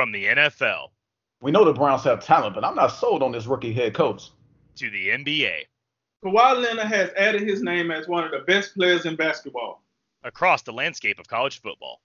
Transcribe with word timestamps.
From 0.00 0.12
the 0.12 0.24
NFL 0.24 0.92
We 1.42 1.50
know 1.50 1.62
the 1.62 1.74
Browns 1.74 2.04
have 2.04 2.24
talent, 2.24 2.54
but 2.54 2.64
I'm 2.64 2.74
not 2.74 2.86
sold 2.86 3.22
on 3.22 3.32
this 3.32 3.44
rookie 3.44 3.74
head 3.74 3.92
coach. 3.92 4.30
to 4.76 4.88
the 4.88 5.08
NBA, 5.10 5.66
Kawhi 6.24 6.56
Leonard 6.62 6.86
has 6.86 7.10
added 7.18 7.42
his 7.42 7.60
name 7.60 7.90
as 7.90 8.08
one 8.08 8.24
of 8.24 8.30
the 8.30 8.38
best 8.46 8.72
players 8.72 9.04
in 9.04 9.14
basketball. 9.14 9.82
across 10.24 10.62
the 10.62 10.72
landscape 10.72 11.18
of 11.18 11.28
college 11.28 11.60
football, 11.60 12.00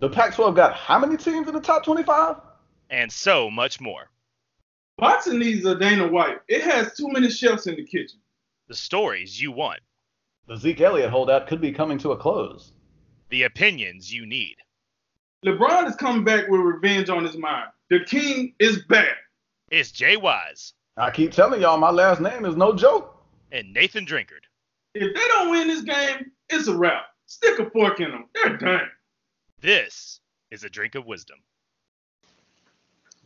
The 0.00 0.08
Pac-12 0.08 0.56
got 0.56 0.74
how 0.74 0.98
many 0.98 1.18
teams 1.18 1.46
in 1.46 1.52
the 1.52 1.60
top 1.60 1.84
25? 1.84 2.36
and 2.88 3.12
so 3.12 3.50
much 3.50 3.78
more. 3.78 4.08
Boxing 4.96 5.38
needs 5.38 5.66
a 5.66 5.74
Dana 5.78 6.08
White. 6.08 6.38
It 6.48 6.62
has 6.62 6.96
too 6.96 7.08
many 7.08 7.28
chefs 7.28 7.66
in 7.66 7.76
the 7.76 7.84
kitchen. 7.84 8.20
The 8.68 8.74
stories 8.74 9.38
you 9.38 9.52
want, 9.52 9.80
The 10.46 10.56
Zeke 10.56 10.80
Elliott 10.80 11.10
holdout 11.10 11.46
could 11.46 11.60
be 11.60 11.72
coming 11.72 11.98
to 11.98 12.12
a 12.12 12.16
close. 12.16 12.72
the 13.28 13.42
opinions 13.42 14.10
you 14.10 14.24
need. 14.24 14.56
LeBron 15.44 15.86
is 15.88 15.96
coming 15.96 16.24
back 16.24 16.48
with 16.48 16.60
revenge 16.60 17.10
on 17.10 17.24
his 17.24 17.36
mind. 17.36 17.68
The 17.90 18.00
king 18.04 18.54
is 18.58 18.82
back. 18.84 19.16
It's 19.70 19.90
Jay 19.92 20.16
Wise 20.16 20.72
I 20.96 21.10
keep 21.10 21.32
telling 21.32 21.60
y'all, 21.60 21.76
my 21.76 21.90
last 21.90 22.20
name 22.20 22.44
is 22.44 22.56
no 22.56 22.72
joke. 22.74 23.22
and 23.52 23.72
Nathan 23.72 24.06
Drinkard. 24.06 24.44
If 24.94 25.14
they 25.14 25.28
don't 25.28 25.50
win 25.50 25.68
this 25.68 25.82
game, 25.82 26.30
it's 26.48 26.68
a 26.68 26.76
wrap. 26.76 27.06
Stick 27.26 27.58
a 27.58 27.68
fork 27.70 28.00
in 28.00 28.10
them. 28.10 28.24
They're 28.34 28.56
done. 28.56 28.88
This 29.60 30.20
is 30.50 30.62
a 30.64 30.70
drink 30.70 30.94
of 30.94 31.04
wisdom. 31.04 31.38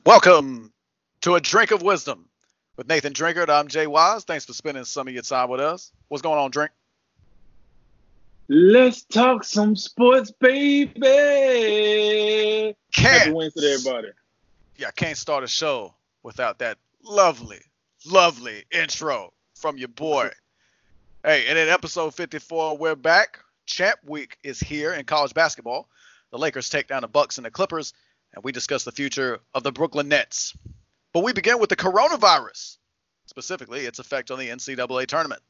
Welcome 0.06 0.72
to 1.20 1.34
a 1.34 1.40
drink 1.40 1.70
of 1.70 1.82
wisdom 1.82 2.28
with 2.76 2.88
Nathan 2.88 3.12
Drinkard. 3.12 3.50
I'm 3.50 3.68
Jay 3.68 3.86
Wise. 3.86 4.24
Thanks 4.24 4.44
for 4.46 4.54
spending 4.54 4.84
some 4.84 5.06
of 5.06 5.14
your 5.14 5.22
time 5.22 5.50
with 5.50 5.60
us. 5.60 5.92
What's 6.08 6.22
going 6.22 6.38
on, 6.38 6.50
Drink? 6.50 6.72
Let's 8.50 9.04
talk 9.04 9.44
some 9.44 9.76
sports, 9.76 10.30
baby. 10.30 10.94
Can't, 12.94 13.34
Wednesday, 13.34 13.74
everybody. 13.74 14.08
yeah, 14.78 14.88
I 14.88 14.90
can't 14.92 15.18
start 15.18 15.44
a 15.44 15.46
show 15.46 15.92
without 16.22 16.58
that 16.60 16.78
lovely, 17.04 17.60
lovely 18.06 18.64
intro 18.70 19.34
from 19.54 19.76
your 19.76 19.88
boy. 19.88 20.30
Hey, 21.22 21.44
and 21.46 21.58
in 21.58 21.68
episode 21.68 22.14
54, 22.14 22.78
we're 22.78 22.96
back. 22.96 23.40
Champ 23.66 23.98
Week 24.06 24.38
is 24.42 24.58
here 24.58 24.94
in 24.94 25.04
college 25.04 25.34
basketball. 25.34 25.86
The 26.30 26.38
Lakers 26.38 26.70
take 26.70 26.86
down 26.86 27.02
the 27.02 27.08
Bucks 27.08 27.36
and 27.36 27.44
the 27.44 27.50
Clippers, 27.50 27.92
and 28.34 28.42
we 28.42 28.52
discuss 28.52 28.82
the 28.82 28.92
future 28.92 29.40
of 29.52 29.62
the 29.62 29.72
Brooklyn 29.72 30.08
Nets. 30.08 30.56
But 31.12 31.22
we 31.22 31.34
begin 31.34 31.58
with 31.58 31.68
the 31.68 31.76
coronavirus, 31.76 32.78
specifically 33.26 33.80
its 33.80 33.98
effect 33.98 34.30
on 34.30 34.38
the 34.38 34.48
NCAA 34.48 35.06
tournament. 35.06 35.42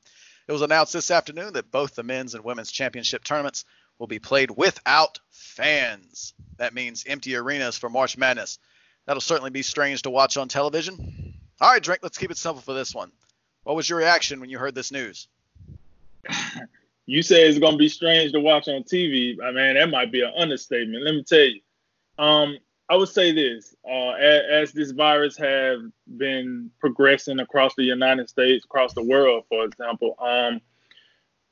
It 0.48 0.52
was 0.52 0.62
announced 0.62 0.94
this 0.94 1.10
afternoon 1.10 1.52
that 1.52 1.70
both 1.70 1.94
the 1.94 2.02
men's 2.02 2.34
and 2.34 2.42
women's 2.42 2.72
championship 2.72 3.22
tournaments 3.22 3.66
will 3.98 4.06
be 4.06 4.18
played 4.18 4.50
without 4.50 5.20
fans. 5.30 6.32
That 6.56 6.72
means 6.72 7.04
empty 7.06 7.36
arenas 7.36 7.76
for 7.76 7.90
March 7.90 8.16
Madness. 8.16 8.58
That'll 9.06 9.20
certainly 9.20 9.50
be 9.50 9.62
strange 9.62 10.02
to 10.02 10.10
watch 10.10 10.36
on 10.36 10.48
television. 10.48 11.34
All 11.60 11.70
right, 11.70 11.82
Drink, 11.82 12.00
let's 12.02 12.18
keep 12.18 12.30
it 12.30 12.38
simple 12.38 12.62
for 12.62 12.72
this 12.72 12.94
one. 12.94 13.12
What 13.64 13.76
was 13.76 13.88
your 13.88 13.98
reaction 13.98 14.40
when 14.40 14.48
you 14.48 14.58
heard 14.58 14.74
this 14.74 14.90
news? 14.90 15.28
You 17.10 17.22
say 17.22 17.48
it's 17.48 17.58
gonna 17.58 17.78
be 17.78 17.88
strange 17.88 18.32
to 18.32 18.40
watch 18.40 18.68
on 18.68 18.82
TV. 18.82 19.42
I 19.42 19.50
mean, 19.50 19.76
that 19.76 19.88
might 19.88 20.12
be 20.12 20.20
an 20.20 20.30
understatement. 20.36 21.02
Let 21.02 21.14
me 21.14 21.22
tell 21.22 21.38
you. 21.38 21.60
Um, 22.18 22.58
I 22.90 22.96
would 22.96 23.08
say 23.08 23.32
this: 23.32 23.74
uh, 23.88 24.10
as, 24.10 24.42
as 24.50 24.72
this 24.72 24.90
virus 24.92 25.36
have 25.36 25.80
been 26.16 26.70
progressing 26.80 27.40
across 27.40 27.74
the 27.74 27.84
United 27.84 28.28
States, 28.28 28.64
across 28.64 28.94
the 28.94 29.02
world, 29.02 29.44
for 29.48 29.64
example, 29.64 30.14
um, 30.18 30.60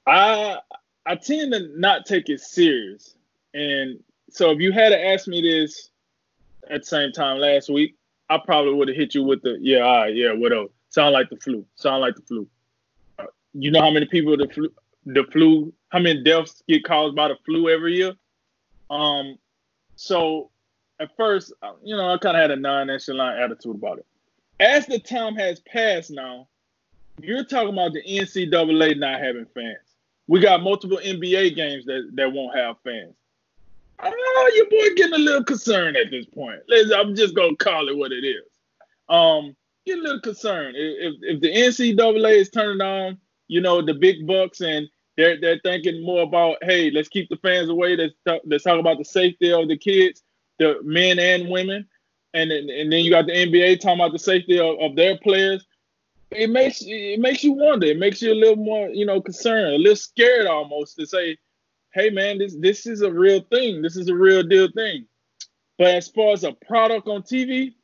I 0.07 0.59
I 1.05 1.17
tend 1.17 1.53
to 1.53 1.69
not 1.77 2.07
take 2.07 2.29
it 2.29 2.41
serious. 2.41 3.17
And 3.53 4.01
so, 4.31 4.51
if 4.51 4.61
you 4.61 4.73
had 4.73 4.91
to 4.91 5.07
ask 5.07 5.29
me 5.29 5.43
this 5.43 5.91
at 6.71 6.83
the 6.83 6.87
same 6.87 7.13
time 7.13 7.39
last 7.39 7.69
week, 7.69 7.97
I 8.31 8.39
probably 8.39 8.75
would 8.75 8.89
have 8.89 8.97
hit 8.97 9.15
you 9.15 9.23
with 9.23 9.43
the 9.43 9.59
yeah, 9.61 9.81
all 9.81 9.97
right, 9.99 10.15
yeah, 10.15 10.33
whatever. 10.33 10.67
Sound 10.89 11.13
like 11.13 11.29
the 11.29 11.37
flu. 11.37 11.67
Sound 11.75 12.01
like 12.01 12.17
the 12.17 12.23
flu. 12.23 12.49
You 13.53 13.71
know 13.71 13.83
how 13.83 13.91
many 13.91 14.07
people 14.07 14.37
the 14.37 14.49
flu, 14.49 14.71
the 15.05 15.25
flu, 15.33 15.73
how 15.91 15.99
many 15.99 16.23
deaths 16.23 16.63
get 16.69 16.85
caused 16.85 17.15
by 17.15 17.29
the 17.29 17.37
flu 17.45 17.69
every 17.69 17.97
year? 17.97 18.13
Um, 18.91 19.39
so 19.97 20.51
at 21.01 21.17
first, 21.17 21.53
uh, 21.63 21.73
you 21.83 21.97
know, 21.97 22.13
I 22.13 22.19
kind 22.19 22.37
of 22.37 22.41
had 22.41 22.51
a 22.51 22.57
non-nonchalant 22.57 23.39
attitude 23.39 23.77
about 23.77 23.99
it. 23.99 24.07
As 24.59 24.87
the 24.87 24.99
time 24.99 25.37
has 25.37 25.61
passed 25.61 26.11
now, 26.11 26.49
you're 27.21 27.45
talking 27.45 27.73
about 27.73 27.93
the 27.93 28.03
NCAA 28.03 28.99
not 28.99 29.21
having 29.21 29.47
fans. 29.55 29.77
We 30.27 30.41
got 30.41 30.63
multiple 30.63 30.99
NBA 31.03 31.55
games 31.55 31.85
that, 31.87 32.11
that 32.15 32.33
won't 32.33 32.57
have 32.57 32.77
fans. 32.83 33.15
Oh, 34.03 34.53
your 34.55 34.67
boy 34.67 34.95
getting 34.95 35.15
a 35.15 35.19
little 35.19 35.45
concerned 35.45 35.97
at 35.97 36.11
this 36.11 36.27
point. 36.27 36.61
Let's, 36.69 36.93
I'm 36.93 37.15
just 37.15 37.35
gonna 37.35 37.57
call 37.57 37.89
it 37.89 37.97
what 37.97 38.13
it 38.13 38.27
is. 38.27 38.45
Um, 39.09 39.57
get 39.87 39.99
a 39.99 40.03
little 40.03 40.21
concerned 40.21 40.75
if 40.77 41.15
if 41.23 41.41
the 41.41 41.49
NCAA 41.49 42.41
is 42.41 42.51
turning 42.51 42.83
on, 42.83 43.19
you 43.49 43.61
know, 43.61 43.81
the 43.81 43.95
big 43.95 44.27
bucks 44.27 44.61
and 44.61 44.87
they're 45.17 45.41
they're 45.41 45.61
thinking 45.63 46.05
more 46.05 46.23
about, 46.23 46.59
hey, 46.63 46.91
let's 46.91 47.09
keep 47.09 47.29
the 47.31 47.37
fans 47.37 47.71
away. 47.71 47.97
Let's 47.97 48.15
talk, 48.27 48.43
let's 48.45 48.65
talk 48.65 48.79
about 48.79 48.99
the 48.99 49.05
safety 49.05 49.53
of 49.53 49.69
the 49.69 49.79
kids, 49.79 50.23
the 50.59 50.79
men 50.83 51.19
and 51.19 51.49
women, 51.49 51.87
and 52.35 52.51
then, 52.51 52.69
and 52.71 52.93
then 52.93 53.05
you 53.05 53.11
got 53.11 53.27
the 53.27 53.33
NBA 53.33 53.81
talking 53.81 54.01
about 54.01 54.13
the 54.13 54.19
safety 54.19 54.59
of, 54.59 54.79
of 54.81 54.97
their 54.97 55.19
players. 55.19 55.65
It 56.31 56.51
makes 56.51 56.83
it 56.85 57.21
makes 57.21 57.45
you 57.45 57.53
wonder. 57.53 57.87
It 57.87 57.99
makes 57.99 58.21
you 58.21 58.33
a 58.33 58.35
little 58.35 58.57
more, 58.57 58.89
you 58.89 59.07
know, 59.07 59.21
concerned, 59.21 59.75
a 59.75 59.79
little 59.79 59.97
scared 59.97 60.47
almost 60.47 60.97
to 60.97 61.07
say, 61.07 61.39
hey 61.93 62.11
man, 62.11 62.39
this 62.39 62.57
this 62.57 62.87
is 62.87 63.03
a 63.03 63.11
real 63.11 63.41
thing. 63.51 63.81
This 63.81 63.97
is 63.97 64.09
a 64.09 64.15
real 64.15 64.43
deal 64.43 64.69
thing. 64.71 65.07
But 65.79 65.89
as 65.89 66.09
far 66.09 66.33
as 66.33 66.45
a 66.45 66.53
product 66.53 67.09
on 67.09 67.23
TV, 67.23 67.75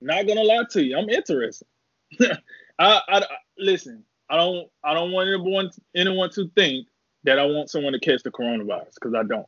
not 0.00 0.26
gonna 0.26 0.42
lie 0.42 0.64
to 0.70 0.84
you, 0.84 0.98
I'm 0.98 1.08
interested. 1.08 1.66
I, 2.20 3.00
I, 3.08 3.22
listen. 3.58 4.04
I 4.28 4.36
don't 4.36 4.68
I 4.82 4.94
don't 4.94 5.12
want 5.12 5.28
anyone 5.28 5.70
anyone 5.94 6.30
to 6.30 6.48
think 6.54 6.88
that 7.24 7.38
I 7.38 7.44
want 7.44 7.70
someone 7.70 7.92
to 7.92 8.00
catch 8.00 8.22
the 8.22 8.30
coronavirus 8.30 8.94
because 8.94 9.14
I 9.14 9.22
don't. 9.22 9.46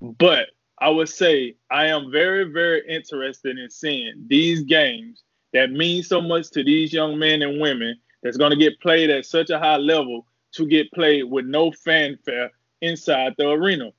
But 0.00 0.48
I 0.80 0.88
would 0.88 1.08
say 1.08 1.56
I 1.70 1.86
am 1.86 2.10
very 2.10 2.44
very 2.44 2.82
interested 2.88 3.58
in 3.58 3.70
seeing 3.70 4.24
these 4.26 4.62
games 4.62 5.22
that 5.52 5.70
mean 5.70 6.02
so 6.02 6.20
much 6.20 6.50
to 6.50 6.62
these 6.62 6.92
young 6.92 7.18
men 7.18 7.42
and 7.42 7.60
women 7.60 7.96
that's 8.22 8.36
going 8.36 8.50
to 8.50 8.56
get 8.56 8.80
played 8.80 9.10
at 9.10 9.26
such 9.26 9.50
a 9.50 9.58
high 9.58 9.76
level 9.76 10.26
to 10.52 10.66
get 10.66 10.92
played 10.92 11.24
with 11.24 11.46
no 11.46 11.70
fanfare 11.72 12.50
inside 12.80 13.34
the 13.38 13.48
arena. 13.48 13.90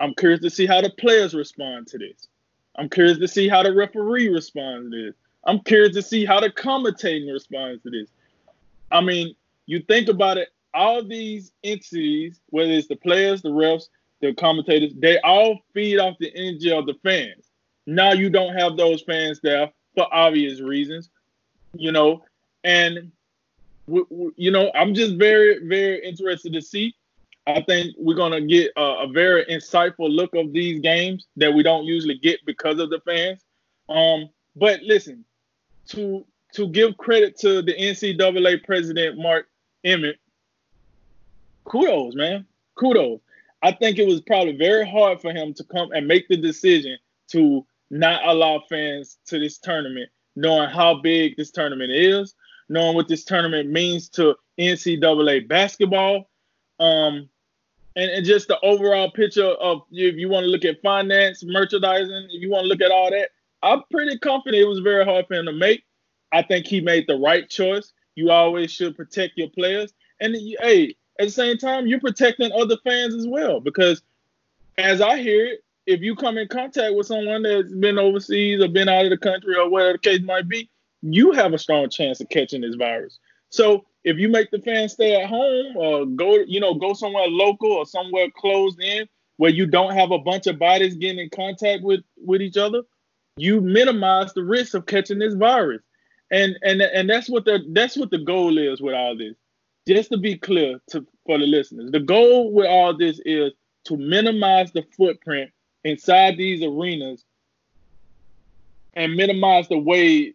I'm 0.00 0.14
curious 0.14 0.40
to 0.40 0.50
see 0.50 0.66
how 0.66 0.80
the 0.80 0.90
players 0.90 1.34
respond 1.34 1.86
to 1.88 1.98
this. 1.98 2.28
I'm 2.76 2.88
curious 2.88 3.18
to 3.18 3.28
see 3.28 3.48
how 3.48 3.62
the 3.62 3.72
referee 3.72 4.28
responds 4.28 4.90
to 4.90 5.06
this. 5.06 5.14
I'm 5.44 5.60
curious 5.60 5.94
to 5.94 6.02
see 6.02 6.24
how 6.24 6.40
the 6.40 6.50
commentating 6.50 7.32
responds 7.32 7.82
to 7.84 7.90
this. 7.90 8.08
I 8.90 9.00
mean, 9.00 9.34
you 9.66 9.80
think 9.80 10.08
about 10.08 10.38
it, 10.38 10.48
all 10.72 11.04
these 11.04 11.52
entities, 11.62 12.40
whether 12.50 12.72
it's 12.72 12.88
the 12.88 12.96
players, 12.96 13.42
the 13.42 13.50
refs, 13.50 13.88
the 14.24 14.34
commentators, 14.34 14.92
they 14.96 15.18
all 15.20 15.58
feed 15.72 15.98
off 15.98 16.16
the 16.18 16.32
energy 16.34 16.72
of 16.72 16.86
the 16.86 16.94
fans. 17.02 17.50
Now 17.86 18.12
you 18.12 18.30
don't 18.30 18.54
have 18.54 18.76
those 18.76 19.02
fans 19.02 19.40
there 19.42 19.70
for 19.94 20.12
obvious 20.12 20.60
reasons, 20.60 21.10
you 21.74 21.92
know, 21.92 22.24
and 22.62 23.12
you 23.86 24.50
know, 24.50 24.70
I'm 24.74 24.94
just 24.94 25.16
very, 25.16 25.66
very 25.66 26.02
interested 26.06 26.54
to 26.54 26.62
see. 26.62 26.94
I 27.46 27.60
think 27.60 27.94
we're 27.98 28.16
gonna 28.16 28.40
get 28.40 28.72
a, 28.76 28.80
a 28.80 29.08
very 29.08 29.44
insightful 29.44 30.10
look 30.10 30.34
of 30.34 30.52
these 30.52 30.80
games 30.80 31.26
that 31.36 31.52
we 31.52 31.62
don't 31.62 31.84
usually 31.84 32.16
get 32.16 32.40
because 32.46 32.78
of 32.78 32.88
the 32.88 33.00
fans. 33.00 33.44
Um, 33.90 34.30
but 34.56 34.82
listen, 34.82 35.24
to 35.88 36.24
to 36.54 36.68
give 36.68 36.96
credit 36.96 37.36
to 37.40 37.60
the 37.60 37.74
NCAA 37.74 38.64
president 38.64 39.18
Mark 39.18 39.48
Emmert, 39.84 40.16
kudos, 41.64 42.14
man, 42.14 42.46
kudos. 42.76 43.20
I 43.64 43.72
think 43.72 43.98
it 43.98 44.06
was 44.06 44.20
probably 44.20 44.54
very 44.54 44.86
hard 44.86 45.22
for 45.22 45.32
him 45.32 45.54
to 45.54 45.64
come 45.64 45.90
and 45.92 46.06
make 46.06 46.28
the 46.28 46.36
decision 46.36 46.98
to 47.28 47.66
not 47.90 48.20
allow 48.26 48.62
fans 48.68 49.16
to 49.28 49.38
this 49.38 49.56
tournament, 49.56 50.10
knowing 50.36 50.68
how 50.68 51.00
big 51.00 51.38
this 51.38 51.50
tournament 51.50 51.90
is, 51.90 52.34
knowing 52.68 52.94
what 52.94 53.08
this 53.08 53.24
tournament 53.24 53.70
means 53.70 54.10
to 54.10 54.36
NCAA 54.60 55.48
basketball, 55.48 56.28
um, 56.78 57.26
and, 57.96 58.10
and 58.10 58.26
just 58.26 58.48
the 58.48 58.60
overall 58.60 59.10
picture 59.10 59.52
of 59.52 59.80
if 59.90 60.16
you 60.16 60.28
want 60.28 60.44
to 60.44 60.50
look 60.50 60.66
at 60.66 60.82
finance, 60.82 61.42
merchandising, 61.42 62.28
if 62.32 62.42
you 62.42 62.50
want 62.50 62.64
to 62.64 62.68
look 62.68 62.82
at 62.82 62.90
all 62.90 63.10
that, 63.12 63.30
I'm 63.62 63.82
pretty 63.90 64.18
confident 64.18 64.62
it 64.62 64.68
was 64.68 64.80
very 64.80 65.06
hard 65.06 65.26
for 65.26 65.36
him 65.36 65.46
to 65.46 65.52
make. 65.52 65.84
I 66.32 66.42
think 66.42 66.66
he 66.66 66.82
made 66.82 67.06
the 67.06 67.16
right 67.16 67.48
choice. 67.48 67.94
You 68.14 68.30
always 68.30 68.70
should 68.70 68.94
protect 68.94 69.38
your 69.38 69.48
players, 69.48 69.94
and 70.20 70.36
hey, 70.60 70.96
at 71.18 71.26
the 71.26 71.32
same 71.32 71.58
time, 71.58 71.86
you're 71.86 72.00
protecting 72.00 72.52
other 72.52 72.76
fans 72.84 73.14
as 73.14 73.26
well 73.26 73.60
because, 73.60 74.02
as 74.78 75.00
I 75.00 75.18
hear 75.18 75.46
it, 75.46 75.64
if 75.86 76.00
you 76.00 76.16
come 76.16 76.38
in 76.38 76.48
contact 76.48 76.94
with 76.94 77.06
someone 77.06 77.42
that's 77.42 77.72
been 77.72 77.98
overseas 77.98 78.62
or 78.62 78.68
been 78.68 78.88
out 78.88 79.04
of 79.04 79.10
the 79.10 79.18
country 79.18 79.56
or 79.56 79.68
whatever 79.68 79.92
the 79.92 79.98
case 79.98 80.22
might 80.22 80.48
be, 80.48 80.70
you 81.02 81.32
have 81.32 81.52
a 81.52 81.58
strong 81.58 81.90
chance 81.90 82.20
of 82.20 82.28
catching 82.30 82.62
this 82.62 82.74
virus. 82.74 83.18
So 83.50 83.84
if 84.02 84.18
you 84.18 84.28
make 84.28 84.50
the 84.50 84.60
fans 84.60 84.92
stay 84.92 85.20
at 85.20 85.28
home 85.28 85.76
or 85.76 86.06
go, 86.06 86.36
you 86.46 86.58
know, 86.58 86.74
go 86.74 86.94
somewhere 86.94 87.28
local 87.28 87.72
or 87.72 87.86
somewhere 87.86 88.28
closed 88.34 88.82
in 88.82 89.06
where 89.36 89.50
you 89.50 89.66
don't 89.66 89.94
have 89.94 90.10
a 90.10 90.18
bunch 90.18 90.46
of 90.46 90.58
bodies 90.58 90.94
getting 90.94 91.18
in 91.18 91.30
contact 91.30 91.82
with 91.82 92.00
with 92.16 92.40
each 92.40 92.56
other, 92.56 92.82
you 93.36 93.60
minimize 93.60 94.32
the 94.32 94.44
risk 94.44 94.74
of 94.74 94.86
catching 94.86 95.18
this 95.18 95.34
virus. 95.34 95.82
And 96.30 96.56
and 96.62 96.80
and 96.80 97.08
that's 97.08 97.28
what 97.28 97.44
the 97.44 97.64
that's 97.72 97.96
what 97.96 98.10
the 98.10 98.18
goal 98.18 98.58
is 98.58 98.80
with 98.80 98.94
all 98.94 99.16
this. 99.16 99.36
Just 99.86 100.10
to 100.10 100.16
be 100.16 100.36
clear 100.36 100.80
to 100.90 101.06
for 101.26 101.38
the 101.38 101.46
listeners, 101.46 101.90
the 101.90 102.00
goal 102.00 102.52
with 102.52 102.66
all 102.66 102.96
this 102.96 103.20
is 103.24 103.52
to 103.84 103.96
minimize 103.96 104.72
the 104.72 104.84
footprint 104.96 105.50
inside 105.84 106.36
these 106.36 106.62
arenas 106.62 107.24
and 108.94 109.14
minimize 109.14 109.68
the 109.68 109.78
way 109.78 110.34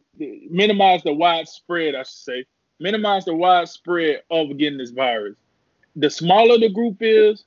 minimize 0.50 1.02
the 1.04 1.14
widespread, 1.14 1.96
I 1.96 2.00
should 2.00 2.08
say, 2.08 2.46
minimize 2.80 3.26
the 3.26 3.34
widespread 3.34 4.24
of 4.30 4.58
getting 4.58 4.78
this 4.78 4.92
virus. 4.92 5.38
The 5.96 6.10
smaller 6.10 6.58
the 6.58 6.70
group 6.70 6.98
is, 7.00 7.46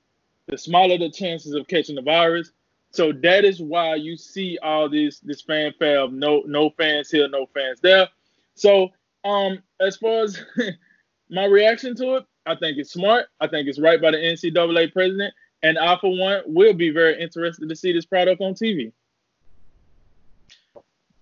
the 0.48 0.58
smaller 0.58 0.98
the 0.98 1.10
chances 1.10 1.54
of 1.54 1.68
catching 1.68 1.94
the 1.94 2.02
virus. 2.02 2.50
So 2.90 3.12
that 3.12 3.44
is 3.44 3.60
why 3.60 3.94
you 3.94 4.16
see 4.16 4.58
all 4.62 4.88
this 4.88 5.20
this 5.20 5.40
fanfare 5.40 6.00
of 6.00 6.12
no 6.12 6.42
no 6.46 6.70
fans 6.70 7.10
here, 7.10 7.28
no 7.28 7.46
fans 7.54 7.80
there. 7.80 8.08
So 8.54 8.90
um 9.24 9.62
as 9.80 9.96
far 9.96 10.24
as 10.24 10.42
my 11.30 11.44
reaction 11.44 11.96
to 11.96 12.16
it, 12.16 12.24
I 12.46 12.56
think 12.56 12.78
it's 12.78 12.92
smart. 12.92 13.26
I 13.40 13.46
think 13.46 13.68
it's 13.68 13.78
right 13.78 14.00
by 14.00 14.10
the 14.10 14.18
NCAA 14.18 14.92
president. 14.92 15.34
And 15.62 15.78
I, 15.78 15.96
for 16.00 16.16
one, 16.16 16.42
will 16.46 16.74
be 16.74 16.90
very 16.90 17.20
interested 17.20 17.68
to 17.68 17.76
see 17.76 17.92
this 17.92 18.04
product 18.04 18.40
on 18.40 18.54
TV. 18.54 18.92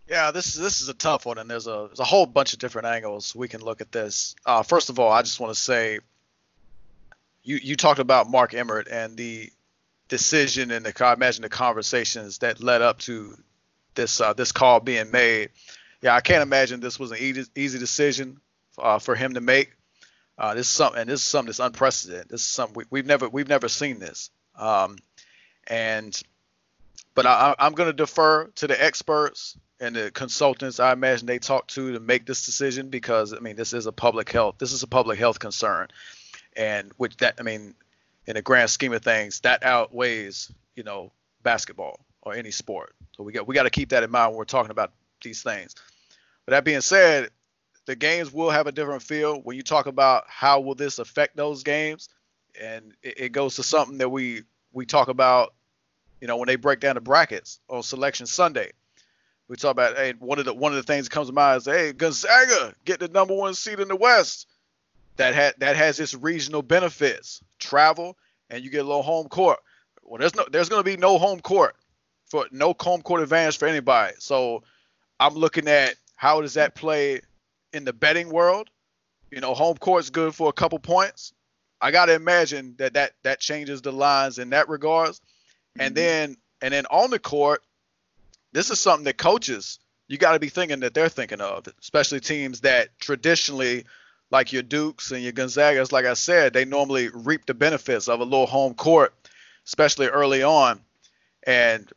Yeah, 0.08 0.32
this 0.32 0.54
this 0.54 0.80
is 0.80 0.88
a 0.88 0.94
tough 0.94 1.24
one, 1.24 1.38
and 1.38 1.48
there's 1.48 1.68
a 1.68 1.86
there's 1.86 2.00
a 2.00 2.04
whole 2.04 2.26
bunch 2.26 2.52
of 2.52 2.58
different 2.58 2.88
angles 2.88 3.36
we 3.36 3.46
can 3.46 3.60
look 3.60 3.80
at 3.80 3.92
this. 3.92 4.34
Uh, 4.44 4.64
first 4.64 4.90
of 4.90 4.98
all, 4.98 5.12
I 5.12 5.22
just 5.22 5.38
want 5.38 5.54
to 5.54 5.60
say, 5.60 6.00
you 7.44 7.56
you 7.62 7.76
talked 7.76 8.00
about 8.00 8.28
Mark 8.28 8.52
Emmert 8.52 8.88
and 8.90 9.16
the 9.16 9.50
decision 10.08 10.72
and 10.72 10.84
the 10.84 11.04
I 11.04 11.12
imagine 11.12 11.42
the 11.42 11.48
conversations 11.48 12.38
that 12.38 12.60
led 12.60 12.82
up 12.82 12.98
to 13.00 13.36
this 13.94 14.20
uh, 14.20 14.32
this 14.32 14.52
call 14.52 14.80
being 14.80 15.10
made. 15.12 15.50
Yeah, 16.02 16.16
I 16.16 16.20
can't 16.20 16.42
imagine 16.42 16.80
this 16.80 16.98
was 16.98 17.12
an 17.12 17.18
easy 17.18 17.44
easy 17.54 17.78
decision 17.78 18.40
uh, 18.78 18.98
for 18.98 19.14
him 19.14 19.34
to 19.34 19.40
make. 19.40 19.72
Uh, 20.40 20.54
this 20.54 20.68
is 20.68 20.72
something, 20.72 21.02
and 21.02 21.10
this 21.10 21.20
is 21.20 21.26
something 21.26 21.48
that's 21.48 21.58
unprecedented. 21.58 22.30
This 22.30 22.40
is 22.40 22.46
something 22.46 22.86
we, 22.88 23.00
have 23.00 23.06
never 23.06 23.28
we've 23.28 23.46
never 23.46 23.68
seen 23.68 23.98
this. 23.98 24.30
Um, 24.56 24.96
and 25.66 26.18
but 27.14 27.26
I, 27.26 27.54
I'm 27.58 27.74
going 27.74 27.90
to 27.90 27.92
defer 27.92 28.46
to 28.46 28.66
the 28.66 28.82
experts 28.82 29.58
and 29.80 29.94
the 29.94 30.10
consultants 30.10 30.80
I 30.80 30.92
imagine 30.92 31.26
they 31.26 31.38
talk 31.38 31.66
to 31.68 31.92
to 31.92 32.00
make 32.00 32.24
this 32.24 32.46
decision 32.46 32.88
because 32.88 33.34
I 33.34 33.40
mean 33.40 33.54
this 33.54 33.74
is 33.74 33.84
a 33.84 33.92
public 33.92 34.30
health 34.32 34.56
this 34.58 34.72
is 34.72 34.82
a 34.82 34.86
public 34.86 35.18
health 35.18 35.38
concern, 35.38 35.88
and 36.56 36.90
which 36.96 37.18
that 37.18 37.34
I 37.38 37.42
mean 37.42 37.74
in 38.26 38.34
the 38.34 38.42
grand 38.42 38.70
scheme 38.70 38.94
of 38.94 39.02
things 39.02 39.40
that 39.40 39.62
outweighs 39.62 40.50
you 40.74 40.84
know 40.84 41.12
basketball 41.42 42.00
or 42.22 42.32
any 42.32 42.50
sport. 42.50 42.94
So 43.14 43.24
we 43.24 43.34
got 43.34 43.46
we 43.46 43.54
got 43.54 43.64
to 43.64 43.70
keep 43.70 43.90
that 43.90 44.04
in 44.04 44.10
mind 44.10 44.30
when 44.30 44.38
we're 44.38 44.44
talking 44.44 44.70
about 44.70 44.94
these 45.22 45.42
things. 45.42 45.74
But 46.46 46.52
that 46.52 46.64
being 46.64 46.80
said, 46.80 47.28
the 47.86 47.96
games 47.96 48.32
will 48.32 48.50
have 48.50 48.66
a 48.66 48.72
different 48.72 49.02
feel 49.02 49.40
when 49.40 49.56
you 49.56 49.62
talk 49.62 49.86
about 49.86 50.24
how 50.28 50.60
will 50.60 50.74
this 50.74 50.98
affect 50.98 51.36
those 51.36 51.62
games, 51.62 52.08
and 52.60 52.94
it, 53.02 53.20
it 53.20 53.32
goes 53.32 53.56
to 53.56 53.62
something 53.62 53.98
that 53.98 54.08
we 54.08 54.42
we 54.72 54.86
talk 54.86 55.08
about, 55.08 55.54
you 56.20 56.28
know, 56.28 56.36
when 56.36 56.46
they 56.46 56.56
break 56.56 56.80
down 56.80 56.94
the 56.94 57.00
brackets 57.00 57.60
on 57.68 57.82
Selection 57.82 58.26
Sunday 58.26 58.72
we 59.50 59.56
talk 59.56 59.72
about 59.72 59.96
hey 59.96 60.14
one 60.20 60.38
of 60.38 60.44
the 60.44 60.54
one 60.54 60.70
of 60.70 60.76
the 60.76 60.84
things 60.84 61.06
that 61.06 61.12
comes 61.12 61.26
to 61.26 61.34
mind 61.34 61.58
is 61.58 61.64
hey 61.66 61.92
Gonzaga 61.92 62.72
get 62.84 63.00
the 63.00 63.08
number 63.08 63.34
one 63.34 63.52
seed 63.54 63.80
in 63.80 63.88
the 63.88 63.96
West. 63.96 64.46
That 65.16 65.34
had 65.34 65.54
that 65.58 65.76
has 65.76 66.00
its 66.00 66.14
regional 66.14 66.62
benefits, 66.62 67.42
travel, 67.58 68.16
and 68.48 68.64
you 68.64 68.70
get 68.70 68.78
a 68.78 68.88
little 68.88 69.02
home 69.02 69.28
court. 69.28 69.58
Well, 70.02 70.18
there's 70.18 70.36
no 70.36 70.46
there's 70.50 70.68
going 70.68 70.80
to 70.80 70.88
be 70.88 70.96
no 70.96 71.18
home 71.18 71.40
court 71.40 71.74
for 72.26 72.46
no 72.52 72.74
home 72.80 73.02
court 73.02 73.20
advantage 73.20 73.58
for 73.58 73.66
anybody. 73.66 74.14
So 74.18 74.62
I'm 75.18 75.34
looking 75.34 75.68
at 75.68 75.96
how 76.14 76.40
does 76.40 76.54
that 76.54 76.76
play 76.76 77.20
in 77.72 77.84
the 77.84 77.92
betting 77.92 78.30
world. 78.30 78.68
You 79.30 79.40
know, 79.40 79.54
home 79.54 79.76
court's 79.76 80.10
good 80.10 80.34
for 80.34 80.48
a 80.48 80.52
couple 80.52 80.78
points. 80.78 81.32
I 81.80 81.92
got 81.92 82.06
to 82.06 82.14
imagine 82.14 82.74
that 82.78 82.94
that 82.94 83.12
that 83.22 83.40
changes 83.40 83.82
the 83.82 83.92
lines 83.92 84.38
in 84.38 84.50
that 84.50 84.68
regards. 84.68 85.20
Mm-hmm. 85.20 85.80
And 85.80 85.94
then 85.94 86.36
and 86.60 86.74
then 86.74 86.86
on 86.86 87.10
the 87.10 87.18
court, 87.18 87.62
this 88.52 88.70
is 88.70 88.80
something 88.80 89.04
that 89.04 89.16
coaches 89.16 89.78
you 90.10 90.18
got 90.18 90.32
to 90.32 90.40
be 90.40 90.48
thinking 90.48 90.80
that 90.80 90.92
they're 90.92 91.08
thinking 91.08 91.40
of, 91.40 91.68
especially 91.80 92.18
teams 92.18 92.62
that 92.62 92.88
traditionally, 92.98 93.84
like 94.32 94.52
your 94.52 94.64
Dukes 94.64 95.12
and 95.12 95.22
your 95.22 95.32
Gonzagas, 95.32 95.92
like 95.92 96.04
I 96.04 96.14
said, 96.14 96.52
they 96.52 96.64
normally 96.64 97.10
reap 97.14 97.46
the 97.46 97.54
benefits 97.54 98.08
of 98.08 98.18
a 98.18 98.24
little 98.24 98.46
home 98.46 98.74
court, 98.74 99.14
especially 99.64 100.08
early 100.08 100.42
on. 100.42 100.80
And 101.44 101.88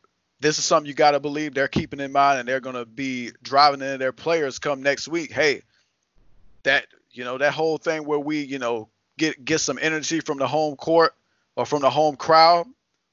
this 0.44 0.60
is 0.60 0.66
something 0.66 0.88
you 0.88 0.94
got 0.94 1.12
to 1.12 1.20
believe 1.20 1.54
they're 1.54 1.68
keeping 1.68 2.00
in 2.00 2.12
mind, 2.12 2.40
and 2.40 2.48
they're 2.48 2.60
going 2.60 2.76
to 2.76 2.86
be 2.86 3.32
driving 3.42 3.82
into 3.82 3.98
their 3.98 4.12
players 4.12 4.60
come 4.60 4.84
next 4.84 5.08
week. 5.08 5.32
Hey, 5.32 5.64
that 6.64 6.86
you 7.12 7.24
know 7.24 7.40
that 7.40 7.54
whole 7.54 7.78
thing 7.78 8.06
where 8.06 8.20
we 8.20 8.42
you 8.44 8.60
know 8.60 8.90
get 9.18 9.44
get 9.44 9.60
some 9.60 9.80
energy 9.82 10.20
from 10.20 10.38
the 10.38 10.48
home 10.48 10.76
court 10.76 11.16
or 11.56 11.66
from 11.66 11.82
the 11.82 11.90
home 11.90 12.16
crowd, 12.16 12.68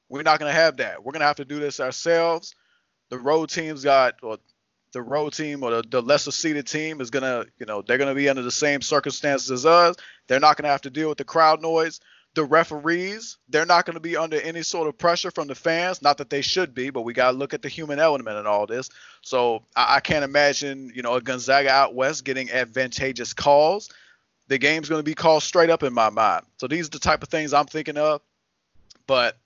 we're 0.09 0.23
not 0.23 0.39
going 0.39 0.53
to 0.53 0.59
have 0.61 0.77
that. 0.79 1.03
We're 1.03 1.13
going 1.13 1.21
to 1.21 1.27
have 1.27 1.37
to 1.37 1.45
do 1.47 1.59
this 1.59 1.81
ourselves 1.81 2.55
the 3.11 3.19
road 3.19 3.51
teams 3.51 3.85
got 3.85 4.15
or 4.23 4.39
the 4.93 5.03
road 5.03 5.33
team 5.35 5.63
or 5.63 5.71
the, 5.71 5.85
the 5.89 6.03
lesser 6.03 6.31
seeded 6.31 6.67
team 6.67 7.01
is 7.01 7.11
gonna, 7.11 7.45
you 7.59 7.67
know, 7.67 7.83
they're 7.83 7.99
gonna 7.99 8.15
be 8.15 8.29
under 8.29 8.43
the 8.43 8.51
same 8.51 8.81
circumstances 8.81 9.51
as 9.51 9.67
us. 9.67 9.97
They're 10.27 10.41
not 10.41 10.57
gonna 10.57 10.69
have 10.69 10.83
to 10.83 10.91
deal 10.91 11.09
with 11.09 11.19
the 11.19 11.25
crowd 11.25 11.61
noise. 11.61 12.01
The 12.35 12.45
referees, 12.45 13.39
they're 13.49 13.67
not 13.67 13.87
gonna 13.87 14.01
be 14.01 14.17
under 14.17 14.41
any 14.41 14.63
sort 14.63 14.89
of 14.89 14.97
pressure 14.97 15.31
from 15.31 15.49
the 15.49 15.55
fans. 15.55 16.01
Not 16.01 16.19
that 16.19 16.31
they 16.31 16.43
should 16.43 16.75
be, 16.75 16.91
but 16.91 17.03
we 17.03 17.13
gotta 17.13 17.37
look 17.37 17.55
at 17.55 17.63
the 17.63 17.69
human 17.69 17.99
element 17.99 18.39
in 18.39 18.47
all 18.47 18.67
this. 18.67 18.89
So 19.23 19.63
I, 19.75 19.97
I 19.97 20.01
can't 20.01 20.25
imagine, 20.25 20.93
you 20.95 21.03
know, 21.03 21.15
a 21.15 21.21
Gonzaga 21.21 21.71
out 21.71 21.95
west 21.95 22.25
getting 22.25 22.51
advantageous 22.51 23.33
calls. 23.33 23.91
The 24.49 24.59
game's 24.59 24.89
gonna 24.89 25.03
be 25.03 25.15
called 25.15 25.43
straight 25.43 25.71
up 25.71 25.83
in 25.83 25.93
my 25.93 26.11
mind. 26.11 26.45
So 26.59 26.67
these 26.69 26.87
are 26.87 26.91
the 26.91 26.99
type 26.99 27.23
of 27.23 27.29
things 27.29 27.53
I'm 27.53 27.67
thinking 27.67 27.99
of. 27.99 28.21
But 29.07 29.37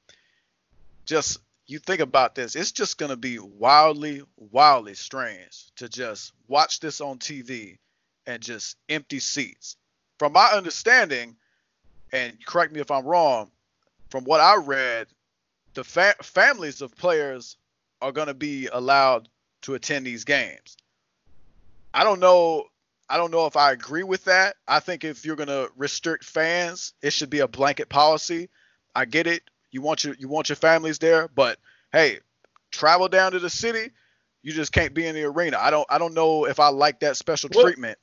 just 1.06 1.40
you 1.66 1.78
think 1.78 2.00
about 2.00 2.34
this, 2.34 2.56
it's 2.56 2.72
just 2.72 2.98
going 2.98 3.10
to 3.10 3.16
be 3.16 3.38
wildly, 3.38 4.22
wildly 4.36 4.94
strange 4.94 5.70
to 5.76 5.88
just 5.88 6.32
watch 6.48 6.80
this 6.80 7.00
on 7.00 7.18
TV 7.18 7.78
and 8.26 8.42
just 8.42 8.76
empty 8.88 9.20
seats. 9.20 9.76
From 10.18 10.32
my 10.32 10.50
understanding, 10.52 11.36
and 12.14 12.46
correct 12.46 12.72
me 12.72 12.80
if 12.80 12.90
I'm 12.90 13.04
wrong, 13.04 13.50
from 14.08 14.24
what 14.24 14.40
I 14.40 14.56
read, 14.56 15.08
the 15.74 15.82
fa- 15.82 16.14
families 16.22 16.80
of 16.80 16.96
players 16.96 17.56
are 18.00 18.12
going 18.12 18.28
to 18.28 18.34
be 18.34 18.68
allowed 18.68 19.28
to 19.62 19.74
attend 19.74 20.06
these 20.06 20.24
games. 20.24 20.76
I 21.92 22.04
don't 22.04 22.20
know. 22.20 22.64
I 23.08 23.16
don't 23.16 23.32
know 23.32 23.46
if 23.46 23.56
I 23.56 23.72
agree 23.72 24.04
with 24.04 24.24
that. 24.24 24.56
I 24.66 24.80
think 24.80 25.04
if 25.04 25.24
you're 25.24 25.36
going 25.36 25.48
to 25.48 25.68
restrict 25.76 26.24
fans, 26.24 26.94
it 27.02 27.12
should 27.12 27.30
be 27.30 27.40
a 27.40 27.48
blanket 27.48 27.88
policy. 27.88 28.48
I 28.94 29.04
get 29.04 29.26
it. 29.26 29.42
You 29.72 29.82
want 29.82 30.04
your 30.04 30.14
you 30.18 30.28
want 30.28 30.48
your 30.48 30.56
families 30.56 31.00
there, 31.00 31.28
but 31.28 31.58
hey, 31.92 32.20
travel 32.70 33.08
down 33.08 33.32
to 33.32 33.40
the 33.40 33.50
city. 33.50 33.90
You 34.42 34.52
just 34.52 34.72
can't 34.72 34.94
be 34.94 35.06
in 35.06 35.16
the 35.16 35.24
arena. 35.24 35.58
I 35.60 35.70
don't 35.70 35.86
I 35.90 35.98
don't 35.98 36.14
know 36.14 36.46
if 36.46 36.60
I 36.60 36.68
like 36.68 37.00
that 37.00 37.16
special 37.16 37.48
treatment. 37.48 37.98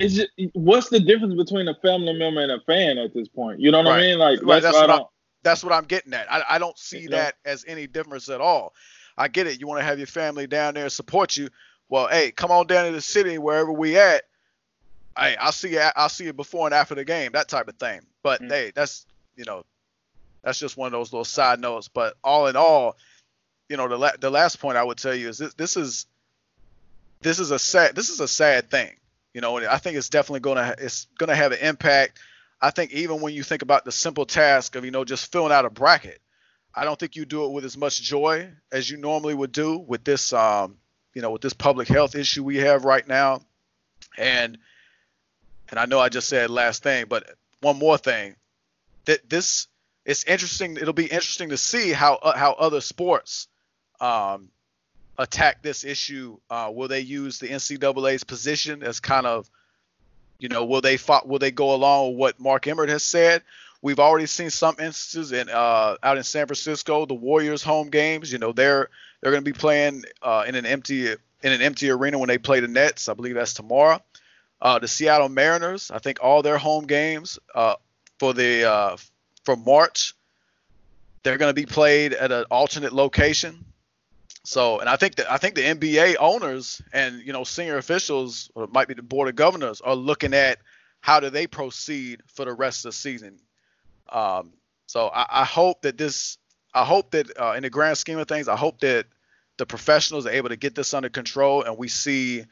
Is 0.00 0.18
it, 0.18 0.30
what's 0.54 0.88
the 0.88 1.00
difference 1.00 1.34
between 1.34 1.68
a 1.68 1.74
family 1.76 2.12
member 2.12 2.40
and 2.40 2.52
a 2.52 2.60
fan 2.60 2.98
at 2.98 3.14
this 3.14 3.28
point? 3.28 3.60
You 3.60 3.70
know 3.70 3.78
what 3.78 3.88
right. 3.88 3.98
I 3.98 4.00
mean? 4.00 4.18
Like 4.18 4.40
right. 4.42 4.62
that's, 4.62 4.76
what, 4.76 4.90
I, 4.90 5.00
that's 5.42 5.64
what 5.64 5.72
I'm 5.72 5.84
getting 5.84 6.14
at. 6.14 6.30
I, 6.30 6.44
I 6.50 6.58
don't 6.58 6.78
see 6.78 7.06
that 7.08 7.36
as 7.44 7.64
any 7.66 7.86
difference 7.86 8.28
at 8.28 8.40
all. 8.40 8.74
I 9.16 9.28
get 9.28 9.46
it. 9.46 9.60
You 9.60 9.66
want 9.66 9.80
to 9.80 9.84
have 9.84 9.98
your 9.98 10.06
family 10.06 10.46
down 10.46 10.74
there 10.74 10.88
support 10.88 11.36
you. 11.36 11.48
Well, 11.88 12.06
hey, 12.08 12.30
come 12.30 12.50
on 12.50 12.66
down 12.66 12.86
to 12.86 12.92
the 12.92 13.00
city 13.00 13.38
wherever 13.38 13.72
we 13.72 13.98
at. 13.98 14.24
Hey, 15.18 15.36
I'll 15.36 15.52
see 15.52 15.70
you. 15.70 15.82
I'll 15.96 16.08
see 16.08 16.24
you 16.24 16.32
before 16.32 16.66
and 16.66 16.74
after 16.74 16.94
the 16.94 17.04
game. 17.04 17.32
That 17.32 17.48
type 17.48 17.66
of 17.68 17.76
thing. 17.76 18.02
But 18.22 18.40
mm-hmm. 18.40 18.50
hey, 18.50 18.72
that's 18.74 19.06
you 19.36 19.44
know 19.44 19.64
that's 20.44 20.60
just 20.60 20.76
one 20.76 20.86
of 20.86 20.92
those 20.92 21.12
little 21.12 21.24
side 21.24 21.60
notes. 21.60 21.88
But 21.88 22.14
all 22.22 22.46
in 22.46 22.56
all, 22.56 22.96
you 23.68 23.76
know, 23.76 23.88
the 23.88 23.96
la- 23.96 24.16
the 24.20 24.30
last 24.30 24.60
point 24.60 24.76
I 24.76 24.84
would 24.84 24.98
tell 24.98 25.14
you 25.14 25.28
is 25.28 25.38
this, 25.38 25.54
this 25.54 25.76
is 25.76 26.06
this 27.20 27.40
is 27.40 27.50
a 27.50 27.58
sad 27.58 27.96
this 27.96 28.10
is 28.10 28.20
a 28.20 28.28
sad 28.28 28.70
thing. 28.70 28.96
You 29.34 29.40
know, 29.40 29.58
I 29.58 29.78
think 29.78 29.96
it's 29.96 30.08
definitely 30.08 30.40
gonna 30.40 30.74
it's 30.78 31.06
gonna 31.18 31.34
have 31.34 31.52
an 31.52 31.58
impact. 31.60 32.18
I 32.60 32.70
think 32.70 32.92
even 32.92 33.20
when 33.20 33.34
you 33.34 33.42
think 33.42 33.62
about 33.62 33.84
the 33.84 33.92
simple 33.92 34.26
task 34.26 34.74
of 34.74 34.84
you 34.84 34.90
know 34.90 35.04
just 35.04 35.30
filling 35.30 35.52
out 35.52 35.64
a 35.64 35.70
bracket, 35.70 36.20
I 36.74 36.84
don't 36.84 36.98
think 36.98 37.16
you 37.16 37.24
do 37.24 37.44
it 37.44 37.52
with 37.52 37.64
as 37.64 37.76
much 37.76 38.00
joy 38.00 38.50
as 38.72 38.90
you 38.90 38.96
normally 38.96 39.34
would 39.34 39.52
do 39.52 39.78
with 39.78 40.04
this 40.04 40.32
um 40.32 40.76
you 41.14 41.22
know 41.22 41.30
with 41.30 41.42
this 41.42 41.52
public 41.52 41.88
health 41.88 42.14
issue 42.14 42.42
we 42.42 42.56
have 42.58 42.84
right 42.84 43.06
now. 43.06 43.42
And 44.16 44.58
and 45.70 45.78
I 45.78 45.84
know 45.84 46.00
I 46.00 46.08
just 46.08 46.28
said 46.28 46.50
last 46.50 46.82
thing, 46.82 47.06
but 47.08 47.28
one 47.60 47.78
more 47.78 47.98
thing 47.98 48.36
that 49.04 49.28
this 49.28 49.66
it's 50.04 50.24
interesting. 50.24 50.76
It'll 50.76 50.94
be 50.94 51.04
interesting 51.04 51.50
to 51.50 51.58
see 51.58 51.92
how 51.92 52.14
uh, 52.14 52.36
how 52.36 52.52
other 52.52 52.80
sports 52.80 53.46
um, 54.00 54.50
attack 55.18 55.62
this 55.62 55.84
issue. 55.84 56.38
Uh, 56.48 56.70
will 56.72 56.88
they 56.88 57.00
use 57.00 57.38
the 57.38 57.48
NCAA's 57.48 58.24
position 58.24 58.82
as 58.82 59.00
kind 59.00 59.26
of, 59.26 59.50
you 60.38 60.48
know, 60.48 60.64
will 60.64 60.80
they 60.80 60.96
fought, 60.96 61.26
will 61.28 61.38
they 61.38 61.50
go 61.50 61.74
along 61.74 62.10
with 62.10 62.18
what 62.18 62.40
Mark 62.40 62.66
Emmert 62.66 62.88
has 62.88 63.02
said? 63.02 63.42
we've 63.82 64.00
already 64.00 64.26
seen 64.26 64.50
some 64.50 64.76
instances 64.78 65.32
in 65.32 65.48
uh, 65.48 65.96
out 66.02 66.16
in 66.16 66.24
San 66.24 66.46
Francisco, 66.46 67.06
the 67.06 67.14
Warriors 67.14 67.62
home 67.62 67.90
games. 67.90 68.32
You 68.32 68.38
know, 68.38 68.52
they're 68.52 68.88
they're 69.20 69.30
going 69.32 69.44
to 69.44 69.50
be 69.50 69.58
playing 69.58 70.04
uh, 70.22 70.44
in 70.46 70.54
an 70.54 70.66
empty 70.66 71.08
in 71.08 71.52
an 71.52 71.62
empty 71.62 71.90
arena 71.90 72.18
when 72.18 72.28
they 72.28 72.38
play 72.38 72.60
the 72.60 72.68
Nets. 72.68 73.08
I 73.08 73.14
believe 73.14 73.34
that's 73.34 73.54
tomorrow. 73.54 74.02
Uh, 74.60 74.78
the 74.78 74.88
Seattle 74.88 75.28
Mariners, 75.28 75.90
I 75.90 75.98
think 75.98 76.18
all 76.20 76.42
their 76.42 76.58
home 76.58 76.86
games 76.86 77.38
uh, 77.54 77.76
for 78.18 78.34
the 78.34 78.64
uh, 78.68 78.96
for 79.44 79.56
March, 79.56 80.14
they're 81.22 81.38
going 81.38 81.50
to 81.50 81.54
be 81.54 81.66
played 81.66 82.12
at 82.12 82.32
an 82.32 82.44
alternate 82.50 82.92
location. 82.92 83.64
So, 84.48 84.78
and 84.80 84.88
I 84.88 84.96
think 84.96 85.16
that 85.16 85.30
I 85.30 85.36
think 85.36 85.56
the 85.56 85.60
NBA 85.60 86.16
owners 86.18 86.80
and 86.90 87.20
you 87.20 87.34
know 87.34 87.44
senior 87.44 87.76
officials, 87.76 88.50
or 88.54 88.66
might 88.66 88.88
be 88.88 88.94
the 88.94 89.02
board 89.02 89.28
of 89.28 89.36
governors, 89.36 89.82
are 89.82 89.94
looking 89.94 90.32
at 90.32 90.58
how 91.00 91.20
do 91.20 91.28
they 91.28 91.46
proceed 91.46 92.22
for 92.28 92.46
the 92.46 92.54
rest 92.54 92.86
of 92.86 92.92
the 92.92 92.96
season. 92.96 93.40
Um, 94.08 94.54
so 94.86 95.08
I, 95.08 95.42
I 95.42 95.44
hope 95.44 95.82
that 95.82 95.98
this, 95.98 96.38
I 96.72 96.86
hope 96.86 97.10
that 97.10 97.38
uh, 97.38 97.52
in 97.58 97.62
the 97.62 97.68
grand 97.68 97.98
scheme 97.98 98.18
of 98.18 98.26
things, 98.26 98.48
I 98.48 98.56
hope 98.56 98.80
that 98.80 99.04
the 99.58 99.66
professionals 99.66 100.24
are 100.24 100.30
able 100.30 100.48
to 100.48 100.56
get 100.56 100.74
this 100.74 100.94
under 100.94 101.10
control 101.10 101.64
and 101.64 101.76
we 101.76 101.88
see, 101.88 102.46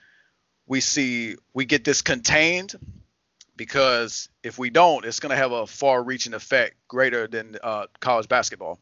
we 0.66 0.82
see, 0.82 1.36
we 1.54 1.64
get 1.64 1.82
this 1.82 2.02
contained 2.02 2.74
because 3.56 4.28
if 4.42 4.58
we 4.58 4.68
don't, 4.68 5.06
it's 5.06 5.20
going 5.20 5.30
to 5.30 5.36
have 5.36 5.52
a 5.52 5.66
far-reaching 5.66 6.34
effect 6.34 6.74
greater 6.88 7.26
than 7.26 7.56
uh, 7.62 7.86
college 8.00 8.28
basketball. 8.28 8.78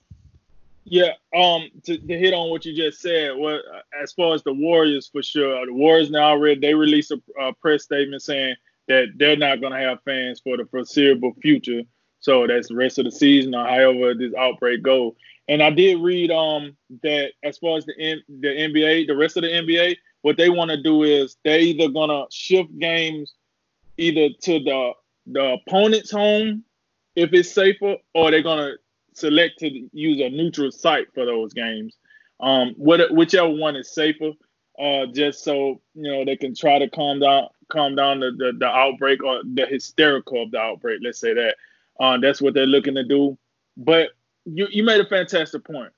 Yeah, 0.87 1.13
um, 1.35 1.71
to, 1.85 1.97
to, 1.97 2.19
hit 2.19 2.35
on 2.35 2.51
what 2.51 2.67
you 2.67 2.75
just 2.75 3.01
said, 3.01 3.37
what 3.37 3.63
as 4.01 4.13
far 4.13 4.35
as 4.35 4.43
the 4.43 4.53
Warriors 4.53 5.09
for 5.09 5.23
sure, 5.23 5.65
the 5.65 5.73
Warriors 5.73 6.11
now 6.11 6.37
read 6.37 6.61
they 6.61 6.75
released 6.75 7.11
a, 7.11 7.21
a 7.41 7.55
press 7.55 7.85
statement 7.85 8.23
saying 8.23 8.55
that 8.89 9.07
they're 9.17 9.37
not 9.37 9.61
going 9.61 9.73
to 9.73 9.79
have 9.79 10.03
fans 10.05 10.41
for 10.45 10.59
the 10.59 10.67
foreseeable 10.67 11.33
future. 11.41 11.83
So 12.21 12.47
that's 12.47 12.69
the 12.69 12.75
rest 12.75 12.99
of 12.99 13.07
the 13.07 13.13
season 13.13 13.55
or 13.55 13.67
however 13.67 14.15
this 14.15 14.35
outbreak 14.35 14.83
goes. 14.83 15.15
And 15.49 15.63
I 15.63 15.71
did 15.71 16.01
read 16.01 16.31
um 16.31 16.77
that 17.03 17.33
as 17.43 17.59
far 17.59 17.79
as 17.79 17.87
the 17.87 18.23
the 18.29 18.49
NBA, 18.49 19.07
the 19.07 19.17
rest 19.17 19.37
of 19.37 19.43
the 19.43 19.51
NBA, 19.51 19.97
what 20.23 20.37
they 20.37 20.51
want 20.51 20.71
to 20.71 20.83
do 20.83 21.03
is 21.03 21.37
they're 21.45 21.61
either 21.61 21.89
gonna 21.89 22.25
shift 22.31 22.79
games 22.79 23.35
either 23.97 24.35
to 24.43 24.59
the 24.59 24.93
the 25.27 25.59
opponent's 25.67 26.11
home 26.11 26.65
if 27.17 27.33
it's 27.33 27.53
safer, 27.53 27.97
or 28.15 28.31
they're 28.31 28.43
gonna 28.43 28.73
select 29.15 29.59
to 29.61 29.89
use 29.93 30.21
a 30.21 30.29
neutral 30.29 30.71
site 30.71 31.13
for 31.15 31.25
those 31.25 31.53
games. 31.53 31.97
Um, 32.41 32.75
what, 32.77 33.13
whichever 33.13 33.49
one 33.49 33.77
is 33.77 33.95
safer, 33.95 34.33
uh, 34.79 35.07
just 35.07 35.45
so 35.45 35.81
you 35.95 36.11
know 36.11 36.25
they 36.25 36.37
can 36.37 36.55
try 36.55 36.79
to 36.79 36.91
calm 36.91 37.21
down 37.21 37.49
calm 37.69 37.95
down 37.95 38.21
the, 38.21 38.33
the, 38.33 38.53
the 38.59 38.67
outbreak 38.67 39.23
or 39.23 39.41
the 39.45 39.67
hysterical 39.67 40.43
of 40.43 40.51
the 40.51 40.59
outbreak. 40.59 41.01
Let's 41.03 41.21
say 41.21 41.33
that. 41.35 41.57
Uh, 41.99 42.19
that's 42.19 42.43
what 42.43 42.55
they're 42.55 42.67
looking 42.67 42.97
to 42.97 43.05
do. 43.05 43.39
But 43.77 44.11
you 44.45 44.67
you 44.71 44.83
made 44.83 45.01
a 45.01 45.07
fantastic 45.07 45.65
point. 45.65 45.93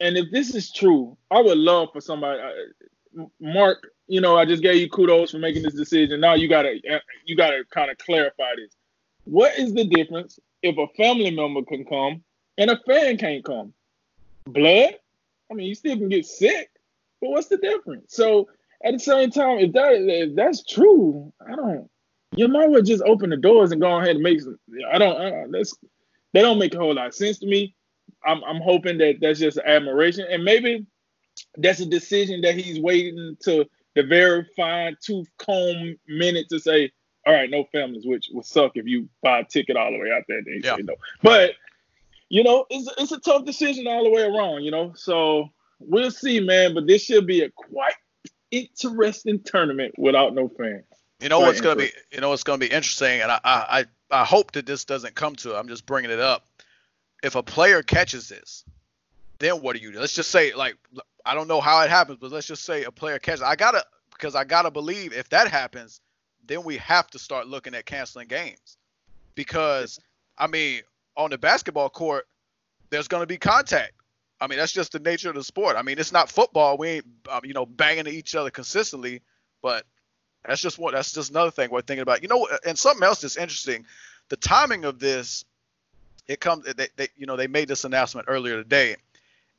And 0.00 0.16
if 0.16 0.30
this 0.30 0.54
is 0.54 0.72
true, 0.72 1.16
I 1.30 1.40
would 1.40 1.58
love 1.58 1.88
for 1.92 2.00
somebody, 2.00 2.40
uh, 2.40 3.24
Mark. 3.40 3.88
You 4.08 4.20
know, 4.20 4.36
I 4.36 4.44
just 4.44 4.62
gave 4.62 4.76
you 4.76 4.88
kudos 4.88 5.32
for 5.32 5.38
making 5.38 5.62
this 5.62 5.74
decision. 5.74 6.20
Now 6.20 6.34
you 6.34 6.48
gotta 6.48 6.80
uh, 6.90 6.98
you 7.24 7.36
gotta 7.36 7.64
kind 7.70 7.90
of 7.90 7.98
clarify 7.98 8.54
this. 8.56 8.74
What 9.24 9.58
is 9.58 9.74
the 9.74 9.84
difference 9.84 10.38
if 10.66 10.78
a 10.78 10.92
family 10.94 11.30
member 11.30 11.62
can 11.62 11.84
come 11.84 12.22
and 12.58 12.70
a 12.70 12.80
fan 12.86 13.16
can't 13.18 13.44
come? 13.44 13.72
Blood? 14.46 14.94
I 15.50 15.54
mean, 15.54 15.66
you 15.66 15.74
still 15.74 15.96
can 15.96 16.08
get 16.08 16.26
sick, 16.26 16.70
but 17.20 17.30
what's 17.30 17.48
the 17.48 17.56
difference? 17.56 18.14
So 18.14 18.48
at 18.84 18.92
the 18.92 18.98
same 18.98 19.30
time, 19.30 19.58
if 19.58 19.72
that 19.72 19.92
if 19.94 20.34
that's 20.34 20.64
true, 20.64 21.32
I 21.46 21.54
don't. 21.54 21.90
You 22.34 22.48
might 22.48 22.70
well 22.70 22.82
just 22.82 23.02
open 23.04 23.30
the 23.30 23.36
doors 23.36 23.72
and 23.72 23.80
go 23.80 23.96
ahead 23.96 24.16
and 24.16 24.22
make 24.22 24.40
some. 24.40 24.58
I 24.90 24.98
don't. 24.98 25.16
I 25.16 25.46
that's 25.50 25.74
they 26.32 26.42
don't 26.42 26.58
make 26.58 26.74
a 26.74 26.78
whole 26.78 26.94
lot 26.94 27.06
of 27.06 27.14
sense 27.14 27.38
to 27.38 27.46
me. 27.46 27.74
I'm 28.24 28.42
I'm 28.44 28.60
hoping 28.60 28.98
that 28.98 29.18
that's 29.20 29.38
just 29.38 29.58
admiration, 29.58 30.26
and 30.28 30.44
maybe 30.44 30.86
that's 31.56 31.80
a 31.80 31.86
decision 31.86 32.40
that 32.42 32.56
he's 32.56 32.80
waiting 32.80 33.36
to 33.42 33.66
the 33.94 34.02
very 34.02 34.46
fine 34.56 34.96
tooth 35.02 35.28
comb 35.38 35.96
minute 36.06 36.48
to 36.50 36.58
say, 36.58 36.90
all 37.26 37.34
right, 37.34 37.50
no 37.50 37.64
families, 37.72 38.06
which 38.06 38.30
would 38.32 38.44
suck 38.44 38.72
if 38.76 38.86
you 38.86 39.08
buy 39.22 39.40
a 39.40 39.44
ticket 39.44 39.76
all 39.76 39.90
the 39.90 39.98
way 39.98 40.12
out 40.12 40.22
there. 40.28 40.42
They 40.42 40.60
yeah. 40.62 40.76
say 40.76 40.82
no, 40.82 40.94
but 41.22 41.54
you 42.28 42.44
know, 42.44 42.66
it's 42.70 42.88
it's 42.98 43.12
a 43.12 43.18
tough 43.18 43.44
decision 43.44 43.86
all 43.86 44.04
the 44.04 44.10
way 44.10 44.22
around. 44.22 44.62
You 44.64 44.70
know, 44.70 44.92
so 44.94 45.50
we'll 45.80 46.10
see, 46.10 46.40
man. 46.40 46.74
But 46.74 46.86
this 46.86 47.02
should 47.02 47.26
be 47.26 47.42
a 47.42 47.50
quite 47.50 47.94
interesting 48.50 49.40
tournament 49.42 49.94
without 49.98 50.34
no 50.34 50.48
fans. 50.48 50.84
You 51.20 51.28
know 51.28 51.40
what's 51.40 51.60
gonna 51.60 51.76
be 51.76 51.90
you 52.12 52.20
know 52.20 52.28
what's 52.28 52.44
gonna 52.44 52.58
be 52.58 52.66
interesting, 52.66 53.20
and 53.20 53.32
I, 53.32 53.40
I 53.44 53.84
I 54.10 54.24
hope 54.24 54.52
that 54.52 54.66
this 54.66 54.84
doesn't 54.84 55.14
come 55.14 55.34
to 55.36 55.54
it. 55.54 55.58
I'm 55.58 55.68
just 55.68 55.86
bringing 55.86 56.10
it 56.10 56.20
up. 56.20 56.46
If 57.22 57.34
a 57.34 57.42
player 57.42 57.82
catches 57.82 58.28
this, 58.28 58.64
then 59.38 59.62
what 59.62 59.74
do 59.74 59.82
you 59.82 59.92
do? 59.92 59.98
Let's 60.00 60.14
just 60.14 60.30
say 60.30 60.54
like 60.54 60.76
I 61.24 61.34
don't 61.34 61.48
know 61.48 61.60
how 61.60 61.82
it 61.82 61.90
happens, 61.90 62.18
but 62.20 62.30
let's 62.30 62.46
just 62.46 62.64
say 62.64 62.84
a 62.84 62.92
player 62.92 63.18
catches. 63.18 63.42
I 63.42 63.56
gotta 63.56 63.84
because 64.12 64.34
I 64.34 64.44
gotta 64.44 64.70
believe 64.70 65.12
if 65.12 65.28
that 65.30 65.48
happens, 65.48 66.00
then 66.46 66.64
we 66.64 66.76
have 66.78 67.08
to 67.08 67.18
start 67.18 67.46
looking 67.46 67.74
at 67.74 67.86
canceling 67.86 68.28
games 68.28 68.76
because 69.34 70.00
I 70.38 70.46
mean 70.46 70.82
on 71.16 71.30
the 71.30 71.38
basketball 71.38 71.88
court, 71.88 72.26
there's 72.90 73.08
gonna 73.08 73.26
be 73.26 73.38
contact. 73.38 73.92
I 74.40 74.46
mean, 74.46 74.58
that's 74.58 74.72
just 74.72 74.92
the 74.92 74.98
nature 74.98 75.30
of 75.30 75.34
the 75.34 75.44
sport. 75.44 75.76
I 75.76 75.82
mean, 75.82 75.98
it's 75.98 76.12
not 76.12 76.30
football. 76.30 76.76
We 76.76 76.88
ain't, 76.88 77.06
um, 77.30 77.40
you 77.44 77.54
know, 77.54 77.64
banging 77.64 78.06
each 78.06 78.34
other 78.34 78.50
consistently, 78.50 79.22
but 79.62 79.86
that's 80.44 80.60
just 80.60 80.78
what. 80.78 80.92
That's 80.92 81.12
just 81.12 81.30
another 81.30 81.50
thing 81.50 81.70
we're 81.70 81.80
thinking 81.80 82.02
about. 82.02 82.22
You 82.22 82.28
know, 82.28 82.48
and 82.66 82.78
something 82.78 83.02
else 83.02 83.22
that's 83.22 83.36
interesting. 83.36 83.86
The 84.28 84.36
timing 84.36 84.84
of 84.84 84.98
this, 84.98 85.44
it 86.28 86.40
comes. 86.40 86.64
They, 86.74 86.88
they, 86.96 87.08
you 87.16 87.26
know, 87.26 87.36
they 87.36 87.46
made 87.46 87.68
this 87.68 87.84
announcement 87.84 88.28
earlier 88.28 88.56
today, 88.56 88.96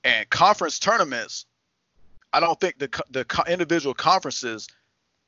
and 0.03 0.29
conference 0.29 0.79
tournaments. 0.79 1.45
I 2.31 2.39
don't 2.39 2.59
think 2.59 2.77
the 2.77 3.03
the 3.09 3.45
individual 3.47 3.93
conferences, 3.93 4.67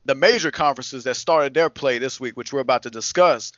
the 0.06 0.15
major 0.15 0.51
conferences 0.51 1.03
that 1.03 1.15
started 1.15 1.53
their 1.53 1.70
play 1.70 2.00
this 2.00 2.20
week, 2.20 2.38
which 2.38 2.53
we're 2.53 2.60
about 2.60 2.84
to 2.84 2.89
discuss, 2.89 3.51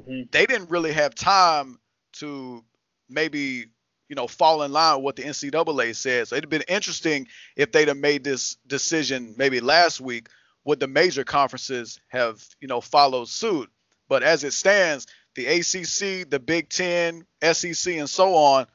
mm-hmm. 0.00 0.22
they 0.30 0.46
didn't 0.46 0.70
really 0.70 0.92
have 0.92 1.14
time 1.14 1.78
to 2.14 2.64
maybe 3.08 3.66
you 4.10 4.16
know, 4.16 4.26
fall 4.26 4.64
in 4.64 4.72
line 4.72 4.96
with 4.96 5.04
what 5.04 5.16
the 5.16 5.22
NCAA 5.22 5.94
said. 5.94 6.26
So 6.26 6.34
it'd 6.34 6.50
been 6.50 6.64
interesting 6.68 7.28
if 7.54 7.70
they'd 7.70 7.86
have 7.86 7.96
made 7.96 8.24
this 8.24 8.56
decision 8.66 9.34
maybe 9.38 9.60
last 9.60 10.00
week. 10.00 10.28
Would 10.64 10.80
the 10.80 10.88
major 10.88 11.22
conferences 11.24 12.00
have, 12.08 12.44
you 12.60 12.66
know, 12.66 12.80
followed 12.80 13.28
suit? 13.28 13.70
But 14.08 14.24
as 14.24 14.42
it 14.42 14.52
stands, 14.52 15.06
the 15.36 15.46
ACC, 15.46 16.28
the 16.28 16.40
Big 16.44 16.68
Ten, 16.68 17.24
SEC, 17.40 17.94
and 17.94 18.10
so 18.10 18.34
on, 18.34 18.66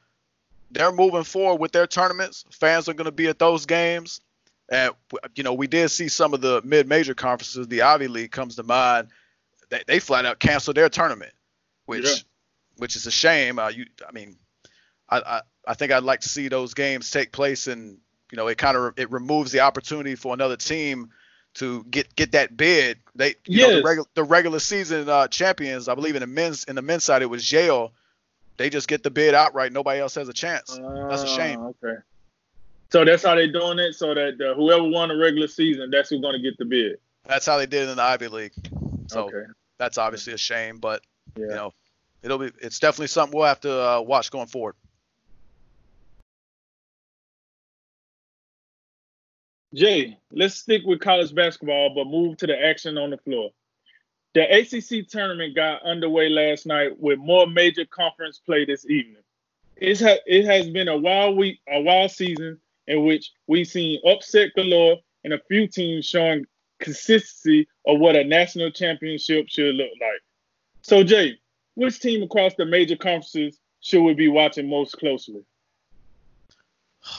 they're 0.70 0.90
moving 0.90 1.22
forward 1.22 1.60
with 1.60 1.70
their 1.70 1.86
tournaments. 1.86 2.46
Fans 2.52 2.88
are 2.88 2.94
going 2.94 3.04
to 3.04 3.12
be 3.12 3.28
at 3.28 3.38
those 3.38 3.66
games. 3.66 4.22
And, 4.68 4.92
you 5.34 5.44
know, 5.44 5.54
we 5.54 5.66
did 5.66 5.90
see 5.90 6.08
some 6.08 6.34
of 6.34 6.40
the 6.40 6.60
mid-major 6.64 7.14
conferences. 7.14 7.68
The 7.68 7.82
Ivy 7.82 8.08
League 8.08 8.32
comes 8.32 8.56
to 8.56 8.62
mind. 8.62 9.08
They, 9.68 9.82
they 9.86 9.98
flat 10.00 10.26
out 10.26 10.38
canceled 10.38 10.76
their 10.76 10.88
tournament, 10.88 11.32
which, 11.86 12.04
yeah. 12.04 12.14
which 12.76 12.96
is 12.96 13.06
a 13.06 13.10
shame. 13.10 13.58
Uh, 13.58 13.68
you, 13.68 13.86
I 14.08 14.12
mean, 14.12 14.36
I, 15.08 15.18
I, 15.18 15.40
I 15.66 15.74
think 15.74 15.92
I'd 15.92 16.02
like 16.02 16.20
to 16.20 16.28
see 16.28 16.48
those 16.48 16.74
games 16.74 17.10
take 17.10 17.32
place, 17.32 17.66
and 17.66 17.98
you 18.30 18.36
know, 18.36 18.48
it 18.48 18.58
kind 18.58 18.76
of 18.76 18.94
it 18.96 19.10
removes 19.10 19.52
the 19.52 19.60
opportunity 19.60 20.14
for 20.14 20.34
another 20.34 20.56
team 20.56 21.10
to 21.54 21.84
get 21.84 22.14
get 22.14 22.32
that 22.32 22.56
bid. 22.56 22.98
They, 23.14 23.30
you 23.46 23.60
yes. 23.60 23.68
know, 23.68 23.76
the 23.76 23.82
regular 23.82 24.08
the 24.14 24.24
regular 24.24 24.58
season 24.58 25.08
uh, 25.08 25.28
champions, 25.28 25.88
I 25.88 25.94
believe 25.94 26.16
in 26.16 26.20
the 26.20 26.26
men's 26.26 26.64
in 26.64 26.76
the 26.76 26.82
men's 26.82 27.04
side 27.04 27.22
it 27.22 27.26
was 27.26 27.50
Yale. 27.50 27.92
They 28.56 28.70
just 28.70 28.88
get 28.88 29.02
the 29.02 29.10
bid 29.10 29.34
outright. 29.34 29.72
Nobody 29.72 30.00
else 30.00 30.14
has 30.14 30.28
a 30.28 30.32
chance. 30.32 30.78
Uh, 30.78 31.08
that's 31.08 31.22
a 31.22 31.28
shame. 31.28 31.60
Ah, 31.60 31.66
okay. 31.84 32.00
So 32.90 33.04
that's 33.04 33.24
how 33.24 33.34
they're 33.34 33.50
doing 33.50 33.78
it. 33.78 33.94
So 33.94 34.14
that 34.14 34.40
uh, 34.40 34.54
whoever 34.54 34.84
won 34.84 35.08
the 35.08 35.16
regular 35.16 35.48
season, 35.48 35.90
that's 35.90 36.10
who's 36.10 36.20
going 36.20 36.34
to 36.34 36.40
get 36.40 36.56
the 36.58 36.64
bid. 36.64 36.98
That's 37.26 37.46
how 37.46 37.58
they 37.58 37.66
did 37.66 37.88
it 37.88 37.90
in 37.90 37.96
the 37.96 38.02
Ivy 38.02 38.28
League. 38.28 38.52
So 39.08 39.24
okay. 39.24 39.44
that's 39.78 39.98
obviously 39.98 40.32
a 40.32 40.38
shame, 40.38 40.78
but 40.78 41.02
yeah. 41.36 41.44
you 41.44 41.54
know, 41.54 41.72
it'll 42.22 42.38
be 42.38 42.50
it's 42.60 42.78
definitely 42.78 43.08
something 43.08 43.36
we'll 43.36 43.46
have 43.46 43.60
to 43.60 43.72
uh, 43.72 44.00
watch 44.00 44.30
going 44.30 44.46
forward. 44.46 44.74
Jay, 49.74 50.16
let's 50.32 50.54
stick 50.54 50.82
with 50.86 51.00
college 51.00 51.34
basketball, 51.34 51.94
but 51.94 52.06
move 52.06 52.38
to 52.38 52.46
the 52.46 52.58
action 52.58 52.96
on 52.96 53.10
the 53.10 53.18
floor. 53.18 53.50
The 54.34 54.42
ACC 54.42 55.08
tournament 55.08 55.54
got 55.54 55.82
underway 55.82 56.28
last 56.28 56.66
night 56.66 56.98
with 56.98 57.18
more 57.18 57.46
major 57.46 57.84
conference 57.84 58.38
play 58.38 58.64
this 58.64 58.86
evening. 58.86 59.22
It's 59.76 60.00
ha- 60.00 60.20
it 60.26 60.46
has 60.46 60.70
been 60.70 60.88
a 60.88 60.96
wild 60.96 61.36
week, 61.36 61.60
a 61.68 61.80
wild 61.80 62.10
season 62.10 62.58
in 62.86 63.04
which 63.04 63.30
we've 63.46 63.66
seen 63.66 64.00
upset 64.06 64.50
galore 64.54 64.96
and 65.24 65.32
a 65.32 65.40
few 65.48 65.66
teams 65.66 66.04
showing 66.06 66.44
consistency 66.80 67.66
of 67.86 67.98
what 67.98 68.16
a 68.16 68.24
national 68.24 68.70
championship 68.70 69.46
should 69.48 69.74
look 69.74 69.90
like. 70.00 70.20
So, 70.82 71.02
Jay, 71.02 71.38
which 71.74 72.00
team 72.00 72.22
across 72.22 72.54
the 72.54 72.64
major 72.64 72.96
conferences 72.96 73.58
should 73.80 74.02
we 74.02 74.14
be 74.14 74.28
watching 74.28 74.68
most 74.68 74.96
closely? 74.98 75.42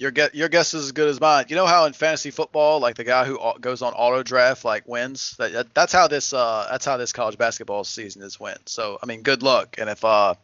Your 0.00 0.12
guess, 0.12 0.32
your 0.32 0.48
guess 0.48 0.74
is 0.74 0.84
as 0.84 0.92
good 0.92 1.08
as 1.08 1.20
mine. 1.20 1.46
You 1.48 1.56
know 1.56 1.66
how 1.66 1.84
in 1.86 1.92
fantasy 1.92 2.30
football, 2.30 2.78
like 2.78 2.94
the 2.94 3.02
guy 3.02 3.24
who 3.24 3.36
goes 3.60 3.82
on 3.82 3.92
auto 3.94 4.22
draft 4.22 4.64
like 4.64 4.86
wins. 4.86 5.34
That, 5.38 5.52
that- 5.52 5.74
that's 5.74 5.92
how 5.92 6.06
this 6.06 6.32
uh 6.32 6.68
that's 6.70 6.84
how 6.84 6.96
this 6.98 7.12
college 7.12 7.36
basketball 7.36 7.82
season 7.82 8.22
is 8.22 8.38
win. 8.38 8.58
So 8.66 9.00
I 9.02 9.06
mean, 9.06 9.22
good 9.22 9.42
luck. 9.42 9.74
And 9.76 9.90
if 9.90 10.04
uh 10.04 10.34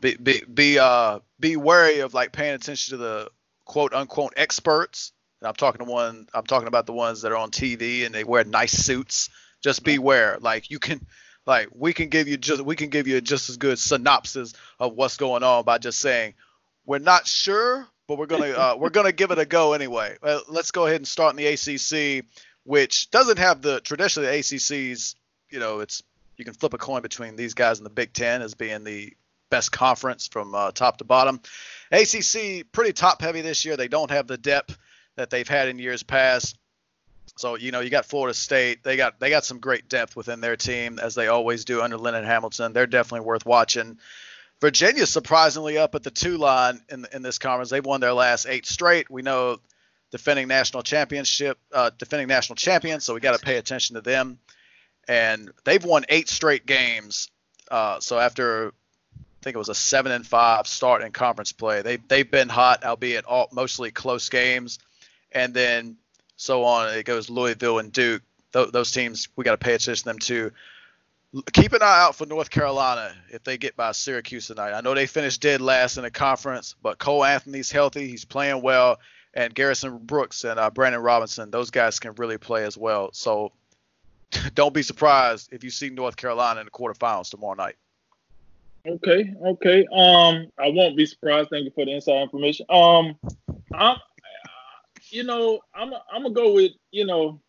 be 0.00 0.16
be 0.16 0.42
be 0.52 0.78
uh 0.78 1.20
be 1.38 1.56
wary 1.56 2.00
of 2.00 2.14
like 2.14 2.32
paying 2.32 2.54
attention 2.54 2.92
to 2.92 2.96
the 2.96 3.30
quote 3.64 3.94
unquote 3.94 4.34
experts. 4.36 5.12
And 5.40 5.48
I'm 5.48 5.54
talking 5.54 5.84
to 5.84 5.90
one. 5.90 6.28
I'm 6.32 6.44
talking 6.44 6.68
about 6.68 6.86
the 6.86 6.92
ones 6.92 7.22
that 7.22 7.32
are 7.32 7.36
on 7.36 7.50
TV 7.50 8.06
and 8.06 8.14
they 8.14 8.24
wear 8.24 8.44
nice 8.44 8.72
suits. 8.72 9.30
Just 9.62 9.84
beware. 9.84 10.38
Like 10.40 10.70
you 10.70 10.78
can 10.78 11.06
like 11.46 11.68
we 11.74 11.92
can 11.92 12.08
give 12.08 12.28
you 12.28 12.36
just 12.36 12.62
we 12.62 12.76
can 12.76 12.90
give 12.90 13.06
you 13.06 13.20
just 13.20 13.50
as 13.50 13.56
good 13.56 13.78
synopsis 13.78 14.54
of 14.78 14.94
what's 14.94 15.16
going 15.16 15.42
on 15.42 15.64
by 15.64 15.78
just 15.78 15.98
saying 15.98 16.34
we're 16.86 16.98
not 16.98 17.26
sure, 17.26 17.86
but 18.06 18.18
we're 18.18 18.26
gonna 18.26 18.50
uh, 18.50 18.76
we're 18.78 18.90
gonna 18.90 19.12
give 19.12 19.30
it 19.30 19.38
a 19.38 19.46
go 19.46 19.72
anyway. 19.72 20.16
Well, 20.22 20.42
let's 20.48 20.70
go 20.70 20.86
ahead 20.86 20.96
and 20.96 21.08
start 21.08 21.36
in 21.36 21.36
the 21.36 21.46
ACC, 21.46 22.26
which 22.64 23.10
doesn't 23.10 23.38
have 23.38 23.62
the 23.62 23.80
traditionally 23.80 24.28
the 24.28 24.38
ACC's. 24.38 25.16
You 25.50 25.60
know, 25.60 25.80
it's 25.80 26.02
you 26.36 26.44
can 26.44 26.54
flip 26.54 26.74
a 26.74 26.78
coin 26.78 27.02
between 27.02 27.36
these 27.36 27.54
guys 27.54 27.78
and 27.78 27.86
the 27.86 27.90
Big 27.90 28.12
Ten 28.12 28.42
as 28.42 28.54
being 28.54 28.84
the 28.84 29.14
best 29.50 29.72
conference 29.72 30.26
from 30.26 30.54
uh, 30.54 30.72
top 30.72 30.98
to 30.98 31.04
bottom. 31.04 31.40
ACC 31.92 32.70
pretty 32.72 32.92
top 32.92 33.20
heavy 33.20 33.40
this 33.40 33.64
year. 33.64 33.76
They 33.76 33.88
don't 33.88 34.10
have 34.10 34.26
the 34.26 34.38
depth 34.38 34.76
that 35.16 35.30
they've 35.30 35.48
had 35.48 35.68
in 35.68 35.78
years 35.78 36.02
past. 36.02 36.56
So 37.36 37.56
you 37.56 37.72
know 37.72 37.80
you 37.80 37.90
got 37.90 38.06
Florida 38.06 38.34
State. 38.34 38.82
They 38.82 38.96
got 38.96 39.18
they 39.18 39.30
got 39.30 39.44
some 39.44 39.58
great 39.58 39.88
depth 39.88 40.14
within 40.14 40.40
their 40.40 40.56
team 40.56 40.98
as 40.98 41.14
they 41.14 41.26
always 41.28 41.64
do 41.64 41.82
under 41.82 41.96
Leonard 41.96 42.24
Hamilton. 42.24 42.72
They're 42.72 42.86
definitely 42.86 43.26
worth 43.26 43.44
watching. 43.44 43.98
Virginia 44.60 45.04
surprisingly 45.04 45.76
up 45.76 45.94
at 45.94 46.04
the 46.04 46.10
two 46.10 46.36
line 46.36 46.80
in 46.88 47.06
in 47.12 47.22
this 47.22 47.38
conference. 47.38 47.70
They've 47.70 47.84
won 47.84 48.00
their 48.00 48.12
last 48.12 48.46
eight 48.46 48.66
straight. 48.66 49.10
We 49.10 49.22
know 49.22 49.58
defending 50.14 50.46
national 50.46 50.84
championship, 50.84 51.58
uh, 51.72 51.90
defending 51.98 52.28
national 52.28 52.54
champions. 52.54 53.04
So 53.04 53.14
we 53.14 53.20
got 53.20 53.36
to 53.36 53.44
pay 53.44 53.56
attention 53.56 53.96
to 53.96 54.00
them. 54.00 54.38
And 55.08 55.50
they've 55.64 55.84
won 55.84 56.04
eight 56.08 56.28
straight 56.28 56.66
games. 56.66 57.32
Uh, 57.68 57.98
so 57.98 58.20
after 58.20 58.72
think 59.44 59.54
it 59.54 59.58
was 59.58 59.68
a 59.68 59.74
seven 59.74 60.10
and 60.10 60.26
five 60.26 60.66
start 60.66 61.02
in 61.02 61.12
conference 61.12 61.52
play, 61.52 61.82
they 61.82 61.96
they've 61.96 62.30
been 62.30 62.48
hot, 62.48 62.84
albeit 62.84 63.24
all 63.24 63.48
mostly 63.52 63.90
close 63.90 64.28
games. 64.28 64.78
And 65.30 65.52
then 65.52 65.96
so 66.36 66.64
on. 66.64 66.92
It 66.94 67.04
goes 67.04 67.30
Louisville 67.30 67.78
and 67.78 67.92
Duke. 67.92 68.22
Th- 68.52 68.70
those 68.70 68.90
teams 68.90 69.28
we 69.36 69.44
got 69.44 69.52
to 69.52 69.58
pay 69.58 69.74
attention 69.74 70.02
to 70.02 70.04
them 70.04 70.18
too. 70.18 70.52
Keep 71.52 71.72
an 71.72 71.82
eye 71.82 72.02
out 72.02 72.14
for 72.14 72.26
North 72.26 72.48
Carolina 72.48 73.12
if 73.30 73.42
they 73.42 73.58
get 73.58 73.76
by 73.76 73.90
Syracuse 73.90 74.46
tonight. 74.46 74.72
I 74.72 74.80
know 74.80 74.94
they 74.94 75.06
finished 75.06 75.40
dead 75.40 75.60
last 75.60 75.96
in 75.96 76.04
the 76.04 76.10
conference, 76.10 76.76
but 76.80 76.98
Cole 76.98 77.24
Anthony's 77.24 77.72
healthy. 77.72 78.06
He's 78.06 78.24
playing 78.24 78.62
well, 78.62 79.00
and 79.34 79.52
Garrison 79.52 79.98
Brooks 79.98 80.44
and 80.44 80.60
uh, 80.60 80.70
Brandon 80.70 81.02
Robinson, 81.02 81.50
those 81.50 81.70
guys 81.70 81.98
can 81.98 82.14
really 82.14 82.38
play 82.38 82.64
as 82.64 82.78
well. 82.78 83.10
So 83.12 83.50
don't 84.54 84.72
be 84.72 84.84
surprised 84.84 85.52
if 85.52 85.64
you 85.64 85.70
see 85.70 85.90
North 85.90 86.16
Carolina 86.16 86.60
in 86.60 86.66
the 86.66 86.70
quarterfinals 86.70 87.30
tomorrow 87.30 87.54
night. 87.54 87.74
Okay, 88.86 89.32
okay. 89.46 89.86
Um, 89.92 90.46
I 90.58 90.68
won't 90.68 90.96
be 90.96 91.06
surprised. 91.06 91.48
Thank 91.50 91.64
you 91.64 91.70
for 91.74 91.86
the 91.86 91.92
inside 91.92 92.20
information. 92.22 92.66
Um, 92.68 93.16
I'm, 93.74 93.96
you 95.10 95.24
know, 95.24 95.60
I'm, 95.74 95.92
I'm 96.12 96.22
gonna 96.22 96.34
go 96.34 96.52
with, 96.52 96.72
you 96.90 97.06
know, 97.06 97.40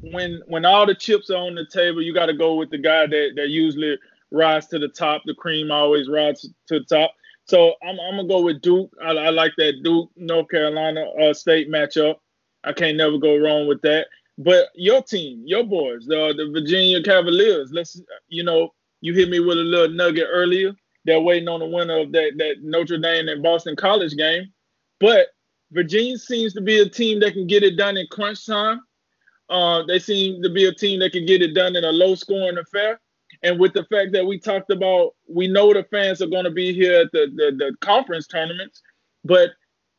when 0.00 0.42
when 0.48 0.64
all 0.64 0.86
the 0.86 0.94
chips 0.94 1.30
are 1.30 1.36
on 1.36 1.54
the 1.54 1.66
table, 1.66 2.02
you 2.02 2.12
got 2.12 2.26
to 2.26 2.32
go 2.34 2.54
with 2.54 2.70
the 2.70 2.78
guy 2.78 3.06
that 3.06 3.32
that 3.36 3.48
usually 3.50 3.98
rides 4.32 4.66
to 4.68 4.78
the 4.78 4.88
top. 4.88 5.22
The 5.26 5.34
cream 5.34 5.70
always 5.70 6.08
rides 6.08 6.42
to 6.68 6.80
the 6.80 6.84
top. 6.84 7.12
So 7.44 7.74
I'm, 7.82 7.98
I'm 8.00 8.16
gonna 8.16 8.28
go 8.28 8.42
with 8.42 8.60
Duke. 8.60 8.90
I, 9.02 9.10
I 9.10 9.30
like 9.30 9.52
that 9.58 9.82
Duke 9.84 10.10
North 10.16 10.48
Carolina 10.48 11.04
uh, 11.20 11.32
State 11.34 11.70
matchup. 11.70 12.16
I 12.64 12.72
can't 12.72 12.96
never 12.96 13.18
go 13.18 13.36
wrong 13.36 13.68
with 13.68 13.80
that. 13.82 14.06
But 14.38 14.68
your 14.74 15.02
team, 15.02 15.42
your 15.46 15.64
boys, 15.64 16.06
the 16.06 16.34
the 16.36 16.50
Virginia 16.52 17.02
Cavaliers. 17.02 17.70
Let's, 17.72 18.00
you 18.28 18.42
know, 18.42 18.70
you 19.00 19.14
hit 19.14 19.28
me 19.28 19.40
with 19.40 19.58
a 19.58 19.62
little 19.62 19.94
nugget 19.94 20.28
earlier. 20.30 20.72
They're 21.04 21.20
waiting 21.20 21.48
on 21.48 21.60
the 21.60 21.66
winner 21.66 22.00
of 22.00 22.12
that 22.12 22.32
that 22.36 22.56
Notre 22.62 22.98
Dame 22.98 23.28
and 23.28 23.42
Boston 23.42 23.76
College 23.76 24.16
game. 24.16 24.52
But 24.98 25.28
Virginia 25.72 26.18
seems 26.18 26.52
to 26.54 26.60
be 26.60 26.80
a 26.80 26.88
team 26.88 27.20
that 27.20 27.32
can 27.32 27.46
get 27.46 27.62
it 27.62 27.76
done 27.76 27.96
in 27.96 28.06
crunch 28.10 28.46
time. 28.46 28.80
Uh, 29.48 29.82
they 29.86 29.98
seem 29.98 30.42
to 30.42 30.50
be 30.50 30.66
a 30.66 30.74
team 30.74 31.00
that 31.00 31.12
can 31.12 31.26
get 31.26 31.42
it 31.42 31.54
done 31.54 31.74
in 31.74 31.84
a 31.84 31.90
low 31.90 32.14
scoring 32.14 32.58
affair. 32.58 33.00
And 33.42 33.58
with 33.58 33.72
the 33.72 33.84
fact 33.84 34.12
that 34.12 34.26
we 34.26 34.38
talked 34.38 34.70
about, 34.70 35.14
we 35.28 35.48
know 35.48 35.72
the 35.72 35.84
fans 35.84 36.20
are 36.20 36.26
going 36.26 36.44
to 36.44 36.50
be 36.50 36.72
here 36.72 37.00
at 37.00 37.12
the, 37.12 37.32
the, 37.34 37.56
the 37.56 37.76
conference 37.80 38.26
tournaments. 38.26 38.82
But 39.24 39.50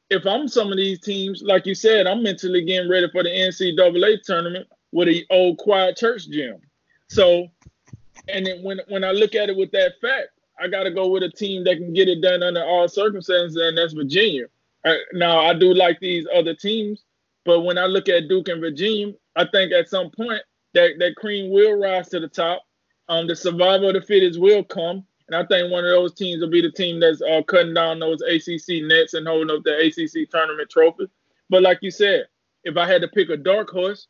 if 0.10 0.26
I'm 0.26 0.48
some 0.48 0.72
of 0.72 0.78
these 0.78 1.00
teams, 1.00 1.42
like 1.42 1.66
you 1.66 1.74
said, 1.74 2.06
I'm 2.06 2.22
mentally 2.22 2.64
getting 2.64 2.90
ready 2.90 3.10
for 3.12 3.24
the 3.24 3.30
NCAA 3.30 4.22
tournament 4.24 4.68
with 4.92 5.08
an 5.08 5.24
old 5.30 5.58
quiet 5.58 5.98
church 5.98 6.30
gym. 6.30 6.58
So, 7.10 7.48
and 8.28 8.46
then 8.46 8.64
when 8.64 8.80
when 8.88 9.04
I 9.04 9.12
look 9.12 9.36
at 9.36 9.50
it 9.50 9.58
with 9.58 9.72
that 9.72 9.94
fact, 10.02 10.30
I 10.60 10.68
got 10.68 10.84
to 10.84 10.92
go 10.92 11.08
with 11.08 11.24
a 11.24 11.30
team 11.30 11.64
that 11.64 11.78
can 11.78 11.94
get 11.94 12.08
it 12.08 12.22
done 12.22 12.44
under 12.44 12.64
all 12.64 12.88
circumstances, 12.88 13.56
and 13.56 13.78
that's 13.78 13.94
Virginia. 13.94 14.46
Uh, 14.84 14.96
now, 15.14 15.40
I 15.40 15.54
do 15.54 15.74
like 15.74 16.00
these 16.00 16.28
other 16.34 16.56
teams, 16.56 17.04
but 17.46 17.62
when 17.62 17.78
I 17.78 17.86
look 17.86 18.10
at 18.10 18.28
Duke 18.28 18.48
and 18.48 18.62
Virginia, 18.62 19.14
I 19.36 19.46
think 19.46 19.72
at 19.72 19.90
some 19.90 20.12
point 20.12 20.42
that 20.74 20.92
that 21.00 21.16
cream 21.16 21.52
will 21.52 21.80
rise 21.80 22.10
to 22.10 22.20
the 22.20 22.28
top. 22.28 22.64
Um, 23.10 23.28
the 23.28 23.36
survival 23.36 23.90
of 23.90 23.96
the 23.96 24.02
fittest 24.02 24.40
will 24.40 24.64
come, 24.64 25.06
and 25.28 25.36
I 25.36 25.46
think 25.46 25.72
one 25.72 25.84
of 25.84 25.90
those 25.90 26.14
teams 26.14 26.42
will 26.42 26.50
be 26.50 26.62
the 26.62 26.72
team 26.72 27.00
that's 27.00 27.22
uh, 27.22 27.42
cutting 27.48 27.74
down 27.74 28.00
those 28.00 28.22
ACC 28.22 28.84
nets 28.84 29.14
and 29.14 29.28
holding 29.28 29.56
up 29.56 29.64
the 29.64 29.78
ACC 29.78 30.30
tournament 30.30 30.70
trophy. 30.70 31.08
But 31.50 31.64
like 31.64 31.80
you 31.82 31.92
said, 31.92 32.26
if 32.64 32.78
I 32.78 32.88
had 32.88 33.02
to 33.02 33.08
pick 33.08 33.30
a 33.30 33.38
dark 33.38 33.70
horse, 33.70 34.08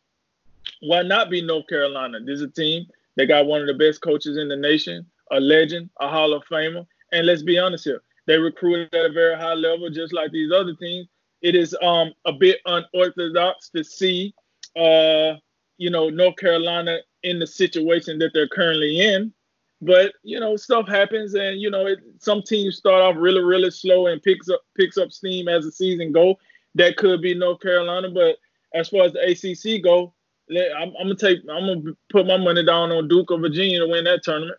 why 0.82 1.02
not 1.02 1.30
be 1.30 1.41
North 1.41 1.67
Carolina? 1.67 2.19
This 2.19 2.36
is 2.36 2.41
a 2.43 2.47
team 2.47 2.86
that 3.17 3.28
got 3.28 3.45
one 3.45 3.62
of 3.62 3.67
the 3.67 3.74
best 3.74 4.02
coaches 4.02 4.38
in 4.38 4.47
the 4.47 4.56
nation, 4.56 5.06
a 5.32 5.39
legend, 5.39 5.89
a 6.00 6.08
Hall 6.08 6.34
of 6.34 6.43
Famer, 6.52 6.86
and 7.12 7.28
let's 7.28 7.43
be 7.43 7.60
honest 7.60 7.84
here, 7.84 8.02
they 8.28 8.38
recruited 8.38 8.93
at 8.93 9.06
a 9.06 9.13
very 9.13 9.36
high 9.36 9.54
level, 9.54 9.89
just 9.89 10.13
like 10.13 10.32
these 10.32 10.52
other 10.52 10.74
teams. 10.76 11.08
It 11.41 11.56
is 11.56 11.76
um, 11.82 12.13
a 12.26 12.32
bit 12.32 12.60
unorthodox 12.65 13.69
to 13.71 13.84
see, 13.84 14.34
uh, 14.78 15.34
you 15.78 15.89
know, 15.89 16.10
North 16.10 16.38
Carolina 16.38 17.00
in 17.24 17.39
the 17.39 17.47
situation 17.47 18.19
that 18.19 18.32
they're 18.34 18.47
currently 18.47 19.02
in. 19.02 19.34
But 19.82 20.13
you 20.24 20.39
know, 20.39 20.56
stuff 20.56 20.88
happens, 20.88 21.34
and 21.34 21.60
you 21.60 21.71
know, 21.71 21.88
it, 21.88 22.00
some 22.19 22.43
teams 22.43 22.78
start 22.78 23.02
off 23.02 23.15
really, 23.17 23.41
really 23.41 23.71
slow 23.71 24.08
and 24.08 24.21
picks 24.21 24.47
up 24.47 24.62
picks 24.78 24.97
up 24.97 25.12
steam 25.12 25.47
as 25.47 25.65
the 25.65 25.71
season 25.71 26.12
go. 26.12 26.38
That 26.76 26.97
could 26.97 27.21
be 27.21 27.34
North 27.34 27.62
Carolina, 27.62 28.10
but 28.12 28.38
as 28.76 28.89
far 28.89 29.06
as 29.06 29.13
the 29.13 29.21
ACC 29.21 29.84
go, 29.84 30.13
I'm, 30.52 30.94
I'm 31.00 31.08
gonna 31.08 31.16
take, 31.16 31.40
I'm 31.50 31.82
gonna 31.82 31.96
put 32.10 32.28
my 32.28 32.38
money 32.38 32.66
down 32.66 32.92
on 32.92 33.08
Duke 33.08 33.32
or 33.32 33.40
Virginia 33.40 33.80
to 33.80 33.88
win 33.88 34.04
that 34.04 34.24
tournament. 34.24 34.58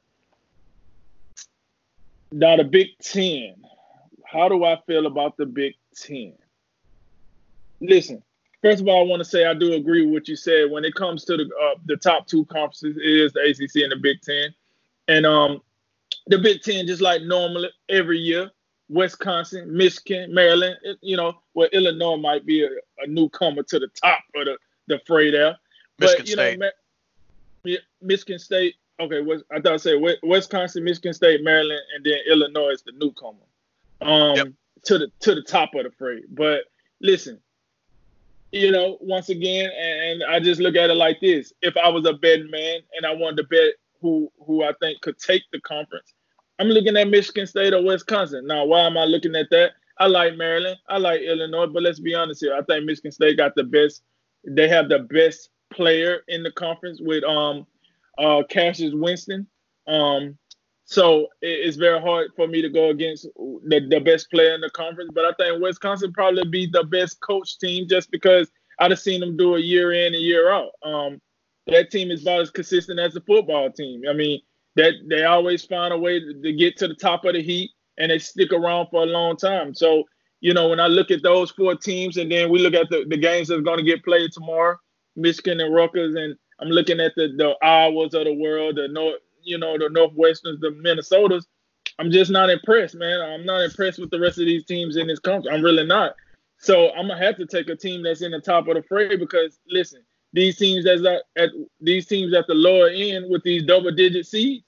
Now 2.31 2.57
the 2.57 2.65
Big 2.65 2.89
Ten. 3.03 3.57
How 4.25 4.49
do 4.49 4.65
I 4.65 4.79
feel 4.87 5.07
about 5.07 5.37
the 5.37 5.45
Big 5.45 5.75
Ten? 5.95 6.33
Listen, 7.81 8.23
first 8.63 8.81
of 8.81 8.89
all, 8.89 9.01
I 9.01 9.07
want 9.07 9.21
to 9.21 9.29
say 9.29 9.45
I 9.45 9.55
do 9.55 9.75
agree 9.75 10.07
with 10.07 10.15
what 10.15 10.29
you 10.29 10.37
said. 10.37 10.71
When 10.71 10.85
it 10.85 10.95
comes 10.95 11.25
to 11.27 11.37
the 11.37 11.45
uh, 11.45 11.79
the 11.85 11.97
top 11.97 12.27
two 12.27 12.47
conferences, 12.47 12.97
it 12.97 13.05
is 13.05 13.33
the 13.33 13.41
ACC 13.41 13.83
and 13.83 13.93
the 13.93 13.97
Big 13.97 14.23
Ten, 14.23 14.55
and 15.09 15.27
um, 15.27 15.61
the 16.29 16.39
Big 16.39 16.63
Ten 16.63 16.87
just 16.87 17.03
like 17.03 17.23
normally 17.23 17.71
every 17.89 18.19
year. 18.19 18.51
Wisconsin, 18.89 19.75
Michigan, 19.75 20.35
Maryland, 20.35 20.77
you 21.01 21.17
know, 21.17 21.33
where 21.55 21.69
Illinois 21.69 22.17
might 22.17 22.45
be 22.45 22.63
a, 22.63 22.69
a 22.99 23.07
newcomer 23.07 23.63
to 23.63 23.79
the 23.79 23.89
top 23.89 24.21
of 24.35 24.45
the, 24.45 24.59
the 24.87 25.01
fray 25.07 25.31
there. 25.31 25.57
Michigan 26.03 26.23
but, 26.23 26.29
you 26.29 26.35
State. 26.35 26.59
know, 26.59 26.71
Ma- 27.65 27.77
Michigan 28.01 28.39
State, 28.39 28.75
okay, 29.01 29.21
Wis- 29.21 29.43
I 29.51 29.61
thought 29.61 29.75
I 29.75 29.77
said 29.77 29.93
Wi- 29.95 30.19
Wisconsin, 30.23 30.85
Michigan 30.85 31.13
State, 31.13 31.43
Maryland, 31.43 31.81
and 31.95 32.05
then 32.05 32.19
Illinois 32.29 32.71
is 32.71 32.83
the 32.83 32.93
newcomer 32.93 33.47
um, 34.01 34.37
Yep. 34.37 34.49
to 34.85 34.99
the 34.99 35.13
to 35.21 35.35
the 35.35 35.43
top 35.43 35.75
of 35.75 35.85
the 35.85 35.91
fray. 35.91 36.23
But 36.29 36.65
listen, 37.01 37.41
you 38.51 38.71
know, 38.73 38.99
once 39.01 39.29
again, 39.29 39.71
and 39.79 40.25
I 40.25 40.41
just 40.41 40.61
look 40.61 40.77
at 40.77 40.91
it 40.91 40.95
like 40.95 41.21
this: 41.21 41.53
if 41.63 41.77
I 41.77 41.89
was 41.89 42.05
a 42.05 42.13
betting 42.15 42.51
man 42.51 42.81
and 42.97 43.07
I 43.07 43.15
wanted 43.15 43.37
to 43.39 43.45
bet 43.45 43.75
who 44.01 44.31
who 44.45 44.65
I 44.65 44.73
think 44.81 45.01
could 45.01 45.19
take 45.19 45.43
the 45.53 45.61
conference, 45.61 46.15
I'm 46.59 46.69
looking 46.69 46.97
at 46.97 47.09
Michigan 47.09 47.47
State 47.47 47.73
or 47.73 47.83
Wisconsin. 47.83 48.47
Now, 48.47 48.65
why 48.65 48.81
am 48.81 48.99
I 48.99 49.05
looking 49.05 49.37
at 49.37 49.51
that? 49.51 49.73
I 49.99 50.07
like 50.07 50.37
Maryland, 50.37 50.79
I 50.89 50.99
like 50.99 51.21
Illinois, 51.21 51.67
but 51.67 51.83
let's 51.85 52.01
be 52.01 52.15
honest 52.15 52.41
here. 52.41 52.57
I 52.57 52.63
think 52.63 52.87
Michigan 52.87 53.13
State 53.13 53.37
got 53.37 53.55
the 53.55 53.63
best. 53.63 54.03
They 54.45 54.67
have 54.69 54.89
the 54.89 54.99
best 55.01 55.51
player 55.73 56.23
in 56.29 56.43
the 56.43 56.53
conference 56.53 57.01
with 57.01 57.25
um 57.25 57.67
uh 58.19 58.43
Cassius 58.49 58.95
Winston. 58.95 59.47
Um, 59.87 60.39
so 60.85 61.29
it's 61.41 61.77
very 61.77 62.01
hard 62.01 62.33
for 62.37 62.47
me 62.47 62.61
to 62.61 62.69
go 62.69 62.91
against 62.91 63.25
the, 63.35 63.87
the 63.89 64.01
best 64.01 64.31
player 64.31 64.55
in 64.55 64.61
the 64.61 64.71
conference. 64.71 65.11
But 65.15 65.25
I 65.25 65.33
think 65.39 65.63
Wisconsin 65.63 66.13
probably 66.13 66.45
be 66.45 66.67
the 66.67 66.85
best 66.85 67.21
coach 67.21 67.59
team 67.59 67.89
just 67.89 68.11
because 68.11 68.51
I'd 68.79 68.91
have 68.91 69.01
seen 69.01 69.21
them 69.21 69.37
do 69.37 69.55
a 69.57 69.61
year 69.61 69.93
in 69.93 70.15
and 70.15 70.23
year 70.23 70.51
out. 70.51 70.73
Um, 70.83 71.21
that 71.67 71.91
team 71.91 72.11
is 72.11 72.23
about 72.23 72.41
as 72.41 72.51
consistent 72.51 73.01
as 73.01 73.17
a 73.17 73.21
football 73.23 73.71
team. 73.71 74.03
I 74.09 74.13
mean, 74.13 74.41
that 74.77 74.95
they 75.09 75.25
always 75.25 75.65
find 75.65 75.95
a 75.95 75.99
way 75.99 76.21
to, 76.21 76.43
to 76.43 76.53
get 76.53 76.77
to 76.79 76.89
the 76.89 76.95
top 76.95 77.25
of 77.25 77.35
the 77.35 77.43
heat 77.43 77.71
and 77.99 78.11
they 78.11 78.19
stick 78.19 78.53
around 78.53 78.89
for 78.91 79.03
a 79.03 79.07
long 79.07 79.37
time. 79.37 79.75
So 79.75 80.05
you 80.43 80.53
know, 80.53 80.69
when 80.69 80.81
I 80.81 80.89
look 80.89 81.11
at 81.13 81.23
those 81.23 81.53
four 81.53 81.77
teams, 81.77 82.17
and 82.17 82.31
then 82.31 82.51
we 82.51 82.59
look 82.59 82.75
at 82.75 82.91
the, 82.91 83.05
the 83.09 83.17
games 83.17 83.49
that's 83.49 83.63
going 83.63 83.79
to 83.79 83.85
get 83.85 84.05
played 84.05 84.33
tomorrow, 84.33 84.77
Michigan 85.17 85.61
and 85.61 85.75
Rutgers, 85.75 86.15
and 86.15 86.37
I'm 86.61 86.69
looking 86.69 87.01
at 87.01 87.15
the 87.17 87.29
the 87.37 87.57
Iowas 87.63 88.15
of 88.15 88.25
the 88.25 88.35
world, 88.35 88.77
the 88.77 88.89
North, 88.89 89.21
you 89.43 89.59
know, 89.59 89.77
the 89.79 89.87
Northwesterns, 89.87 90.61
the 90.61 90.71
Minnesotas. 90.85 91.45
I'm 91.99 92.11
just 92.11 92.31
not 92.31 92.51
impressed, 92.51 92.95
man. 92.95 93.21
I'm 93.21 93.45
not 93.45 93.63
impressed 93.63 93.99
with 93.99 94.11
the 94.11 94.21
rest 94.21 94.39
of 94.39 94.47
these 94.47 94.65
teams 94.65 94.97
in 94.97 95.07
this 95.07 95.19
country. 95.19 95.53
I'm 95.53 95.63
really 95.63 95.87
not. 95.87 96.15
So 96.59 96.91
I'm 96.93 97.09
gonna 97.09 97.23
have 97.23 97.37
to 97.37 97.47
take 97.47 97.69
a 97.69 97.77
team 97.77 98.03
that's 98.03 98.23
in 98.23 98.31
the 98.31 98.41
top 98.41 98.69
of 98.69 98.77
the 98.77 98.83
fray 98.83 99.17
because 99.17 99.59
listen, 99.69 100.03
these 100.33 100.57
teams 100.57 100.85
that's 100.85 101.05
at, 101.05 101.23
at 101.37 101.51
these 101.81 102.07
teams 102.07 102.33
at 102.35 102.47
the 102.47 102.55
lower 102.55 102.89
end 102.89 103.31
with 103.31 103.43
these 103.43 103.65
double 103.65 103.91
digit 103.91 104.27
seeds. 104.27 104.65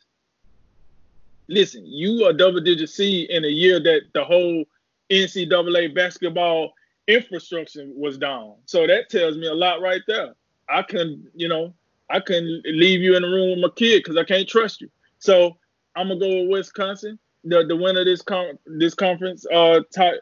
Listen, 1.48 1.86
you 1.86 2.24
are 2.24 2.32
double 2.32 2.60
digit 2.60 2.88
seed 2.88 3.30
in 3.30 3.44
a 3.44 3.48
year 3.48 3.78
that 3.78 4.02
the 4.12 4.24
whole 4.24 4.64
NCAA 5.10 5.94
basketball 5.94 6.72
infrastructure 7.06 7.86
was 7.94 8.18
down. 8.18 8.54
So 8.66 8.86
that 8.86 9.10
tells 9.10 9.36
me 9.36 9.46
a 9.46 9.54
lot 9.54 9.80
right 9.80 10.02
there. 10.06 10.34
I 10.68 10.82
can, 10.82 11.26
you 11.34 11.48
know, 11.48 11.74
I 12.10 12.20
can 12.20 12.62
leave 12.64 13.00
you 13.00 13.16
in 13.16 13.22
the 13.22 13.28
room 13.28 13.50
with 13.50 13.58
my 13.58 13.68
kid 13.76 14.02
because 14.02 14.16
I 14.16 14.24
can't 14.24 14.48
trust 14.48 14.80
you. 14.80 14.90
So 15.18 15.56
I'm 15.96 16.08
gonna 16.08 16.20
go 16.20 16.42
with 16.42 16.50
Wisconsin. 16.50 17.18
The 17.44 17.64
the 17.66 17.76
winner 17.76 18.00
of 18.00 18.06
this 18.06 18.22
con- 18.22 18.58
this 18.66 18.94
conference 18.94 19.44
uh 19.52 19.80
ty- 19.94 20.20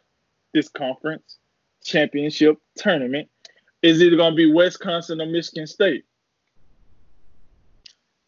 this 0.52 0.68
conference 0.68 1.38
championship 1.84 2.58
tournament 2.76 3.28
is 3.82 4.02
either 4.02 4.16
gonna 4.16 4.34
be 4.34 4.52
Wisconsin 4.52 5.20
or 5.20 5.26
Michigan 5.26 5.66
State. 5.66 6.04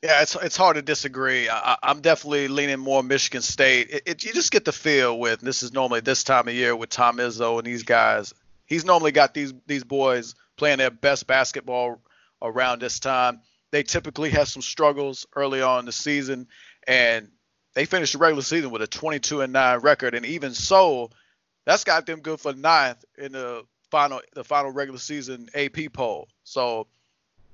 Yeah, 0.02 0.20
it's 0.20 0.36
it's 0.36 0.56
hard 0.56 0.76
to 0.76 0.82
disagree. 0.82 1.48
I, 1.48 1.76
I'm 1.82 2.00
definitely 2.00 2.48
leaning 2.48 2.78
more 2.78 3.02
Michigan 3.02 3.40
State. 3.40 3.90
It, 3.90 4.02
it, 4.06 4.24
you 4.24 4.32
just 4.32 4.52
get 4.52 4.64
the 4.64 4.72
feel 4.72 5.18
with 5.18 5.40
this 5.40 5.62
is 5.62 5.72
normally 5.72 6.00
this 6.00 6.24
time 6.24 6.46
of 6.46 6.54
year 6.54 6.76
with 6.76 6.90
Tom 6.90 7.16
Izzo 7.16 7.58
and 7.58 7.66
these 7.66 7.84
guys. 7.84 8.34
He's 8.74 8.84
normally 8.84 9.12
got 9.12 9.34
these 9.34 9.54
these 9.68 9.84
boys 9.84 10.34
playing 10.56 10.78
their 10.78 10.90
best 10.90 11.28
basketball 11.28 12.02
around 12.42 12.80
this 12.80 12.98
time. 12.98 13.40
They 13.70 13.84
typically 13.84 14.30
have 14.30 14.48
some 14.48 14.62
struggles 14.62 15.26
early 15.36 15.62
on 15.62 15.78
in 15.80 15.84
the 15.84 15.92
season, 15.92 16.48
and 16.84 17.28
they 17.74 17.84
finished 17.84 18.14
the 18.14 18.18
regular 18.18 18.42
season 18.42 18.72
with 18.72 18.82
a 18.82 18.88
22 18.88 19.42
and 19.42 19.52
9 19.52 19.78
record, 19.78 20.16
and 20.16 20.26
even 20.26 20.54
so, 20.54 21.10
that's 21.64 21.84
got 21.84 22.04
them 22.04 22.18
good 22.18 22.40
for 22.40 22.52
ninth 22.52 23.04
in 23.16 23.30
the 23.30 23.64
final 23.92 24.20
the 24.34 24.42
final 24.42 24.72
regular 24.72 24.98
season 24.98 25.48
AP 25.54 25.92
poll. 25.92 26.26
So 26.42 26.88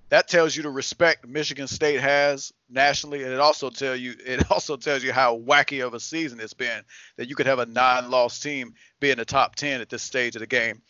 that 0.08 0.26
tells 0.26 0.56
you 0.56 0.62
the 0.62 0.70
respect 0.70 1.26
Michigan 1.28 1.68
State 1.68 2.00
has 2.00 2.50
nationally, 2.70 3.24
and 3.24 3.32
it 3.32 3.40
also 3.40 3.68
tell 3.68 3.94
you 3.94 4.14
it 4.26 4.50
also 4.50 4.78
tells 4.78 5.04
you 5.04 5.12
how 5.12 5.38
wacky 5.38 5.86
of 5.86 5.92
a 5.92 6.00
season 6.00 6.40
it's 6.40 6.54
been 6.54 6.82
that 7.18 7.28
you 7.28 7.34
could 7.36 7.46
have 7.46 7.58
a 7.58 7.66
nine-loss 7.66 8.40
team 8.40 8.72
be 9.00 9.10
in 9.10 9.18
the 9.18 9.24
top 9.24 9.54
10 9.54 9.82
at 9.82 9.90
this 9.90 10.02
stage 10.02 10.34
of 10.34 10.40
the 10.40 10.46
game. 10.46 10.80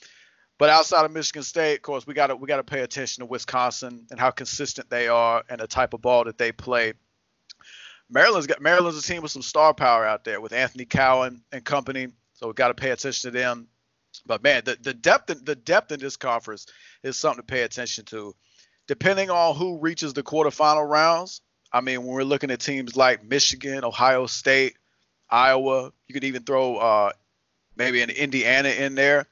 But 0.61 0.69
outside 0.69 1.07
of 1.07 1.11
Michigan 1.11 1.43
State, 1.43 1.77
of 1.77 1.83
course, 1.83 2.07
we 2.07 2.13
got 2.13 2.27
to 2.27 2.37
we 2.37 2.47
got 2.47 2.59
to 2.59 2.63
pay 2.63 2.81
attention 2.81 3.23
to 3.23 3.27
Wisconsin 3.27 4.07
and 4.11 4.21
how 4.21 4.31
consistent 4.31 4.91
they 4.91 5.09
are 5.09 5.43
and 5.49 5.59
the 5.59 5.67
type 5.67 5.95
of 5.95 6.03
ball 6.03 6.25
that 6.25 6.37
they 6.37 6.53
play. 6.53 6.93
Maryland's 8.11 8.47
got 8.47 8.61
Maryland's 8.61 8.99
a 8.99 9.03
team 9.03 9.23
with 9.23 9.31
some 9.31 9.41
star 9.41 9.73
power 9.73 10.05
out 10.05 10.23
there 10.23 10.39
with 10.39 10.53
Anthony 10.53 10.85
Cowan 10.85 11.43
and 11.51 11.65
company, 11.65 12.09
so 12.35 12.49
we 12.49 12.53
got 12.53 12.69
to 12.69 12.75
pay 12.75 12.91
attention 12.91 13.33
to 13.33 13.39
them. 13.39 13.69
But 14.27 14.43
man, 14.43 14.61
the, 14.67 14.77
the 14.79 14.93
depth 14.93 15.31
in, 15.31 15.43
the 15.45 15.55
depth 15.55 15.93
in 15.93 16.01
this 16.01 16.19
conference 16.19 16.67
is 17.03 17.17
something 17.17 17.41
to 17.41 17.47
pay 17.47 17.63
attention 17.63 18.05
to. 18.07 18.35
Depending 18.87 19.31
on 19.31 19.57
who 19.57 19.79
reaches 19.79 20.13
the 20.13 20.23
quarterfinal 20.23 20.87
rounds, 20.87 21.41
I 21.73 21.81
mean, 21.81 22.03
when 22.03 22.15
we're 22.15 22.23
looking 22.23 22.51
at 22.51 22.61
teams 22.61 22.97
like 22.97 23.25
Michigan, 23.25 23.83
Ohio 23.83 24.27
State, 24.27 24.75
Iowa, 25.31 25.91
you 26.07 26.13
could 26.13 26.25
even 26.25 26.43
throw 26.43 26.77
uh, 26.77 27.13
maybe 27.77 28.03
an 28.03 28.11
Indiana 28.11 28.69
in 28.69 28.95
there. 28.95 29.27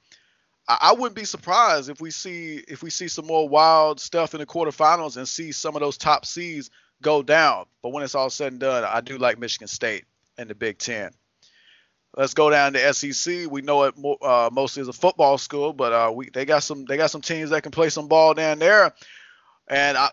I, 0.69 0.93
wouldn't 0.93 1.15
be 1.15 1.25
surprised 1.25 1.89
if 1.89 2.01
we 2.01 2.11
see 2.11 2.63
if 2.69 2.83
we 2.83 2.91
see 2.91 3.09
some 3.09 3.27
more 3.27 3.49
wild 3.49 4.01
stuff 4.01 4.35
in 4.35 4.41
the 4.41 4.47
quarterfinals 4.47 5.17
and 5.17 5.27
see 5.27 5.51
some 5.51 5.75
of 5.75 5.81
those 5.81 5.97
top 5.97 6.27
seeds 6.27 6.71
go 7.01 7.23
down. 7.23 7.65
But 7.83 7.91
when 7.91 8.05
it's 8.05 8.15
all 8.15 8.29
said 8.29 8.53
and 8.53 8.61
done, 8.61 8.85
I 8.85 9.01
do 9.01 9.17
like 9.17 9.39
Michigan 9.39 9.69
State 9.69 10.05
and 10.37 10.51
the 10.51 10.55
Big 10.55 10.79
Ten. 10.79 11.13
Let's 12.17 12.35
go 12.35 12.51
down 12.51 12.75
to 12.75 12.95
SEC. 12.95 13.51
We 13.51 13.63
know 13.63 13.85
it 13.85 13.95
uh, 14.23 14.51
mostly 14.53 14.83
as 14.83 14.89
a 14.89 14.93
football 14.93 15.39
school, 15.39 15.73
but 15.73 15.93
uh, 15.93 16.13
we 16.15 16.29
they 16.31 16.45
got 16.45 16.63
some 16.63 16.85
they 16.85 16.97
got 16.97 17.11
some 17.11 17.23
teams 17.23 17.51
that 17.51 17.63
can 17.63 17.73
play 17.73 17.89
some 17.89 18.09
ball 18.09 18.35
down 18.35 18.59
there, 18.59 18.93
and 19.69 19.97
I 19.97 20.11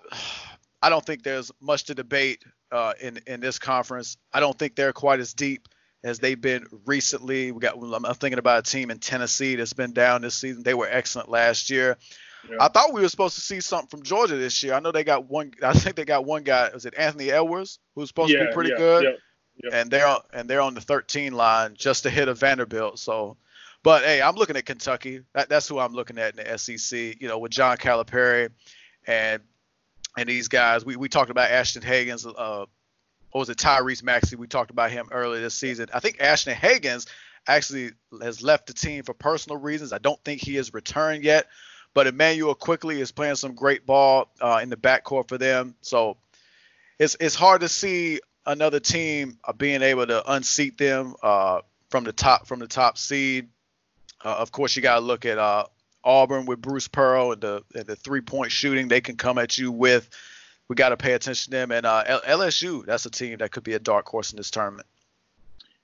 I 0.82 0.90
don't 0.90 1.06
think 1.06 1.24
there's 1.24 1.52
much 1.60 1.86
to 1.86 1.96
debate 1.96 2.44
uh, 2.72 2.94
in 3.02 3.20
in 3.28 3.42
this 3.42 3.60
conference. 3.60 4.18
I 4.34 4.40
don't 4.40 4.58
think 4.58 4.76
they're 4.76 4.94
quite 4.94 5.20
as 5.20 5.34
deep 5.34 5.68
as 6.06 6.20
they've 6.20 6.40
been 6.40 6.68
recently. 6.86 7.52
We 7.52 7.60
got 7.60 7.76
I'm 7.76 8.16
thinking 8.16 8.38
about 8.38 8.60
a 8.60 8.72
team 8.72 8.92
in 8.92 9.00
Tennessee 9.00 9.56
that's 9.56 9.74
been 9.74 9.92
down 9.92 10.22
this 10.22 10.36
season. 10.36 10.62
They 10.62 10.76
were 10.76 10.88
excellent 10.88 11.30
last 11.30 11.72
year. 11.72 11.98
Yeah. 12.48 12.58
I 12.62 12.68
thought 12.68 12.94
we 12.94 13.02
were 13.02 13.10
supposed 13.10 13.36
to 13.36 13.42
see 13.42 13.60
something 13.60 13.88
from 13.88 14.04
Georgia 14.04 14.36
this 14.36 14.62
year. 14.62 14.76
I 14.76 14.80
know 14.80 14.92
they 14.92 15.04
got 15.04 15.28
one. 15.28 15.52
I 15.64 15.74
think 15.74 15.96
they 15.96 16.06
got 16.06 16.24
one 16.24 16.44
guy. 16.44 16.70
Was 16.72 16.86
it 16.86 16.94
Anthony 16.96 17.32
Edwards 17.32 17.80
who's 17.96 18.08
supposed 18.08 18.32
yeah, 18.32 18.44
to 18.44 18.46
be 18.46 18.54
pretty 18.54 18.70
yeah, 18.70 18.78
good? 18.78 19.18
And 19.74 19.90
they're 19.90 20.16
and 20.32 20.48
they're 20.48 20.62
on 20.62 20.76
the 20.76 20.82
13 20.82 21.34
line 21.34 21.74
just 21.76 22.06
ahead 22.06 22.28
of 22.28 22.40
Vanderbilt. 22.40 23.00
So, 23.00 23.38
but 23.82 24.04
hey, 24.04 24.22
I'm 24.22 24.36
looking 24.36 24.58
at 24.58 24.66
Kentucky. 24.66 25.22
That, 25.34 25.50
that's 25.50 25.68
who 25.68 25.80
I'm 25.80 25.94
looking 25.94 26.20
at 26.20 26.38
in 26.38 26.46
the 26.46 26.58
SEC. 26.58 27.20
You 27.20 27.28
know, 27.28 27.40
with 27.40 27.52
John 27.52 27.78
Calipari 27.78 28.50
and 29.08 29.42
and 30.16 30.30
these 30.30 30.50
guys. 30.50 30.86
We 30.86 30.98
we 30.98 31.10
talked 31.10 31.32
about 31.32 31.50
Ashton 31.50 31.82
Hagans. 31.82 32.32
Uh, 32.38 32.68
what 33.36 33.40
was 33.40 33.50
it? 33.50 33.58
Tyrese 33.58 34.02
Maxey. 34.02 34.38
We 34.38 34.48
talked 34.48 34.72
about 34.72 34.92
him 34.92 35.10
earlier 35.12 35.42
this 35.42 35.56
season. 35.56 35.90
I 35.94 36.00
think 36.00 36.22
Ashton 36.22 36.56
Hagans 36.56 37.06
actually 37.46 37.92
has 38.22 38.42
left 38.42 38.68
the 38.68 38.74
team 38.74 39.04
for 39.04 39.14
personal 39.14 39.60
reasons. 39.60 39.92
I 39.92 39.98
don't 39.98 40.24
think 40.24 40.40
he 40.40 40.56
has 40.56 40.74
returned 40.74 41.26
yet. 41.26 41.48
But 41.94 42.08
Immanuel 42.08 42.56
Quickley 42.56 43.02
is 43.02 43.12
playing 43.12 43.36
some 43.36 43.54
great 43.54 43.86
ball 43.86 44.32
uh, 44.40 44.62
in 44.64 44.70
the 44.70 44.78
backcourt 44.78 45.28
for 45.28 45.38
them. 45.38 45.76
So 45.82 46.16
it's 46.98 47.18
it's 47.20 47.36
hard 47.36 47.60
to 47.60 47.68
see 47.68 48.22
another 48.46 48.80
team 48.80 49.38
uh, 49.44 49.52
being 49.52 49.82
able 49.82 50.08
to 50.08 50.32
unseat 50.32 50.78
them 50.78 51.16
uh, 51.22 51.60
from 51.90 52.06
the 52.06 52.14
top 52.14 52.48
from 52.48 52.60
the 52.60 52.68
top 52.68 52.98
seed. 52.98 53.50
Uh, 54.24 54.30
of 54.30 54.54
course, 54.54 54.78
you 54.78 54.82
got 54.82 54.96
to 54.96 55.02
look 55.02 55.26
at 55.26 55.38
uh, 55.38 55.66
Auburn 56.06 56.46
with 56.46 56.62
Bruce 56.62 56.88
Pearl 56.88 57.34
and 57.34 57.42
the 57.42 57.64
and 57.76 57.86
the 57.86 57.98
three 57.98 58.22
point 58.22 58.54
shooting 58.54 58.88
they 58.88 59.02
can 59.02 59.18
come 59.18 59.38
at 59.38 59.58
you 59.58 59.74
with. 59.74 60.10
We 60.68 60.76
got 60.76 60.90
to 60.90 60.98
pay 60.98 61.14
attention 61.14 61.52
to 61.52 61.58
them. 61.58 61.72
And 61.72 61.86
uh, 61.86 62.22
LSU, 62.28 62.86
that's 62.86 63.06
a 63.06 63.12
team 63.12 63.38
that 63.38 63.52
could 63.52 63.64
be 63.64 63.74
a 63.74 63.80
dark 63.80 64.08
horse 64.08 64.32
in 64.32 64.38
this 64.38 64.50
tournament. 64.50 64.88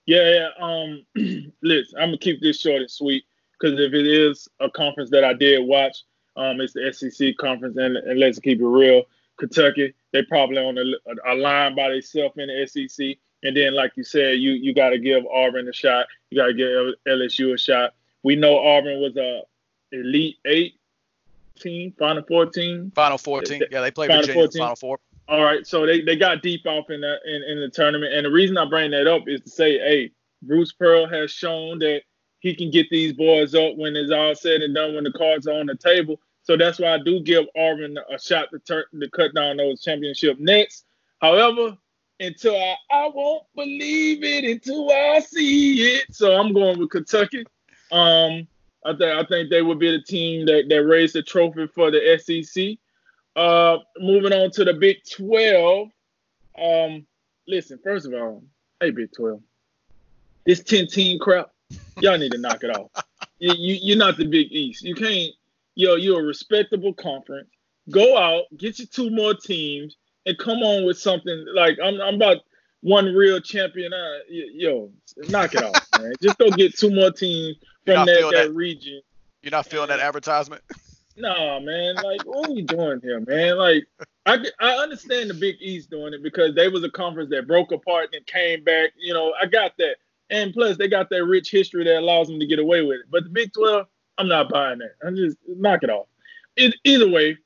Yeah, 0.06 0.48
yeah. 0.50 0.50
Um, 0.60 1.06
listen, 1.62 2.00
I'm 2.00 2.08
gonna 2.08 2.18
keep 2.18 2.42
this 2.42 2.60
short 2.60 2.82
and 2.82 2.90
sweet 2.90 3.24
because 3.60 3.80
if 3.80 3.94
it 3.94 4.08
is 4.08 4.48
a 4.60 4.70
conference 4.70 5.12
that 5.12 5.24
I 5.24 5.34
did 5.34 5.66
watch, 5.68 6.04
um, 6.36 6.60
it's 6.62 6.74
the 6.74 6.92
SEC 6.92 7.38
conference, 7.38 7.78
and, 7.78 7.98
and 7.98 8.20
let's 8.20 8.40
keep 8.40 8.60
it 8.60 8.66
real, 8.66 9.04
Kentucky, 9.38 9.94
they 10.14 10.24
probably 10.24 10.58
on 10.58 10.78
a, 10.78 11.32
a 11.32 11.36
line 11.36 11.76
by 11.76 11.90
themselves 11.90 12.36
in 12.38 12.48
the 12.48 12.68
SEC. 12.68 13.18
And 13.44 13.58
then, 13.58 13.74
like 13.74 13.94
you 13.96 14.04
said, 14.04 14.40
you 14.40 14.52
you 14.52 14.74
got 14.74 14.90
to 14.90 15.00
give 15.00 15.26
Auburn 15.26 15.68
a 15.68 15.74
shot. 15.74 16.06
You 16.30 16.38
got 16.38 16.48
to 16.48 16.54
give 16.54 16.96
LSU 17.08 17.54
a 17.54 17.58
shot. 17.58 17.94
We 18.24 18.36
know 18.36 18.60
Auburn 18.60 19.02
was 19.02 19.18
a 19.18 19.42
elite 19.92 20.38
eight 20.46 20.76
team, 21.62 21.94
Final 21.98 22.24
14. 22.28 22.92
Final 22.96 23.18
14. 23.18 23.64
Yeah, 23.72 23.82
they 23.82 23.92
played 23.92 24.08
Final 24.08 24.22
Virginia 24.22 24.42
14. 24.42 24.60
Final 24.60 24.76
Four. 24.76 25.00
All 25.28 25.44
right, 25.44 25.66
so 25.66 25.86
they, 25.86 26.02
they 26.02 26.16
got 26.16 26.42
deep 26.42 26.66
off 26.66 26.90
in 26.90 27.02
the 27.02 27.18
in, 27.26 27.44
in 27.44 27.60
the 27.62 27.70
tournament, 27.70 28.14
and 28.14 28.26
the 28.26 28.32
reason 28.32 28.58
I 28.58 28.66
bring 28.66 28.92
that 28.92 29.08
up 29.08 29.24
is 29.28 29.42
to 29.42 29.50
say, 29.50 29.78
hey, 29.78 30.12
Bruce 30.42 30.74
Pearl 30.74 31.08
has 31.08 31.32
shown 31.32 31.80
that 31.80 32.02
he 32.40 32.56
can 32.56 32.72
get 32.72 32.90
these 32.90 33.14
boys 33.14 33.56
up 33.56 33.78
when 33.78 33.96
it's 33.96 34.12
all 34.12 34.36
said 34.36 34.62
and 34.62 34.74
done, 34.74 34.96
when 34.96 35.04
the 35.04 35.12
cards 35.12 35.48
are 35.48 35.60
on 35.60 35.68
the 35.68 35.76
table. 35.76 36.20
So 36.44 36.58
that's 36.58 36.80
why 36.80 36.96
I 36.96 36.98
do 36.98 37.22
give 37.22 37.46
Auburn 37.56 37.98
a 38.12 38.20
shot 38.20 38.50
to, 38.52 38.60
turn, 38.60 38.84
to 39.00 39.10
cut 39.12 39.34
down 39.36 39.58
those 39.58 39.84
championship 39.84 40.40
nets. 40.40 40.86
However, 41.22 41.78
until 42.20 42.56
I, 42.56 42.76
I 42.92 43.12
won't 43.14 43.44
believe 43.56 44.24
it 44.24 44.44
until 44.44 44.92
I 44.92 45.20
see 45.20 45.96
it. 45.96 46.06
So 46.12 46.40
I'm 46.40 46.54
going 46.54 46.80
with 46.80 46.90
Kentucky. 46.90 47.46
Um, 47.92 48.48
I 48.86 48.94
think 48.94 49.02
I 49.02 49.24
think 49.26 49.50
they 49.50 49.62
would 49.62 49.80
be 49.80 49.92
the 49.92 50.02
team 50.02 50.46
that, 50.48 50.66
that 50.70 50.84
raised 50.84 51.14
the 51.14 51.22
trophy 51.22 51.68
for 51.68 51.92
the 51.92 52.18
SEC. 52.18 52.78
Uh, 53.36 53.78
moving 54.00 54.34
on 54.34 54.52
to 54.52 54.66
the 54.66 54.74
Big 54.74 54.98
12. 55.10 55.90
Um, 56.62 57.06
listen, 57.48 57.80
first 57.84 58.06
of 58.06 58.14
all, 58.14 58.44
hey 58.80 58.92
Big 58.92 59.12
12, 59.16 59.40
this 60.46 60.64
10 60.64 60.88
team 60.88 61.20
crap, 61.20 61.52
y'all 62.00 62.18
need 62.18 62.32
to 62.32 62.38
knock 62.38 62.64
it 62.64 62.76
off. 62.76 62.92
You, 63.40 63.54
you 63.58 63.80
you're 63.82 63.98
not 63.98 64.18
the 64.18 64.26
Big 64.26 64.52
East. 64.52 64.84
You 64.84 64.96
can't. 64.96 65.32
Yo, 65.76 65.96
you're 65.96 66.20
a 66.20 66.24
respectable 66.24 66.94
conference. 66.94 67.50
Go 67.90 68.18
out, 68.18 68.44
get 68.58 68.78
you 68.78 68.86
two 68.86 69.10
more 69.10 69.34
teams, 69.34 69.96
and 70.26 70.38
come 70.38 70.60
on 70.60 70.86
with 70.86 70.98
something 70.98 71.46
like 71.54 71.78
I'm. 71.84 72.02
I'm 72.02 72.16
about 72.16 72.38
one 72.82 73.06
real 73.06 73.40
champion. 73.40 73.94
Uh, 73.94 74.18
yo, 74.28 74.92
knock 75.30 75.54
it 75.54 75.64
off, 75.64 75.88
man. 76.00 76.14
Just 76.22 76.38
go 76.40 76.50
get 76.50 76.78
two 76.78 76.94
more 76.94 77.12
teams 77.12 77.58
from 77.86 78.06
that, 78.06 78.52
region. 78.54 79.02
You're 79.42 79.52
not 79.52 79.66
feeling 79.66 79.90
that 79.90 80.00
advertisement? 80.00 80.62
Nah, 81.18 81.60
man. 81.60 81.96
Like, 81.96 82.26
what 82.26 82.50
are 82.50 82.54
we 82.54 82.62
doing 82.62 83.02
here, 83.04 83.20
man? 83.20 83.58
Like, 83.58 83.86
I, 84.26 84.44
I 84.60 84.76
understand 84.76 85.30
the 85.30 85.34
Big 85.34 85.58
East 85.60 85.90
doing 85.90 86.14
it 86.14 86.24
because 86.24 86.56
they 86.56 86.70
was 86.70 86.86
a 86.86 86.90
conference 86.90 87.30
that 87.32 87.48
broke 87.48 87.74
apart 87.74 88.10
and 88.14 88.26
came 88.26 88.64
back. 88.64 88.92
You 88.98 89.14
know, 89.14 89.34
I 89.40 89.46
got 89.46 89.74
that. 89.78 89.98
And 90.30 90.54
plus, 90.54 90.78
they 90.78 90.88
got 90.88 91.10
that 91.10 91.26
rich 91.26 91.52
history 91.52 91.84
that 91.84 92.00
allows 92.00 92.28
them 92.28 92.40
to 92.40 92.46
get 92.46 92.60
away 92.60 92.82
with 92.82 93.02
it. 93.02 93.06
But 93.12 93.26
the 93.26 93.30
Big 93.30 93.52
12, 93.54 93.86
I'm 94.18 94.30
not 94.30 94.50
buying 94.50 94.80
that. 94.80 94.96
I'm 95.06 95.16
just 95.16 95.38
knock 95.48 95.84
it 95.84 95.90
off. 95.90 96.08
It, 96.56 96.76
either 96.86 97.10
way, 97.10 97.38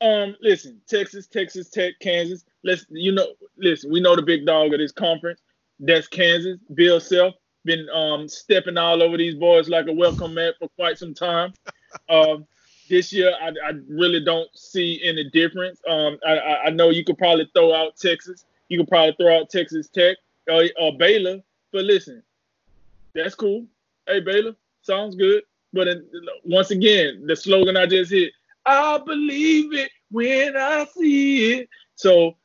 um, 0.00 0.36
listen, 0.40 0.80
Texas, 0.86 1.26
Texas 1.26 1.68
Tech, 1.68 1.94
Kansas. 2.00 2.44
Let's 2.64 2.86
you 2.90 3.12
know, 3.12 3.26
listen, 3.56 3.90
we 3.90 4.00
know 4.00 4.16
the 4.16 4.22
big 4.22 4.44
dog 4.44 4.72
of 4.72 4.78
this 4.78 4.92
conference. 4.92 5.40
That's 5.80 6.08
Kansas. 6.08 6.58
Bill 6.74 7.00
Self 7.00 7.34
been 7.66 7.88
um 7.90 8.28
stepping 8.28 8.78
all 8.78 9.02
over 9.02 9.16
these 9.16 9.34
boys 9.34 9.68
like 9.68 9.86
a 9.88 9.92
welcome 9.92 10.34
mat 10.34 10.54
for 10.58 10.68
quite 10.70 10.98
some 10.98 11.12
time. 11.12 11.52
Um, 12.08 12.46
this 12.88 13.12
year, 13.12 13.32
I, 13.42 13.48
I 13.48 13.72
really 13.88 14.24
don't 14.24 14.48
see 14.56 15.00
any 15.04 15.28
difference. 15.30 15.80
Um, 15.88 16.18
I, 16.26 16.58
I 16.66 16.70
know 16.70 16.90
you 16.90 17.04
could 17.04 17.18
probably 17.18 17.50
throw 17.54 17.74
out 17.74 17.96
Texas. 17.96 18.44
You 18.68 18.78
could 18.78 18.88
probably 18.88 19.14
throw 19.18 19.36
out 19.36 19.50
Texas 19.50 19.88
Tech 19.88 20.16
or, 20.48 20.64
or 20.80 20.96
Baylor. 20.96 21.42
But 21.72 21.84
listen, 21.84 22.22
that's 23.14 23.34
cool. 23.34 23.66
Hey, 24.06 24.20
Baylor, 24.20 24.54
sounds 24.82 25.16
good. 25.16 25.42
But 25.72 25.88
uh, 25.88 25.94
once 26.44 26.70
again, 26.70 27.26
the 27.26 27.34
slogan 27.34 27.76
I 27.76 27.86
just 27.86 28.12
hit, 28.12 28.32
I 28.64 28.98
believe 28.98 29.72
it 29.74 29.90
when 30.10 30.56
I 30.56 30.86
see 30.96 31.54
it. 31.54 31.68
So 31.96 32.36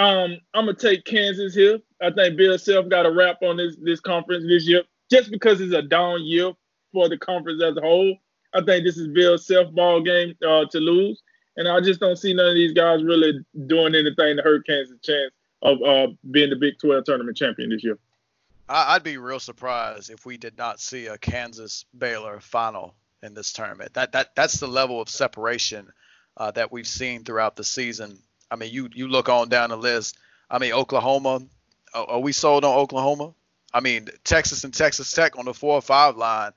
um, 0.00 0.38
I'm 0.54 0.64
gonna 0.64 0.74
take 0.74 1.04
Kansas 1.04 1.54
here. 1.54 1.78
I 2.00 2.10
think 2.10 2.38
Bill 2.38 2.58
Self 2.58 2.88
got 2.88 3.04
a 3.04 3.12
wrap 3.12 3.42
on 3.42 3.58
this 3.58 3.76
this 3.82 4.00
conference 4.00 4.44
this 4.48 4.66
year, 4.66 4.82
just 5.10 5.30
because 5.30 5.60
it's 5.60 5.74
a 5.74 5.82
down 5.82 6.24
year 6.24 6.52
for 6.92 7.10
the 7.10 7.18
conference 7.18 7.62
as 7.62 7.76
a 7.76 7.82
whole. 7.82 8.16
I 8.54 8.62
think 8.62 8.84
this 8.84 8.96
is 8.96 9.08
Bill 9.08 9.36
self 9.36 9.72
ball 9.74 10.00
game 10.00 10.34
uh, 10.46 10.64
to 10.70 10.78
lose, 10.78 11.22
and 11.58 11.68
I 11.68 11.80
just 11.80 12.00
don't 12.00 12.16
see 12.16 12.32
none 12.32 12.48
of 12.48 12.54
these 12.54 12.72
guys 12.72 13.04
really 13.04 13.44
doing 13.66 13.94
anything 13.94 14.36
to 14.36 14.42
hurt 14.42 14.66
Kansas' 14.66 14.98
chance 15.02 15.32
of 15.60 15.82
uh, 15.82 16.06
being 16.30 16.48
the 16.48 16.56
Big 16.56 16.78
12 16.80 17.04
tournament 17.04 17.36
champion 17.36 17.68
this 17.68 17.84
year. 17.84 17.98
I'd 18.70 19.02
be 19.02 19.18
real 19.18 19.40
surprised 19.40 20.10
if 20.10 20.24
we 20.24 20.38
did 20.38 20.56
not 20.56 20.80
see 20.80 21.08
a 21.08 21.18
Kansas 21.18 21.84
Baylor 21.96 22.40
final 22.40 22.94
in 23.22 23.34
this 23.34 23.52
tournament. 23.52 23.92
That 23.94 24.12
that 24.12 24.34
that's 24.34 24.60
the 24.60 24.68
level 24.68 25.00
of 25.00 25.10
separation 25.10 25.92
uh, 26.38 26.52
that 26.52 26.72
we've 26.72 26.88
seen 26.88 27.24
throughout 27.24 27.56
the 27.56 27.64
season. 27.64 28.18
I 28.50 28.56
mean, 28.56 28.72
you 28.72 28.88
you 28.92 29.08
look 29.08 29.28
on 29.28 29.48
down 29.48 29.70
the 29.70 29.76
list. 29.76 30.18
I 30.50 30.58
mean, 30.58 30.72
Oklahoma. 30.72 31.40
Are 31.92 32.20
we 32.20 32.32
sold 32.32 32.64
on 32.64 32.78
Oklahoma? 32.78 33.34
I 33.74 33.80
mean, 33.80 34.08
Texas 34.22 34.62
and 34.62 34.72
Texas 34.72 35.12
Tech 35.12 35.36
on 35.36 35.44
the 35.44 35.54
four 35.54 35.74
or 35.74 35.82
five 35.82 36.16
line. 36.16 36.52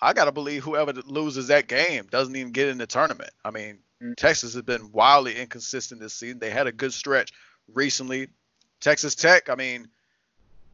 I 0.00 0.12
gotta 0.12 0.32
believe 0.32 0.64
whoever 0.64 0.92
loses 0.92 1.48
that 1.48 1.68
game 1.68 2.08
doesn't 2.10 2.34
even 2.34 2.52
get 2.52 2.68
in 2.68 2.78
the 2.78 2.86
tournament. 2.86 3.30
I 3.44 3.52
mean, 3.52 3.78
mm-hmm. 4.02 4.12
Texas 4.16 4.54
has 4.54 4.62
been 4.62 4.90
wildly 4.90 5.36
inconsistent 5.36 6.00
this 6.00 6.14
season. 6.14 6.40
They 6.40 6.50
had 6.50 6.66
a 6.66 6.72
good 6.72 6.92
stretch 6.92 7.32
recently. 7.72 8.28
Texas 8.80 9.14
Tech, 9.14 9.48
I 9.48 9.54
mean, 9.54 9.88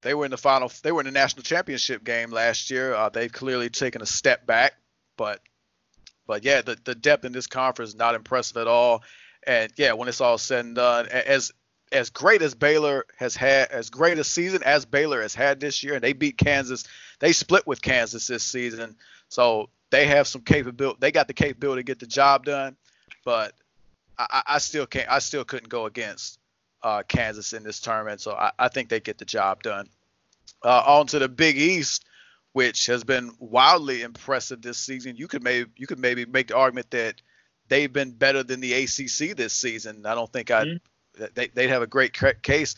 they 0.01 0.15
were 0.15 0.25
in 0.25 0.31
the 0.31 0.39
final. 0.39 0.73
They 0.83 0.93
were 0.93 1.01
in 1.01 1.07
the 1.07 1.13
national 1.13 1.43
championship 1.43 2.05
game 2.05 2.31
last 2.31 2.71
year. 2.71 2.95
Uh, 2.95 3.09
they've 3.09 3.33
clearly 3.33 3.69
taken 3.69 4.01
a 4.01 4.07
step 4.07 4.47
back, 4.47 4.75
but 5.17 5.41
but 6.27 6.45
yeah, 6.45 6.63
the, 6.63 6.79
the 6.85 6.95
depth 6.95 7.25
in 7.25 7.33
this 7.33 7.47
conference 7.47 7.91
is 7.91 7.97
not 7.97 8.15
impressive 8.15 8.59
at 8.59 8.69
all. 8.69 9.03
And 9.49 9.73
yeah, 9.77 9.95
when 9.95 10.09
it's 10.09 10.21
all 10.21 10.37
said 10.37 10.67
and 10.67 10.75
done, 10.75 11.09
as 11.09 11.53
as 11.91 12.11
great 12.11 12.43
as 12.43 12.55
Baylor 12.55 13.07
has 13.17 13.35
had, 13.35 13.71
as 13.71 13.89
great 13.89 14.19
a 14.19 14.25
season 14.25 14.63
as 14.63 14.85
Baylor 14.85 15.23
has 15.23 15.35
had 15.35 15.59
this 15.59 15.83
year, 15.83 15.95
and 15.95 16.05
they 16.05 16.13
beat 16.13 16.37
Kansas, 16.37 16.85
they 17.19 17.33
split 17.33 17.67
with 17.67 17.81
Kansas 17.81 18.27
this 18.27 18.45
season. 18.45 18.95
So 19.31 19.71
they 19.91 20.07
have 20.07 20.29
some 20.29 20.43
capability. 20.43 20.99
They 21.01 21.13
got 21.13 21.29
the 21.29 21.33
capability 21.33 21.81
to 21.81 21.87
get 21.87 21.99
the 21.99 22.07
job 22.07 22.45
done, 22.45 22.77
but 23.25 23.55
I, 24.19 24.43
I 24.47 24.59
still 24.59 24.87
can't. 24.87 25.11
I 25.11 25.19
still 25.19 25.45
couldn't 25.45 25.71
go 25.71 25.87
against 25.87 26.39
uh, 26.83 27.03
Kansas 27.09 27.55
in 27.55 27.63
this 27.63 27.81
tournament. 27.81 28.21
So 28.21 28.33
I, 28.33 28.53
I, 28.59 28.69
think 28.69 28.91
they 28.91 29.01
get 29.01 29.17
the 29.17 29.25
job 29.25 29.63
done. 29.63 29.89
Uh, 30.63 30.83
on 30.87 31.07
to 31.07 31.19
the 31.19 31.29
Big 31.29 31.57
East, 31.57 32.05
which 32.53 32.87
has 32.87 33.03
been 33.03 33.33
wildly 33.39 34.03
impressive 34.03 34.61
this 34.61 34.79
season. 34.79 35.17
You 35.17 35.27
could 35.27 35.43
maybe 35.43 35.71
you 35.77 35.87
could 35.87 35.99
maybe 35.99 36.27
make 36.27 36.49
the 36.49 36.57
argument 36.57 36.91
that 36.91 37.23
they've 37.69 37.93
been 37.93 38.13
better 38.13 38.43
than 38.43 38.61
the 38.61 38.73
ACC 38.75 39.37
this 39.37 39.53
season. 39.53 40.07
I 40.07 40.15
don't 40.15 40.33
think 40.33 40.51
I 40.51 40.65
mm-hmm. 40.65 41.25
they 41.35 41.49
they'd 41.49 41.71
have 41.71 41.83
a 41.83 41.87
great 41.87 42.17
case. 42.43 42.75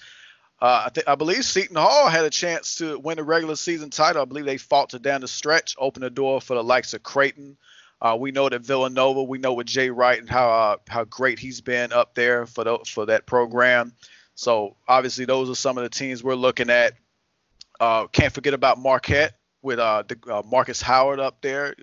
Uh, 0.60 0.84
I, 0.86 0.88
th- 0.90 1.06
I 1.06 1.14
believe 1.14 1.44
Seton 1.44 1.76
Hall 1.76 2.08
had 2.08 2.26
a 2.26 2.30
chance 2.30 2.76
to 2.76 2.98
win 2.98 3.16
the 3.16 3.24
regular 3.24 3.56
season 3.56 3.88
title. 3.88 4.20
I 4.20 4.26
believe 4.26 4.44
they 4.44 4.58
fought 4.58 4.90
to 4.90 4.98
down 4.98 5.22
the 5.22 5.28
stretch, 5.28 5.74
open 5.78 6.02
the 6.02 6.10
door 6.10 6.42
for 6.42 6.54
the 6.54 6.62
likes 6.62 6.92
of 6.92 7.02
Creighton. 7.02 7.56
Uh, 8.02 8.16
we 8.18 8.30
know 8.30 8.48
that 8.48 8.60
Villanova. 8.62 9.22
We 9.22 9.38
know 9.38 9.54
with 9.54 9.66
Jay 9.66 9.90
Wright 9.90 10.18
and 10.18 10.28
how 10.28 10.50
uh, 10.50 10.76
how 10.88 11.04
great 11.04 11.38
he's 11.38 11.60
been 11.60 11.92
up 11.92 12.14
there 12.14 12.46
for 12.46 12.64
the, 12.64 12.78
for 12.86 13.06
that 13.06 13.26
program. 13.26 13.94
So 14.34 14.76
obviously 14.88 15.24
those 15.26 15.50
are 15.50 15.54
some 15.54 15.76
of 15.78 15.84
the 15.84 15.90
teams 15.90 16.22
we're 16.22 16.34
looking 16.34 16.70
at. 16.70 16.94
Uh, 17.78 18.06
can't 18.06 18.32
forget 18.32 18.54
about 18.54 18.78
Marquette 18.78 19.38
with 19.62 19.78
uh, 19.78 20.04
the, 20.06 20.18
uh, 20.32 20.42
Markus 20.46 20.80
Howard 20.80 21.20
up 21.20 21.40
there. 21.42 21.74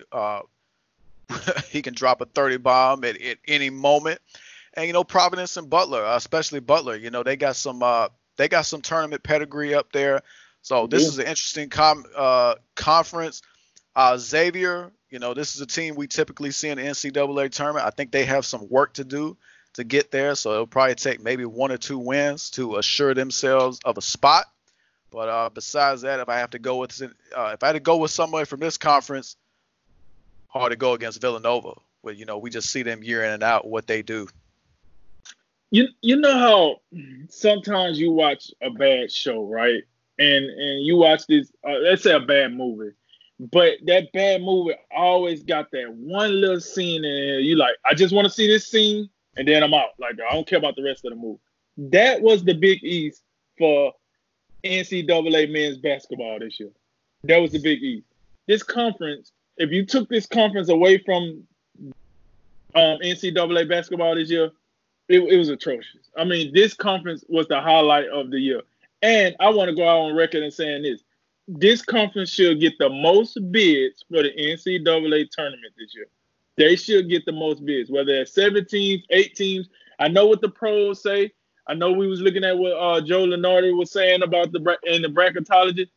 he 1.69 1.81
can 1.81 1.93
drop 1.93 2.21
a 2.21 2.25
30 2.25 2.57
bomb 2.57 3.03
at, 3.03 3.21
at 3.21 3.37
any 3.47 3.69
moment. 3.69 4.19
And 4.73 4.85
you 4.85 4.93
know 4.93 5.03
Providence 5.03 5.57
and 5.57 5.69
Butler, 5.69 6.03
especially 6.05 6.59
Butler. 6.59 6.95
You 6.95 7.09
know 7.09 7.23
they 7.23 7.35
got 7.35 7.55
some 7.55 7.81
they 8.37 8.47
got 8.47 8.65
some 8.65 8.81
tournament 8.81 9.23
pedigree 9.23 9.73
up 9.73 9.91
there. 9.91 10.21
So 10.61 10.87
this 10.87 11.03
yeah. 11.03 11.07
is 11.07 11.19
an 11.19 11.25
interesting 11.25 11.69
com- 11.69 12.05
uh, 12.15 12.55
conference. 12.75 13.41
Uh, 13.95 14.17
Xavier, 14.17 14.91
you 15.09 15.19
know, 15.19 15.33
this 15.33 15.55
is 15.55 15.61
a 15.61 15.65
team 15.65 15.95
we 15.95 16.07
typically 16.07 16.51
see 16.51 16.69
in 16.69 16.77
the 16.77 16.83
NCAA 16.83 17.51
tournament. 17.51 17.85
I 17.85 17.89
think 17.89 18.11
they 18.11 18.25
have 18.25 18.45
some 18.45 18.67
work 18.69 18.93
to 18.95 19.03
do 19.03 19.37
to 19.73 19.83
get 19.83 20.11
there. 20.11 20.35
So 20.35 20.51
it'll 20.51 20.67
probably 20.67 20.95
take 20.95 21.23
maybe 21.23 21.45
one 21.45 21.71
or 21.71 21.77
two 21.77 21.97
wins 21.97 22.51
to 22.51 22.75
assure 22.75 23.13
themselves 23.13 23.79
of 23.85 23.97
a 23.97 24.01
spot. 24.01 24.45
But 25.09 25.29
uh, 25.29 25.49
besides 25.49 26.01
that, 26.01 26.19
if 26.19 26.29
I 26.29 26.39
have 26.39 26.49
to 26.51 26.59
go 26.59 26.77
with 26.77 27.01
uh, 27.01 27.51
if 27.53 27.63
I 27.63 27.67
had 27.67 27.73
to 27.73 27.79
go 27.79 27.97
with 27.97 28.11
somebody 28.11 28.45
from 28.45 28.59
this 28.59 28.77
conference, 28.77 29.37
hard 30.47 30.71
to 30.71 30.77
go 30.77 30.93
against 30.93 31.21
Villanova. 31.21 31.73
But 32.03 32.17
you 32.17 32.25
know, 32.25 32.37
we 32.37 32.49
just 32.49 32.69
see 32.69 32.83
them 32.83 33.03
year 33.03 33.23
in 33.23 33.31
and 33.31 33.43
out 33.43 33.67
what 33.67 33.87
they 33.87 34.01
do 34.01 34.27
you 35.71 35.87
you 36.01 36.15
know 36.15 36.33
how 36.33 36.81
sometimes 37.29 37.99
you 37.99 38.11
watch 38.11 38.51
a 38.61 38.69
bad 38.69 39.11
show, 39.11 39.45
right? 39.45 39.83
And 40.19 40.45
and 40.45 40.85
you 40.85 40.97
watch 40.97 41.27
this, 41.27 41.51
uh, 41.67 41.77
let's 41.81 42.03
say 42.03 42.13
a 42.13 42.19
bad 42.19 42.53
movie, 42.53 42.93
but 43.39 43.73
that 43.85 44.11
bad 44.13 44.41
movie 44.41 44.75
always 44.95 45.43
got 45.43 45.69
that 45.71 45.93
one 45.93 46.41
little 46.41 46.61
scene 46.61 47.01
there. 47.01 47.39
You 47.39 47.55
like, 47.55 47.75
I 47.85 47.93
just 47.93 48.13
want 48.13 48.25
to 48.25 48.33
see 48.33 48.47
this 48.47 48.67
scene, 48.67 49.09
and 49.35 49.47
then 49.47 49.63
I'm 49.63 49.73
out. 49.73 49.89
Like 49.99 50.15
I 50.27 50.33
don't 50.33 50.47
care 50.47 50.59
about 50.59 50.75
the 50.75 50.83
rest 50.83 51.05
of 51.05 51.11
the 51.11 51.17
movie. 51.17 51.39
That 51.77 52.21
was 52.21 52.43
the 52.43 52.53
Big 52.53 52.83
East 52.83 53.21
for 53.57 53.93
NCAA 54.63 55.51
men's 55.51 55.77
basketball 55.77 56.39
this 56.39 56.59
year. 56.59 56.71
That 57.25 57.37
was 57.37 57.51
the 57.51 57.59
Big 57.59 57.83
East. 57.83 58.07
This 58.47 58.63
conference, 58.63 59.33
if 59.57 59.71
you 59.71 59.85
took 59.85 60.09
this 60.09 60.25
conference 60.25 60.69
away 60.69 60.97
from 60.99 61.47
um, 62.75 62.99
NCAA 63.03 63.67
basketball 63.67 64.15
this 64.15 64.29
year, 64.29 64.51
it, 65.09 65.19
it 65.19 65.37
was 65.37 65.49
atrocious. 65.49 66.09
I 66.17 66.23
mean, 66.23 66.53
this 66.53 66.73
conference 66.73 67.23
was 67.27 67.47
the 67.47 67.61
highlight 67.61 68.07
of 68.09 68.29
the 68.31 68.39
year. 68.39 68.61
And 69.01 69.35
I 69.39 69.49
want 69.49 69.69
to 69.69 69.75
go 69.75 69.87
out 69.87 70.09
on 70.09 70.15
record 70.15 70.43
and 70.43 70.53
saying 70.53 70.83
this. 70.83 71.03
This 71.47 71.81
conference 71.81 72.29
should 72.29 72.59
get 72.59 72.77
the 72.77 72.89
most 72.89 73.37
bids 73.51 74.03
for 74.09 74.21
the 74.21 74.31
NCAA 74.37 75.29
tournament 75.31 75.73
this 75.77 75.95
year. 75.95 76.07
They 76.57 76.75
should 76.75 77.09
get 77.09 77.25
the 77.25 77.31
most 77.31 77.65
bids, 77.65 77.89
whether 77.89 78.11
it's 78.13 78.33
seven 78.33 78.65
teams, 78.65 79.03
eight 79.11 79.35
teams. 79.35 79.69
I 79.99 80.07
know 80.07 80.25
what 80.25 80.41
the 80.41 80.49
pros 80.49 81.01
say. 81.01 81.31
I 81.67 81.73
know 81.73 81.91
we 81.91 82.07
was 82.07 82.21
looking 82.21 82.43
at 82.43 82.57
what 82.57 82.73
uh, 82.73 83.01
Joe 83.01 83.25
Lunardi 83.25 83.77
was 83.77 83.91
saying 83.91 84.23
about 84.23 84.51
the 84.51 84.77
in 84.83 85.01
the 85.01 85.07
bracketology. 85.07 85.87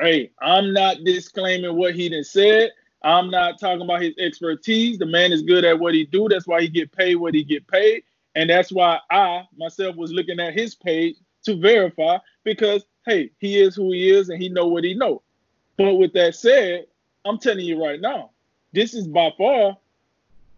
Hey, 0.00 0.30
I'm 0.40 0.72
not 0.72 1.02
disclaiming 1.02 1.74
what 1.74 1.94
he 1.94 2.08
done 2.08 2.22
said. 2.22 2.70
I'm 3.02 3.30
not 3.30 3.58
talking 3.58 3.82
about 3.82 4.02
his 4.02 4.14
expertise. 4.18 4.98
The 4.98 5.06
man 5.06 5.32
is 5.32 5.42
good 5.42 5.64
at 5.64 5.78
what 5.78 5.94
he 5.94 6.04
do. 6.04 6.28
That's 6.28 6.46
why 6.46 6.60
he 6.62 6.68
get 6.68 6.92
paid 6.92 7.16
what 7.16 7.34
he 7.34 7.42
get 7.42 7.66
paid. 7.66 8.04
And 8.34 8.48
that's 8.48 8.70
why 8.70 9.00
I 9.10 9.44
myself 9.56 9.96
was 9.96 10.12
looking 10.12 10.38
at 10.38 10.54
his 10.54 10.74
page 10.74 11.16
to 11.44 11.56
verify 11.56 12.18
because 12.44 12.84
hey, 13.06 13.30
he 13.38 13.60
is 13.60 13.74
who 13.74 13.92
he 13.92 14.10
is 14.10 14.28
and 14.28 14.40
he 14.40 14.48
know 14.48 14.66
what 14.66 14.84
he 14.84 14.94
know. 14.94 15.22
But 15.76 15.94
with 15.94 16.12
that 16.12 16.34
said, 16.34 16.86
I'm 17.24 17.38
telling 17.38 17.64
you 17.64 17.82
right 17.82 18.00
now, 18.00 18.30
this 18.72 18.94
is 18.94 19.08
by 19.08 19.32
far, 19.36 19.76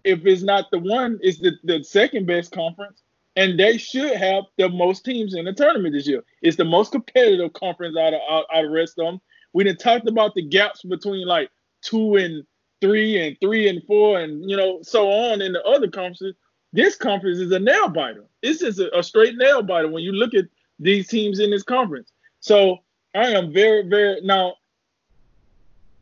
if 0.05 0.27
it's 0.27 0.43
not 0.43 0.71
the 0.71 0.79
one, 0.79 1.19
it's 1.23 1.39
the, 1.39 1.53
the 1.65 1.85
second 1.85 2.27
best 2.27 2.53
conference. 2.53 3.03
And 3.37 3.59
they 3.59 3.79
should 3.79 4.17
have 4.17 4.45
the 4.59 4.69
most 4.69 5.05
teams 5.05 5.35
in 5.35 5.45
the 5.45 5.53
tournament 5.53 5.95
this 5.95 6.07
year. 6.07 6.25
It's 6.43 6.57
the 6.57 6.65
most 6.65 6.93
competitive 6.93 7.53
conference 7.53 7.97
out 7.97 8.13
of 8.13 8.21
out, 8.29 8.45
out 8.53 8.65
of 8.65 8.71
rest 8.71 8.99
of 8.99 9.07
them. 9.07 9.21
We 9.53 9.65
didn't 9.65 9.81
talked 9.81 10.09
about 10.09 10.35
the 10.35 10.43
gaps 10.43 10.83
between 10.83 11.27
like 11.27 11.51
two 11.83 12.17
and 12.17 12.45
three 12.81 13.21
and 13.21 13.37
three 13.41 13.69
and 13.69 13.83
four 13.87 14.21
and 14.21 14.49
you 14.49 14.57
know 14.57 14.81
so 14.83 15.11
on 15.11 15.43
in 15.43 15.53
the 15.53 15.63
other 15.65 15.89
conferences. 15.89 16.35
This 16.73 16.97
conference 16.97 17.39
is 17.39 17.51
a 17.53 17.59
nail 17.59 17.89
biter. 17.89 18.25
This 18.43 18.63
is 18.63 18.79
a, 18.79 18.89
a 18.95 19.03
straight 19.03 19.37
nail 19.37 19.63
biter 19.63 19.89
when 19.89 20.03
you 20.03 20.13
look 20.13 20.35
at 20.35 20.47
these 20.79 21.09
teams 21.09 21.41
in 21.41 21.51
this 21.51 21.65
conference. 21.65 22.13
So 22.41 22.79
I 23.15 23.27
am 23.29 23.53
very, 23.53 23.87
very 23.89 24.21
now. 24.23 24.55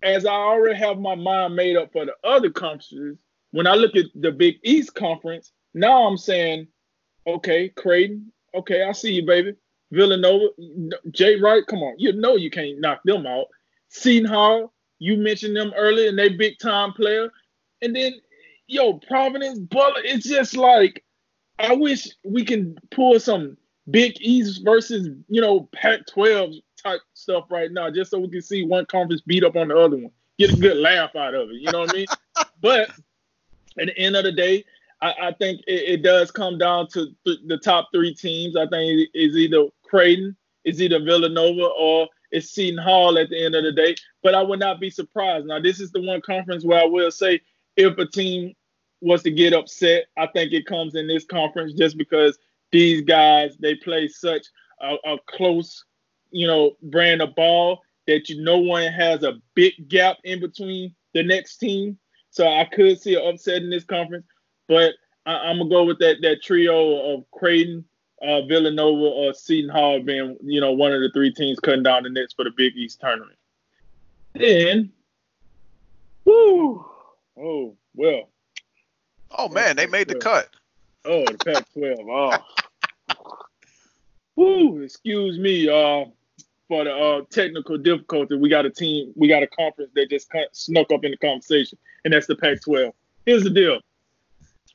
As 0.01 0.25
I 0.25 0.33
already 0.33 0.79
have 0.79 1.01
my 1.01 1.17
mind 1.17 1.57
made 1.57 1.77
up 1.77 1.93
for 1.93 2.05
the 2.05 2.15
other 2.23 2.51
conferences, 2.51 3.19
when 3.51 3.67
I 3.67 3.75
look 3.75 3.97
at 3.97 4.05
the 4.15 4.31
Big 4.31 4.59
East 4.63 4.95
Conference, 4.95 5.51
now 5.75 6.07
I'm 6.07 6.17
saying, 6.17 6.69
okay, 7.27 7.69
Creighton, 7.71 8.33
okay, 8.55 8.85
I 8.85 8.93
see 8.93 9.15
you, 9.15 9.27
baby. 9.27 9.55
Villanova, 9.91 10.47
Jay 11.11 11.41
Wright, 11.41 11.67
come 11.67 11.81
on, 11.81 11.95
you 11.99 12.13
know 12.13 12.37
you 12.37 12.51
can't 12.51 12.81
knock 12.81 13.01
them 13.05 13.27
out. 13.27 13.47
Seton 13.89 14.29
Hall, 14.29 14.73
you 14.99 15.17
mentioned 15.17 15.57
them 15.57 15.73
earlier, 15.77 16.09
and 16.09 16.19
they 16.19 16.29
big 16.31 16.59
time 16.59 16.93
player. 16.93 17.31
And 17.81 17.95
then, 17.95 18.15
yo, 18.67 18.95
Providence, 18.95 19.59
Butler, 19.59 20.03
it's 20.05 20.29
just 20.29 20.57
like 20.57 21.05
I 21.59 21.75
wish 21.75 22.09
we 22.25 22.45
can 22.45 22.77
pull 22.91 23.19
some 23.19 23.57
Big 23.91 24.17
East 24.21 24.63
versus 24.65 25.09
you 25.29 25.41
know 25.41 25.69
Pac-12 25.75 26.61
type 26.83 27.01
stuff 27.15 27.45
right 27.51 27.73
now, 27.73 27.91
just 27.91 28.11
so 28.11 28.19
we 28.19 28.29
can 28.29 28.43
see 28.43 28.65
one 28.65 28.87
conference 28.87 29.23
beat 29.23 29.45
up 29.45 29.57
on 29.57 29.69
the 29.69 29.77
other 29.77 29.97
one, 29.97 30.11
get 30.39 30.53
a 30.53 30.57
good 30.57 30.77
laugh 30.77 31.17
out 31.17 31.35
of 31.35 31.51
it. 31.51 31.57
You 31.57 31.73
know 31.73 31.81
what 31.81 31.95
I 31.95 31.99
mean? 31.99 32.07
But 32.61 32.91
at 33.79 33.87
the 33.87 33.97
end 33.97 34.17
of 34.17 34.25
the 34.25 34.33
day, 34.33 34.65
I, 35.01 35.15
I 35.23 35.33
think 35.33 35.61
it, 35.69 36.01
it, 36.01 36.03
does 36.03 36.33
come 36.33 36.59
down 36.59 36.89
to 36.89 37.07
th- 37.25 37.39
the 37.47 37.59
top 37.59 37.89
three 37.95 38.13
teams. 38.13 38.57
I 38.57 38.67
think 38.67 39.09
it's 39.15 39.37
either 39.37 39.69
Creighton, 39.89 40.37
it's 40.65 40.81
either 40.81 41.03
Villanova, 41.03 41.65
or 41.79 42.09
it's 42.31 42.51
Seton 42.51 42.79
Hall 42.79 43.19
at 43.19 43.31
the 43.31 43.45
end 43.45 43.55
of 43.55 43.65
the 43.65 43.73
day. 43.73 43.95
But 44.23 44.35
I 44.35 44.43
would 44.43 44.61
not 44.61 44.81
be 44.81 44.91
surprised. 44.91 45.47
Now, 45.47 45.61
this 45.61 45.81
is 45.81 45.91
the 45.91 46.03
one 46.03 46.21
conference 46.21 46.65
where 46.65 46.81
I 46.81 46.87
will 46.87 47.11
say 47.11 47.41
if 47.77 47.97
a 47.99 48.07
team 48.07 48.55
was 49.01 49.23
to 49.23 49.31
get 49.31 49.55
upset, 49.55 50.07
I 50.17 50.27
think 50.27 50.53
it 50.53 50.67
comes 50.67 50.95
in 50.95 51.07
this 51.07 51.25
conference 51.25 51.73
just 51.75 51.97
because 51.97 52.39
these 52.71 53.03
guys 53.03 53.57
they 53.59 53.75
play 53.77 54.09
such 54.09 54.47
a, 54.81 54.97
a 55.05 55.17
close, 55.27 55.85
you 56.31 56.47
know, 56.47 56.77
brand 56.83 57.23
of 57.23 57.35
ball 57.35 57.81
that 58.07 58.29
you 58.29 58.43
no 58.43 58.59
one 58.59 58.93
has 58.93 59.23
a 59.23 59.41
big 59.55 59.89
gap 59.89 60.17
in 60.25 60.41
between 60.41 60.95
the 61.15 61.23
next 61.23 61.59
team. 61.59 61.99
So 62.31 62.47
I 62.47 62.65
could 62.65 63.01
see 63.01 63.15
an 63.15 63.27
upset 63.27 63.63
in 63.63 63.71
this 63.71 63.85
conference, 63.85 64.27
but 64.67 64.95
I, 65.27 65.51
am 65.51 65.59
gonna 65.59 65.71
go 65.71 65.85
with 65.85 65.99
that 66.01 66.17
that 66.23 66.43
trio 66.43 67.15
of 67.15 67.31
Creighton, 67.31 67.85
uh, 68.23 68.43
Villanova, 68.43 69.01
or 69.01 69.35
Seton 69.35 69.71
Hall 69.71 70.01
being 70.01 70.37
you 70.43 70.61
know 70.61 70.73
one 70.73 70.93
of 70.93 71.01
the 71.01 71.11
three 71.13 71.33
teams 71.33 71.59
cutting 71.61 71.83
down 71.83 72.03
the 72.03 72.11
nets 72.11 72.35
for 72.35 72.45
the 72.45 72.51
Big 72.57 72.77
East 72.77 73.01
tournament. 73.01 73.39
Then, 74.35 74.93
whoo, 76.25 76.85
oh 77.39 77.77
well. 77.95 78.29
Oh 79.31 79.49
man, 79.49 79.77
they 79.77 79.87
made 79.87 80.09
the 80.09 80.15
cut. 80.15 80.49
Oh, 81.05 81.25
the 81.25 81.39
Pac-12. 81.39 81.97
Oh. 82.11 83.35
Woo, 84.37 84.83
excuse 84.83 85.39
me, 85.39 85.69
uh, 85.69 86.05
for 86.69 86.85
the 86.85 86.95
uh, 86.95 87.23
technical 87.31 87.79
difficulty. 87.79 88.37
We 88.37 88.49
got 88.49 88.67
a 88.67 88.71
team, 88.71 89.13
we 89.17 89.27
got 89.29 89.43
a 89.43 89.47
conference 89.47 89.91
that 89.95 90.11
just 90.11 90.31
snuck 90.53 90.93
up 90.93 91.05
in 91.05 91.13
the 91.13 91.17
conversation, 91.17 91.79
and 92.05 92.13
that's 92.13 92.27
the 92.27 92.37
Pac-12. 92.37 92.93
Here's 93.27 93.43
the 93.43 93.51
deal. 93.51 93.81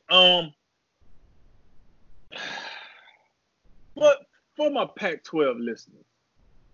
Um, 0.09 0.53
but 3.95 4.25
for 4.55 4.69
my 4.69 4.87
Pac-12 4.95 5.55
listeners, 5.59 6.05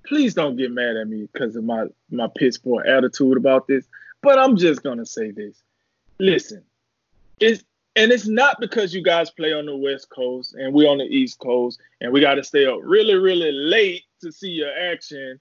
please 0.06 0.34
don't 0.34 0.56
get 0.56 0.72
mad 0.72 0.98
at 0.98 1.08
me 1.08 1.28
because 1.32 1.56
of 1.56 1.64
my 1.64 1.86
my 2.10 2.28
piss 2.36 2.58
poor 2.58 2.84
attitude 2.84 3.38
about 3.38 3.68
this. 3.68 3.86
But 4.22 4.40
I'm 4.40 4.58
just 4.58 4.84
gonna 4.84 5.06
say 5.06 5.32
this. 5.32 5.62
Listen, 6.20 6.64
it's 7.40 7.64
and 7.96 8.12
it's 8.12 8.28
not 8.28 8.60
because 8.60 8.94
you 8.94 9.04
guys 9.04 9.30
play 9.30 9.54
on 9.54 9.66
the 9.66 9.76
West 9.76 10.10
Coast 10.10 10.56
and 10.56 10.74
we 10.74 10.88
on 10.88 11.00
the 11.00 11.06
East 11.06 11.40
Coast 11.40 11.80
and 12.02 12.14
we 12.14 12.22
got 12.22 12.36
to 12.36 12.44
stay 12.44 12.66
up 12.66 12.80
really, 12.82 13.16
really 13.16 13.52
late 13.52 14.04
to 14.22 14.32
see 14.32 14.50
your 14.50 14.72
action. 14.72 15.40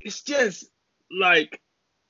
It's 0.00 0.22
just 0.22 0.70
like 1.10 1.60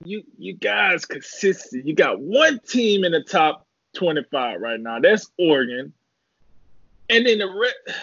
you 0.04 0.22
you 0.36 0.54
guys 0.54 1.04
consistent. 1.04 1.86
You 1.86 1.94
got 1.94 2.20
one 2.20 2.60
team 2.68 3.04
in 3.04 3.12
the 3.12 3.22
top 3.22 3.66
25 3.94 4.60
right 4.60 4.80
now. 4.80 5.00
That's 5.00 5.30
Oregon. 5.38 5.92
And 7.10 7.26
then 7.26 7.38
the 7.38 7.46
re- 7.46 7.94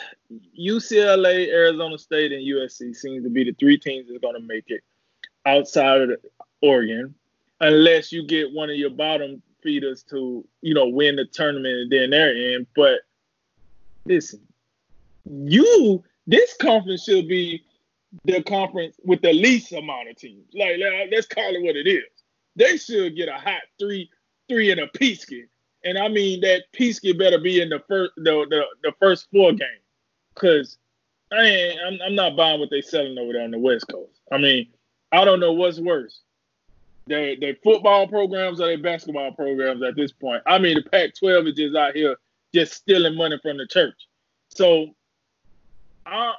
UCLA, 0.59 1.47
Arizona 1.49 1.97
State, 1.97 2.31
and 2.31 2.41
USC 2.41 2.95
seems 2.95 3.23
to 3.23 3.29
be 3.29 3.43
the 3.43 3.53
three 3.53 3.77
teams 3.77 4.07
that's 4.07 4.19
going 4.19 4.35
to 4.35 4.47
make 4.47 4.65
it 4.67 4.81
outside 5.45 6.01
of 6.01 6.19
Oregon, 6.61 7.13
unless 7.61 8.11
you 8.11 8.25
get 8.25 8.51
one 8.51 8.69
of 8.69 8.75
your 8.75 8.89
bottom 8.89 9.41
feeders 9.61 10.03
to, 10.03 10.45
you 10.61 10.73
know, 10.73 10.87
win 10.87 11.15
the 11.15 11.25
tournament 11.25 11.75
and 11.75 11.91
then 11.91 12.09
they're 12.09 12.35
in. 12.35 12.65
But 12.75 13.01
listen, 14.05 14.41
you 15.25 16.03
this 16.27 16.55
conference 16.59 17.03
should 17.03 17.27
be 17.27 17.63
the 18.23 18.41
conference 18.43 18.95
with 19.03 19.21
the 19.21 19.33
least 19.33 19.71
amount 19.73 20.09
of 20.09 20.15
teams. 20.15 20.45
Like 20.53 20.79
let's 21.11 21.27
call 21.27 21.55
it 21.55 21.61
what 21.61 21.75
it 21.75 21.87
is. 21.87 22.03
They 22.55 22.77
should 22.77 23.15
get 23.15 23.27
a 23.27 23.33
hot 23.33 23.61
three, 23.79 24.09
three 24.47 24.71
and 24.71 24.79
a 24.79 24.87
Peasky. 24.87 25.47
And 25.85 25.97
I 25.97 26.07
mean 26.07 26.41
that 26.41 26.63
Peasky 26.73 27.17
better 27.17 27.39
be 27.39 27.61
in 27.61 27.69
the 27.69 27.81
first 27.87 28.11
the, 28.17 28.45
the, 28.49 28.63
the 28.83 28.91
first 28.99 29.27
four 29.31 29.53
game, 29.53 29.67
Cause 30.35 30.77
I 31.31 31.41
ain't 31.41 31.79
I'm, 31.85 31.99
I'm 32.07 32.15
not 32.15 32.35
buying 32.35 32.59
what 32.59 32.69
they 32.69 32.81
selling 32.81 33.17
over 33.17 33.33
there 33.33 33.43
on 33.43 33.51
the 33.51 33.59
West 33.59 33.87
Coast. 33.87 34.19
I 34.31 34.37
mean, 34.37 34.67
I 35.11 35.23
don't 35.23 35.39
know 35.39 35.53
what's 35.53 35.79
worse 35.79 36.21
their 37.07 37.35
their 37.39 37.55
football 37.63 38.07
programs 38.07 38.59
or 38.59 38.67
their 38.67 38.77
basketball 38.77 39.31
programs 39.31 39.83
at 39.83 39.95
this 39.95 40.11
point. 40.11 40.41
I 40.45 40.57
mean, 40.57 40.75
the 40.75 40.89
Pac-12 40.89 41.49
is 41.49 41.55
just 41.55 41.75
out 41.75 41.95
here 41.95 42.15
just 42.53 42.73
stealing 42.73 43.15
money 43.15 43.37
from 43.41 43.57
the 43.57 43.67
church. 43.67 44.07
So 44.49 44.95
I 46.05 46.33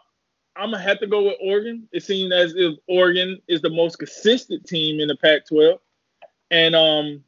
I'm 0.57 0.71
gonna 0.71 0.83
have 0.83 1.01
to 1.01 1.07
go 1.07 1.25
with 1.25 1.37
Oregon. 1.41 1.89
It 1.93 2.03
seems 2.03 2.33
as 2.33 2.55
if 2.57 2.79
Oregon 2.89 3.41
is 3.47 3.61
the 3.61 3.71
most 3.71 3.99
consistent 3.99 4.67
team 4.67 5.01
in 5.01 5.09
the 5.09 5.17
Pac-12, 5.17 5.79
and 6.51 6.75
um, 6.75 7.25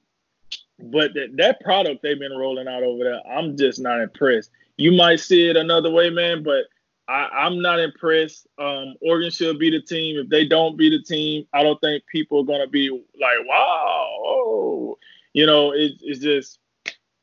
but 0.78 1.14
that 1.14 1.36
that 1.36 1.60
product 1.60 2.02
they've 2.02 2.18
been 2.18 2.36
rolling 2.36 2.68
out 2.68 2.82
over 2.82 3.04
there, 3.04 3.20
I'm 3.26 3.56
just 3.56 3.80
not 3.80 4.00
impressed. 4.00 4.50
You 4.76 4.92
might 4.92 5.20
see 5.20 5.48
it 5.48 5.56
another 5.56 5.90
way, 5.90 6.10
man, 6.10 6.42
but 6.42 6.64
I, 7.08 7.46
am 7.46 7.60
not 7.62 7.80
impressed. 7.80 8.46
Um, 8.58 8.94
Oregon 9.00 9.30
should 9.30 9.58
be 9.58 9.70
the 9.70 9.80
team. 9.80 10.18
If 10.18 10.28
they 10.28 10.46
don't 10.46 10.76
be 10.76 10.90
the 10.90 11.02
team, 11.02 11.46
I 11.52 11.62
don't 11.62 11.80
think 11.80 12.04
people 12.12 12.40
are 12.40 12.44
gonna 12.44 12.68
be 12.68 12.90
like, 12.90 13.46
"Wow, 13.46 14.20
oh. 14.24 14.98
you 15.32 15.46
know." 15.46 15.72
It, 15.72 15.92
it's 16.00 16.20
just 16.20 16.58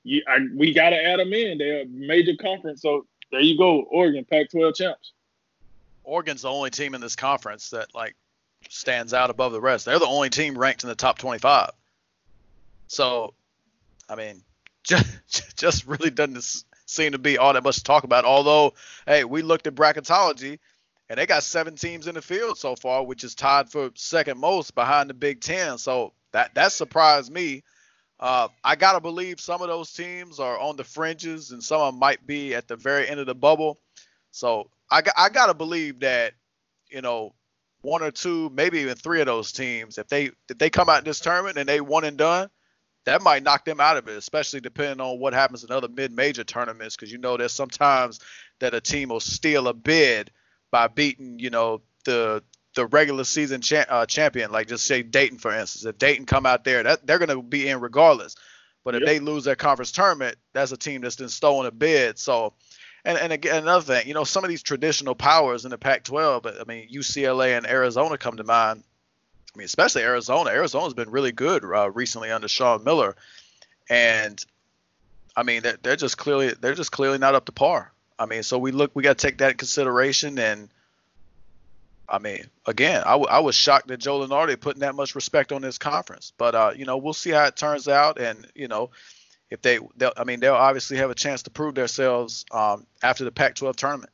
you, 0.04 0.24
I, 0.28 0.40
we 0.56 0.74
got 0.74 0.92
to 0.92 1.04
add 1.04 1.20
them 1.20 1.34
in. 1.34 1.58
They're 1.58 1.82
a 1.82 1.86
major 1.86 2.34
conference, 2.40 2.82
so 2.82 3.06
there 3.32 3.42
you 3.42 3.58
go, 3.58 3.82
Oregon, 3.92 4.26
Pac-12 4.30 4.76
champs. 4.76 5.14
Oregon's 6.04 6.44
the 6.44 6.50
only 6.50 6.70
team 6.70 6.94
in 6.94 7.02
this 7.02 7.16
conference 7.16 7.72
that 7.72 7.94
like 7.94 8.16
stands 8.70 9.14
out 9.14 9.30
above 9.30 9.52
the 9.52 9.62
rest. 9.62 9.86
They're 9.86 10.00
the 10.00 10.06
only 10.06 10.30
team 10.30 10.58
ranked 10.58 10.84
in 10.84 10.90
the 10.90 10.96
top 10.96 11.18
25. 11.18 11.72
So, 12.88 13.34
I 14.10 14.16
mean, 14.16 14.44
just 14.84 15.58
just 15.58 15.88
really 15.88 16.10
doesn't 16.10 16.64
seem 16.86 17.14
to 17.14 17.18
be 17.18 17.38
all 17.38 17.54
that 17.54 17.64
much 17.64 17.78
to 17.78 17.84
talk 17.84 18.04
about. 18.04 18.26
Although, 18.26 18.74
hey, 19.08 19.24
we 19.24 19.42
looked 19.42 19.68
at 19.68 19.76
bracketology 19.76 20.60
and 21.10 21.18
they 21.18 21.26
got 21.26 21.44
seven 21.44 21.76
teams 21.76 22.08
in 22.08 22.16
the 22.16 22.22
field 22.22 22.58
so 22.58 22.76
far, 22.76 23.04
which 23.04 23.24
is 23.24 23.36
tied 23.36 23.70
for 23.70 23.92
second 23.96 24.40
most 24.40 24.76
behind 24.76 25.10
the 25.10 25.14
Big 25.14 25.42
Ten. 25.42 25.78
So 25.78 26.14
that 26.32 26.54
that 26.56 26.72
surprised 26.72 27.32
me. 27.32 27.64
Uh, 28.20 28.48
I 28.64 28.76
gotta 28.76 29.02
believe 29.02 29.40
some 29.42 29.62
of 29.62 29.68
those 29.68 29.92
teams 29.92 30.40
are 30.40 30.58
on 30.58 30.78
the 30.78 30.84
fringes 30.84 31.52
and 31.52 31.62
some 31.62 31.82
of 31.82 31.94
them 31.94 32.00
might 32.00 32.26
be 32.26 32.56
at 32.56 32.68
the 32.68 32.78
very 32.78 33.08
end 33.08 33.20
of 33.20 33.26
the 33.26 33.36
bubble. 33.36 33.80
So 34.32 34.70
I, 34.90 35.02
I 35.18 35.30
gotta 35.30 35.54
believe 35.54 36.00
that 36.02 36.34
you 36.90 37.02
know 37.02 37.34
one 37.82 38.04
or 38.04 38.12
two, 38.12 38.50
maybe 38.54 38.80
even 38.80 38.96
three 38.96 39.20
of 39.20 39.28
those 39.28 39.52
teams, 39.52 39.98
if 39.98 40.08
they 40.08 40.32
if 40.50 40.58
they 40.58 40.70
come 40.70 40.90
out 40.90 41.00
in 41.00 41.06
this 41.06 41.20
tournament 41.20 41.58
and 41.58 41.68
they 41.68 41.82
one 41.82 42.04
and 42.04 42.18
done, 42.18 42.50
that 43.06 43.22
might 43.22 43.44
knock 43.44 43.66
them 43.66 43.80
out 43.80 43.98
of 43.98 44.08
it, 44.08 44.18
especially 44.18 44.60
depending 44.60 45.00
on 45.00 45.20
what 45.20 45.34
happens 45.34 45.64
in 45.64 45.72
other 45.72 45.88
mid-major 45.88 46.44
tournaments. 46.44 46.96
Because 46.96 47.12
you 47.12 47.18
know, 47.18 47.38
there's 47.38 47.54
sometimes 47.54 48.20
that 48.60 48.74
a 48.74 48.82
team 48.82 49.10
will 49.10 49.20
steal 49.20 49.68
a 49.68 49.74
bid 49.74 50.32
by 50.72 50.88
beating, 50.88 51.40
you 51.40 51.50
know, 51.50 51.82
the 52.06 52.44
the 52.76 52.86
regular 52.88 53.24
season 53.24 53.62
cha- 53.62 53.86
uh, 53.88 54.06
champion. 54.06 54.52
Like 54.52 54.68
just 54.68 54.86
say 54.86 55.02
Dayton, 55.02 55.38
for 55.38 55.56
instance. 55.56 55.86
If 55.86 55.98
Dayton 55.98 56.26
come 56.26 56.46
out 56.46 56.64
there, 56.64 56.84
that 56.84 57.08
they're 57.08 57.20
going 57.20 57.30
to 57.30 57.42
be 57.42 57.68
in 57.70 57.80
regardless. 57.80 58.36
But 58.84 58.96
if 58.96 59.02
yep. 59.02 59.08
they 59.08 59.20
lose 59.20 59.46
their 59.46 59.56
conference 59.56 59.92
tournament, 59.92 60.38
that's 60.54 60.72
a 60.72 60.78
team 60.78 61.02
that's 61.02 61.16
been 61.16 61.30
stolen 61.30 61.66
a 61.66 61.72
bid. 61.72 62.20
So, 62.20 62.54
and 63.04 63.18
and 63.18 63.34
again, 63.34 63.64
another 63.64 63.96
thing, 63.96 64.08
you 64.08 64.14
know, 64.14 64.24
some 64.24 64.44
of 64.44 64.50
these 64.50 64.64
traditional 64.64 65.16
powers 65.16 65.66
in 65.66 65.72
the 65.72 65.78
Pac-12. 65.78 66.62
I 66.62 66.64
mean, 66.66 66.90
UCLA 66.94 67.58
and 67.58 67.66
Arizona 67.66 68.18
come 68.18 68.38
to 68.38 68.44
mind. 68.44 68.84
I 69.56 69.58
mean, 69.58 69.66
especially 69.66 70.04
Arizona. 70.04 70.50
Arizona's 70.50 70.94
been 70.94 71.10
really 71.10 71.32
good 71.32 71.64
uh, 71.64 71.90
recently 71.90 72.30
under 72.30 72.48
Sean 72.48 72.84
Miller, 72.84 73.16
and 73.90 74.44
I 75.36 75.44
mean 75.44 75.62
they're, 75.64 75.78
they're 75.82 75.96
just 75.96 76.18
clearly 76.18 76.54
they're 76.60 76.76
just 76.76 76.92
clearly 76.92 77.18
not 77.18 77.36
up 77.36 77.46
to 77.46 77.54
par. 77.54 77.94
I 78.20 78.26
mean, 78.26 78.44
so 78.44 78.58
we 78.58 78.72
look 78.72 78.92
we 78.94 79.04
got 79.04 79.18
to 79.18 79.28
take 79.28 79.38
that 79.38 79.52
in 79.52 79.58
consideration. 79.58 80.38
And 80.40 80.70
I 82.10 82.20
mean, 82.20 82.46
again, 82.66 83.02
I, 83.06 83.12
w- 83.12 83.30
I 83.30 83.40
was 83.40 83.56
shocked 83.56 83.88
that 83.88 83.98
Joe 83.98 84.20
Lunardi 84.20 84.60
putting 84.60 84.82
that 84.82 84.96
much 84.96 85.16
respect 85.16 85.54
on 85.54 85.62
this 85.62 85.78
conference. 85.78 86.34
But 86.38 86.54
uh, 86.54 86.72
you 86.76 86.86
know, 86.86 86.98
we'll 86.98 87.14
see 87.14 87.32
how 87.32 87.46
it 87.46 87.56
turns 87.56 87.88
out, 87.88 88.20
and 88.20 88.46
you 88.56 88.68
know, 88.68 88.90
if 89.50 89.62
they, 89.62 89.80
I 90.18 90.26
mean, 90.26 90.42
they'll 90.42 90.54
obviously 90.54 90.98
have 90.98 91.12
a 91.12 91.16
chance 91.16 91.44
to 91.44 91.50
prove 91.50 91.76
themselves 91.76 92.46
um, 92.52 92.86
after 93.02 93.24
the 93.24 93.32
Pac-12 93.32 93.76
tournament. 93.78 94.12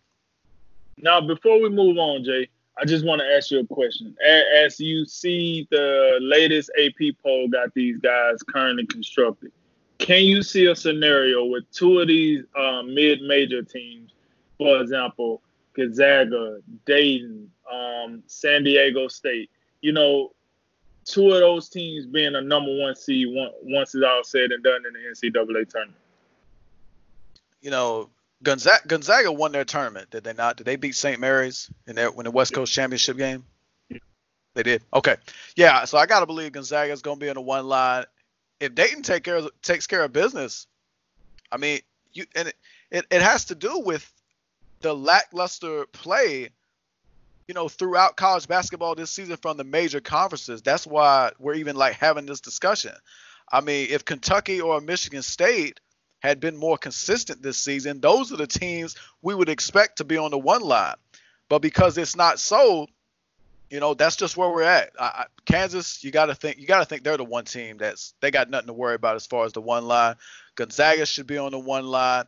Now, 0.98 1.20
before 1.20 1.60
we 1.60 1.70
move 1.70 1.98
on, 1.98 2.24
Jay, 2.24 2.50
I 2.78 2.86
just 2.86 3.06
want 3.06 3.22
to 3.22 3.26
ask 3.26 3.52
you 3.52 3.60
a 3.60 3.68
question. 3.68 4.16
As 4.64 4.80
you 4.80 5.06
see 5.06 5.68
the 5.72 6.18
latest 6.22 6.72
AP 6.80 7.16
poll 7.22 7.48
got 7.48 7.74
these 7.74 7.98
guys 7.98 8.42
currently 8.44 8.86
constructed, 8.88 9.52
can 10.00 10.24
you 10.24 10.42
see 10.42 10.66
a 10.66 10.76
scenario 10.76 11.46
with 11.46 11.70
two 11.72 12.00
of 12.00 12.08
these 12.08 12.44
um, 12.58 12.94
mid-major 12.96 13.62
teams, 13.62 14.12
for 14.58 14.82
example, 14.82 15.42
Gonzaga, 15.74 16.60
Dayton, 16.86 17.50
um, 17.72 18.24
San 18.28 18.64
Diego 18.64 19.08
State. 19.08 19.50
You 19.82 19.94
know, 19.94 20.32
two 21.06 21.32
of 21.32 21.40
those 21.40 21.70
teams 21.70 22.06
being 22.06 22.36
a 22.36 22.42
number 22.42 22.76
one 22.78 22.96
seed 22.96 23.28
once 23.64 23.96
it's 23.96 24.04
all 24.06 24.24
said 24.24 24.52
and 24.52 24.64
done 24.64 24.82
in 24.86 24.94
the 24.94 25.30
NCAA 25.30 25.70
tournament. 25.70 25.96
You 27.62 27.72
know, 27.72 28.10
Gonzaga, 28.44 28.88
Gonzaga 28.88 29.32
won 29.32 29.52
their 29.52 29.66
tournament, 29.66 30.10
did 30.10 30.24
they 30.24 30.34
not? 30.34 30.58
Did 30.58 30.66
they 30.66 30.76
beat 30.76 30.96
St. 30.96 31.20
Mary's 31.20 31.70
in 31.88 31.96
their 31.96 32.12
when 32.12 32.24
the 32.24 32.32
West 32.32 32.54
Coast 32.54 32.74
championship 32.74 33.18
game? 33.18 33.46
They 34.54 34.64
did. 34.64 34.84
Okay. 34.94 35.16
Yeah. 35.56 35.86
So 35.86 35.98
I 35.98 36.06
gotta 36.06 36.26
believe 36.26 36.52
Gonzaga 36.52 36.92
is 36.92 37.02
gonna 37.02 37.20
be 37.20 37.28
in 37.28 37.36
the 37.36 37.42
one 37.42 37.68
line. 37.68 38.06
If 38.60 38.76
Dayton 38.76 39.02
take 39.02 39.24
care 39.24 39.38
of, 39.38 39.50
takes 39.62 39.88
care 39.88 40.04
of 40.04 40.12
business, 40.12 40.68
I 41.52 41.58
mean, 41.58 41.80
you 42.14 42.26
and 42.36 42.50
it, 42.50 42.56
it, 42.90 43.06
it 43.10 43.22
has 43.22 43.46
to 43.46 43.56
do 43.56 43.80
with 43.80 44.12
the 44.82 44.94
lackluster 44.94 45.86
play, 45.86 46.50
you 47.48 47.54
know, 47.54 47.70
throughout 47.70 48.18
college 48.18 48.48
basketball 48.48 48.96
this 48.96 49.12
season 49.12 49.38
from 49.38 49.58
the 49.58 49.64
major 49.64 50.02
conferences. 50.02 50.62
That's 50.62 50.86
why 50.86 51.32
we're 51.40 51.56
even 51.56 51.76
like 51.76 51.94
having 51.94 52.26
this 52.26 52.42
discussion. 52.42 52.94
I 53.52 53.62
mean, 53.62 53.88
if 53.90 54.06
Kentucky 54.06 54.62
or 54.62 54.82
Michigan 54.82 55.22
State 55.22 55.80
had 56.22 56.40
been 56.40 56.56
more 56.56 56.78
consistent 56.78 57.42
this 57.44 57.58
season, 57.58 58.00
those 58.00 58.32
are 58.32 58.38
the 58.38 58.48
teams 58.48 58.96
we 59.22 59.36
would 59.36 59.50
expect 59.50 59.98
to 59.98 60.04
be 60.04 60.18
on 60.18 60.32
the 60.32 60.38
one 60.38 60.62
line. 60.62 60.96
But 61.50 61.60
because 61.60 61.98
it's 61.98 62.16
not 62.16 62.40
so, 62.40 62.88
you 63.70 63.80
know, 63.80 63.94
that's 63.94 64.16
just 64.16 64.38
where 64.38 64.50
we're 64.50 64.64
at. 64.64 64.92
I, 65.00 65.26
Kansas, 65.46 66.04
you 66.04 66.12
got 66.12 66.28
to 66.28 66.36
think, 66.36 66.60
you 66.60 66.68
got 66.68 66.80
to 66.80 66.86
think 66.86 67.04
they're 67.04 67.18
the 67.18 67.26
one 67.26 67.46
team 67.46 67.78
that's 67.78 68.14
they 68.22 68.32
got 68.32 68.50
nothing 68.50 68.68
to 68.68 68.74
worry 68.74 68.96
about 68.96 69.16
as 69.16 69.26
far 69.26 69.46
as 69.46 69.54
the 69.54 69.62
one 69.62 69.86
line. 69.86 70.16
Gonzaga 70.56 71.06
should 71.06 71.28
be 71.28 71.38
on 71.38 71.52
the 71.52 71.60
one 71.60 71.86
line. 71.86 72.26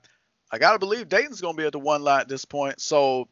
I 0.54 0.60
gotta 0.60 0.78
believe 0.78 1.10
Dayton's 1.10 1.42
gonna 1.42 1.58
be 1.58 1.66
at 1.66 1.72
the 1.72 1.80
one 1.80 2.04
line 2.04 2.22
at 2.22 2.28
this 2.28 2.46
point. 2.46 2.80
So, 2.80 3.28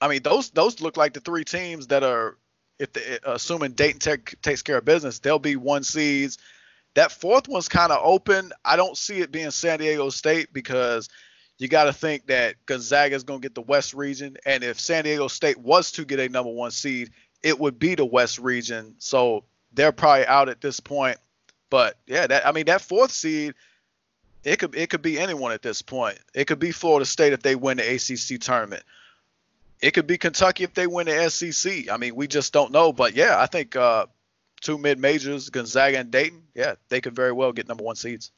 I 0.00 0.08
mean, 0.08 0.22
those 0.22 0.48
those 0.48 0.80
look 0.80 0.96
like 0.96 1.12
the 1.12 1.20
three 1.20 1.44
teams 1.44 1.88
that 1.88 2.02
are, 2.02 2.38
if 2.78 2.90
they, 2.94 3.18
assuming 3.22 3.72
Dayton 3.72 3.98
take, 3.98 4.40
takes 4.40 4.62
care 4.62 4.78
of 4.78 4.84
business, 4.86 5.18
they'll 5.18 5.38
be 5.38 5.56
one 5.56 5.84
seeds. 5.84 6.38
That 6.94 7.12
fourth 7.12 7.48
one's 7.48 7.68
kind 7.68 7.90
of 7.90 8.00
open. 8.02 8.52
I 8.64 8.76
don't 8.76 8.96
see 8.96 9.20
it 9.20 9.32
being 9.32 9.50
San 9.50 9.78
Diego 9.78 10.10
State 10.10 10.52
because 10.52 11.08
you 11.58 11.68
got 11.68 11.84
to 11.84 11.92
think 11.92 12.26
that 12.26 12.56
Gonzaga 12.66 13.14
is 13.14 13.22
going 13.22 13.40
to 13.40 13.44
get 13.44 13.54
the 13.54 13.62
West 13.62 13.94
region, 13.94 14.36
and 14.44 14.62
if 14.62 14.80
San 14.80 15.04
Diego 15.04 15.28
State 15.28 15.58
was 15.58 15.92
to 15.92 16.04
get 16.04 16.20
a 16.20 16.28
number 16.28 16.50
one 16.50 16.70
seed, 16.70 17.10
it 17.42 17.58
would 17.58 17.78
be 17.78 17.94
the 17.94 18.04
West 18.04 18.38
region. 18.38 18.94
So 18.98 19.44
they're 19.72 19.92
probably 19.92 20.26
out 20.26 20.48
at 20.48 20.60
this 20.60 20.80
point. 20.80 21.18
But 21.70 21.96
yeah, 22.06 22.26
that 22.26 22.46
I 22.46 22.52
mean 22.52 22.66
that 22.66 22.82
fourth 22.82 23.12
seed 23.12 23.54
it 24.44 24.58
could 24.58 24.74
it 24.74 24.90
could 24.90 25.02
be 25.02 25.18
anyone 25.18 25.52
at 25.52 25.62
this 25.62 25.82
point. 25.82 26.18
It 26.34 26.46
could 26.46 26.58
be 26.58 26.72
Florida 26.72 27.06
State 27.06 27.32
if 27.32 27.42
they 27.42 27.54
win 27.54 27.76
the 27.76 27.94
ACC 27.94 28.40
tournament. 28.40 28.82
It 29.80 29.92
could 29.92 30.06
be 30.06 30.18
Kentucky 30.18 30.64
if 30.64 30.74
they 30.74 30.86
win 30.86 31.06
the 31.06 31.28
SEC. 31.28 31.90
I 31.90 31.96
mean, 31.96 32.14
we 32.14 32.28
just 32.28 32.52
don't 32.52 32.72
know. 32.72 32.92
But 32.92 33.14
yeah, 33.14 33.36
I 33.38 33.46
think 33.46 33.74
uh, 33.76 34.06
two 34.62 34.78
mid 34.78 34.98
majors, 34.98 35.50
Gonzaga 35.50 35.98
and 35.98 36.10
Dayton, 36.10 36.42
yeah, 36.54 36.76
they 36.88 37.00
could 37.00 37.14
very 37.14 37.32
well 37.32 37.52
get 37.52 37.68
number 37.68 37.84
one 37.84 37.96
seeds. 37.96 38.30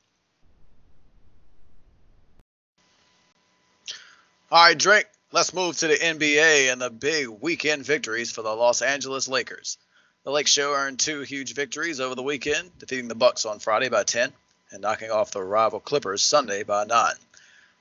All 4.51 4.65
right, 4.65 4.79
Drake. 4.79 5.07
Let's 5.33 5.53
move 5.53 5.77
to 5.79 5.89
the 5.89 5.95
NBA 5.97 6.73
and 6.73 6.81
the 6.81 6.91
big 6.91 7.29
weekend 7.29 7.85
victories 7.85 8.31
for 8.31 8.43
the 8.43 8.55
Los 8.55 8.83
Angeles 8.83 9.27
Lakers. 9.27 9.79
The 10.23 10.31
Lake 10.31 10.47
Show 10.47 10.73
earned 10.73 11.01
two 11.01 11.23
huge 11.23 11.55
victories 11.55 12.01
over 12.01 12.15
the 12.15 12.23
weekend, 12.23 12.71
defeating 12.79 13.09
the 13.09 13.17
Bucks 13.17 13.45
on 13.45 13.59
Friday 13.59 13.89
by 13.89 14.05
10 14.05 14.33
and 14.71 14.81
knocking 14.81 15.11
off 15.11 15.33
the 15.33 15.43
rival 15.43 15.81
Clippers 15.81 16.23
Sunday 16.23 16.63
by 16.63 16.85
nine. 16.85 17.15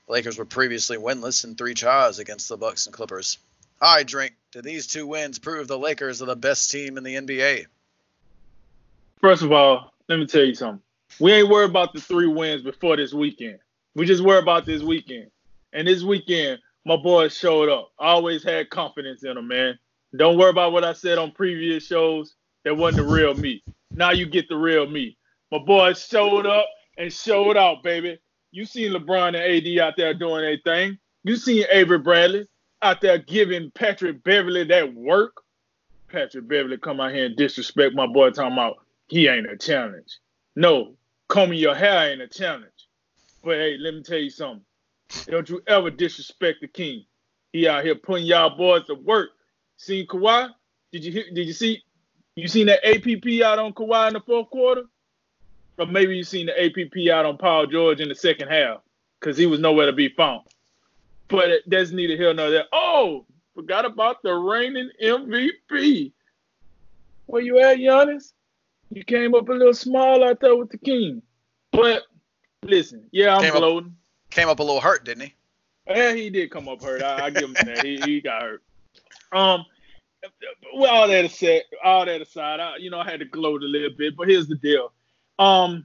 The 0.06 0.12
Lakers 0.12 0.36
were 0.36 0.44
previously 0.44 0.96
winless 0.96 1.44
in 1.44 1.54
three 1.54 1.74
tries 1.74 2.18
against 2.18 2.48
the 2.48 2.56
Bucks 2.56 2.86
and 2.86 2.94
Clippers. 2.94 3.38
All 3.80 3.94
right, 3.94 4.06
Drink. 4.06 4.34
Did 4.50 4.64
these 4.64 4.88
two 4.88 5.06
wins 5.06 5.38
prove 5.38 5.68
the 5.68 5.78
Lakers 5.78 6.22
are 6.22 6.26
the 6.26 6.36
best 6.36 6.70
team 6.70 6.98
in 6.98 7.04
the 7.04 7.14
NBA? 7.14 7.66
First 9.24 9.42
of 9.42 9.52
all, 9.52 9.90
let 10.06 10.18
me 10.18 10.26
tell 10.26 10.44
you 10.44 10.54
something. 10.54 10.82
We 11.18 11.32
ain't 11.32 11.48
worried 11.48 11.70
about 11.70 11.94
the 11.94 12.00
three 12.02 12.26
wins 12.26 12.60
before 12.60 12.98
this 12.98 13.14
weekend. 13.14 13.58
We 13.94 14.04
just 14.04 14.22
worry 14.22 14.40
about 14.40 14.66
this 14.66 14.82
weekend. 14.82 15.30
And 15.72 15.88
this 15.88 16.02
weekend, 16.02 16.58
my 16.84 16.98
boys 16.98 17.34
showed 17.34 17.70
up. 17.70 17.90
I 17.98 18.08
always 18.08 18.44
had 18.44 18.68
confidence 18.68 19.24
in 19.24 19.36
them, 19.36 19.48
man. 19.48 19.78
Don't 20.14 20.36
worry 20.36 20.50
about 20.50 20.72
what 20.72 20.84
I 20.84 20.92
said 20.92 21.16
on 21.16 21.32
previous 21.32 21.86
shows. 21.86 22.34
That 22.66 22.76
wasn't 22.76 23.08
the 23.08 23.14
real 23.14 23.32
me. 23.32 23.62
Now 23.92 24.10
you 24.10 24.26
get 24.26 24.46
the 24.50 24.56
real 24.56 24.86
me. 24.86 25.16
My 25.50 25.58
boys 25.58 26.06
showed 26.06 26.44
up 26.44 26.66
and 26.98 27.10
showed 27.10 27.56
out, 27.56 27.82
baby. 27.82 28.18
You 28.50 28.66
seen 28.66 28.92
LeBron 28.92 29.28
and 29.28 29.36
AD 29.36 29.78
out 29.82 29.94
there 29.96 30.12
doing 30.12 30.42
their 30.42 30.58
thing. 30.58 30.98
You 31.22 31.36
seen 31.36 31.64
Avery 31.72 31.96
Bradley 31.96 32.46
out 32.82 33.00
there 33.00 33.16
giving 33.16 33.70
Patrick 33.70 34.22
Beverley 34.22 34.64
that 34.64 34.92
work. 34.92 35.32
Patrick 36.08 36.46
Beverley 36.46 36.76
come 36.76 37.00
out 37.00 37.14
here 37.14 37.24
and 37.24 37.36
disrespect 37.36 37.94
my 37.94 38.06
boy 38.06 38.28
talking 38.28 38.52
about 38.52 38.83
he 39.08 39.28
ain't 39.28 39.50
a 39.50 39.56
challenge. 39.56 40.18
No, 40.56 40.94
combing 41.28 41.58
your 41.58 41.74
hair 41.74 42.10
ain't 42.10 42.22
a 42.22 42.28
challenge. 42.28 42.70
But 43.42 43.56
hey, 43.56 43.76
let 43.78 43.94
me 43.94 44.02
tell 44.02 44.18
you 44.18 44.30
something. 44.30 44.64
Don't 45.26 45.48
you 45.48 45.62
ever 45.66 45.90
disrespect 45.90 46.60
the 46.60 46.68
king. 46.68 47.04
He 47.52 47.68
out 47.68 47.84
here 47.84 47.94
putting 47.94 48.26
y'all 48.26 48.56
boys 48.56 48.84
to 48.86 48.94
work. 48.94 49.30
Seen 49.76 50.06
Kawhi? 50.06 50.50
Did 50.92 51.04
you 51.04 51.12
hear, 51.12 51.24
did 51.32 51.46
you 51.46 51.52
see 51.52 51.82
you 52.36 52.48
seen 52.48 52.66
that 52.66 52.84
APP 52.84 53.42
out 53.44 53.58
on 53.58 53.72
Kawhi 53.72 54.08
in 54.08 54.14
the 54.14 54.20
fourth 54.20 54.50
quarter? 54.50 54.84
Or 55.78 55.86
maybe 55.86 56.16
you 56.16 56.24
seen 56.24 56.46
the 56.46 56.64
APP 56.64 57.12
out 57.12 57.26
on 57.26 57.36
Paul 57.36 57.66
George 57.66 58.00
in 58.00 58.08
the 58.08 58.14
second 58.14 58.48
half 58.48 58.78
because 59.20 59.36
he 59.36 59.46
was 59.46 59.60
nowhere 59.60 59.86
to 59.86 59.92
be 59.92 60.08
found. 60.08 60.42
But 61.28 61.48
doesn't 61.68 61.68
need 61.68 61.72
that's 61.72 61.90
neither 61.90 62.16
here 62.16 62.34
nor 62.34 62.50
there. 62.50 62.66
Oh, 62.72 63.24
forgot 63.54 63.84
about 63.84 64.22
the 64.22 64.32
reigning 64.34 64.90
MVP. 65.02 66.12
Where 67.26 67.42
you 67.42 67.58
at, 67.60 67.78
Giannis? 67.78 68.32
You 68.94 69.04
came 69.04 69.34
up 69.34 69.48
a 69.48 69.52
little 69.52 69.74
small 69.74 70.22
out 70.22 70.40
there 70.40 70.54
with 70.54 70.70
the 70.70 70.78
king. 70.78 71.20
But 71.72 72.04
listen, 72.62 73.08
yeah, 73.10 73.34
I'm 73.34 73.42
came 73.42 73.52
gloating. 73.52 73.90
Up, 73.90 74.30
came 74.30 74.48
up 74.48 74.60
a 74.60 74.62
little 74.62 74.80
hurt, 74.80 75.04
didn't 75.04 75.24
he? 75.24 75.34
Yeah, 75.88 76.12
he 76.12 76.30
did 76.30 76.50
come 76.50 76.68
up 76.68 76.82
hurt. 76.82 77.02
I, 77.02 77.26
I 77.26 77.30
give 77.30 77.44
him 77.50 77.54
that. 77.54 77.84
He, 77.84 77.96
he 77.96 78.20
got 78.20 78.42
hurt. 78.42 78.62
Um, 79.32 79.66
well, 80.76 80.94
all 80.94 81.08
that 81.08 81.24
aside, 81.24 81.62
all 81.82 82.06
that 82.06 82.20
aside, 82.20 82.60
I, 82.60 82.76
you 82.76 82.88
know, 82.88 83.00
I 83.00 83.10
had 83.10 83.18
to 83.18 83.26
gloat 83.26 83.62
a 83.62 83.66
little 83.66 83.90
bit. 83.90 84.16
But 84.16 84.28
here's 84.28 84.46
the 84.46 84.54
deal: 84.54 84.92
um, 85.40 85.84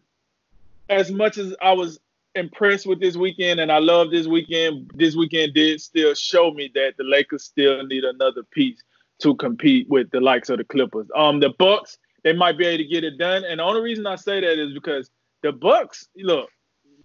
as 0.88 1.12
much 1.12 1.38
as 1.38 1.56
I 1.62 1.74
was 1.74 2.00
impressed 2.36 2.86
with 2.86 3.00
this 3.00 3.18
weekend 3.18 3.60
and 3.60 3.72
I 3.72 3.80
love 3.80 4.12
this 4.12 4.28
weekend, 4.28 4.92
this 4.94 5.16
weekend 5.16 5.56
did 5.56 5.82
still 5.82 6.14
show 6.14 6.52
me 6.52 6.72
that 6.76 6.94
the 6.98 7.04
Lakers 7.04 7.44
still 7.44 7.84
need 7.86 8.04
another 8.04 8.44
piece 8.44 8.82
to 9.20 9.36
compete 9.36 9.90
with 9.90 10.12
the 10.12 10.22
likes 10.22 10.50
of 10.50 10.60
the 10.60 10.64
Clippers. 10.64 11.08
Um, 11.16 11.40
the 11.40 11.50
Bucks, 11.50 11.98
they 12.24 12.34
might 12.34 12.58
be 12.58 12.66
able 12.66 12.84
to 12.84 12.90
get 12.90 13.04
it 13.04 13.18
done, 13.18 13.44
and 13.44 13.60
the 13.60 13.64
only 13.64 13.82
reason 13.82 14.06
I 14.08 14.16
say 14.16 14.40
that 14.42 14.60
is 14.60 14.74
because 14.74 15.10
the 15.42 15.52
Bucks, 15.52 16.08
look, 16.18 16.50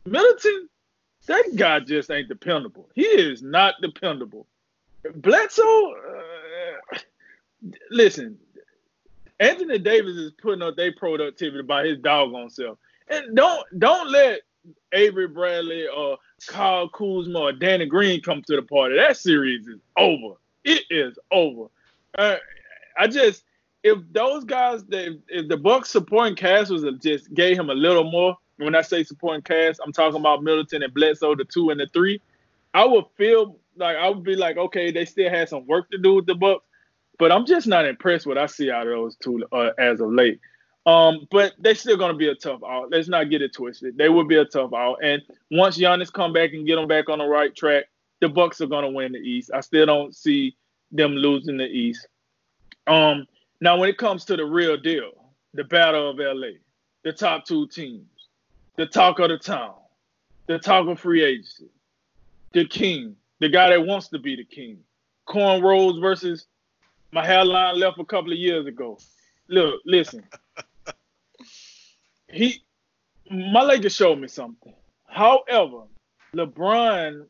Middleton, 0.05 0.69
that 1.27 1.57
guy 1.57 1.81
just 1.81 2.11
ain't 2.11 2.29
dependable. 2.29 2.89
He 2.95 3.03
is 3.03 3.43
not 3.43 3.75
dependable. 3.81 4.47
Bledsoe, 5.17 5.95
uh, 5.95 6.99
listen, 7.91 8.39
Anthony 9.41 9.79
Davis 9.79 10.17
is 10.17 10.33
putting 10.33 10.63
up 10.63 10.77
their 10.77 10.93
productivity 10.93 11.63
by 11.63 11.87
his 11.87 11.99
doggone 11.99 12.51
self. 12.51 12.79
And 13.09 13.37
don't 13.37 13.65
don't 13.79 14.11
let 14.11 14.41
Avery 14.93 15.29
Bradley 15.29 15.87
or 15.89 16.19
Kyle 16.47 16.89
Kuzma 16.89 17.39
or 17.39 17.53
Danny 17.53 17.87
Green 17.87 18.23
come 18.23 18.43
to 18.43 18.57
the 18.57 18.63
party. 18.63 18.97
That 18.97 19.17
series 19.17 19.67
is 19.67 19.81
over. 19.97 20.37
It 20.65 20.83
is 20.89 21.19
over. 21.31 21.67
Uh, 22.17 22.37
I 22.97 23.07
just 23.09 23.45
if 23.85 23.99
those 24.13 24.45
guys, 24.45 24.83
if 24.91 25.49
the 25.49 25.57
Bucks 25.57 25.91
supporting 25.91 26.35
cast 26.35 26.71
was 26.71 26.85
just 27.03 27.33
gave 27.35 27.57
him 27.57 27.71
a 27.71 27.75
little 27.75 28.11
more. 28.11 28.37
When 28.57 28.75
I 28.75 28.83
say 28.83 29.05
supporting 29.05 29.43
cast, 29.43 29.81
I'm 29.85 29.93
talking 29.93 30.19
about 30.19 30.43
Middleton 30.43 30.83
and 30.83 30.95
Bledsoe, 30.95 31.35
the 31.35 31.45
two 31.45 31.71
and 31.71 31.79
the 31.79 31.87
three. 31.93 32.21
I 32.73 32.85
would 32.85 33.05
feel 33.17 33.59
like 33.77 33.97
I 33.97 34.09
would 34.09 34.25
be 34.25 34.37
like, 34.37 34.57
okay, 34.57 34.91
they 34.91 35.05
still 35.05 35.29
had 35.29 35.49
some 35.49 35.67
work 35.67 35.91
to 35.91 35.99
do 35.99 36.15
with 36.15 36.27
the 36.27 36.35
Bucks, 36.35 36.65
but 37.19 37.31
I'm 37.31 37.45
just 37.47 37.67
not 37.67 37.85
impressed 37.85 38.27
what 38.27 38.39
I 38.39 38.47
see 38.47 38.71
out 38.71 38.87
of 38.87 38.93
those 38.93 39.17
two 39.17 39.45
uh, 39.53 39.71
as 39.79 40.01
of 40.01 40.13
late. 40.13 40.41
Um, 40.87 41.27
but 41.31 41.55
they're 41.59 41.75
still 41.75 41.97
going 41.97 42.13
to 42.13 42.19
be 42.19 42.29
a 42.29 42.35
tough 42.35 42.61
out. 42.67 42.91
Let's 42.91 43.09
not 43.09 43.29
get 43.29 43.43
it 43.43 43.55
twisted. 43.55 43.99
They 43.99 44.09
will 44.09 44.25
be 44.25 44.37
a 44.37 44.45
tough 44.45 44.73
out. 44.73 44.99
And 45.03 45.21
once 45.51 45.79
Giannis 45.79 46.13
come 46.13 46.33
back 46.33 46.53
and 46.53 46.67
get 46.67 46.77
them 46.77 46.89
back 46.89 47.09
on 47.09 47.19
the 47.19 47.27
right 47.27 47.55
track, 47.55 47.87
the 48.21 48.29
Bucks 48.29 48.61
are 48.61 48.67
going 48.67 48.85
to 48.85 48.91
win 48.91 49.13
the 49.13 49.19
East. 49.19 49.51
I 49.53 49.61
still 49.61 49.87
don't 49.87 50.15
see 50.15 50.57
them 50.93 51.13
losing 51.13 51.57
the 51.57 51.67
East. 51.67 52.07
Um, 52.87 53.27
now, 53.61 53.79
when 53.79 53.89
it 53.89 53.99
comes 53.99 54.25
to 54.27 54.37
the 54.37 54.45
real 54.45 54.77
deal, 54.77 55.13
the 55.55 55.65
battle 55.65 56.11
of 56.11 56.19
LA, 56.19 56.59
the 57.03 57.13
top 57.13 57.47
two 57.47 57.67
teams, 57.69 58.07
the 58.77 58.87
talk 58.87 59.19
of 59.21 59.29
the 59.29 59.39
town, 59.39 59.75
the 60.47 60.59
talk 60.59 60.89
of 60.89 60.99
free 61.01 61.23
agency, 61.23 61.69
the 62.53 62.65
king, 62.65 63.17
the 63.41 63.49
guy 63.49 63.71
that 63.71 63.87
wants 63.87 64.09
to 64.09 64.19
be 64.19 64.37
the 64.37 64.45
king, 64.45 64.79
cornrows 65.29 66.01
versus 66.01 66.47
my 67.13 67.25
hairline 67.25 67.79
left 67.79 67.99
a 67.99 68.05
couple 68.05 68.33
of 68.33 68.39
years 68.39 68.67
ago. 68.67 68.99
Look, 69.49 69.81
listen. 69.85 70.25
he 72.29 72.63
my 73.31 73.63
Lakers 73.63 73.95
showed 73.95 74.19
me 74.19 74.29
something. 74.29 74.75
However, 75.07 75.83
LeBron, 76.35 77.27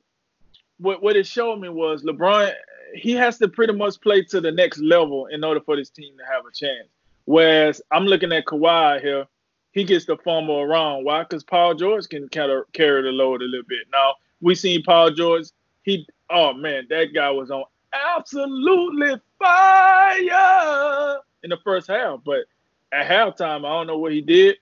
what 0.78 1.02
what 1.02 1.16
it 1.16 1.26
showed 1.26 1.60
me 1.60 1.68
was 1.68 2.02
LeBron 2.02 2.52
he 2.94 3.12
has 3.12 3.38
to 3.38 3.48
pretty 3.48 3.72
much 3.72 4.00
play 4.00 4.22
to 4.22 4.40
the 4.40 4.52
next 4.52 4.78
level 4.78 5.26
in 5.26 5.44
order 5.44 5.60
for 5.60 5.76
this 5.76 5.90
team 5.90 6.16
to 6.16 6.24
have 6.24 6.44
a 6.46 6.52
chance. 6.52 6.88
Whereas 7.24 7.82
I'm 7.90 8.04
looking 8.04 8.32
at 8.32 8.46
Kawhi 8.46 9.00
here, 9.00 9.26
he 9.72 9.84
gets 9.84 10.04
the 10.04 10.16
fumble 10.18 10.60
around. 10.60 11.04
Why? 11.04 11.22
Because 11.22 11.42
Paul 11.42 11.74
George 11.74 12.08
can 12.08 12.28
kind 12.28 12.52
of 12.52 12.70
carry 12.72 13.02
the 13.02 13.08
load 13.08 13.42
a 13.42 13.46
little 13.46 13.66
bit. 13.66 13.86
Now 13.92 14.14
we 14.40 14.54
seen 14.54 14.82
Paul 14.82 15.10
George. 15.10 15.46
He, 15.82 16.06
oh 16.30 16.52
man, 16.54 16.86
that 16.90 17.12
guy 17.12 17.30
was 17.30 17.50
on 17.50 17.64
absolutely 17.92 19.20
fire 19.38 21.18
in 21.42 21.50
the 21.50 21.58
first 21.64 21.88
half. 21.88 22.20
But 22.24 22.44
at 22.92 23.08
halftime, 23.08 23.66
I 23.66 23.70
don't 23.70 23.86
know 23.86 23.98
what 23.98 24.12
he 24.12 24.20
did. 24.20 24.56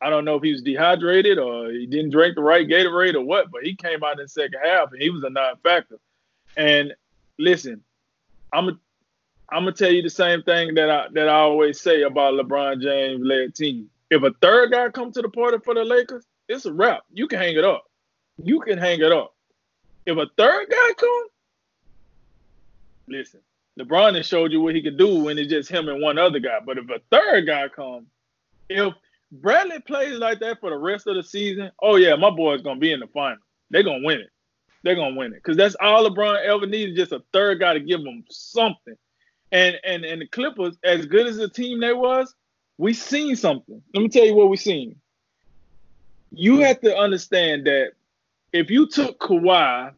I 0.00 0.10
don't 0.10 0.24
know 0.24 0.36
if 0.36 0.42
he 0.42 0.52
was 0.52 0.62
dehydrated 0.62 1.38
or 1.38 1.70
he 1.70 1.86
didn't 1.86 2.10
drink 2.10 2.34
the 2.34 2.42
right 2.42 2.66
Gatorade 2.66 3.14
or 3.14 3.22
what, 3.22 3.50
but 3.50 3.62
he 3.62 3.74
came 3.74 4.02
out 4.02 4.18
in 4.18 4.24
the 4.24 4.28
second 4.28 4.58
half 4.62 4.92
and 4.92 5.00
he 5.00 5.10
was 5.10 5.22
a 5.22 5.30
non-factor. 5.30 5.98
And 6.56 6.92
listen, 7.42 7.82
I'm 8.52 8.68
a, 8.68 8.72
I'm 9.50 9.64
gonna 9.64 9.72
tell 9.72 9.90
you 9.90 10.02
the 10.02 10.10
same 10.10 10.42
thing 10.42 10.74
that 10.74 10.88
I 10.88 11.06
that 11.12 11.28
I 11.28 11.40
always 11.40 11.80
say 11.80 12.02
about 12.02 12.34
LeBron 12.34 12.80
James 12.80 13.20
led 13.22 13.54
team. 13.54 13.90
If 14.10 14.22
a 14.22 14.32
third 14.40 14.72
guy 14.72 14.88
come 14.90 15.12
to 15.12 15.22
the 15.22 15.28
party 15.28 15.58
for 15.64 15.74
the 15.74 15.84
Lakers, 15.84 16.24
it's 16.48 16.66
a 16.66 16.72
wrap. 16.72 17.02
You 17.12 17.26
can 17.26 17.38
hang 17.38 17.56
it 17.56 17.64
up. 17.64 17.84
You 18.42 18.60
can 18.60 18.78
hang 18.78 19.00
it 19.00 19.12
up. 19.12 19.34
If 20.06 20.16
a 20.16 20.26
third 20.36 20.66
guy 20.70 20.92
come, 20.96 21.26
listen, 23.08 23.40
LeBron 23.78 24.16
has 24.16 24.26
showed 24.26 24.52
you 24.52 24.60
what 24.60 24.74
he 24.74 24.82
could 24.82 24.98
do 24.98 25.22
when 25.22 25.38
it's 25.38 25.50
just 25.50 25.70
him 25.70 25.88
and 25.88 26.00
one 26.00 26.18
other 26.18 26.38
guy. 26.38 26.58
But 26.64 26.78
if 26.78 26.88
a 26.90 27.00
third 27.10 27.46
guy 27.46 27.68
come, 27.68 28.06
if 28.68 28.92
Bradley 29.30 29.80
plays 29.80 30.18
like 30.18 30.40
that 30.40 30.60
for 30.60 30.70
the 30.70 30.78
rest 30.78 31.06
of 31.06 31.16
the 31.16 31.22
season, 31.22 31.70
oh 31.82 31.96
yeah, 31.96 32.14
my 32.16 32.30
boy's 32.30 32.62
gonna 32.62 32.80
be 32.80 32.92
in 32.92 33.00
the 33.00 33.06
final. 33.08 33.38
They're 33.70 33.82
gonna 33.82 34.04
win 34.04 34.20
it. 34.20 34.31
They're 34.82 34.94
gonna 34.94 35.16
win 35.16 35.32
it 35.32 35.36
because 35.36 35.56
that's 35.56 35.76
all 35.80 36.08
LeBron 36.08 36.44
ever 36.44 36.66
needed, 36.66 36.96
just 36.96 37.12
a 37.12 37.22
third 37.32 37.60
guy 37.60 37.74
to 37.74 37.80
give 37.80 38.00
him 38.00 38.24
something. 38.28 38.96
And 39.52 39.76
and 39.84 40.04
and 40.04 40.20
the 40.20 40.26
Clippers, 40.26 40.76
as 40.82 41.06
good 41.06 41.26
as 41.26 41.36
the 41.36 41.48
team 41.48 41.80
they 41.80 41.92
was, 41.92 42.34
we 42.78 42.94
seen 42.94 43.36
something. 43.36 43.82
Let 43.94 44.02
me 44.02 44.08
tell 44.08 44.24
you 44.24 44.34
what 44.34 44.48
we 44.48 44.56
seen. 44.56 44.96
You 46.32 46.60
have 46.60 46.80
to 46.80 46.96
understand 46.96 47.66
that 47.66 47.92
if 48.52 48.70
you 48.70 48.88
took 48.88 49.20
Kawhi, 49.20 49.92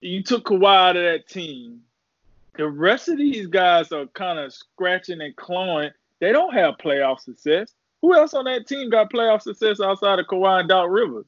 you 0.00 0.22
took 0.22 0.44
Kawhi 0.44 0.88
out 0.90 0.96
of 0.96 1.04
that 1.04 1.28
team, 1.28 1.82
the 2.56 2.68
rest 2.68 3.08
of 3.08 3.18
these 3.18 3.46
guys 3.46 3.92
are 3.92 4.06
kind 4.08 4.38
of 4.38 4.52
scratching 4.52 5.20
and 5.20 5.34
clawing. 5.36 5.90
They 6.18 6.32
don't 6.32 6.52
have 6.52 6.76
playoff 6.76 7.20
success. 7.20 7.72
Who 8.02 8.14
else 8.14 8.34
on 8.34 8.44
that 8.44 8.66
team 8.66 8.90
got 8.90 9.12
playoff 9.12 9.42
success 9.42 9.80
outside 9.80 10.18
of 10.18 10.26
Kawhi 10.26 10.60
and 10.60 10.68
Doc 10.68 10.88
Rivers? 10.90 11.26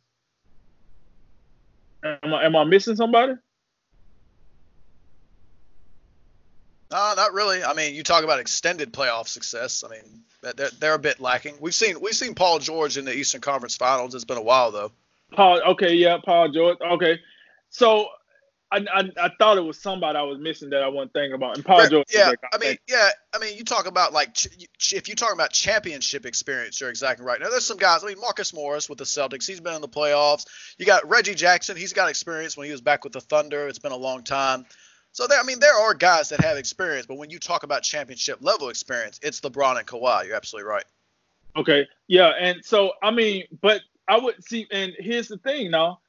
Am 2.05 2.35
I, 2.35 2.45
am 2.45 2.57
I 2.57 2.65
missing 2.65 2.97
somebody? 2.97 3.35
No, 6.91 7.15
not 7.17 7.33
really. 7.33 7.65
I 7.65 7.73
mean, 7.73 7.95
you 7.95 8.03
talk 8.03 8.23
about 8.23 8.39
extended 8.39 8.93
playoff 8.93 9.27
success. 9.27 9.83
I 9.85 9.89
mean, 9.89 10.23
they're, 10.43 10.71
they're 10.79 10.95
a 10.95 10.99
bit 10.99 11.21
lacking. 11.21 11.55
We've 11.59 11.75
seen 11.75 12.01
we've 12.01 12.15
seen 12.15 12.35
Paul 12.35 12.59
George 12.59 12.99
in 12.99 13.05
the 13.07 13.15
Eastern 13.15 13.41
Conference 13.41 13.77
Finals. 13.77 14.15
It's 14.15 14.25
been 14.25 14.37
a 14.37 14.43
while 14.43 14.71
though. 14.71 14.93
Paul, 15.33 15.63
okay, 15.69 15.95
yeah, 15.95 16.19
Paul 16.23 16.51
George. 16.51 16.79
Okay, 16.81 17.19
so 17.71 18.09
I, 18.73 18.85
I, 18.93 19.11
I 19.21 19.31
thought 19.39 19.59
it 19.59 19.63
was 19.63 19.79
somebody 19.79 20.19
I 20.19 20.23
was 20.23 20.39
missing 20.39 20.71
that 20.71 20.83
I 20.83 20.89
wasn't 20.89 21.13
thinking 21.13 21.35
about. 21.35 21.57
And 21.57 21.65
Paul 21.65 21.79
Right, 21.79 21.91
George. 21.91 22.07
yeah, 22.13 22.33
I 22.53 22.59
mean, 22.59 22.79
yeah, 22.89 23.11
I 23.35 23.39
mean, 23.39 23.57
you 23.57 23.65
talk 23.65 23.87
about 23.87 24.13
like 24.13 24.33
ch- 24.35 24.49
ch- 24.79 24.95
if 24.95 25.09
you 25.09 25.15
talk 25.15 25.35
about 25.35 25.53
championship 25.53 26.25
experience, 26.25 26.81
you're 26.81 26.91
exactly 26.91 27.27
right. 27.27 27.39
Now, 27.39 27.51
there's 27.51 27.67
some 27.67 27.77
guys. 27.77 28.03
I 28.03 28.09
mean, 28.09 28.21
Marcus 28.21 28.55
Morris 28.55 28.89
with 28.89 28.99
the 28.99 29.05
Celtics, 29.05 29.47
he's 29.47 29.61
been 29.61 29.75
in 29.75 29.83
the 29.83 29.89
playoffs. 29.89 30.47
You 30.79 30.87
got 30.87 31.09
Reggie 31.09 31.35
Jackson, 31.35 31.77
he's 31.77 31.93
got 31.93 32.09
experience 32.09 32.57
when 32.57 32.67
he 32.67 32.73
was 32.73 32.81
back 32.81 33.05
with 33.05 33.13
the 33.13 33.21
Thunder. 33.21 33.69
It's 33.69 33.79
been 33.79 33.93
a 33.93 33.97
long 33.97 34.25
time. 34.25 34.65
So 35.13 35.27
there, 35.27 35.39
I 35.39 35.43
mean, 35.43 35.61
there 35.61 35.77
are 35.77 35.93
guys 35.93 36.31
that 36.31 36.41
have 36.41 36.57
experience, 36.57 37.05
but 37.05 37.19
when 37.19 37.29
you 37.29 37.39
talk 37.39 37.65
about 37.65 37.83
championship 37.83 38.39
level 38.41 38.71
experience, 38.71 39.21
it's 39.23 39.41
LeBron 39.43 39.79
and 39.79 39.87
Kawhi. 39.87 40.27
You're 40.27 40.37
absolutely 40.37 40.71
right. 40.71 40.85
Okay, 41.55 41.87
yeah, 42.09 42.33
and 42.41 42.65
so 42.65 42.93
I 43.03 43.11
mean, 43.11 43.45
but 43.61 43.83
I 44.09 44.19
would 44.19 44.43
see, 44.43 44.67
and 44.71 44.95
here's 44.99 45.29
the 45.29 45.37
thing 45.37 45.71
now, 45.71 46.01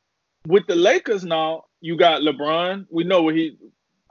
with 0.47 0.67
the 0.67 0.75
Lakers 0.75 1.23
now, 1.23 1.65
you 1.81 1.97
got 1.97 2.21
LeBron. 2.21 2.87
We 2.89 3.03
know 3.03 3.23
what 3.23 3.35
he. 3.35 3.57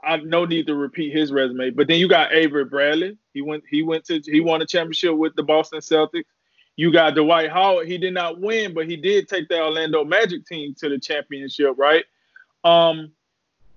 I 0.03 0.17
no 0.17 0.45
need 0.45 0.67
to 0.67 0.75
repeat 0.75 1.15
his 1.15 1.31
resume, 1.31 1.69
but 1.69 1.87
then 1.87 1.97
you 1.97 2.09
got 2.09 2.33
Avery 2.33 2.65
Bradley. 2.65 3.17
He 3.33 3.41
went. 3.41 3.63
He 3.69 3.83
went 3.83 4.05
to. 4.05 4.21
He 4.25 4.41
won 4.41 4.61
a 4.61 4.65
championship 4.65 5.15
with 5.15 5.35
the 5.35 5.43
Boston 5.43 5.79
Celtics. 5.79 6.25
You 6.75 6.91
got 6.91 7.15
Dwight 7.15 7.51
Howard. 7.51 7.87
He 7.87 7.97
did 7.97 8.13
not 8.13 8.39
win, 8.41 8.73
but 8.73 8.89
he 8.89 8.97
did 8.97 9.27
take 9.27 9.47
the 9.47 9.61
Orlando 9.61 10.03
Magic 10.03 10.45
team 10.45 10.73
to 10.79 10.89
the 10.89 10.99
championship, 10.99 11.75
right? 11.77 12.03
Um, 12.63 13.11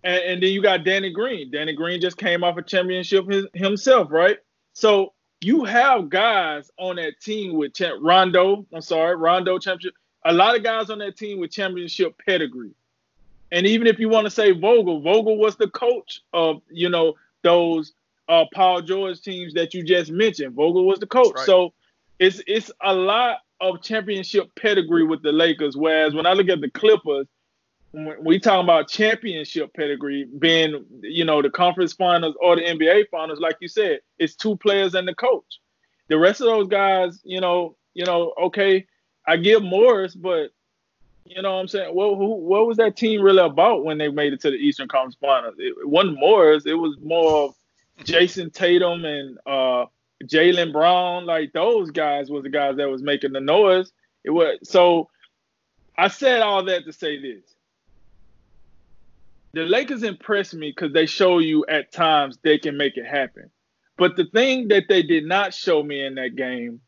and, 0.02 0.22
and 0.22 0.42
then 0.42 0.50
you 0.50 0.62
got 0.62 0.84
Danny 0.84 1.10
Green. 1.10 1.50
Danny 1.50 1.74
Green 1.74 2.00
just 2.00 2.16
came 2.16 2.42
off 2.42 2.56
a 2.56 2.62
championship 2.62 3.30
his, 3.30 3.46
himself, 3.52 4.10
right? 4.10 4.38
So 4.72 5.12
you 5.42 5.64
have 5.64 6.08
guys 6.08 6.70
on 6.78 6.96
that 6.96 7.20
team 7.20 7.54
with 7.54 7.72
Rondo. 8.00 8.66
I'm 8.72 8.80
sorry, 8.80 9.16
Rondo 9.16 9.58
championship. 9.58 9.94
A 10.26 10.32
lot 10.32 10.56
of 10.56 10.64
guys 10.64 10.90
on 10.90 10.98
that 10.98 11.16
team 11.16 11.38
with 11.38 11.52
championship 11.52 12.20
pedigree. 12.26 12.72
And 13.52 13.64
even 13.66 13.86
if 13.86 14.00
you 14.00 14.08
want 14.08 14.24
to 14.26 14.30
say 14.30 14.50
Vogel, 14.50 15.00
Vogel 15.00 15.38
was 15.38 15.56
the 15.56 15.68
coach 15.68 16.20
of 16.32 16.62
you 16.68 16.88
know 16.88 17.14
those 17.42 17.92
uh, 18.28 18.44
Paul 18.52 18.82
George 18.82 19.20
teams 19.20 19.54
that 19.54 19.72
you 19.72 19.84
just 19.84 20.10
mentioned. 20.10 20.54
Vogel 20.54 20.84
was 20.84 20.98
the 20.98 21.06
coach. 21.06 21.34
Right. 21.36 21.46
So 21.46 21.72
it's 22.18 22.42
it's 22.46 22.70
a 22.82 22.92
lot 22.92 23.38
of 23.60 23.82
championship 23.82 24.50
pedigree 24.56 25.04
with 25.04 25.22
the 25.22 25.32
Lakers. 25.32 25.76
Whereas 25.76 26.12
when 26.12 26.26
I 26.26 26.32
look 26.32 26.48
at 26.48 26.60
the 26.60 26.70
Clippers, 26.70 27.28
when 27.92 28.16
we 28.24 28.40
talking 28.40 28.64
about 28.64 28.88
championship 28.88 29.72
pedigree 29.74 30.28
being 30.38 30.84
you 31.02 31.24
know 31.24 31.40
the 31.40 31.50
conference 31.50 31.92
finals 31.92 32.34
or 32.40 32.56
the 32.56 32.62
NBA 32.62 33.10
finals, 33.10 33.38
like 33.38 33.58
you 33.60 33.68
said, 33.68 34.00
it's 34.18 34.34
two 34.34 34.56
players 34.56 34.94
and 34.94 35.06
the 35.06 35.14
coach. 35.14 35.60
The 36.08 36.18
rest 36.18 36.40
of 36.40 36.46
those 36.46 36.68
guys, 36.68 37.20
you 37.24 37.40
know, 37.40 37.76
you 37.94 38.04
know, 38.04 38.32
okay, 38.42 38.86
I 39.26 39.36
give 39.36 39.62
Morris, 39.62 40.14
but 40.14 40.50
you 41.24 41.42
know 41.42 41.54
what 41.54 41.60
I'm 41.60 41.68
saying? 41.68 41.94
Well, 41.94 42.14
who 42.14 42.34
what 42.34 42.66
was 42.66 42.76
that 42.76 42.96
team 42.96 43.20
really 43.20 43.44
about 43.44 43.84
when 43.84 43.98
they 43.98 44.08
made 44.08 44.32
it 44.32 44.40
to 44.42 44.50
the 44.50 44.56
Eastern 44.56 44.88
Conference 44.88 45.16
Finals? 45.20 45.56
It, 45.58 45.74
wasn't 45.86 46.20
Morris, 46.20 46.66
it 46.66 46.74
was 46.74 46.96
more 47.02 47.44
of 47.44 47.54
Jayson 48.04 48.50
Tatum 48.50 49.04
and 49.04 49.38
uh 49.46 49.86
Jaylen 50.24 50.72
Brown, 50.72 51.26
like 51.26 51.52
those 51.52 51.90
guys 51.90 52.30
was 52.30 52.42
the 52.42 52.48
guys 52.48 52.76
that 52.76 52.88
was 52.88 53.02
making 53.02 53.32
the 53.32 53.40
noise. 53.40 53.92
It 54.24 54.30
was 54.30 54.58
so 54.62 55.10
I 55.98 56.08
said 56.08 56.42
all 56.42 56.64
that 56.64 56.84
to 56.84 56.92
say 56.92 57.20
this. 57.20 57.42
The 59.54 59.62
Lakers 59.62 60.02
impressed 60.02 60.54
me 60.54 60.70
because 60.70 60.92
they 60.92 61.06
show 61.06 61.38
you 61.38 61.64
at 61.66 61.90
times 61.90 62.38
they 62.42 62.58
can 62.58 62.76
make 62.76 62.96
it 62.96 63.06
happen. 63.06 63.50
But 63.96 64.16
the 64.16 64.26
thing 64.26 64.68
that 64.68 64.84
they 64.88 65.02
did 65.02 65.24
not 65.24 65.54
show 65.54 65.82
me 65.82 66.04
in 66.04 66.16
that 66.16 66.36
game 66.36 66.80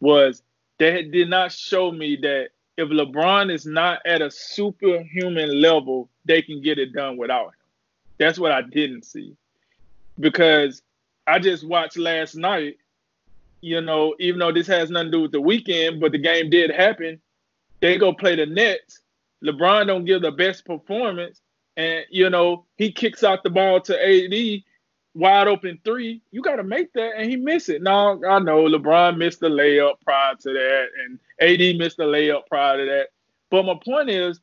was 0.00 0.42
they 0.78 1.02
did 1.02 1.30
not 1.30 1.52
show 1.52 1.90
me 1.90 2.16
that 2.16 2.48
if 2.76 2.88
LeBron 2.88 3.52
is 3.52 3.64
not 3.64 4.00
at 4.04 4.22
a 4.22 4.30
superhuman 4.30 5.60
level, 5.60 6.08
they 6.24 6.42
can 6.42 6.60
get 6.60 6.78
it 6.78 6.92
done 6.92 7.16
without 7.16 7.46
him. 7.46 7.52
That's 8.18 8.38
what 8.38 8.52
I 8.52 8.62
didn't 8.62 9.04
see. 9.04 9.36
Because 10.18 10.82
I 11.26 11.38
just 11.38 11.66
watched 11.66 11.96
last 11.96 12.34
night, 12.34 12.76
you 13.60 13.80
know, 13.80 14.14
even 14.18 14.38
though 14.38 14.52
this 14.52 14.66
has 14.66 14.90
nothing 14.90 15.10
to 15.10 15.18
do 15.18 15.22
with 15.22 15.32
the 15.32 15.40
weekend, 15.40 16.00
but 16.00 16.12
the 16.12 16.18
game 16.18 16.50
did 16.50 16.70
happen. 16.70 17.20
They 17.80 17.98
go 17.98 18.12
play 18.12 18.36
the 18.36 18.46
Nets. 18.46 19.00
LeBron 19.42 19.86
don't 19.86 20.04
give 20.04 20.22
the 20.22 20.30
best 20.30 20.64
performance. 20.64 21.40
And, 21.76 22.04
you 22.10 22.30
know, 22.30 22.64
he 22.76 22.92
kicks 22.92 23.22
out 23.22 23.42
the 23.42 23.50
ball 23.50 23.80
to 23.82 23.94
AD 23.94 24.62
wide 25.16 25.48
open 25.48 25.78
three, 25.82 26.20
you 26.30 26.42
got 26.42 26.56
to 26.56 26.62
make 26.62 26.92
that, 26.92 27.12
and 27.16 27.28
he 27.28 27.36
missed 27.36 27.68
it. 27.68 27.82
Now 27.82 28.22
I 28.24 28.38
know 28.38 28.64
LeBron 28.64 29.16
missed 29.16 29.40
the 29.40 29.48
layup 29.48 29.94
prior 30.04 30.34
to 30.34 30.52
that, 30.52 30.88
and 31.04 31.18
AD 31.40 31.78
missed 31.78 31.96
the 31.96 32.04
layup 32.04 32.46
prior 32.46 32.76
to 32.76 32.84
that. 32.84 33.08
But 33.50 33.64
my 33.64 33.78
point 33.82 34.10
is, 34.10 34.40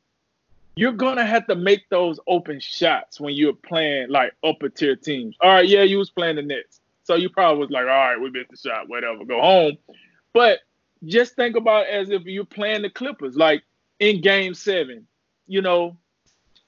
you're 0.76 0.92
gonna 0.92 1.24
have 1.24 1.46
to 1.46 1.54
make 1.54 1.88
those 1.88 2.18
open 2.26 2.58
shots 2.58 3.20
when 3.20 3.34
you're 3.34 3.52
playing 3.52 4.10
like 4.10 4.34
upper 4.42 4.68
tier 4.68 4.96
teams. 4.96 5.36
All 5.40 5.50
right, 5.50 5.68
yeah, 5.68 5.82
you 5.82 5.98
was 5.98 6.10
playing 6.10 6.36
the 6.36 6.42
Nets, 6.42 6.80
so 7.04 7.14
you 7.14 7.28
probably 7.28 7.60
was 7.60 7.70
like, 7.70 7.84
all 7.84 7.88
right, 7.88 8.20
we 8.20 8.30
missed 8.30 8.50
the 8.50 8.56
shot, 8.56 8.88
whatever, 8.88 9.24
go 9.24 9.40
home. 9.40 9.78
But 10.32 10.60
just 11.04 11.36
think 11.36 11.54
about 11.54 11.86
as 11.86 12.10
if 12.10 12.24
you're 12.24 12.44
playing 12.44 12.82
the 12.82 12.90
Clippers, 12.90 13.36
like 13.36 13.62
in 14.00 14.20
Game 14.20 14.54
Seven. 14.54 15.06
You 15.46 15.62
know, 15.62 15.96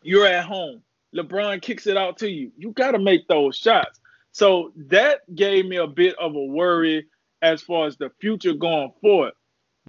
you're 0.03 0.27
at 0.27 0.45
home. 0.45 0.83
LeBron 1.15 1.63
kicks 1.63 1.87
it 1.87 1.97
out 1.97 2.19
to 2.19 2.31
you. 2.31 2.53
You 2.57 2.73
got 2.73 2.93
to 2.93 2.99
make 2.99 3.27
those 3.29 3.57
shots. 3.57 4.01
So 4.33 4.73
that 4.77 5.35
gave 5.35 5.67
me 5.67 5.77
a 5.77 5.87
bit 5.87 6.15
of 6.19 6.35
a 6.35 6.45
worry 6.45 7.07
as 7.43 7.63
far 7.63 7.87
as 7.87 7.97
the 7.97 8.11
future 8.21 8.53
going 8.53 8.93
forward. 9.01 9.33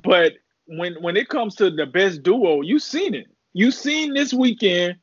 But 0.03 0.34
when 0.68 0.95
when 1.01 1.18
it 1.18 1.30
comes 1.30 1.55
to 1.55 1.70
the 1.70 1.86
best 1.86 2.24
duo, 2.24 2.61
you've 2.61 2.84
seen 2.84 3.13
it. 3.13 3.28
You've 3.53 3.74
seen 3.74 4.13
this 4.13 4.34
weekend 4.34 4.95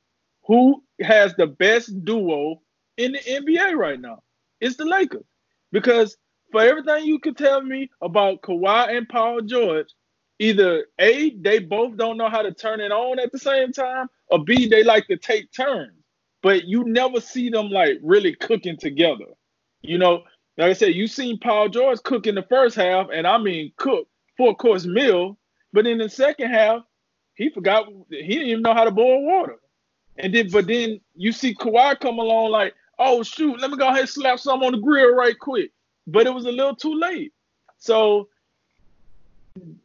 who 0.46 0.82
has 1.00 1.34
the 1.34 1.46
best 1.46 2.04
duo 2.04 2.60
in 2.96 3.12
the 3.12 3.18
NBA 3.18 3.74
right 3.76 4.00
now. 4.00 4.22
It's 4.60 4.76
the 4.76 4.84
Lakers. 4.84 5.24
Because 5.72 6.16
for 6.52 6.60
everything 6.60 7.04
you 7.04 7.18
could 7.18 7.36
tell 7.36 7.60
me 7.60 7.90
about 8.00 8.42
Kawhi 8.42 8.96
and 8.96 9.08
Paul 9.08 9.40
George, 9.40 9.88
either 10.38 10.86
A, 11.00 11.30
they 11.36 11.58
both 11.58 11.96
don't 11.96 12.16
know 12.16 12.28
how 12.28 12.42
to 12.42 12.52
turn 12.52 12.80
it 12.80 12.92
on 12.92 13.18
at 13.18 13.32
the 13.32 13.38
same 13.38 13.72
time, 13.72 14.08
or 14.28 14.44
B, 14.44 14.68
they 14.68 14.84
like 14.84 15.06
to 15.08 15.16
take 15.16 15.50
turns. 15.52 16.03
But 16.44 16.66
you 16.66 16.84
never 16.84 17.22
see 17.22 17.48
them 17.48 17.70
like 17.70 17.98
really 18.02 18.34
cooking 18.34 18.76
together. 18.76 19.24
You 19.80 19.96
know, 19.96 20.24
like 20.58 20.70
I 20.70 20.72
said, 20.74 20.94
you 20.94 21.06
seen 21.06 21.38
Paul 21.38 21.70
George 21.70 22.02
cook 22.02 22.26
in 22.26 22.34
the 22.34 22.42
first 22.42 22.76
half, 22.76 23.08
and 23.12 23.26
I 23.26 23.38
mean 23.38 23.72
cook 23.78 24.06
four 24.36 24.54
course 24.54 24.84
meal, 24.84 25.38
but 25.72 25.86
in 25.86 25.96
the 25.96 26.08
second 26.08 26.50
half, 26.50 26.82
he 27.34 27.48
forgot 27.48 27.86
he 28.10 28.28
didn't 28.28 28.48
even 28.48 28.62
know 28.62 28.74
how 28.74 28.84
to 28.84 28.90
boil 28.90 29.24
water. 29.24 29.56
And 30.18 30.34
then 30.34 30.50
but 30.50 30.66
then 30.66 31.00
you 31.16 31.32
see 31.32 31.54
Kawhi 31.54 31.98
come 31.98 32.18
along 32.18 32.50
like, 32.50 32.74
oh 32.98 33.22
shoot, 33.22 33.58
let 33.58 33.70
me 33.70 33.78
go 33.78 33.88
ahead 33.88 34.00
and 34.00 34.08
slap 34.08 34.38
some 34.38 34.62
on 34.62 34.72
the 34.72 34.78
grill 34.78 35.14
right 35.14 35.38
quick. 35.38 35.70
But 36.06 36.26
it 36.26 36.34
was 36.34 36.44
a 36.44 36.52
little 36.52 36.76
too 36.76 36.94
late. 36.94 37.32
So 37.78 38.28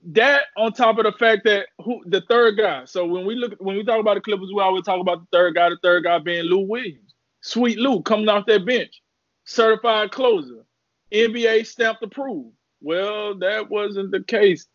that 0.07 0.43
on 0.57 0.73
top 0.73 0.97
of 0.97 1.03
the 1.03 1.11
fact 1.11 1.43
that 1.45 1.67
who 1.83 2.01
the 2.05 2.21
third 2.21 2.57
guy. 2.57 2.85
So 2.85 3.05
when 3.05 3.25
we 3.25 3.35
look 3.35 3.55
when 3.59 3.75
we 3.75 3.83
talk 3.83 3.99
about 3.99 4.15
the 4.15 4.21
Clippers, 4.21 4.51
we 4.53 4.61
always 4.61 4.83
talk 4.83 4.99
about 4.99 5.21
the 5.21 5.37
third 5.37 5.55
guy. 5.55 5.69
The 5.69 5.77
third 5.83 6.03
guy 6.03 6.17
being 6.19 6.45
Lou 6.45 6.65
Williams, 6.67 7.13
Sweet 7.41 7.77
Lou 7.77 8.01
coming 8.01 8.29
off 8.29 8.45
that 8.47 8.65
bench, 8.65 9.01
certified 9.45 10.11
closer, 10.11 10.65
NBA 11.11 11.65
stamped 11.65 12.03
approved. 12.03 12.55
Well, 12.81 13.35
that 13.39 13.69
wasn't 13.69 14.11
the 14.11 14.23
case 14.23 14.67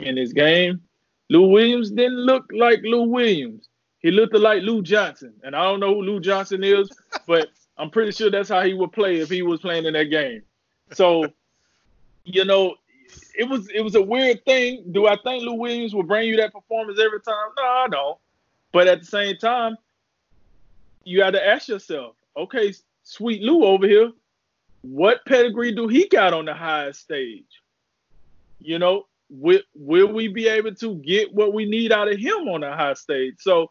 in 0.00 0.14
this 0.14 0.32
game. 0.32 0.82
Lou 1.30 1.48
Williams 1.48 1.90
didn't 1.90 2.18
look 2.18 2.44
like 2.52 2.80
Lou 2.82 3.04
Williams. 3.04 3.68
He 3.98 4.10
looked 4.10 4.34
like 4.34 4.62
Lou 4.62 4.82
Johnson, 4.82 5.34
and 5.42 5.56
I 5.56 5.64
don't 5.64 5.80
know 5.80 5.94
who 5.94 6.02
Lou 6.02 6.20
Johnson 6.20 6.62
is, 6.62 6.88
but 7.26 7.48
I'm 7.78 7.90
pretty 7.90 8.12
sure 8.12 8.30
that's 8.30 8.48
how 8.48 8.62
he 8.62 8.74
would 8.74 8.92
play 8.92 9.16
if 9.16 9.30
he 9.30 9.42
was 9.42 9.60
playing 9.60 9.86
in 9.86 9.94
that 9.94 10.04
game. 10.04 10.42
So, 10.92 11.26
you 12.24 12.44
know, 12.44 12.76
it 13.34 13.48
was 13.48 13.68
it 13.74 13.82
was 13.82 13.94
a 13.94 14.02
weird 14.02 14.44
thing. 14.44 14.84
Do 14.92 15.06
I 15.06 15.16
think 15.22 15.44
Lou 15.44 15.54
Williams 15.54 15.94
will 15.94 16.02
bring 16.02 16.28
you 16.28 16.36
that 16.36 16.52
performance 16.52 16.98
every 16.98 17.20
time? 17.20 17.48
No, 17.56 17.62
I 17.62 17.86
don't. 17.90 18.18
But 18.72 18.88
at 18.88 19.00
the 19.00 19.06
same 19.06 19.36
time, 19.38 19.76
you 21.04 21.18
got 21.18 21.30
to 21.30 21.46
ask 21.46 21.68
yourself, 21.68 22.16
okay, 22.36 22.74
sweet 23.02 23.42
Lou 23.42 23.64
over 23.64 23.86
here, 23.86 24.10
what 24.82 25.24
pedigree 25.26 25.74
do 25.74 25.88
he 25.88 26.08
got 26.08 26.32
on 26.32 26.44
the 26.44 26.54
highest 26.54 27.00
stage? 27.00 27.44
You 28.58 28.78
know, 28.78 29.04
will, 29.28 29.60
will 29.74 30.12
we 30.12 30.28
be 30.28 30.48
able 30.48 30.74
to 30.76 30.94
get 30.96 31.32
what 31.32 31.54
we 31.54 31.64
need 31.64 31.92
out 31.92 32.10
of 32.10 32.18
him 32.18 32.48
on 32.48 32.60
the 32.60 32.72
high 32.72 32.94
stage? 32.94 33.34
So 33.38 33.68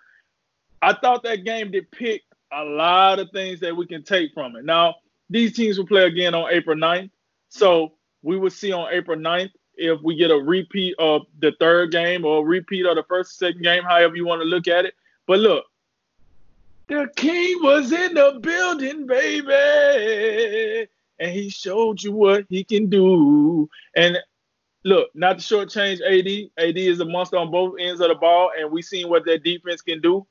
I 0.82 0.94
thought 0.94 1.24
that 1.24 1.46
game 1.46 1.72
depict 1.72 2.26
a 2.52 2.64
lot 2.64 3.20
of 3.20 3.30
things 3.32 3.60
that 3.62 3.76
we 3.76 3.86
can 3.86 4.04
take 4.04 4.34
from 4.34 4.56
it. 4.56 4.66
Now, 4.66 4.96
these 5.30 5.54
teams 5.54 5.78
will 5.78 5.88
play 5.88 6.04
again 6.04 6.36
on 6.36 6.52
April 6.52 6.78
9th. 6.78 7.10
So 7.50 7.94
we 8.26 8.38
will 8.38 8.50
see 8.50 8.72
on 8.72 8.92
April 8.92 9.18
9th 9.18 9.52
if 9.76 10.02
we 10.02 10.16
get 10.16 10.32
a 10.32 10.36
repeat 10.36 10.96
of 10.98 11.28
the 11.40 11.54
third 11.60 11.92
game 11.92 12.26
or 12.26 12.40
a 12.40 12.44
repeat 12.44 12.86
of 12.86 12.96
the 12.96 13.04
first 13.04 13.38
second 13.38 13.62
game, 13.62 13.84
however 13.84 14.16
you 14.16 14.26
want 14.26 14.42
to 14.42 14.48
look 14.48 14.68
at 14.68 14.86
it. 14.86 14.96
But 15.28 15.40
look, 15.40 15.66
the 16.88 17.08
king 17.16 17.60
was 17.62 17.92
in 17.92 18.16
the 18.16 18.40
building, 18.42 19.06
baby, 19.06 20.88
and 21.20 21.32
he 21.32 21.50
showed 21.50 22.02
you 22.02 22.14
what 22.14 22.46
he 22.50 22.64
can 22.64 22.90
do. 22.90 23.70
And 23.96 24.18
look, 24.84 25.10
not 25.14 25.40
to 25.40 25.44
shortchange 25.44 26.02
AD. 26.02 26.68
AD 26.68 26.78
is 26.78 27.00
a 27.02 27.06
monster 27.06 27.38
on 27.38 27.52
both 27.52 27.76
ends 27.80 28.02
of 28.02 28.10
the 28.10 28.16
ball, 28.16 28.52
and 28.58 28.72
we 28.72 28.82
seen 28.82 29.08
what 29.08 29.26
that 29.26 29.44
defense 29.44 29.82
can 29.82 30.02
do. 30.02 30.26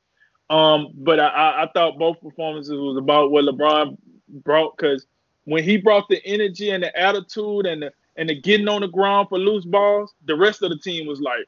Um, 0.51 0.88
but 0.97 1.20
I, 1.20 1.62
I 1.62 1.70
thought 1.72 1.99
both 1.99 2.20
performances 2.20 2.72
was 2.72 2.97
about 2.97 3.30
what 3.30 3.45
LeBron 3.45 3.97
brought 4.28 4.76
because 4.76 5.07
when 5.45 5.64
he 5.64 5.76
brought 5.76 6.09
the 6.09 6.24
energy 6.24 6.70
and 6.70 6.82
the 6.82 6.99
attitude 6.99 7.66
and 7.66 7.82
the 7.82 7.92
and 8.16 8.28
the 8.28 8.40
getting 8.40 8.68
on 8.68 8.80
the 8.80 8.88
ground 8.88 9.28
for 9.28 9.38
loose 9.38 9.64
balls, 9.64 10.14
the 10.26 10.36
rest 10.36 10.62
of 10.62 10.70
the 10.70 10.78
team 10.78 11.07
was 11.07 11.20
like. 11.20 11.47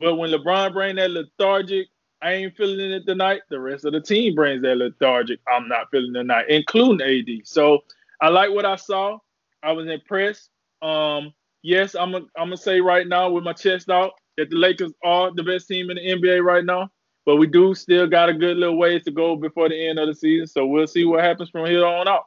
But 0.00 0.16
when 0.16 0.30
LeBron 0.30 0.72
bring 0.72 0.96
that 0.96 1.10
lethargic, 1.10 1.88
I 2.22 2.32
ain't 2.34 2.56
feeling 2.56 2.92
it 2.92 3.06
tonight. 3.06 3.42
The 3.50 3.58
rest 3.58 3.84
of 3.84 3.92
the 3.92 4.00
team 4.00 4.34
brings 4.34 4.62
that 4.62 4.76
lethargic. 4.76 5.40
I'm 5.48 5.68
not 5.68 5.90
feeling 5.90 6.14
tonight, 6.14 6.46
including 6.48 7.06
AD. 7.06 7.46
So 7.46 7.84
I 8.20 8.28
like 8.28 8.50
what 8.50 8.64
I 8.64 8.76
saw. 8.76 9.18
I 9.62 9.72
was 9.72 9.88
impressed. 9.88 10.50
Um, 10.82 11.32
yes, 11.62 11.94
I'm 11.94 12.12
gonna 12.12 12.26
I'm 12.36 12.46
gonna 12.46 12.56
say 12.56 12.80
right 12.80 13.06
now 13.06 13.30
with 13.30 13.44
my 13.44 13.52
chest 13.52 13.90
out 13.90 14.12
that 14.36 14.50
the 14.50 14.56
Lakers 14.56 14.92
are 15.02 15.32
the 15.34 15.42
best 15.42 15.68
team 15.68 15.90
in 15.90 15.96
the 15.96 16.02
NBA 16.02 16.42
right 16.42 16.64
now. 16.64 16.90
But 17.24 17.36
we 17.36 17.46
do 17.46 17.74
still 17.74 18.06
got 18.06 18.28
a 18.28 18.34
good 18.34 18.56
little 18.56 18.76
ways 18.76 19.04
to 19.04 19.10
go 19.10 19.36
before 19.36 19.68
the 19.68 19.88
end 19.88 19.98
of 19.98 20.08
the 20.08 20.14
season. 20.14 20.46
So 20.46 20.66
we'll 20.66 20.86
see 20.86 21.04
what 21.04 21.24
happens 21.24 21.50
from 21.50 21.66
here 21.66 21.86
on 21.86 22.06
out. 22.06 22.26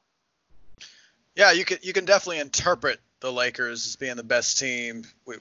Yeah, 1.35 1.51
you 1.51 1.65
can 1.65 1.77
you 1.83 1.93
can 1.93 2.05
definitely 2.05 2.39
interpret 2.39 2.99
the 3.19 3.31
Lakers 3.31 3.85
as 3.85 3.95
being 3.95 4.15
the 4.15 4.23
best 4.23 4.57
team. 4.57 5.03
We, 5.25 5.35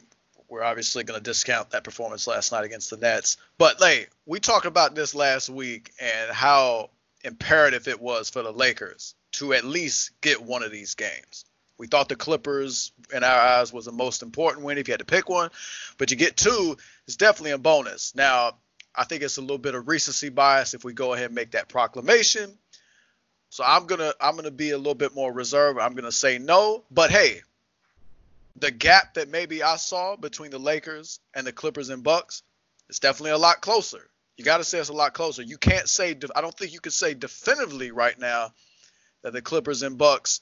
we're 0.48 0.62
obviously 0.62 1.04
going 1.04 1.18
to 1.18 1.24
discount 1.24 1.70
that 1.70 1.84
performance 1.84 2.26
last 2.26 2.52
night 2.52 2.64
against 2.64 2.90
the 2.90 2.96
Nets. 2.96 3.38
But 3.59 3.80
like 3.80 4.11
we 4.26 4.40
talked 4.40 4.66
about 4.66 4.94
this 4.94 5.14
last 5.14 5.48
week 5.48 5.92
and 6.00 6.30
how 6.30 6.90
imperative 7.24 7.88
it 7.88 8.00
was 8.00 8.30
for 8.30 8.42
the 8.42 8.52
Lakers 8.52 9.14
to 9.32 9.52
at 9.52 9.64
least 9.64 10.12
get 10.20 10.42
one 10.42 10.62
of 10.62 10.70
these 10.70 10.94
games. 10.94 11.44
We 11.78 11.86
thought 11.86 12.09
the 12.09 12.16
Clippers, 12.16 12.92
in 13.12 13.22
our 13.22 13.38
eyes, 13.38 13.72
was 13.72 13.84
the 13.84 13.92
most 13.92 14.22
important 14.22 14.64
win 14.64 14.78
if 14.78 14.88
you 14.88 14.92
had 14.92 15.00
to 15.00 15.04
pick 15.04 15.28
one, 15.28 15.50
but 15.98 16.11
you 16.11 16.16
get 16.16 16.36
two, 16.36 16.76
it's 17.07 17.16
definitely 17.16 17.50
a 17.50 17.59
bonus. 17.59 18.14
Now, 18.14 18.57
I 18.97 19.05
think 19.05 19.22
it's 19.22 19.36
a 19.36 19.42
little 19.42 19.59
bit 19.59 19.74
of 19.74 19.88
recency 19.88 20.28
bias 20.28 20.74
if 20.74 20.84
we 20.84 20.92
go 20.92 21.12
ahead 21.12 21.26
and 21.26 21.34
make 21.34 21.53
that 21.53 21.68
proclamation. 21.68 22.57
So 23.51 23.64
I'm 23.66 23.86
gonna 23.86 24.12
I'm 24.20 24.36
gonna 24.36 24.51
be 24.51 24.70
a 24.70 24.78
little 24.78 24.94
bit 24.94 25.14
more 25.14 25.32
reserved. 25.32 25.78
I'm 25.78 25.94
gonna 25.94 26.12
say 26.12 26.38
no. 26.38 26.84
But 26.90 27.11
hey, 27.11 27.42
the 28.57 28.70
gap 28.70 29.14
that 29.14 29.28
maybe 29.28 29.62
I 29.62 29.76
saw 29.76 30.16
between 30.16 30.51
the 30.51 30.59
Lakers 30.59 31.20
and 31.34 31.47
the 31.47 31.53
Clippers 31.53 31.90
and 31.90 32.03
Bucks 32.03 32.42
is 32.88 32.99
definitely 32.99 33.32
a 33.32 33.38
lot 33.38 33.61
closer. 33.61 34.09
You 34.36 34.44
got 34.44 34.59
to 34.59 34.64
say 34.64 34.78
it's 34.78 34.90
a 34.90 34.94
lot 34.94 35.14
closer. 35.14 35.42
You 35.42 35.57
can't 35.57 35.88
say 35.88 36.16
I 36.34 36.40
don't 36.40 36.57
think 36.57 36.72
you 36.72 36.80
can 36.80 36.92
say 36.92 37.14
definitively 37.14 37.90
right 37.90 38.18
now 38.18 38.53
that 39.22 39.32
the 39.32 39.42
Clippers 39.42 39.82
and 39.82 39.97
Bucks 39.97 40.40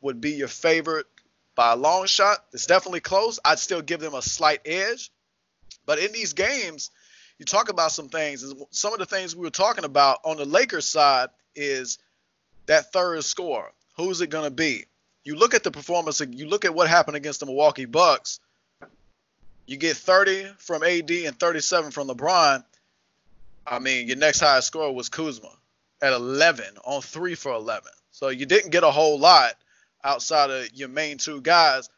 would 0.00 0.20
be 0.20 0.32
your 0.32 0.48
favorite 0.48 1.06
by 1.54 1.72
a 1.72 1.76
long 1.76 2.06
shot. 2.06 2.44
It's 2.52 2.66
definitely 2.66 3.00
close. 3.00 3.38
I'd 3.44 3.58
still 3.58 3.82
give 3.82 4.00
them 4.00 4.14
a 4.14 4.22
slight 4.22 4.60
edge. 4.64 5.10
But 5.84 5.98
in 5.98 6.12
these 6.12 6.32
games, 6.32 6.90
you 7.42 7.46
talk 7.46 7.68
about 7.68 7.90
some 7.90 8.08
things. 8.08 8.44
And 8.44 8.62
Some 8.70 8.92
of 8.92 9.00
the 9.00 9.06
things 9.06 9.34
we 9.34 9.42
were 9.42 9.50
talking 9.50 9.84
about 9.84 10.18
on 10.24 10.36
the 10.36 10.44
Lakers 10.44 10.86
side 10.86 11.28
is 11.56 11.98
that 12.66 12.92
third 12.92 13.24
score. 13.24 13.72
Who's 13.96 14.20
it 14.20 14.30
going 14.30 14.44
to 14.44 14.54
be? 14.54 14.84
You 15.24 15.34
look 15.34 15.52
at 15.52 15.64
the 15.64 15.72
performance, 15.72 16.20
you 16.20 16.46
look 16.46 16.64
at 16.64 16.72
what 16.72 16.88
happened 16.88 17.16
against 17.16 17.40
the 17.40 17.46
Milwaukee 17.46 17.84
Bucks. 17.84 18.38
You 19.66 19.76
get 19.76 19.96
30 19.96 20.52
from 20.58 20.84
AD 20.84 21.10
and 21.10 21.36
37 21.36 21.90
from 21.90 22.06
LeBron. 22.06 22.62
I 23.66 23.78
mean, 23.80 24.06
your 24.06 24.18
next 24.18 24.38
highest 24.38 24.68
score 24.68 24.94
was 24.94 25.08
Kuzma 25.08 25.50
at 26.00 26.12
11 26.12 26.64
on 26.84 27.02
3 27.02 27.34
for 27.34 27.52
11. 27.54 27.90
So 28.12 28.28
you 28.28 28.46
didn't 28.46 28.70
get 28.70 28.84
a 28.84 28.90
whole 28.92 29.18
lot 29.18 29.54
outside 30.04 30.50
of 30.50 30.72
your 30.74 30.88
main 30.88 31.18
two 31.18 31.40
guys. 31.40 31.90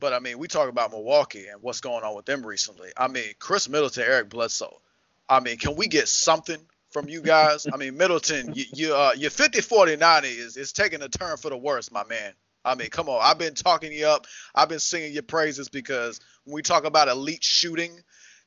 But 0.00 0.14
I 0.14 0.18
mean, 0.18 0.38
we 0.38 0.48
talk 0.48 0.68
about 0.68 0.90
Milwaukee 0.90 1.46
and 1.46 1.62
what's 1.62 1.80
going 1.80 2.02
on 2.04 2.16
with 2.16 2.24
them 2.24 2.44
recently. 2.44 2.90
I 2.96 3.08
mean, 3.08 3.34
Khris 3.38 3.68
Middleton, 3.68 4.04
Eric 4.04 4.30
Bledsoe. 4.30 4.80
I 5.28 5.40
mean, 5.40 5.58
can 5.58 5.76
we 5.76 5.86
get 5.86 6.08
something 6.08 6.58
from 6.90 7.08
you 7.08 7.20
guys? 7.20 7.66
I 7.72 7.76
mean, 7.76 7.96
Middleton, 7.96 8.54
you, 8.54 8.64
you 8.72 8.94
uh, 8.94 9.12
your 9.16 9.30
50 9.30 9.60
40 9.60 9.96
90 9.96 10.28
is, 10.28 10.56
is 10.56 10.72
taking 10.72 11.02
a 11.02 11.08
turn 11.08 11.36
for 11.36 11.50
the 11.50 11.56
worse, 11.56 11.92
my 11.92 12.04
man. 12.04 12.32
I 12.64 12.74
mean, 12.74 12.88
come 12.88 13.08
on. 13.08 13.20
I've 13.22 13.38
been 13.38 13.54
talking 13.54 13.92
you 13.92 14.06
up. 14.06 14.26
I've 14.54 14.68
been 14.68 14.80
singing 14.80 15.12
your 15.12 15.22
praises 15.22 15.68
because 15.68 16.20
when 16.44 16.54
we 16.54 16.62
talk 16.62 16.84
about 16.84 17.08
elite 17.08 17.44
shooting, 17.44 17.92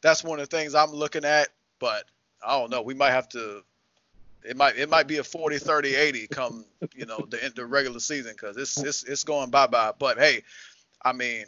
that's 0.01 0.23
one 0.23 0.39
of 0.39 0.49
the 0.49 0.55
things 0.55 0.75
I'm 0.75 0.91
looking 0.91 1.25
at. 1.25 1.49
But 1.79 2.03
I 2.45 2.59
don't 2.59 2.69
know. 2.69 2.81
We 2.81 2.93
might 2.93 3.11
have 3.11 3.29
to 3.29 3.63
it 4.45 4.57
might 4.57 4.77
it 4.77 4.89
might 4.89 5.07
be 5.07 5.17
a 5.17 5.23
40 5.23 5.57
30 5.57 5.95
80 5.95 6.27
come 6.27 6.65
you 6.95 7.05
know 7.05 7.25
the 7.29 7.45
of 7.45 7.71
regular 7.71 7.99
season 7.99 8.33
because 8.33 8.57
it's 8.57 8.81
it's 8.81 9.03
it's 9.03 9.23
going 9.23 9.49
bye 9.49 9.67
bye 9.67 9.93
but 9.97 10.17
hey 10.17 10.43
i 11.03 11.13
mean 11.13 11.45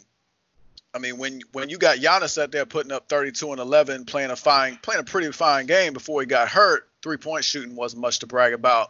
i 0.93 0.99
mean 0.99 1.17
when 1.17 1.41
when 1.51 1.69
you 1.69 1.77
got 1.77 1.97
Giannis 1.97 2.41
out 2.41 2.51
there 2.51 2.65
putting 2.65 2.91
up 2.91 3.07
32 3.09 3.51
and 3.51 3.59
11 3.59 4.05
playing 4.05 4.31
a 4.31 4.35
fine 4.35 4.77
playing 4.81 5.01
a 5.01 5.03
pretty 5.03 5.31
fine 5.31 5.65
game 5.65 5.93
before 5.93 6.21
he 6.21 6.27
got 6.27 6.47
hurt 6.47 6.89
three 7.01 7.17
point 7.17 7.43
shooting 7.43 7.75
wasn't 7.75 8.01
much 8.01 8.19
to 8.19 8.27
brag 8.27 8.53
about 8.53 8.89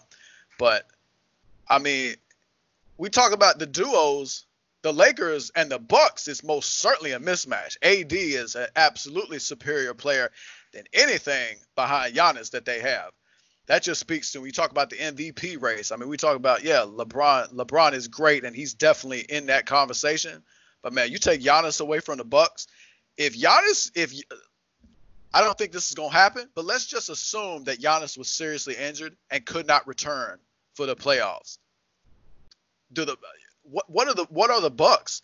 but 0.57 0.87
i 1.69 1.79
mean 1.79 2.15
we 2.97 3.09
talk 3.09 3.33
about 3.33 3.59
the 3.59 3.65
duos 3.65 4.45
the 4.81 4.93
Lakers 4.93 5.51
and 5.55 5.71
the 5.71 5.79
Bucks 5.79 6.27
is 6.27 6.43
most 6.43 6.75
certainly 6.75 7.13
a 7.13 7.19
mismatch. 7.19 7.75
AD 7.81 8.13
is 8.13 8.53
an 8.53 8.67
absolutely 8.75 9.39
superior 9.39 9.95
player 9.95 10.29
than 10.73 10.83
anything 10.93 11.57
behind 11.75 12.13
Giannis 12.13 12.51
that 12.51 12.65
they 12.65 12.81
have 12.81 13.11
that 13.67 13.83
just 13.83 13.99
speaks 13.99 14.31
to 14.31 14.39
when 14.39 14.47
you 14.47 14.51
talk 14.51 14.71
about 14.71 14.89
the 14.89 14.97
MVP 14.97 15.61
race. 15.61 15.91
I 15.91 15.95
mean, 15.95 16.09
we 16.09 16.17
talk 16.17 16.35
about 16.35 16.63
yeah, 16.63 16.85
LeBron. 16.87 17.53
LeBron 17.53 17.93
is 17.93 18.07
great, 18.07 18.43
and 18.43 18.55
he's 18.55 18.73
definitely 18.73 19.21
in 19.21 19.47
that 19.47 19.65
conversation. 19.65 20.43
But 20.85 20.93
man, 20.93 21.11
you 21.11 21.17
take 21.17 21.41
Giannis 21.41 21.81
away 21.81 21.99
from 21.99 22.19
the 22.19 22.23
Bucks. 22.23 22.67
If 23.17 23.35
Giannis, 23.35 23.89
if 23.95 24.13
I 25.33 25.41
don't 25.41 25.57
think 25.57 25.71
this 25.71 25.89
is 25.89 25.95
gonna 25.95 26.11
happen, 26.11 26.47
but 26.53 26.63
let's 26.63 26.85
just 26.85 27.09
assume 27.09 27.63
that 27.63 27.79
Giannis 27.79 28.19
was 28.19 28.29
seriously 28.29 28.75
injured 28.75 29.17
and 29.31 29.43
could 29.43 29.65
not 29.65 29.87
return 29.87 30.37
for 30.75 30.85
the 30.85 30.95
playoffs. 30.95 31.57
Do 32.93 33.03
the 33.03 33.17
what? 33.63 33.89
What 33.89 34.07
are 34.09 34.13
the 34.13 34.25
what 34.25 34.51
are 34.51 34.61
the 34.61 34.69
Bucks? 34.69 35.23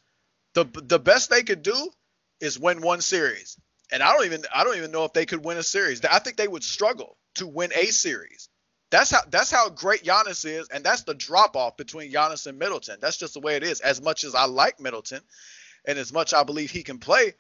The 0.56 0.66
the 0.66 0.98
best 0.98 1.30
they 1.30 1.44
could 1.44 1.62
do 1.62 1.92
is 2.40 2.58
win 2.58 2.82
one 2.82 3.02
series, 3.02 3.56
and 3.92 4.02
I 4.02 4.14
don't 4.14 4.26
even 4.26 4.44
I 4.52 4.64
don't 4.64 4.78
even 4.78 4.90
know 4.90 5.06
if 5.06 5.14
they 5.14 5.28
could 5.28 5.46
win 5.46 5.60
a 5.60 5.64
series. 5.64 6.04
I 6.04 6.18
think 6.18 6.38
they 6.38 6.48
would 6.48 6.64
struggle 6.64 7.18
to 7.36 7.46
win 7.46 7.72
a 7.76 7.86
series. 7.86 8.50
That's 8.92 9.10
how 9.10 9.22
that's 9.30 9.50
how 9.50 9.70
great 9.70 10.04
Giannis 10.04 10.46
is, 10.46 10.68
and 10.68 10.84
that's 10.84 11.04
the 11.04 11.14
drop 11.14 11.56
off 11.56 11.78
between 11.78 12.12
Giannis 12.12 12.46
and 12.46 12.60
Middleton. 12.60 12.98
That's 13.02 13.18
just 13.18 13.34
the 13.34 13.40
way 13.40 13.56
it 13.56 13.64
is. 13.64 13.80
As 13.80 14.02
much 14.02 14.26
as 14.26 14.36
I 14.36 14.46
like 14.46 14.80
Middleton, 14.82 15.22
and 15.86 15.98
as 15.98 16.12
much 16.12 16.34
I 16.34 16.44
believe 16.44 16.72
he 16.72 16.84
can 16.84 17.00
play, 17.00 17.34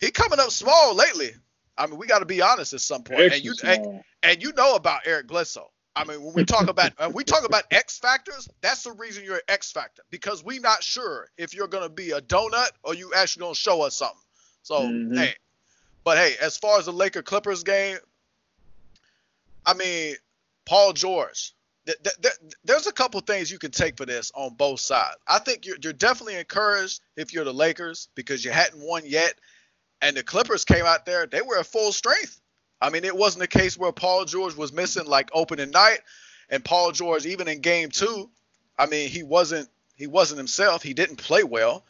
he 0.00 0.10
coming 0.10 0.40
up 0.40 0.50
small 0.50 0.94
lately. 0.94 1.30
I 1.78 1.86
mean, 1.86 1.98
we 1.98 2.08
got 2.08 2.18
to 2.18 2.26
be 2.26 2.42
honest 2.42 2.74
at 2.74 2.80
some 2.80 3.04
point. 3.04 3.32
And 3.32 3.44
you 3.44 3.54
and, 3.64 4.02
and 4.24 4.42
you 4.42 4.52
know 4.54 4.74
about 4.74 5.02
Eric 5.06 5.28
Bledsoe. 5.28 5.70
I 5.94 6.04
mean, 6.04 6.20
when 6.22 6.34
we 6.34 6.44
talk 6.44 6.68
about 6.68 6.92
when 6.98 7.12
we 7.12 7.22
talk 7.22 7.44
about 7.46 7.62
X 7.70 8.00
factors, 8.00 8.48
that's 8.60 8.82
the 8.82 8.92
reason 8.92 9.24
you're 9.24 9.36
an 9.36 9.42
X 9.48 9.70
factor 9.70 10.02
because 10.10 10.42
we're 10.42 10.60
not 10.60 10.82
sure 10.82 11.28
if 11.38 11.54
you're 11.54 11.68
gonna 11.68 11.88
be 11.88 12.10
a 12.10 12.20
donut 12.20 12.70
or 12.82 12.94
you 12.94 13.12
actually 13.14 13.42
gonna 13.42 13.54
show 13.54 13.82
us 13.82 13.94
something. 13.96 14.18
So 14.62 14.80
Mhm. 14.80 15.16
hey, 15.16 15.34
but 16.02 16.18
hey, 16.18 16.34
as 16.40 16.56
far 16.58 16.80
as 16.80 16.86
the 16.86 16.92
Laker 16.92 17.22
Clippers 17.22 17.62
game, 17.62 17.98
I 19.64 19.74
mean, 19.74 20.16
Paul 20.68 20.92
George. 20.92 21.54
th- 21.86 21.96
th- 22.02 22.16
th- 22.20 22.54
there's 22.62 22.86
a 22.86 22.92
couple 22.92 23.18
things 23.22 23.50
you 23.50 23.58
can 23.58 23.70
take 23.70 23.96
for 23.96 24.04
this 24.04 24.30
on 24.34 24.52
both 24.54 24.80
sides. 24.80 25.16
I 25.26 25.38
think 25.38 25.64
you're, 25.64 25.78
you're 25.82 25.94
definitely 25.94 26.36
encouraged 26.36 27.00
if 27.16 27.32
you're 27.32 27.46
the 27.46 27.54
Lakers 27.54 28.10
because 28.14 28.44
you 28.44 28.50
hadn't 28.50 28.86
won 28.86 29.02
yet, 29.06 29.32
and 30.02 30.14
the 30.14 30.22
Clippers 30.22 30.66
came 30.66 30.84
out 30.84 31.06
there. 31.06 31.26
They 31.26 31.40
were 31.40 31.58
at 31.58 31.66
full 31.66 31.90
strength. 31.90 32.38
I 32.82 32.90
mean, 32.90 33.04
it 33.04 33.16
wasn't 33.16 33.44
a 33.44 33.48
case 33.48 33.78
where 33.78 33.92
Paul 33.92 34.26
George 34.26 34.56
was 34.56 34.70
missing 34.70 35.06
like 35.06 35.30
opening 35.32 35.70
night, 35.70 36.00
and 36.50 36.62
Paul 36.62 36.92
George 36.92 37.24
even 37.24 37.48
in 37.48 37.60
game 37.60 37.88
two, 37.88 38.28
I 38.78 38.84
mean, 38.84 39.08
he 39.08 39.22
wasn't 39.22 39.70
he 39.96 40.06
wasn't 40.06 40.36
himself. 40.36 40.82
He 40.82 40.92
didn't 40.92 41.16
play 41.16 41.44
well, 41.44 41.86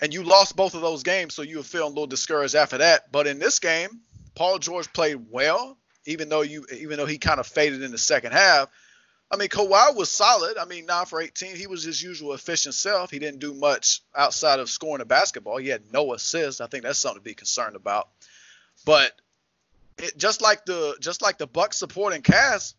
and 0.00 0.12
you 0.12 0.24
lost 0.24 0.56
both 0.56 0.74
of 0.74 0.80
those 0.80 1.04
games, 1.04 1.32
so 1.34 1.42
you 1.42 1.58
were 1.58 1.62
feeling 1.62 1.86
a 1.86 1.94
little 1.94 2.08
discouraged 2.08 2.56
after 2.56 2.78
that. 2.78 3.12
But 3.12 3.28
in 3.28 3.38
this 3.38 3.60
game, 3.60 4.00
Paul 4.34 4.58
George 4.58 4.92
played 4.92 5.30
well, 5.30 5.78
even 6.06 6.28
though 6.28 6.42
you 6.42 6.66
even 6.72 6.96
though 6.96 7.06
he 7.06 7.18
kind 7.18 7.40
of 7.40 7.46
faded 7.46 7.82
in 7.82 7.90
the 7.90 7.98
second 7.98 8.32
half. 8.32 8.68
I 9.30 9.36
mean, 9.36 9.48
Kawhi 9.48 9.96
was 9.96 10.10
solid. 10.10 10.58
I 10.58 10.64
mean, 10.64 10.86
9 10.86 11.06
for 11.06 11.20
18. 11.20 11.56
He 11.56 11.66
was 11.66 11.82
his 11.82 12.00
usual 12.00 12.34
efficient 12.34 12.74
self. 12.74 13.10
He 13.10 13.18
didn't 13.18 13.40
do 13.40 13.54
much 13.54 14.02
outside 14.14 14.60
of 14.60 14.70
scoring 14.70 15.00
a 15.00 15.06
basketball. 15.06 15.56
He 15.56 15.68
had 15.68 15.92
no 15.92 16.12
assists. 16.12 16.60
I 16.60 16.66
think 16.66 16.84
that's 16.84 16.98
something 16.98 17.20
to 17.20 17.24
be 17.24 17.34
concerned 17.34 17.74
about. 17.74 18.08
But 18.84 19.12
it, 19.98 20.16
just 20.16 20.42
like 20.42 20.64
the 20.66 20.96
just 21.00 21.22
like 21.22 21.38
the 21.38 21.46
Bucks 21.46 21.78
supporting 21.78 22.22
cast, 22.22 22.76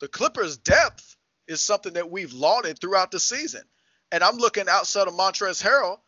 the 0.00 0.08
Clippers' 0.08 0.56
depth 0.56 1.16
is 1.46 1.60
something 1.60 1.94
that 1.94 2.10
we've 2.10 2.32
lauded 2.32 2.78
throughout 2.78 3.10
the 3.10 3.20
season. 3.20 3.62
And 4.10 4.22
I'm 4.22 4.36
looking 4.36 4.68
outside 4.68 5.08
of 5.08 5.14
Montrezl 5.14 5.62
Harrell. 5.62 5.98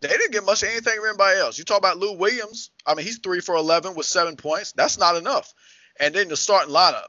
They 0.00 0.08
didn't 0.08 0.32
get 0.32 0.44
much 0.44 0.62
of 0.62 0.68
anything 0.68 0.96
from 0.96 1.08
anybody 1.08 1.38
else. 1.40 1.58
You 1.58 1.64
talk 1.64 1.78
about 1.78 1.98
Lou 1.98 2.12
Williams. 2.12 2.70
I 2.86 2.94
mean, 2.94 3.04
he's 3.04 3.18
three 3.18 3.40
for 3.40 3.56
11 3.56 3.94
with 3.94 4.06
seven 4.06 4.36
points. 4.36 4.72
That's 4.72 4.98
not 4.98 5.16
enough. 5.16 5.52
And 6.00 6.14
then 6.14 6.28
the 6.28 6.36
starting 6.36 6.74
lineup. 6.74 7.08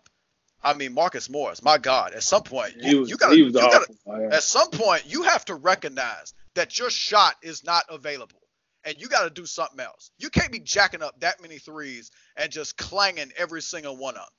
I 0.61 0.73
mean, 0.73 0.93
Marcus 0.93 1.29
Morris. 1.29 1.63
My 1.63 1.77
God, 1.77 2.13
at 2.13 2.23
some 2.23 2.43
point, 2.43 2.73
you, 2.77 3.01
was, 3.01 3.09
you 3.09 3.15
gotta, 3.15 3.37
you 3.37 3.51
gotta, 3.51 3.87
at 4.31 4.43
some 4.43 4.69
point, 4.71 5.03
you 5.07 5.23
have 5.23 5.45
to 5.45 5.55
recognize 5.55 6.33
that 6.55 6.77
your 6.77 6.89
shot 6.89 7.35
is 7.41 7.63
not 7.63 7.85
available, 7.89 8.41
and 8.83 8.99
you 8.99 9.07
got 9.07 9.23
to 9.23 9.29
do 9.29 9.45
something 9.45 9.79
else. 9.79 10.11
You 10.17 10.29
can't 10.29 10.51
be 10.51 10.59
jacking 10.59 11.01
up 11.01 11.17
that 11.21 11.41
many 11.41 11.59
threes 11.59 12.11
and 12.35 12.51
just 12.51 12.75
clanging 12.75 13.31
every 13.37 13.61
single 13.61 13.95
one 13.95 14.17
up. 14.17 14.33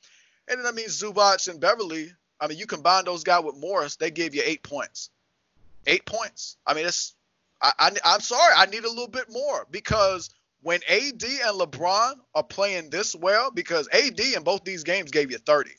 And 0.49 0.59
then 0.59 0.67
I 0.67 0.73
mean, 0.73 0.89
Zubac 0.89 1.49
and 1.49 1.61
Beverley. 1.61 2.13
I 2.39 2.49
mean, 2.49 2.59
you 2.59 2.67
combine 2.67 3.05
those 3.05 3.25
guys 3.25 3.45
with 3.45 3.57
Morris, 3.57 3.97
they 3.97 4.11
gave 4.11 4.35
you 4.35 4.43
eight 4.45 4.63
points. 4.63 5.11
Eight 5.87 6.05
points. 6.05 6.57
I 6.67 6.75
mean, 6.75 6.87
it's. 6.87 7.15
I, 7.63 7.73
I 7.79 7.91
I'm 8.05 8.21
sorry, 8.21 8.55
I 8.57 8.67
need 8.67 8.85
a 8.85 8.89
little 8.89 9.09
bit 9.09 9.31
more 9.31 9.67
because 9.71 10.31
when 10.63 10.81
AD 10.89 11.23
and 11.23 11.61
LeBron 11.61 12.15
are 12.35 12.43
playing 12.43 12.91
this 12.91 13.15
well, 13.15 13.51
because 13.51 13.89
AD 13.93 14.21
in 14.21 14.43
both 14.43 14.65
these 14.65 14.85
games 14.85 15.11
gave 15.11 15.31
you 15.31 15.39
30. 15.39 15.71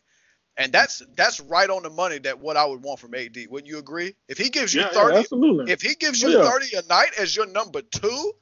And 0.58 0.72
that's 0.72 1.02
that's 1.16 1.40
right 1.40 1.70
on 1.70 1.84
the 1.84 1.90
money 1.90 2.20
that 2.20 2.40
what 2.40 2.58
I 2.58 2.66
would 2.66 2.84
want 2.84 3.00
from 3.00 3.16
AD. 3.16 3.38
Wouldn't 3.50 3.70
you 3.70 3.80
agree? 3.80 4.16
If 4.28 4.38
he 4.38 4.50
gives 4.50 4.74
you 4.74 4.82
Yeah, 4.82 4.90
30, 4.90 5.26
yeah, 5.32 5.74
if 5.74 5.82
he 5.82 5.96
gives 5.96 6.24
Oh, 6.24 6.28
you 6.28 6.38
yeah. 6.38 6.50
30 6.50 6.76
a 6.78 6.82
night 6.88 7.12
as 7.18 7.36
your 7.36 7.48
number 7.48 7.82
two, 7.82 8.34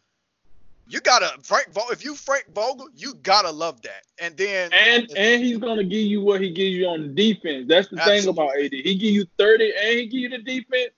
you 0.87 0.99
gotta 1.01 1.31
Frank 1.43 1.71
Vogel. 1.71 1.91
If 1.91 2.03
you 2.03 2.15
Frank 2.15 2.45
Vogel, 2.53 2.89
you 2.95 3.13
gotta 3.21 3.51
love 3.51 3.81
that. 3.83 4.01
And 4.19 4.35
then 4.35 4.71
and 4.73 5.09
and 5.15 5.43
he's 5.43 5.59
gonna 5.59 5.83
give 5.83 6.01
you 6.01 6.21
what 6.21 6.41
he 6.41 6.49
gives 6.51 6.75
you 6.75 6.87
on 6.87 7.13
defense. 7.13 7.65
That's 7.67 7.87
the 7.89 7.97
thing 7.97 8.27
about 8.27 8.57
AD. 8.59 8.73
He 8.73 8.95
give 8.95 9.13
you 9.13 9.25
30 9.37 9.71
and 9.79 9.99
he 9.99 10.07
give 10.07 10.19
you 10.19 10.29
the 10.29 10.39
defense. 10.39 10.91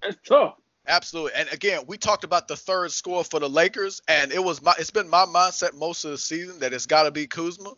That's 0.00 0.16
tough. 0.24 0.54
Absolutely. 0.86 1.32
And 1.34 1.48
again, 1.52 1.82
we 1.86 1.98
talked 1.98 2.24
about 2.24 2.46
the 2.48 2.56
third 2.56 2.92
score 2.92 3.24
for 3.24 3.40
the 3.40 3.48
Lakers, 3.48 4.02
and 4.06 4.32
it 4.32 4.42
was 4.42 4.62
my 4.62 4.74
it's 4.78 4.90
been 4.90 5.08
my 5.08 5.24
mindset 5.24 5.74
most 5.74 6.04
of 6.04 6.12
the 6.12 6.18
season 6.18 6.60
that 6.60 6.72
it's 6.72 6.86
gotta 6.86 7.10
be 7.10 7.26
Kuzma. 7.26 7.72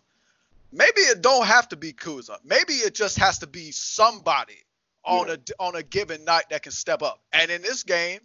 Maybe 0.71 1.01
it 1.01 1.23
don't 1.23 1.47
have 1.47 1.69
to 1.71 1.77
be 1.77 1.93
Kuzma. 1.93 2.39
Maybe 2.45 2.75
it 2.75 2.95
just 2.95 3.19
has 3.19 3.39
to 3.39 3.47
be 3.47 3.71
somebody 3.71 4.65
on 5.05 5.31
a 5.31 5.39
on 5.59 5.75
a 5.75 5.83
given 5.83 6.25
night 6.25 6.45
that 6.51 6.63
can 6.63 6.73
step 6.73 7.03
up. 7.03 7.21
And 7.33 7.51
in 7.51 7.63
this 7.63 7.83
game, 7.83 8.21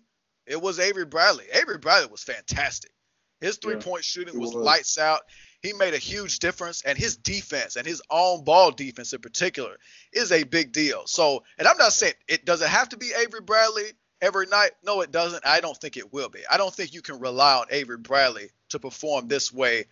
it 0.46 0.62
was 0.62 0.80
Avery 0.80 1.06
Bradley. 1.06 1.46
Avery 1.54 1.78
Bradley 1.78 2.10
was 2.12 2.24
fantastic. 2.24 2.92
His 3.40 3.58
three 3.58 3.78
point 3.78 4.04
shooting 4.04 4.40
was, 4.40 4.54
was. 4.54 4.64
lights 4.66 4.98
out. 4.98 5.22
He 5.62 5.72
made 5.72 5.94
a 5.94 5.98
huge 5.98 6.40
difference, 6.40 6.82
and 6.82 6.98
his 6.98 7.16
defense 7.16 7.78
and 7.78 7.88
his 7.88 8.02
on 8.10 8.44
ball 8.44 8.72
defense 8.72 9.14
in 9.14 9.22
particular 9.22 9.78
is 10.12 10.34
a 10.34 10.44
big 10.44 10.74
deal. 10.74 11.04
So, 11.08 11.44
and 11.58 11.68
I'm 11.68 11.78
not 11.78 11.94
saying 11.94 12.14
it 12.28 12.44
doesn't 12.44 12.68
have 12.68 12.90
to 12.90 12.98
be 12.98 13.14
Avery 13.18 13.40
Bradley 13.42 13.92
every 14.24 14.48
night. 14.48 14.72
No, 14.84 15.02
it 15.02 15.12
doesn't. 15.12 15.46
I 15.46 15.60
don't 15.60 15.78
think 15.78 15.98
it 15.98 16.14
will 16.14 16.30
be. 16.30 16.40
I 16.50 16.58
don't 16.58 16.74
think 16.74 16.94
you 16.94 17.02
can 17.02 17.20
rely 17.20 17.56
on 17.56 17.66
Avery 17.70 17.98
Bradley 17.98 18.50
to 18.70 18.80
perform 18.80 19.28
this 19.28 19.54
way 19.54 19.86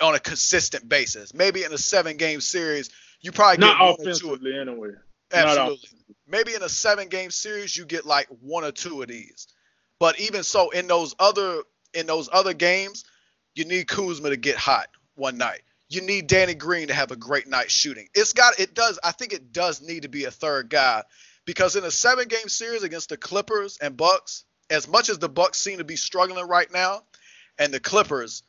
on 0.00 0.14
a 0.14 0.20
consistent 0.20 0.88
basis. 0.88 1.34
Maybe 1.34 1.64
in 1.64 1.72
a 1.72 1.78
seven 1.78 2.16
game 2.16 2.40
series, 2.40 2.90
you 3.20 3.32
probably 3.32 3.58
get 3.58 3.66
Not 3.66 3.80
one 3.80 3.90
or 3.90 3.96
two. 3.96 4.02
offensively 4.02 4.58
anyway. 4.58 4.90
Absolutely. 5.32 5.88
Maybe 6.28 6.54
in 6.54 6.62
a 6.62 6.68
seven 6.68 7.08
game 7.08 7.30
series 7.30 7.76
you 7.76 7.84
get 7.84 8.06
like 8.06 8.28
one 8.40 8.64
or 8.64 8.72
two 8.72 9.02
of 9.02 9.08
these. 9.08 9.48
But 9.98 10.18
even 10.20 10.42
so, 10.44 10.70
in 10.70 10.86
those 10.86 11.14
other 11.18 11.62
in 11.94 12.06
those 12.06 12.28
other 12.32 12.54
games, 12.54 13.04
you 13.54 13.64
need 13.64 13.88
Kuzma 13.88 14.30
to 14.30 14.36
get 14.36 14.56
hot 14.56 14.88
one 15.14 15.36
night. 15.36 15.62
You 15.88 16.00
need 16.00 16.26
Danny 16.26 16.54
Green 16.54 16.88
to 16.88 16.94
have 16.94 17.10
a 17.10 17.16
great 17.16 17.46
night 17.46 17.70
shooting. 17.70 18.08
It's 18.14 18.32
got 18.32 18.58
it 18.58 18.74
does 18.74 18.98
I 19.02 19.12
think 19.12 19.32
it 19.32 19.52
does 19.52 19.82
need 19.82 20.02
to 20.02 20.08
be 20.08 20.24
a 20.24 20.30
third 20.30 20.70
guy 20.70 21.02
because 21.44 21.76
in 21.76 21.84
a 21.84 21.90
seven 21.90 22.28
game 22.28 22.48
series 22.48 22.82
against 22.82 23.08
the 23.08 23.16
Clippers 23.16 23.78
and 23.80 23.96
Bucks, 23.96 24.44
as 24.70 24.88
much 24.88 25.08
as 25.08 25.18
the 25.18 25.28
Bucks 25.28 25.58
seem 25.58 25.78
to 25.78 25.84
be 25.84 25.96
struggling 25.96 26.46
right 26.46 26.72
now, 26.72 27.02
and 27.58 27.72
the 27.72 27.80
Clippers 27.80 28.42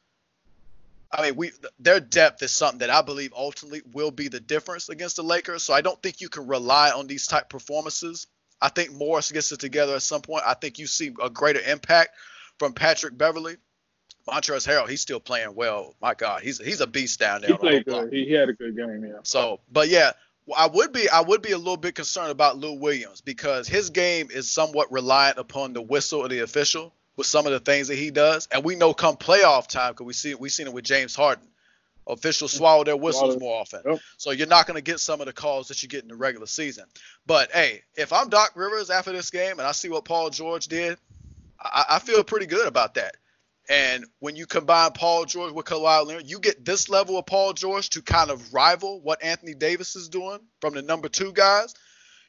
I 1.14 1.22
mean, 1.22 1.36
we 1.36 1.52
their 1.80 2.00
depth 2.00 2.42
is 2.42 2.52
something 2.52 2.80
that 2.80 2.90
I 2.90 3.02
believe 3.02 3.34
ultimately 3.36 3.82
will 3.94 4.12
be 4.12 4.30
the 4.30 4.40
difference 4.40 4.90
against 4.90 5.18
the 5.18 5.24
Lakers. 5.24 5.64
So 5.64 5.74
I 5.74 5.82
don't 5.82 6.02
think 6.02 6.22
you 6.22 6.30
can 6.30 6.48
rely 6.48 6.92
on 6.92 7.08
these 7.08 7.28
type 7.28 7.50
performances. 7.50 8.28
I 8.60 8.70
think 8.70 8.94
Morris 8.94 9.32
gets 9.32 9.52
it 9.52 9.60
together 9.60 9.96
at 9.96 10.02
some 10.02 10.22
point. 10.22 10.44
I 10.46 10.56
think 10.56 10.80
you 10.80 10.88
see 10.88 11.14
a 11.22 11.30
greater 11.30 11.60
impact 11.60 12.12
from 12.58 12.74
Patrick 12.74 13.18
Beverley. 13.18 13.58
Montrezl 14.28 14.66
Harrell, 14.66 14.88
he's 14.88 15.02
still 15.02 15.20
playing 15.20 15.54
well. 15.54 15.96
My 16.02 16.14
God, 16.14 16.42
he's 16.42 16.58
he's 16.58 16.82
a 16.82 16.88
beast 16.88 17.20
down 17.20 17.42
there. 17.42 17.52
He 17.52 17.58
played 17.58 17.86
good. 17.86 18.12
He, 18.12 18.26
he 18.26 18.34
had 18.34 18.50
a 18.50 18.54
good 18.54 18.76
game, 18.76 19.06
yeah. 19.06 19.20
So, 19.24 19.60
but 19.72 19.90
yeah, 19.90 20.14
well, 20.46 20.60
I 20.60 20.68
would 20.68 20.92
be 20.92 21.10
I 21.10 21.22
would 21.22 21.42
be 21.42 21.52
a 21.52 21.58
little 21.58 21.78
bit 21.78 21.96
concerned 21.96 22.32
about 22.32 22.58
Lou 22.58 22.74
Williams 22.74 23.22
because 23.22 23.68
his 23.68 23.90
game 23.90 24.30
is 24.32 24.52
somewhat 24.52 24.92
reliant 24.92 25.38
upon 25.38 25.74
the 25.74 25.82
whistle 25.82 26.24
of 26.24 26.30
the 26.30 26.40
official 26.40 26.94
with 27.16 27.28
some 27.28 27.46
of 27.46 27.52
the 27.52 27.60
things 27.60 27.88
that 27.88 27.98
he 27.98 28.12
does, 28.12 28.48
and 28.52 28.64
we 28.64 28.76
know 28.76 28.94
come 28.94 29.16
playoff 29.16 29.68
time 29.68 29.94
because 29.94 30.06
we 30.06 30.14
see 30.14 30.36
we 30.36 30.50
seen 30.50 30.68
it 30.68 30.74
with 30.74 30.86
James 30.86 31.16
Harden. 31.16 31.48
Officials 32.06 32.52
mm-hmm. 32.52 32.58
swallow 32.58 32.84
their 32.84 32.98
whistles 32.98 33.40
more 33.40 33.62
often, 33.62 33.82
Yep. 33.86 34.00
so 34.18 34.32
you're 34.32 34.48
not 34.48 34.68
going 34.68 34.76
to 34.76 34.82
get 34.82 35.00
some 35.00 35.22
of 35.22 35.28
the 35.28 35.32
calls 35.32 35.70
that 35.70 35.82
you 35.82 35.88
get 35.88 36.02
in 36.02 36.10
the 36.10 36.16
regular 36.16 36.48
season. 36.48 36.84
But 37.26 37.52
hey, 37.52 37.84
if 37.96 38.12
I'm 38.12 38.28
Doc 38.28 38.52
Rivers 38.56 38.90
after 38.90 39.14
this 39.14 39.30
game 39.30 39.52
and 39.52 39.62
I 39.62 39.72
see 39.72 39.88
what 39.88 40.04
Paul 40.04 40.30
George 40.30 40.68
did, 40.68 40.98
I, 41.58 41.86
I 41.92 42.00
feel 42.00 42.22
pretty 42.26 42.48
good 42.48 42.68
about 42.68 42.96
that. 42.96 43.16
And 43.70 44.06
when 44.20 44.36
you 44.36 44.46
combine 44.46 44.92
Paul 44.92 45.26
George 45.26 45.54
with 45.54 45.66
Kawhi 45.66 46.06
Leonard, 46.06 46.30
you 46.30 46.40
get 46.40 46.66
this 46.66 46.90
level 46.90 47.18
of 47.18 47.26
Paul 47.26 47.54
George 47.54 47.90
to 47.92 48.02
kind 48.02 48.30
of 48.30 48.54
rival 48.54 49.00
what 49.02 49.24
Anthony 49.24 49.54
Davis 49.54 49.96
is 49.96 50.10
doing 50.10 50.40
from 50.60 50.74
the 50.74 50.82
number 50.82 51.08
two 51.08 51.32
guys. 51.32 51.74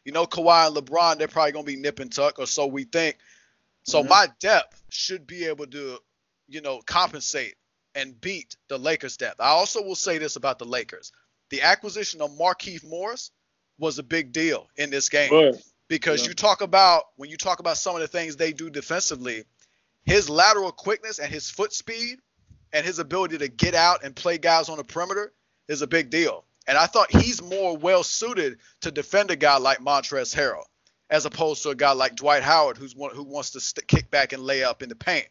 You 0.05 0.12
know, 0.12 0.26
Kawhi 0.26 0.68
and 0.68 0.76
LeBron, 0.76 1.18
they're 1.18 1.28
probably 1.28 1.53
going 1.53 1.64
to 1.66 1.72
be 1.72 1.80
nip 1.80 1.99
and 1.99 2.12
tuck, 2.12 2.39
or 2.39 2.47
so 2.47 2.66
we 2.66 2.85
think. 2.85 3.18
So 3.85 4.03
Mhm. 4.03 4.09
my 4.09 4.28
depth 4.39 4.80
should 4.91 5.26
be 5.26 5.47
able 5.47 5.66
to, 5.66 5.99
you 6.47 6.61
know, 6.61 6.80
compensate 6.82 7.57
and 7.95 8.20
beat 8.20 8.57
the 8.68 8.78
Lakers' 8.78 9.16
depth. 9.16 9.41
I 9.41 9.49
also 9.49 9.82
will 9.82 9.95
say 9.97 10.18
this 10.18 10.37
about 10.37 10.59
the 10.59 10.64
Lakers. 10.66 11.11
The 11.51 11.62
acquisition 11.62 12.20
of 12.20 12.30
Markieff 12.32 12.85
Morris 12.85 13.30
was 13.78 13.99
a 13.99 14.03
big 14.03 14.32
deal 14.32 14.68
in 14.76 14.91
this 14.91 15.09
game 15.09 15.30
But 15.30 15.62
because 15.89 16.22
Yeah. 16.22 16.28
you 16.28 16.35
talk 16.35 16.61
about 16.61 17.05
when 17.16 17.28
you 17.30 17.37
talk 17.37 17.59
about 17.59 17.76
some 17.76 17.95
of 17.95 18.01
the 18.01 18.09
things 18.09 18.37
they 18.37 18.53
do 18.53 18.70
defensively, 18.70 19.45
his 20.05 20.28
lateral 20.28 20.72
quickness 20.72 21.18
and 21.18 21.32
his 21.32 21.50
foot 21.50 21.72
speed 21.72 22.18
and 22.72 22.84
his 22.84 22.98
ability 22.98 23.38
to 23.38 23.48
get 23.48 23.74
out 23.74 24.05
and 24.05 24.14
play 24.14 24.38
guys 24.38 24.68
on 24.68 24.76
the 24.76 24.84
perimeter 24.84 25.32
is 25.68 25.82
a 25.82 25.86
big 25.86 26.11
deal. 26.11 26.44
And 26.66 26.78
I 26.78 26.86
thought 26.86 27.11
he's 27.11 27.42
more 27.42 27.76
well 27.76 28.02
suited 28.02 28.59
to 28.80 28.90
defend 28.90 29.30
a 29.30 29.36
guy 29.36 29.59
like 29.59 29.78
Montrezl 29.78 30.34
Harrell 30.34 30.64
as 31.11 31.26
opposed 31.26 31.62
to 31.62 31.70
a 31.70 31.74
guy 31.74 31.92
like 31.92 32.16
Dwight 32.16 32.42
Howard 32.42 32.76
who's 32.76 32.96
one, 32.96 33.14
who 33.14 33.22
wants 33.22 33.50
to 33.50 33.61
st- 33.61 33.86
kick 33.86 34.11
back 34.11 34.32
and 34.32 34.42
lay 34.42 34.64
up 34.64 34.82
in 34.82 34.88
the 34.88 34.94
paint. 34.94 35.26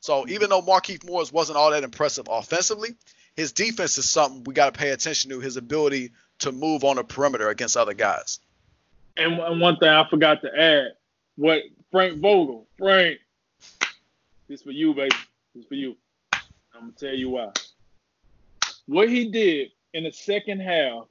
So 0.00 0.22
mm-hmm. 0.22 0.30
even 0.30 0.50
though 0.50 0.62
Markieff 0.62 1.04
Morris 1.04 1.32
wasn't 1.32 1.58
all 1.58 1.70
that 1.72 1.84
impressive 1.84 2.26
offensively, 2.30 2.90
his 3.34 3.52
defense 3.52 3.98
is 3.98 4.08
something 4.08 4.44
we 4.44 4.54
got 4.54 4.72
to 4.72 4.78
pay 4.78 4.90
attention 4.90 5.30
to. 5.30 5.40
His 5.40 5.56
ability 5.56 6.12
to 6.38 6.52
move 6.52 6.84
on 6.84 6.96
the 6.96 7.04
perimeter 7.04 7.48
against 7.48 7.76
other 7.76 7.94
guys. 7.94 8.38
And 9.16 9.60
one 9.60 9.76
thing 9.78 9.88
I 9.88 10.08
forgot 10.08 10.42
to 10.42 10.58
add, 10.58 10.92
what 11.36 11.62
Frank 11.90 12.20
Vogel, 12.20 12.66
Frank, 12.78 13.18
this 14.48 14.62
for 14.62 14.70
you, 14.70 14.94
baby. 14.94 15.14
This 15.54 15.66
for 15.66 15.74
you. 15.74 15.96
I'm 16.74 16.80
gonna 16.80 16.92
tell 16.98 17.14
you 17.14 17.30
why. 17.30 17.50
What 18.86 19.08
he 19.08 19.30
did 19.30 19.68
in 19.94 20.04
the 20.04 20.12
second 20.12 20.60
half 20.60 21.04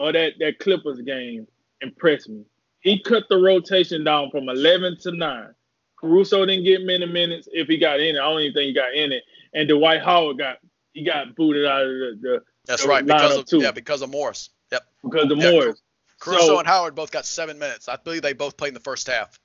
of 0.00 0.14
that, 0.14 0.34
that 0.38 0.58
Clippers 0.58 1.00
game 1.02 1.46
impressed 1.80 2.28
me. 2.28 2.44
He 2.80 3.00
cut 3.02 3.24
the 3.28 3.36
rotation 3.36 4.04
down 4.04 4.30
from 4.30 4.48
11 4.48 4.98
to 5.00 5.12
9. 5.12 5.54
Caruso 5.98 6.46
didn't 6.46 6.64
get 6.64 6.82
many 6.82 7.06
minutes 7.06 7.48
if 7.52 7.66
he 7.66 7.76
got 7.76 7.98
in 8.00 8.14
it. 8.14 8.20
I 8.20 8.22
don't 8.30 8.40
even 8.40 8.54
think 8.54 8.66
he 8.68 8.72
got 8.72 8.94
in 8.94 9.10
it. 9.12 9.24
And 9.52 9.68
Dwight 9.68 10.00
Howard 10.02 10.38
got 10.38 10.58
he 10.92 11.04
got 11.04 11.34
booted 11.34 11.66
out 11.66 11.82
of 11.82 11.88
the, 11.88 12.18
the 12.20 12.42
That's 12.66 12.82
the 12.82 12.88
right, 12.88 13.04
because 13.04 13.36
of 13.36 13.46
too 13.46 13.58
yeah, 13.60 13.72
because 13.72 14.02
of 14.02 14.10
Morris. 14.10 14.50
Yep. 14.70 14.82
because 15.02 15.30
of 15.30 15.38
Yeah, 15.38 15.50
Morris. 15.50 15.82
Caruso 16.20 16.46
So- 16.46 16.58
and 16.58 16.66
Howard 16.68 16.94
both 16.94 17.10
got 17.10 17.26
seven 17.26 17.58
minutes. 17.58 17.88
I 17.88 17.96
believe 17.96 18.22
they 18.22 18.32
both 18.32 18.56
played 18.56 18.68
in 18.68 18.74
the 18.74 18.80
first 18.80 19.06
half. 19.08 19.38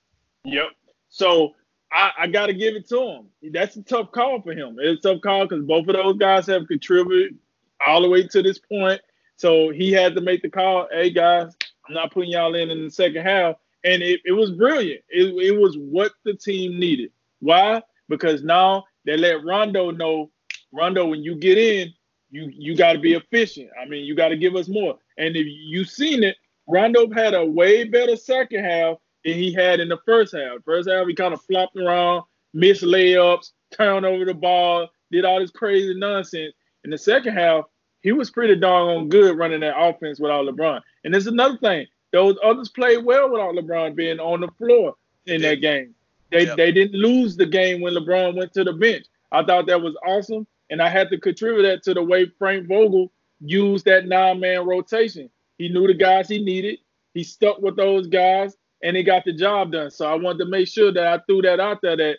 Yep. 0.45 0.67
So 1.09 1.55
I, 1.93 2.11
I 2.21 2.27
got 2.27 2.47
to 2.47 2.53
give 2.53 2.75
it 2.75 2.89
to 2.89 3.01
him. 3.01 3.27
That's 3.51 3.75
a 3.75 3.83
tough 3.83 4.11
call 4.11 4.41
for 4.41 4.53
him. 4.53 4.77
It's 4.79 5.05
a 5.05 5.13
tough 5.13 5.21
call 5.21 5.45
because 5.47 5.63
both 5.63 5.87
of 5.87 5.95
those 5.95 6.17
guys 6.17 6.47
have 6.47 6.67
contributed 6.67 7.37
all 7.85 8.01
the 8.01 8.09
way 8.09 8.25
to 8.27 8.41
this 8.41 8.59
point. 8.59 8.99
So 9.35 9.69
he 9.69 9.91
had 9.91 10.15
to 10.15 10.21
make 10.21 10.41
the 10.41 10.49
call. 10.49 10.87
Hey 10.91 11.11
guys, 11.11 11.55
I'm 11.87 11.93
not 11.93 12.11
putting 12.11 12.31
y'all 12.31 12.55
in 12.55 12.71
in 12.71 12.83
the 12.83 12.91
second 12.91 13.23
half, 13.23 13.55
and 13.83 14.01
it, 14.01 14.21
it 14.25 14.31
was 14.31 14.51
brilliant. 14.51 15.01
It, 15.09 15.33
it 15.43 15.59
was 15.59 15.77
what 15.77 16.13
the 16.23 16.33
team 16.33 16.79
needed. 16.79 17.11
Why? 17.39 17.81
Because 18.09 18.43
now 18.43 18.85
they 19.05 19.17
let 19.17 19.43
Rondo 19.43 19.91
know, 19.91 20.31
Rondo, 20.71 21.05
when 21.05 21.23
you 21.23 21.35
get 21.35 21.57
in, 21.57 21.93
you 22.31 22.49
you 22.51 22.75
got 22.75 22.93
to 22.93 22.99
be 22.99 23.13
efficient. 23.13 23.69
I 23.79 23.85
mean, 23.85 24.05
you 24.05 24.15
got 24.15 24.29
to 24.29 24.37
give 24.37 24.55
us 24.55 24.67
more. 24.67 24.97
And 25.17 25.35
if 25.35 25.45
you 25.47 25.83
seen 25.83 26.23
it, 26.23 26.37
Rondo 26.67 27.11
had 27.11 27.33
a 27.33 27.45
way 27.45 27.83
better 27.83 28.15
second 28.15 28.63
half 28.63 28.97
than 29.23 29.33
he 29.33 29.53
had 29.53 29.79
in 29.79 29.89
the 29.89 29.99
first 30.05 30.33
half. 30.35 30.63
First 30.65 30.89
half, 30.89 31.07
he 31.07 31.15
kind 31.15 31.33
of 31.33 31.41
flopped 31.41 31.77
around, 31.77 32.23
missed 32.53 32.83
layups, 32.83 33.51
turned 33.71 34.05
over 34.05 34.25
the 34.25 34.33
ball, 34.33 34.87
did 35.11 35.25
all 35.25 35.39
this 35.39 35.51
crazy 35.51 35.93
nonsense. 35.93 36.53
In 36.83 36.91
the 36.91 36.97
second 36.97 37.33
half, 37.33 37.65
he 38.01 38.11
was 38.11 38.29
pretty 38.29 38.55
doggone 38.55 39.09
good 39.09 39.37
running 39.37 39.61
that 39.61 39.79
offense 39.79 40.19
without 40.19 40.45
LeBron. 40.45 40.81
And 41.03 41.13
there's 41.13 41.27
another 41.27 41.57
thing: 41.57 41.87
those 42.11 42.35
others 42.43 42.69
played 42.69 43.03
well 43.05 43.29
without 43.29 43.55
LeBron 43.55 43.95
being 43.95 44.19
on 44.19 44.41
the 44.41 44.49
floor 44.57 44.95
in 45.25 45.41
that 45.41 45.61
game. 45.61 45.95
They 46.31 46.45
Yep. 46.45 46.57
they 46.57 46.71
didn't 46.71 46.99
lose 46.99 47.37
the 47.37 47.45
game 47.45 47.79
when 47.81 47.93
LeBron 47.93 48.35
went 48.35 48.53
to 48.53 48.63
the 48.63 48.73
bench. 48.73 49.05
I 49.31 49.43
thought 49.43 49.67
that 49.67 49.81
was 49.81 49.95
awesome, 50.05 50.45
and 50.69 50.81
I 50.81 50.89
had 50.89 51.09
to 51.11 51.17
contribute 51.17 51.63
that 51.63 51.83
to 51.83 51.93
the 51.93 52.03
way 52.03 52.25
Frank 52.37 52.67
Vogel 52.67 53.11
used 53.39 53.85
that 53.85 54.07
nine-man 54.07 54.65
rotation. 54.65 55.29
He 55.57 55.69
knew 55.69 55.87
the 55.87 55.93
guys 55.93 56.27
he 56.27 56.43
needed. 56.43 56.79
He 57.13 57.23
stuck 57.23 57.59
with 57.61 57.75
those 57.75 58.07
guys, 58.07 58.57
and 58.83 58.97
he 58.97 59.01
got 59.01 59.25
the 59.25 59.33
job 59.33 59.71
done. 59.71 59.89
So 59.89 60.05
I 60.05 60.15
wanted 60.15 60.39
to 60.39 60.45
make 60.45 60.67
sure 60.67 60.91
that 60.91 61.07
I 61.07 61.19
threw 61.25 61.41
that 61.43 61.59
out 61.59 61.81
there. 61.81 61.97
That 61.97 62.17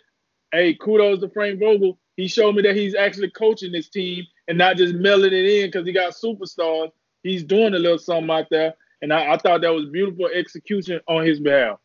hey, 0.51 0.73
kudos 0.73 1.21
to 1.21 1.29
Frank 1.29 1.59
Vogel. 1.59 1.97
He 2.17 2.27
showed 2.27 2.55
me 2.55 2.63
that 2.63 2.75
he's 2.75 2.95
actually 2.95 3.29
coaching 3.31 3.71
this 3.71 3.89
team 3.89 4.25
and 4.47 4.57
not 4.57 4.77
just 4.77 4.95
mailing 4.95 5.33
it 5.33 5.45
in 5.45 5.67
because 5.67 5.85
he 5.85 5.93
got 5.93 6.13
superstars. 6.13 6.91
He's 7.23 7.43
doing 7.43 7.73
a 7.73 7.79
little 7.79 7.97
something 7.97 8.29
out 8.29 8.47
there, 8.49 8.73
and 9.01 9.13
I, 9.13 9.33
I 9.33 9.37
thought 9.37 9.61
that 9.61 9.73
was 9.73 9.89
beautiful 9.89 10.27
execution 10.27 11.01
on 11.07 11.25
his 11.25 11.39
behalf. 11.39 11.79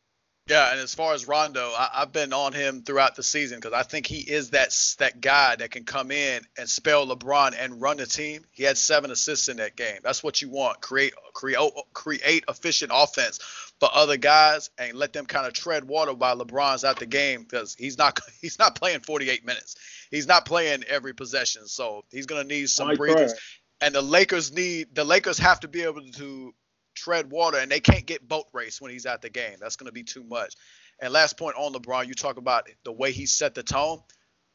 Yeah, 0.46 0.72
and 0.72 0.80
as 0.80 0.94
far 0.94 1.14
as 1.14 1.28
Rondo, 1.28 1.60
I, 1.60 1.90
I've 1.94 2.12
been 2.12 2.32
on 2.32 2.52
him 2.52 2.82
throughout 2.82 3.14
the 3.14 3.22
season 3.22 3.58
because 3.58 3.72
I 3.72 3.82
think 3.82 4.06
he 4.06 4.18
is 4.18 4.50
that 4.50 4.76
that 4.98 5.20
guy 5.20 5.54
that 5.56 5.70
can 5.70 5.84
come 5.84 6.10
in 6.10 6.42
and 6.58 6.68
spell 6.68 7.06
LeBron 7.06 7.54
and 7.58 7.80
run 7.80 7.98
the 7.98 8.06
team. 8.06 8.44
He 8.50 8.64
had 8.64 8.76
seven 8.76 9.10
assists 9.10 9.48
in 9.48 9.58
that 9.58 9.76
game. 9.76 9.98
That's 10.02 10.24
what 10.24 10.42
you 10.42 10.48
want. 10.48 10.80
Create 10.80 11.14
create 11.34 11.70
create 11.92 12.44
efficient 12.48 12.90
offense 12.92 13.38
for 13.80 13.88
other 13.92 14.16
guys 14.16 14.70
and 14.78 14.96
let 14.96 15.12
them 15.12 15.26
kind 15.26 15.46
of 15.46 15.54
tread 15.54 15.84
water 15.84 16.12
while 16.12 16.38
LeBron's 16.38 16.84
out 16.84 16.98
the 16.98 17.06
game 17.06 17.42
because 17.42 17.74
he's 17.74 17.98
not 17.98 18.20
he's 18.40 18.58
not 18.58 18.74
playing 18.74 19.00
48 19.00 19.44
minutes. 19.44 19.76
He's 20.10 20.26
not 20.26 20.44
playing 20.44 20.84
every 20.84 21.14
possession, 21.14 21.66
so 21.66 22.04
he's 22.10 22.26
gonna 22.26 22.44
need 22.44 22.68
some 22.68 22.88
Mike 22.88 22.98
breathers. 22.98 23.32
Brown. 23.32 23.40
And 23.82 23.94
the 23.94 24.02
Lakers 24.02 24.52
need 24.52 24.94
the 24.94 25.04
Lakers 25.04 25.38
have 25.38 25.60
to 25.60 25.68
be 25.68 25.82
able 25.82 26.02
to 26.02 26.54
tread 26.94 27.30
water, 27.30 27.58
and 27.58 27.70
they 27.70 27.80
can't 27.80 28.06
get 28.06 28.26
boat 28.26 28.46
race 28.52 28.80
when 28.80 28.90
he's 28.90 29.06
out 29.06 29.22
the 29.22 29.30
game. 29.30 29.56
That's 29.60 29.76
going 29.76 29.86
to 29.86 29.92
be 29.92 30.02
too 30.02 30.24
much. 30.24 30.54
And 31.00 31.12
last 31.12 31.38
point 31.38 31.56
on 31.56 31.72
LeBron, 31.72 32.06
you 32.06 32.14
talk 32.14 32.36
about 32.36 32.68
the 32.84 32.92
way 32.92 33.12
he 33.12 33.26
set 33.26 33.54
the 33.54 33.62
tone. 33.62 34.00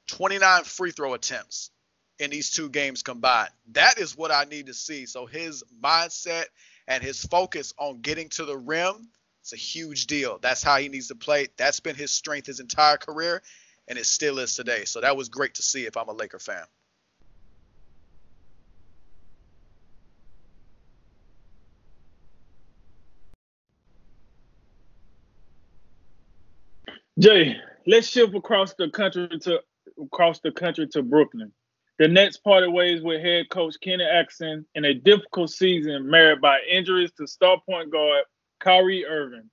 29 0.09 0.63
free 0.63 0.91
throw 0.91 1.15
attempts 1.15 1.71
in 2.19 2.29
these 2.29 2.51
two 2.51 2.69
games 2.69 3.01
combined. 3.01 3.49
That 3.71 3.97
is 3.97 4.15
what 4.15 4.31
I 4.31 4.43
need 4.43 4.67
to 4.67 4.73
see. 4.73 5.07
So 5.07 5.25
his 5.25 5.63
mindset 5.83 6.45
and 6.87 7.03
his 7.03 7.23
focus 7.25 7.73
on 7.77 8.01
getting 8.01 8.29
to 8.29 8.45
the 8.45 8.57
rim, 8.57 9.09
it's 9.41 9.53
a 9.53 9.57
huge 9.57 10.07
deal. 10.07 10.39
That's 10.41 10.63
how 10.63 10.77
he 10.77 10.89
needs 10.89 11.09
to 11.09 11.15
play. 11.15 11.47
That's 11.57 11.79
been 11.79 11.95
his 11.95 12.11
strength 12.11 12.47
his 12.47 12.59
entire 12.59 12.97
career, 12.97 13.41
and 13.87 13.97
it 13.99 14.05
still 14.05 14.39
is 14.39 14.55
today. 14.55 14.85
So 14.85 15.01
that 15.01 15.17
was 15.17 15.29
great 15.29 15.55
to 15.55 15.63
see 15.63 15.85
if 15.85 15.97
I'm 15.97 16.09
a 16.09 16.13
Laker 16.13 16.39
fan. 16.39 16.65
Jay, 27.19 27.55
let's 27.87 28.07
shift 28.09 28.35
across 28.35 28.73
the 28.75 28.89
country 28.89 29.29
to 29.43 29.61
across 30.01 30.39
the 30.41 30.51
country 30.51 30.87
to 30.89 31.03
Brooklyn. 31.03 31.53
The 31.97 32.07
Nets 32.09 32.37
parted 32.37 32.71
ways 32.71 33.01
with 33.01 33.21
head 33.21 33.49
coach 33.49 33.75
Kenny 33.81 34.03
Atkinson 34.03 34.65
in 34.75 34.83
a 34.83 34.93
difficult 34.93 35.49
season 35.49 36.09
marred 36.09 36.41
by 36.41 36.59
injuries 36.69 37.11
to 37.17 37.25
star 37.25 37.61
point 37.67 37.89
guard 37.89 38.25
Kyrie 38.59 39.05
Irving. 39.05 39.49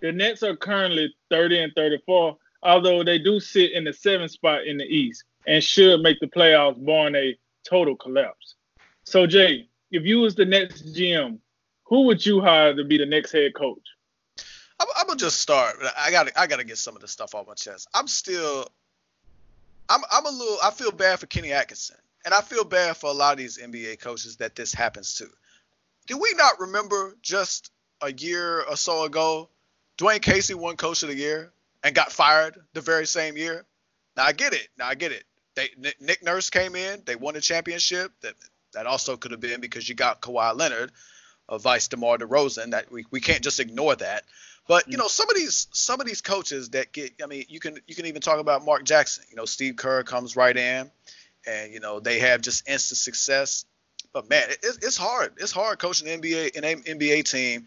The 0.00 0.12
Nets 0.12 0.42
are 0.42 0.56
currently 0.56 1.14
30 1.30 1.62
and 1.64 1.72
34, 1.74 2.36
although 2.62 3.04
they 3.04 3.18
do 3.18 3.38
sit 3.38 3.72
in 3.72 3.84
the 3.84 3.92
seventh 3.92 4.30
spot 4.30 4.66
in 4.66 4.78
the 4.78 4.84
East 4.84 5.24
and 5.46 5.62
should 5.62 6.00
make 6.00 6.20
the 6.20 6.26
playoffs 6.26 6.82
barring 6.84 7.16
a 7.16 7.36
total 7.68 7.96
collapse. 7.96 8.54
So 9.04 9.26
Jay, 9.26 9.68
if 9.90 10.04
you 10.04 10.20
was 10.20 10.34
the 10.34 10.44
Nets 10.46 10.82
GM, 10.82 11.38
who 11.84 12.02
would 12.02 12.24
you 12.24 12.40
hire 12.40 12.74
to 12.74 12.84
be 12.84 12.96
the 12.96 13.06
next 13.06 13.32
head 13.32 13.54
coach? 13.54 13.82
I'm, 14.80 14.88
I'm 14.96 15.06
gonna 15.06 15.18
just 15.18 15.40
start. 15.40 15.76
I 15.98 16.10
got 16.10 16.30
I 16.36 16.46
got 16.46 16.56
to 16.56 16.64
get 16.64 16.78
some 16.78 16.96
of 16.96 17.02
this 17.02 17.10
stuff 17.10 17.34
off 17.34 17.46
my 17.46 17.54
chest. 17.54 17.88
I'm 17.94 18.08
still, 18.08 18.66
I'm 19.88 20.00
I'm 20.10 20.26
a 20.26 20.30
little. 20.30 20.58
I 20.62 20.70
feel 20.70 20.92
bad 20.92 21.20
for 21.20 21.26
Kenny 21.26 21.52
Atkinson, 21.52 21.96
and 22.24 22.32
I 22.32 22.40
feel 22.40 22.64
bad 22.64 22.96
for 22.96 23.10
a 23.10 23.12
lot 23.12 23.32
of 23.32 23.38
these 23.38 23.58
NBA 23.58 24.00
coaches 24.00 24.36
that 24.36 24.56
this 24.56 24.72
happens 24.72 25.14
to. 25.16 25.28
Do 26.06 26.18
we 26.18 26.32
not 26.36 26.60
remember 26.60 27.16
just 27.22 27.70
a 28.00 28.12
year 28.12 28.62
or 28.62 28.76
so 28.76 29.04
ago, 29.04 29.48
Dwane 29.98 30.20
Casey 30.20 30.54
won 30.54 30.76
Coach 30.76 31.02
of 31.02 31.08
the 31.08 31.16
Year 31.16 31.52
and 31.82 31.94
got 31.94 32.12
fired 32.12 32.58
the 32.72 32.80
very 32.80 33.06
same 33.06 33.36
year? 33.36 33.64
Now 34.16 34.24
I 34.24 34.32
get 34.32 34.52
it. 34.52 34.68
Now 34.78 34.88
I 34.88 34.94
get 34.94 35.12
it. 35.12 35.24
They 35.54 35.70
Nick- 36.00 36.22
Nurse 36.22 36.50
came 36.50 36.74
in. 36.76 37.02
They 37.04 37.16
won 37.16 37.36
a 37.36 37.40
championship. 37.40 38.12
That 38.22 38.34
that 38.72 38.86
also 38.86 39.16
could 39.16 39.30
have 39.30 39.40
been 39.40 39.60
because 39.60 39.88
you 39.88 39.94
got 39.94 40.20
Kawhi 40.20 40.56
Leonard, 40.56 40.92
uh, 41.48 41.58
vice 41.58 41.88
DeMar 41.88 42.18
DeRozan. 42.18 42.72
That 42.72 42.90
we, 42.90 43.04
we 43.10 43.20
can't 43.20 43.42
just 43.42 43.60
ignore 43.60 43.94
that. 43.96 44.24
But 44.66 44.88
you 44.88 44.94
mm. 44.94 45.00
know, 45.00 45.08
some 45.08 45.28
of 45.28 45.36
these 45.36 45.68
some 45.72 46.00
of 46.00 46.06
these 46.06 46.20
coaches 46.20 46.70
that 46.70 46.92
get, 46.92 47.12
I 47.22 47.26
mean, 47.26 47.44
you 47.48 47.60
can 47.60 47.78
you 47.86 47.94
can 47.94 48.06
even 48.06 48.22
talk 48.22 48.38
about 48.38 48.64
Mark 48.64 48.84
Jackson. 48.84 49.24
You 49.30 49.36
know, 49.36 49.44
Steve 49.44 49.76
Kerr 49.76 50.02
comes 50.02 50.36
right 50.36 50.56
in, 50.56 50.90
and 51.46 51.72
you 51.72 51.80
know 51.80 52.00
they 52.00 52.20
have 52.20 52.40
just 52.40 52.68
instant 52.68 52.98
success. 52.98 53.66
But 54.12 54.30
man, 54.30 54.44
it, 54.48 54.78
it's 54.82 54.96
hard. 54.96 55.34
It's 55.38 55.52
hard 55.52 55.78
coaching 55.78 56.08
an 56.08 56.20
NBA 56.20 56.56
an 56.56 56.82
NBA 56.82 57.30
team, 57.30 57.66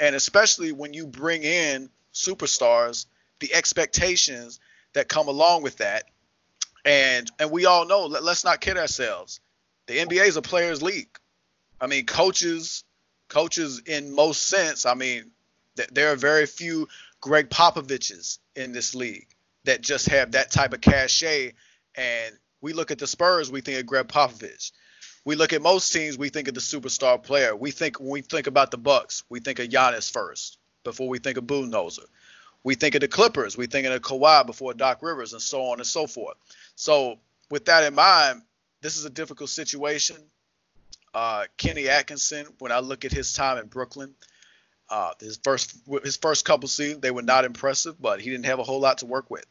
and 0.00 0.14
especially 0.14 0.72
when 0.72 0.94
you 0.94 1.06
bring 1.06 1.42
in 1.42 1.90
superstars, 2.14 3.06
the 3.40 3.52
expectations 3.52 4.60
that 4.92 5.08
come 5.08 5.28
along 5.28 5.62
with 5.62 5.78
that, 5.78 6.04
and 6.84 7.28
and 7.40 7.50
we 7.50 7.66
all 7.66 7.86
know. 7.86 8.06
Let, 8.06 8.22
let's 8.22 8.44
not 8.44 8.60
kid 8.60 8.76
ourselves. 8.76 9.40
The 9.86 9.98
NBA 9.98 10.26
is 10.26 10.36
a 10.36 10.42
players' 10.42 10.82
league. 10.82 11.18
I 11.80 11.86
mean, 11.86 12.06
coaches, 12.06 12.84
coaches 13.28 13.82
in 13.86 14.14
most 14.14 14.46
sense. 14.46 14.86
I 14.86 14.94
mean, 14.94 15.30
there 15.92 16.12
are 16.12 16.16
very 16.16 16.46
few 16.46 16.88
Gregg 17.20 17.50
Popoviches 17.50 18.38
in 18.54 18.72
this 18.72 18.94
league 18.94 19.28
that 19.64 19.82
just 19.82 20.08
have 20.08 20.32
that 20.32 20.50
type 20.50 20.72
of 20.72 20.80
cachet. 20.80 21.52
And 21.94 22.34
we 22.60 22.72
look 22.72 22.90
at 22.90 22.98
the 22.98 23.06
Spurs, 23.06 23.50
we 23.50 23.60
think 23.60 23.80
of 23.80 23.86
Gregg 23.86 24.08
Popovich. 24.08 24.72
We 25.24 25.34
look 25.34 25.52
at 25.52 25.60
most 25.60 25.92
teams, 25.92 26.16
we 26.16 26.28
think 26.28 26.48
of 26.48 26.54
the 26.54 26.60
superstar 26.60 27.20
player. 27.20 27.54
We 27.54 27.72
think 27.72 27.98
when 27.98 28.10
we 28.10 28.20
think 28.20 28.46
about 28.46 28.70
the 28.70 28.78
Bucks, 28.78 29.24
we 29.28 29.40
think 29.40 29.58
of 29.58 29.68
Giannis 29.68 30.10
first 30.10 30.58
before 30.84 31.08
we 31.08 31.18
think 31.18 31.36
of 31.36 31.44
Budenholzer. 31.44 32.06
We 32.62 32.76
think 32.76 32.94
of 32.94 33.00
the 33.00 33.08
Clippers, 33.08 33.56
we 33.56 33.66
think 33.66 33.86
of 33.86 33.92
the 33.92 34.00
Kawhi 34.00 34.46
before 34.46 34.74
Doc 34.74 35.02
Rivers, 35.02 35.32
and 35.32 35.42
so 35.42 35.62
on 35.62 35.78
and 35.78 35.86
so 35.86 36.06
forth. 36.06 36.36
So 36.76 37.18
with 37.50 37.64
that 37.66 37.84
in 37.84 37.94
mind, 37.94 38.42
this 38.82 38.96
is 38.96 39.04
a 39.04 39.10
difficult 39.10 39.50
situation. 39.50 40.16
Uh, 41.12 41.46
Kenny 41.56 41.88
Atkinson, 41.88 42.46
when 42.58 42.72
I 42.72 42.80
look 42.80 43.04
at 43.04 43.12
his 43.12 43.32
time 43.32 43.58
in 43.58 43.66
Brooklyn, 43.66 44.14
uh, 44.88 45.12
his 45.20 45.38
first 45.42 45.76
his 46.04 46.16
first 46.16 46.44
couple 46.44 46.68
seasons 46.68 47.00
they 47.00 47.10
were 47.10 47.22
not 47.22 47.44
impressive, 47.44 48.00
but 48.00 48.20
he 48.20 48.30
didn't 48.30 48.46
have 48.46 48.58
a 48.58 48.64
whole 48.64 48.80
lot 48.80 48.98
to 48.98 49.06
work 49.06 49.30
with. 49.30 49.46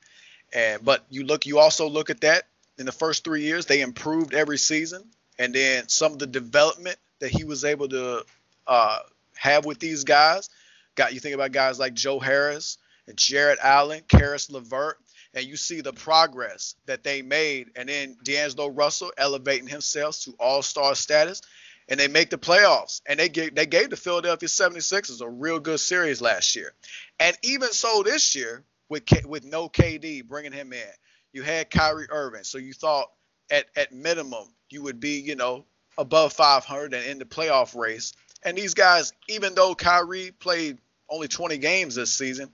And 0.53 0.83
but 0.83 1.05
you 1.09 1.25
look, 1.25 1.45
you 1.45 1.59
also 1.59 1.89
look 1.89 2.09
at 2.09 2.21
that 2.21 2.43
in 2.77 2.85
the 2.85 2.91
first 2.91 3.23
three 3.23 3.43
years 3.43 3.65
they 3.65 3.81
improved 3.81 4.33
every 4.33 4.57
season, 4.57 5.03
and 5.37 5.53
then 5.53 5.87
some 5.87 6.13
of 6.13 6.19
the 6.19 6.27
development 6.27 6.97
that 7.19 7.31
he 7.31 7.43
was 7.43 7.65
able 7.65 7.89
to 7.89 8.25
uh, 8.67 8.99
have 9.35 9.65
with 9.65 9.79
these 9.79 10.03
guys. 10.03 10.49
Got 10.95 11.13
you 11.13 11.19
think 11.19 11.35
about 11.35 11.51
guys 11.51 11.77
like 11.79 11.93
Joe 11.93 12.19
Harris 12.19 12.77
and 13.07 13.17
Jarrett 13.17 13.59
Allen, 13.61 14.01
Caris 14.07 14.49
LeVert, 14.49 14.97
and 15.33 15.45
you 15.45 15.57
see 15.57 15.81
the 15.81 15.91
progress 15.93 16.75
that 16.85 17.03
they 17.03 17.21
made, 17.21 17.71
and 17.75 17.89
then 17.89 18.15
D'Angelo 18.23 18.69
Russell 18.69 19.11
elevating 19.17 19.67
himself 19.67 20.19
to 20.21 20.33
All-Star 20.39 20.95
status, 20.95 21.41
and 21.87 21.99
they 21.99 22.07
make 22.07 22.29
the 22.29 22.37
playoffs, 22.37 23.01
and 23.05 23.19
they 23.19 23.29
gave 23.29 23.55
they 23.55 23.65
gave 23.65 23.89
the 23.89 23.97
Philadelphia 23.97 24.49
76ers 24.49 25.21
a 25.21 25.29
real 25.29 25.59
good 25.59 25.79
series 25.79 26.21
last 26.21 26.55
year, 26.55 26.73
and 27.19 27.37
even 27.43 27.71
so 27.71 28.03
this 28.03 28.35
year 28.35 28.63
with 28.89 29.05
K, 29.05 29.23
with 29.25 29.43
no 29.43 29.69
KD 29.69 30.27
bringing 30.27 30.51
him 30.51 30.73
in, 30.73 30.93
you 31.33 31.43
had 31.43 31.69
Kyrie 31.69 32.07
Irving, 32.09 32.43
so 32.43 32.57
you 32.57 32.73
thought 32.73 33.11
at 33.51 33.65
at 33.75 33.91
minimum 33.91 34.47
you 34.69 34.83
would 34.83 34.99
be 34.99 35.19
you 35.19 35.35
know 35.35 35.65
above 35.97 36.33
500 36.33 36.93
and 36.93 37.05
in 37.05 37.19
the 37.19 37.25
playoff 37.25 37.75
race, 37.75 38.13
and 38.43 38.57
these 38.57 38.73
guys, 38.73 39.13
even 39.27 39.55
though 39.55 39.75
Kyrie 39.75 40.31
played 40.31 40.79
only 41.09 41.27
20 41.27 41.57
games 41.57 41.95
this 41.95 42.11
season, 42.11 42.51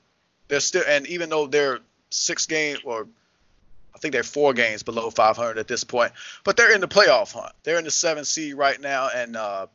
they're 0.47 0.59
still 0.59 0.83
and 0.87 1.07
even 1.07 1.29
though 1.29 1.47
they're 1.47 1.79
six 2.09 2.45
games 2.45 2.79
or 2.83 3.07
I 3.93 3.97
think 3.99 4.13
they're 4.13 4.23
four 4.23 4.53
games 4.53 4.83
below 4.83 5.09
500 5.09 5.57
at 5.57 5.67
this 5.67 5.83
point, 5.83 6.13
but 6.43 6.57
they're 6.57 6.73
in 6.73 6.81
the 6.81 6.87
playoff 6.87 7.33
hunt. 7.33 7.53
They're 7.63 7.77
in 7.77 7.85
the 7.85 7.91
seventh 7.91 8.27
seed 8.27 8.55
right 8.55 8.79
now, 8.79 9.09
and 9.13 9.35
uh, 9.35 9.67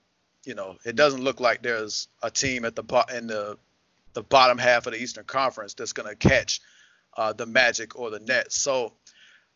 you 0.45 0.55
know 0.55 0.77
it 0.85 0.97
doesn't 0.97 1.23
look 1.23 1.41
like 1.41 1.63
there's 1.63 2.09
a 2.23 2.31
team 2.31 2.65
at 2.65 2.75
the 2.75 3.05
in 3.15 3.27
the 3.27 3.59
the 4.15 4.23
bottom 4.23 4.59
half 4.59 4.87
of 4.87 4.95
the 4.95 5.03
Eastern 5.03 5.25
Conference 5.25 5.75
that's 5.75 5.93
going 5.93 6.09
to 6.09 6.17
catch 6.17 6.61
uh, 7.17 7.33
the 7.33 7.47
Magic 7.47 7.99
or 7.99 8.11
the 8.11 8.21
Nets. 8.21 8.57
So 8.57 8.95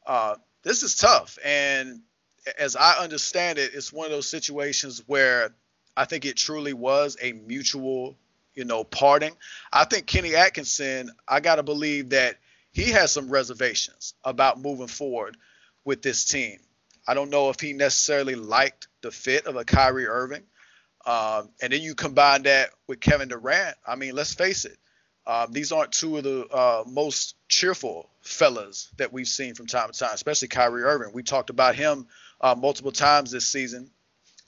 uh, 0.06 0.36
this 0.62 0.82
is 0.82 0.96
tough, 0.96 1.38
and 1.44 2.02
as 2.58 2.76
I 2.76 2.98
understand 2.98 3.58
it, 3.58 3.72
it's 3.74 3.92
one 3.92 4.06
of 4.06 4.12
those 4.12 4.28
situations 4.28 5.02
where 5.06 5.54
I 5.96 6.04
think 6.04 6.24
it 6.24 6.36
truly 6.36 6.72
was 6.72 7.16
a 7.20 7.32
mutual, 7.32 8.16
you 8.54 8.64
know, 8.64 8.84
parting. 8.84 9.36
I 9.72 9.84
think 9.84 10.06
Kenny 10.06 10.34
Atkinson, 10.34 11.10
I 11.28 11.40
got 11.40 11.56
to 11.56 11.62
believe 11.62 12.10
that 12.10 12.36
he 12.72 12.90
has 12.90 13.12
some 13.12 13.28
reservations 13.28 14.14
about 14.24 14.60
moving 14.60 14.86
forward 14.86 15.36
with 15.84 16.02
this 16.02 16.24
team. 16.24 16.58
I 17.06 17.14
don't 17.14 17.30
know 17.30 17.50
if 17.50 17.60
he 17.60 17.72
necessarily 17.72 18.34
liked 18.34 18.88
the 19.02 19.10
fit 19.10 19.46
of 19.46 19.56
a 19.56 19.64
Kyrie 19.64 20.06
Irving. 20.06 20.42
Um, 21.06 21.48
and 21.62 21.72
then 21.72 21.80
you 21.80 21.94
combine 21.94 22.42
that 22.42 22.70
with 22.86 23.00
Kevin 23.00 23.28
Durant. 23.28 23.76
I 23.86 23.96
mean, 23.96 24.14
let's 24.14 24.34
face 24.34 24.64
it. 24.64 24.76
Um, 25.26 25.52
these 25.52 25.72
aren't 25.72 25.92
two 25.92 26.16
of 26.16 26.24
the 26.24 26.46
uh, 26.46 26.84
most 26.86 27.36
cheerful 27.48 28.08
fellas 28.22 28.90
that 28.98 29.12
we've 29.12 29.28
seen 29.28 29.54
from 29.54 29.66
time 29.66 29.90
to 29.90 29.98
time, 29.98 30.10
especially 30.12 30.48
Kyrie 30.48 30.82
Irving. 30.82 31.12
We 31.12 31.22
talked 31.22 31.50
about 31.50 31.74
him 31.74 32.06
uh, 32.40 32.54
multiple 32.56 32.92
times 32.92 33.30
this 33.30 33.46
season 33.46 33.90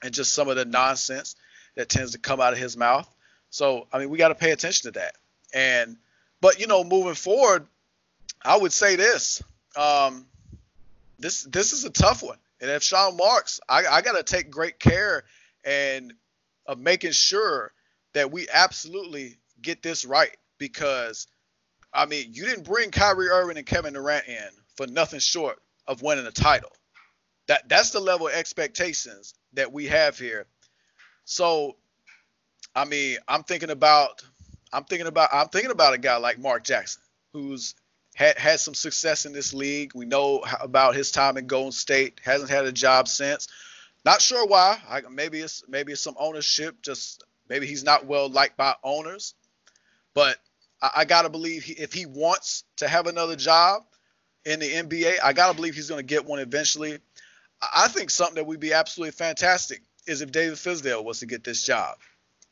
and 0.03 0.13
just 0.13 0.33
some 0.33 0.49
of 0.49 0.57
the 0.57 0.65
nonsense 0.65 1.37
that 1.77 1.89
tends 1.89 2.13
to 2.13 2.19
come 2.19 2.41
out 2.41 2.53
of 2.53 2.59
his 2.59 2.77
mouth. 2.77 3.09
So, 3.51 3.87
I 3.93 3.99
mean, 3.99 4.11
we 4.11 4.19
got 4.19 4.29
to 4.29 4.35
pay 4.35 4.51
attention 4.51 4.93
to 4.93 4.99
that. 4.99 5.17
And, 5.55 5.97
but, 6.41 6.59
you 6.59 6.67
know, 6.67 6.85
moving 6.85 7.15
forward, 7.15 7.67
I 8.45 8.57
would 8.57 8.73
say 8.73 8.97
this. 8.97 9.43
Um, 9.77 10.27
this 11.19 11.45
this 11.45 11.73
is 11.73 11.85
a 11.85 11.91
tough 11.91 12.23
one, 12.23 12.39
and 12.61 12.71
if 12.71 12.83
Sean 12.83 13.17
Marks, 13.17 13.61
I, 13.69 13.87
I 13.87 14.03
got 14.03 14.17
to 14.17 14.23
take 14.23 14.51
great 14.51 14.79
care 14.79 15.25
and 15.65 16.13
of 16.67 16.79
making 16.79 17.13
sure 17.13 17.73
that 18.15 18.31
we 18.31 18.49
absolutely 18.53 19.39
get 19.61 19.83
this 19.83 20.05
right 20.05 20.37
because, 20.59 21.27
I 21.93 22.07
mean, 22.07 22.31
you 22.33 22.45
didn't 22.45 22.65
bring 22.65 22.91
Kyrie 22.91 23.29
Irving 23.29 23.57
and 23.57 23.67
Kevin 23.67 23.95
Durant 23.95 24.27
in 24.27 24.49
for 24.77 24.87
nothing 24.87 25.21
short 25.21 25.59
of 25.87 26.03
winning 26.03 26.27
a 26.27 26.31
title. 26.31 26.71
That 27.49 27.69
that's 27.69 27.91
the 27.91 28.01
level 28.01 28.29
of 28.29 28.35
expectations 28.35 29.35
that 29.55 29.73
we 29.73 29.87
have 29.87 30.19
here. 30.19 30.47
So, 31.25 31.77
I 32.75 32.85
mean, 32.85 33.19
I'm 33.29 33.43
thinking 33.43 33.71
about 33.71 34.23
I'm 34.73 34.85
thinking 34.85 35.09
about 35.09 35.31
I'm 35.33 35.49
thinking 35.49 35.73
about 35.73 35.95
a 35.95 35.99
guy 35.99 36.17
like 36.17 36.39
Mark 36.39 36.65
Jackson, 36.65 37.03
who's 37.33 37.75
had 38.15 38.39
had 38.39 38.61
some 38.61 38.75
success 38.75 39.27
in 39.27 39.33
this 39.33 39.55
league. 39.55 39.93
We 39.95 40.05
know 40.05 40.45
about 40.61 40.95
his 40.95 41.11
time 41.11 41.37
in 41.37 41.47
Golden 41.47 41.73
State. 41.73 42.21
Hasn't 42.23 42.51
had 42.51 42.67
a 42.67 42.73
job 42.73 43.09
since. 43.09 43.49
Not 44.05 44.21
sure 44.21 44.47
why. 44.47 44.79
I, 44.89 45.01
maybe 45.11 45.41
it's 45.41 45.65
maybe 45.69 45.93
it's 45.93 46.01
some 46.01 46.17
ownership. 46.19 46.83
Just 46.83 47.25
maybe 47.49 47.67
he's 47.67 47.85
not 47.85 48.07
well 48.07 48.29
liked 48.29 48.57
by 48.57 48.75
owners. 48.83 49.35
But 50.15 50.37
I, 50.81 50.91
I 50.97 51.05
gotta 51.05 51.31
believe 51.31 51.63
he, 51.63 51.73
if 51.75 51.93
he 51.93 52.07
wants 52.07 52.65
to 52.79 52.89
have 52.89 53.07
another 53.07 53.37
job 53.37 53.85
in 54.45 54.61
the 54.61 54.69
NBA, 54.69 55.15
I 55.23 55.33
gotta 55.33 55.55
believe 55.55 55.75
he's 55.75 55.89
gonna 55.89 56.03
get 56.03 56.27
one 56.27 56.41
eventually. 56.41 56.99
I, 57.61 57.85
I 57.85 57.89
think 57.89 58.11
something 58.11 58.37
that 58.37 58.47
would 58.47 58.61
be 58.61 58.73
absolutely 58.73 59.13
fantastic 59.13 59.83
is 60.07 60.21
if 60.21 60.33
David 60.33 60.59
Fizdale 60.59 61.05
was 61.05 61.21
to 61.21 61.27
get 61.27 61.45
this 61.45 61.63
job, 61.63 61.97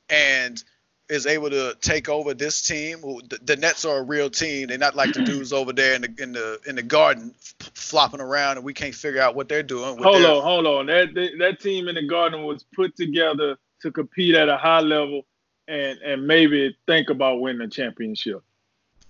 and 0.08 0.62
is 1.10 1.26
able 1.26 1.50
to 1.50 1.76
take 1.80 2.08
over 2.08 2.32
this 2.32 2.62
team. 2.62 3.00
The, 3.00 3.56
Nets 3.56 3.84
are 3.84 3.98
a 3.98 4.02
real 4.02 4.30
team. 4.30 4.68
They're 4.68 4.78
not 4.78 4.94
like 4.94 5.12
the 5.12 5.22
dudes 5.24 5.52
over 5.52 5.72
there 5.72 5.94
in 5.94 6.02
the 6.02 6.14
in 6.18 6.32
the 6.32 6.60
in 6.66 6.76
the 6.76 6.82
garden 6.82 7.34
f- 7.38 7.70
flopping 7.74 8.20
around, 8.20 8.56
and 8.56 8.64
we 8.64 8.72
can't 8.72 8.94
figure 8.94 9.20
out 9.20 9.34
what 9.34 9.48
they're 9.48 9.62
doing. 9.62 10.02
Hold 10.02 10.22
their... 10.22 10.30
on, 10.30 10.42
hold 10.42 10.66
on. 10.66 10.86
That 10.86 11.14
that 11.38 11.60
team 11.60 11.88
in 11.88 11.96
the 11.96 12.06
garden 12.06 12.44
was 12.44 12.64
put 12.74 12.96
together 12.96 13.58
to 13.82 13.90
compete 13.90 14.34
at 14.34 14.48
a 14.48 14.56
high 14.56 14.80
level 14.80 15.26
and 15.68 15.98
and 15.98 16.26
maybe 16.26 16.76
think 16.86 17.10
about 17.10 17.40
winning 17.40 17.62
a 17.62 17.68
championship. 17.68 18.42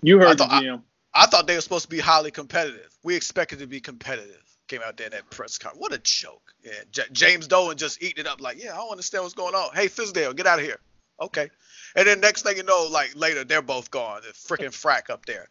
You 0.02 0.18
heard 0.18 0.38
thought, 0.38 0.62
the 0.62 0.66
GM. 0.66 0.82
I, 1.12 1.24
I, 1.24 1.26
thought 1.26 1.46
they 1.46 1.54
were 1.54 1.60
supposed 1.60 1.84
to 1.84 1.90
be 1.90 1.98
highly 1.98 2.30
competitive. 2.30 2.88
We 3.02 3.14
expected 3.14 3.58
to 3.58 3.66
be 3.66 3.80
competitive. 3.80 4.42
Came 4.68 4.80
out 4.86 4.96
there 4.96 5.06
in 5.06 5.12
that 5.12 5.28
press 5.30 5.58
conference. 5.58 5.82
What 5.82 5.92
a 5.92 5.98
joke. 5.98 6.54
Yeah, 6.64 6.72
J- 6.92 7.02
James 7.12 7.48
Dolan 7.48 7.76
just 7.76 8.02
eating 8.02 8.24
it 8.24 8.26
up 8.26 8.40
like, 8.40 8.62
yeah, 8.62 8.72
I 8.72 8.76
don't 8.76 8.90
understand 8.90 9.24
what's 9.24 9.34
going 9.34 9.54
on. 9.54 9.74
Hey, 9.74 9.88
Fizdale, 9.88 10.34
get 10.34 10.46
out 10.46 10.58
of 10.58 10.64
here. 10.64 10.78
Okay. 11.20 11.50
And 11.96 12.06
then 12.06 12.20
next 12.20 12.42
thing 12.42 12.56
you 12.56 12.62
know, 12.62 12.88
like 12.90 13.14
later, 13.16 13.44
they're 13.44 13.62
both 13.62 13.90
gone. 13.90 14.22
The 14.22 14.32
freaking 14.32 14.68
frack 14.68 15.10
up 15.10 15.26
there. 15.26 15.46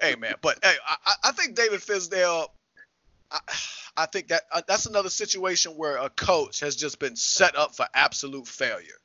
Hey 0.00 0.16
man, 0.16 0.34
but 0.40 0.58
hey, 0.62 0.74
I, 0.86 1.14
I 1.24 1.32
think 1.32 1.54
David 1.54 1.80
Fizdale. 1.80 2.48
I, 3.30 3.40
I 3.96 4.06
think 4.06 4.28
that 4.28 4.42
uh, 4.52 4.62
that's 4.66 4.86
another 4.86 5.10
situation 5.10 5.72
where 5.72 5.96
a 5.96 6.10
coach 6.10 6.60
has 6.60 6.76
just 6.76 6.98
been 6.98 7.16
set 7.16 7.56
up 7.56 7.74
for 7.74 7.86
absolute 7.94 8.46
failure. 8.46 8.98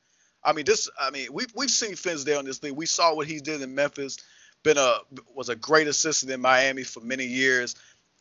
I 0.44 0.52
mean, 0.52 0.64
this. 0.64 0.90
I 0.98 1.10
mean, 1.10 1.28
we've 1.32 1.52
we've 1.54 1.70
seen 1.70 1.92
Fizdale 1.92 2.40
in 2.40 2.46
this 2.46 2.58
thing. 2.58 2.74
We 2.74 2.86
saw 2.86 3.14
what 3.14 3.26
he 3.26 3.40
did 3.40 3.62
in 3.62 3.74
Memphis. 3.74 4.18
Been 4.62 4.78
a 4.78 4.98
was 5.34 5.48
a 5.48 5.56
great 5.56 5.86
assistant 5.86 6.32
in 6.32 6.40
Miami 6.40 6.82
for 6.82 7.00
many 7.00 7.26
years, 7.26 7.74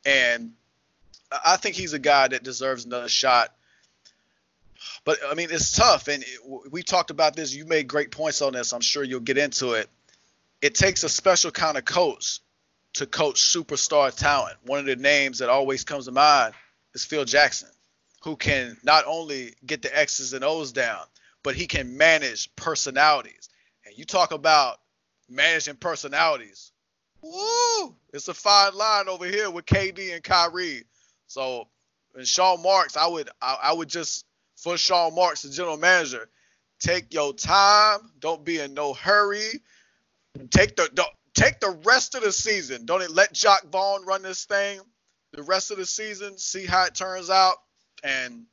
and 0.06 0.54
I 1.46 1.58
think 1.58 1.76
he's 1.76 1.94
a 1.94 2.00
guy 2.00 2.28
that 2.28 2.44
deserves 2.44 2.86
another 2.86 3.10
shot. 3.10 3.54
But 5.04 5.20
I 5.30 5.34
mean, 5.34 5.50
it's 5.52 5.76
tough, 5.76 6.08
and 6.08 6.24
it, 6.24 6.72
we 6.72 6.84
talked 6.84 7.12
about 7.12 7.36
this. 7.36 7.54
You 7.54 7.66
made 7.66 7.88
great 7.88 8.12
points 8.12 8.42
on 8.42 8.54
this. 8.54 8.74
I'm 8.74 8.82
sure 8.82 9.04
you'll 9.04 9.20
get 9.20 9.38
into 9.38 9.74
it. 9.74 9.90
It 10.62 10.76
takes 10.76 11.04
a 11.04 11.10
special 11.10 11.52
kind 11.52 11.78
of 11.78 11.86
coach 11.86 12.40
to 12.94 13.06
coach 13.06 13.42
superstar 13.42 14.16
talent. 14.16 14.58
One 14.66 14.80
of 14.80 14.86
the 14.86 14.96
names 14.96 15.40
that 15.40 15.50
always 15.50 15.84
comes 15.84 16.06
to 16.06 16.12
mind 16.12 16.54
is 16.94 17.06
Phil 17.06 17.26
Jackson, 17.26 17.70
who 18.24 18.36
can 18.36 18.78
not 18.84 19.06
only 19.08 19.54
get 19.66 19.82
the 19.82 19.98
X's 19.98 20.34
and 20.34 20.44
O's 20.44 20.72
down, 20.72 21.04
but 21.44 21.56
he 21.56 21.68
can 21.68 21.98
manage 21.98 22.56
personalities. 22.56 23.50
And 23.86 23.98
you 23.98 24.06
talk 24.06 24.32
about 24.32 24.80
managing 25.30 25.76
personalities. 25.76 26.72
Woo! 27.22 27.96
It's 28.14 28.28
a 28.28 28.34
fine 28.34 28.74
line 28.76 29.08
over 29.08 29.26
here 29.26 29.50
with 29.50 29.66
KD 29.66 30.14
and 30.14 30.24
Kyrie. 30.24 30.84
So, 31.28 31.68
and 32.16 32.28
Sean 32.28 32.62
Marks, 32.62 32.98
I 32.98 33.08
would 33.08 33.30
I, 33.42 33.58
I 33.64 33.74
would 33.74 33.88
just 33.88 34.26
for 34.62 34.78
Sean 34.78 35.16
Marks, 35.16 35.42
the 35.42 35.50
general 35.50 35.78
manager. 35.78 36.30
Take 36.80 37.14
your 37.14 37.34
time. 37.34 38.12
Don't 38.20 38.46
be 38.46 38.60
in 38.60 38.74
no 38.74 38.94
hurry. 38.94 39.62
Take 40.50 40.76
the 40.76 40.90
don't, 40.94 41.10
take 41.34 41.60
the 41.60 41.78
rest 41.84 42.16
of 42.16 42.24
the 42.24 42.32
season. 42.32 42.86
Don't 42.86 43.08
let 43.12 43.34
Jacque 43.34 43.68
Vaughn 43.72 44.06
run 44.06 44.22
this 44.22 44.46
thing 44.46 44.80
the 45.34 45.44
rest 45.44 45.72
of 45.72 45.78
the 45.78 45.86
season. 45.86 46.38
See 46.38 46.66
how 46.66 46.86
it 46.86 46.96
turns 46.96 47.30
out. 47.30 47.56
And 48.04 48.44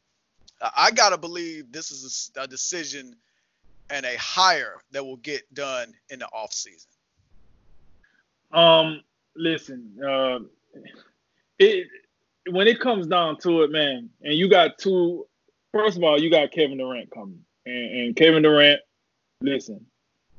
I 0.77 0.91
gotta 0.91 1.19
believe 1.19 1.71
this 1.73 1.91
is 1.91 2.31
a, 2.37 2.43
a 2.43 2.47
decision 2.47 3.15
and 3.91 4.05
a 4.05 4.17
hire 4.17 4.77
that 4.93 5.05
will 5.05 5.17
get 5.17 5.53
done 5.55 5.95
in 6.11 6.19
the 6.19 6.27
off 6.27 6.53
season. 6.53 6.91
Um, 8.53 9.03
listen, 9.37 9.93
uh, 10.03 10.39
it 11.59 11.87
when 12.51 12.67
it 12.67 12.81
comes 12.81 13.07
down 13.07 13.37
to 13.39 13.63
it, 13.63 13.71
man, 13.71 14.09
and 14.23 14.35
you 14.35 14.49
got 14.49 14.79
two 14.79 15.27
first 15.73 15.97
of 15.97 16.05
all, 16.05 16.21
you 16.21 16.31
got 16.31 16.53
Kevin 16.53 16.79
Durant 16.79 17.11
coming, 17.11 17.41
and, 17.67 18.01
and 18.01 18.17
Kevin 18.17 18.43
Durant. 18.43 18.81
Listen, 19.41 19.87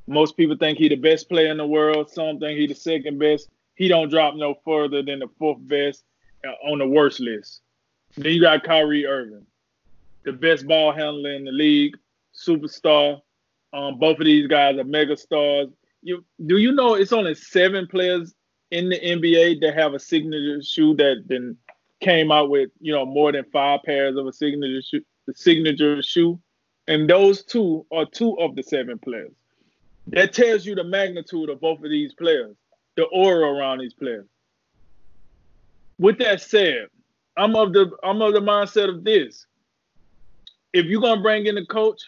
most 0.06 0.36
people 0.36 0.56
think 0.56 0.78
he 0.78 0.88
the 0.88 0.96
best 0.96 1.28
player 1.28 1.50
in 1.50 1.56
the 1.56 1.66
world. 1.66 2.10
Some 2.10 2.38
think 2.38 2.58
he 2.58 2.66
the 2.66 2.74
second 2.74 3.18
best. 3.18 3.48
He 3.74 3.88
don't 3.88 4.10
drop 4.10 4.34
no 4.34 4.54
further 4.64 5.02
than 5.02 5.20
the 5.20 5.28
fourth 5.38 5.58
best 5.60 6.04
uh, 6.46 6.70
on 6.70 6.78
the 6.78 6.86
worst 6.86 7.20
list. 7.20 7.62
Then 8.16 8.32
you 8.32 8.40
got 8.40 8.64
Kyrie 8.64 9.06
Irving, 9.06 9.46
the 10.24 10.32
best 10.32 10.66
ball 10.66 10.92
handler 10.92 11.32
in 11.32 11.44
the 11.44 11.52
league, 11.52 11.96
superstar. 12.34 13.20
Um, 13.72 13.98
both 13.98 14.18
of 14.18 14.24
these 14.24 14.48
guys 14.48 14.76
are 14.78 14.84
mega 14.84 15.16
stars. 15.16 15.68
You 16.02 16.24
do 16.44 16.56
you 16.56 16.72
know 16.72 16.94
it's 16.94 17.12
only 17.12 17.34
seven 17.34 17.86
players 17.86 18.34
in 18.70 18.88
the 18.88 18.98
NBA 18.98 19.60
that 19.60 19.74
have 19.74 19.94
a 19.94 19.98
signature 19.98 20.62
shoe 20.62 20.94
that 20.96 21.24
then 21.26 21.56
came 22.00 22.32
out 22.32 22.50
with 22.50 22.70
you 22.80 22.92
know 22.92 23.06
more 23.06 23.32
than 23.32 23.44
five 23.52 23.80
pairs 23.84 24.16
of 24.16 24.26
a 24.26 24.32
signature 24.32 24.82
shoe, 24.82 25.04
the 25.26 25.34
signature 25.34 26.02
shoe, 26.02 26.40
and 26.88 27.08
those 27.08 27.44
two 27.44 27.86
are 27.92 28.06
two 28.06 28.38
of 28.38 28.56
the 28.56 28.62
seven 28.62 28.98
players. 28.98 29.32
That 30.08 30.32
tells 30.32 30.66
you 30.66 30.74
the 30.74 30.84
magnitude 30.84 31.50
of 31.50 31.60
both 31.60 31.78
of 31.78 31.90
these 31.90 32.14
players, 32.14 32.56
the 32.96 33.04
aura 33.04 33.48
around 33.48 33.78
these 33.78 33.94
players. 33.94 34.26
With 35.98 36.18
that 36.18 36.40
said, 36.40 36.86
I'm 37.36 37.54
of 37.54 37.72
the 37.72 37.90
I'm 38.02 38.20
of 38.22 38.32
the 38.32 38.40
mindset 38.40 38.88
of 38.88 39.04
this. 39.04 39.46
If 40.72 40.86
you're 40.86 41.00
gonna 41.00 41.22
bring 41.22 41.46
in 41.46 41.58
a 41.58 41.66
coach, 41.66 42.00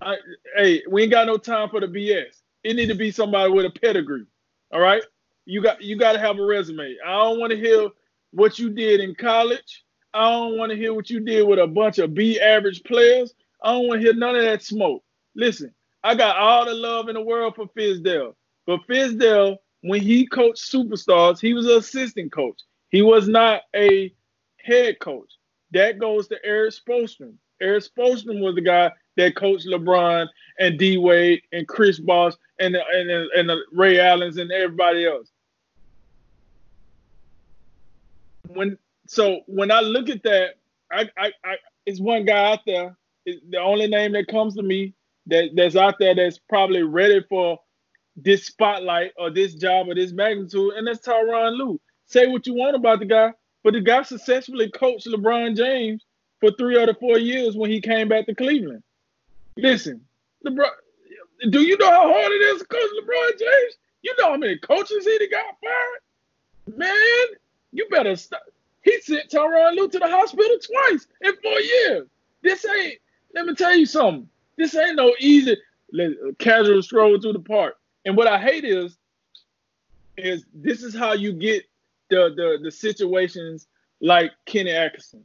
I, 0.00 0.16
hey, 0.56 0.82
we 0.90 1.02
ain't 1.02 1.12
got 1.12 1.26
no 1.26 1.36
time 1.36 1.68
for 1.68 1.80
the 1.80 1.86
BS. 1.86 2.40
It 2.62 2.76
need 2.76 2.86
to 2.86 2.94
be 2.94 3.10
somebody 3.10 3.52
with 3.52 3.66
a 3.66 3.70
pedigree. 3.70 4.26
All 4.72 4.80
right, 4.80 5.02
you 5.44 5.62
got 5.62 5.82
you 5.82 5.96
got 5.96 6.12
to 6.12 6.18
have 6.18 6.38
a 6.38 6.44
resume. 6.44 6.96
I 7.04 7.12
don't 7.12 7.38
want 7.38 7.50
to 7.52 7.58
hear 7.58 7.88
what 8.32 8.58
you 8.58 8.70
did 8.70 9.00
in 9.00 9.14
college. 9.14 9.83
I 10.14 10.30
don't 10.30 10.56
want 10.56 10.70
to 10.70 10.78
hear 10.78 10.94
what 10.94 11.10
you 11.10 11.20
did 11.20 11.42
with 11.42 11.58
a 11.58 11.66
bunch 11.66 11.98
of 11.98 12.14
B 12.14 12.40
average 12.40 12.84
players. 12.84 13.34
I 13.62 13.72
don't 13.72 13.88
want 13.88 14.00
to 14.00 14.06
hear 14.06 14.14
none 14.14 14.36
of 14.36 14.42
that 14.42 14.62
smoke. 14.62 15.02
Listen, 15.34 15.74
I 16.04 16.14
got 16.14 16.36
all 16.36 16.64
the 16.64 16.72
love 16.74 17.08
in 17.08 17.14
the 17.14 17.20
world 17.20 17.56
for 17.56 17.66
Fizdale, 17.76 18.34
but 18.64 18.86
Fizdale, 18.88 19.56
when 19.80 20.00
he 20.00 20.26
coached 20.26 20.70
superstars, 20.72 21.40
he 21.40 21.52
was 21.52 21.66
an 21.66 21.78
assistant 21.78 22.32
coach. 22.32 22.60
He 22.90 23.02
was 23.02 23.26
not 23.26 23.62
a 23.74 24.14
head 24.62 25.00
coach. 25.00 25.32
That 25.72 25.98
goes 25.98 26.28
to 26.28 26.36
Erik 26.44 26.72
Spoelstra. 26.72 27.32
Erik 27.60 27.82
Spoelstra 27.82 28.40
was 28.40 28.54
the 28.54 28.60
guy 28.60 28.92
that 29.16 29.34
coached 29.34 29.66
LeBron 29.66 30.28
and 30.60 30.78
D 30.78 30.96
Wade 30.96 31.42
and 31.52 31.66
Chris 31.66 31.98
Bosh 31.98 32.34
and 32.60 32.76
and 32.76 33.10
and 33.10 33.50
Ray 33.72 33.98
Allens 33.98 34.36
and 34.36 34.52
everybody 34.52 35.06
else. 35.06 35.30
When 38.46 38.78
so 39.06 39.40
when 39.46 39.70
I 39.70 39.80
look 39.80 40.08
at 40.08 40.22
that, 40.22 40.54
I 40.90 41.08
I, 41.16 41.32
I 41.44 41.56
it's 41.86 42.00
one 42.00 42.24
guy 42.24 42.52
out 42.52 42.60
there. 42.66 42.96
The 43.26 43.58
only 43.58 43.86
name 43.86 44.12
that 44.12 44.28
comes 44.28 44.54
to 44.56 44.62
me 44.62 44.94
that 45.26 45.50
that's 45.54 45.76
out 45.76 45.98
there 45.98 46.14
that's 46.14 46.38
probably 46.38 46.82
ready 46.82 47.24
for 47.28 47.58
this 48.16 48.46
spotlight 48.46 49.12
or 49.16 49.30
this 49.30 49.54
job 49.54 49.88
or 49.88 49.94
this 49.94 50.12
magnitude, 50.12 50.74
and 50.74 50.86
that's 50.86 51.06
Tyronn 51.06 51.56
Lue. 51.56 51.80
Say 52.06 52.26
what 52.26 52.46
you 52.46 52.54
want 52.54 52.76
about 52.76 53.00
the 53.00 53.06
guy, 53.06 53.32
but 53.62 53.72
the 53.72 53.80
guy 53.80 54.02
successfully 54.02 54.70
coached 54.70 55.06
LeBron 55.06 55.56
James 55.56 56.04
for 56.40 56.50
three 56.52 56.76
or 56.76 56.92
four 56.94 57.18
years 57.18 57.56
when 57.56 57.70
he 57.70 57.80
came 57.80 58.08
back 58.08 58.26
to 58.26 58.34
Cleveland. 58.34 58.82
Listen, 59.56 60.02
LeBron, 60.46 60.68
do 61.50 61.60
you 61.62 61.76
know 61.78 61.90
how 61.90 62.12
hard 62.12 62.32
it 62.32 62.42
is 62.42 62.60
to 62.60 62.66
coach 62.66 62.90
LeBron 63.02 63.38
James? 63.38 63.74
You 64.02 64.14
know 64.18 64.30
how 64.32 64.36
many 64.36 64.58
coaches 64.58 65.04
he 65.04 65.28
got 65.28 65.56
fired? 65.62 66.76
Man, 66.76 67.26
you 67.72 67.86
better 67.90 68.16
stop. 68.16 68.42
He 68.84 69.00
sent 69.00 69.30
Tyronn 69.30 69.74
Lue 69.74 69.88
to 69.88 69.98
the 69.98 70.08
hospital 70.08 70.56
twice 70.62 71.06
in 71.22 71.32
four 71.42 71.60
years. 71.60 72.08
This 72.42 72.64
ain't, 72.66 72.98
let 73.34 73.46
me 73.46 73.54
tell 73.54 73.74
you 73.74 73.86
something. 73.86 74.28
This 74.56 74.76
ain't 74.76 74.96
no 74.96 75.14
easy 75.18 75.56
casual 76.38 76.82
stroll 76.82 77.20
through 77.20 77.32
the 77.32 77.40
park. 77.40 77.76
And 78.04 78.16
what 78.16 78.26
I 78.26 78.38
hate 78.38 78.64
is, 78.64 78.96
is 80.16 80.44
this 80.54 80.82
is 80.82 80.94
how 80.94 81.12
you 81.12 81.32
get 81.32 81.64
the 82.10 82.32
the, 82.36 82.58
the 82.62 82.70
situations 82.70 83.66
like 84.00 84.30
Kenny 84.46 84.70
Atkinson. 84.70 85.24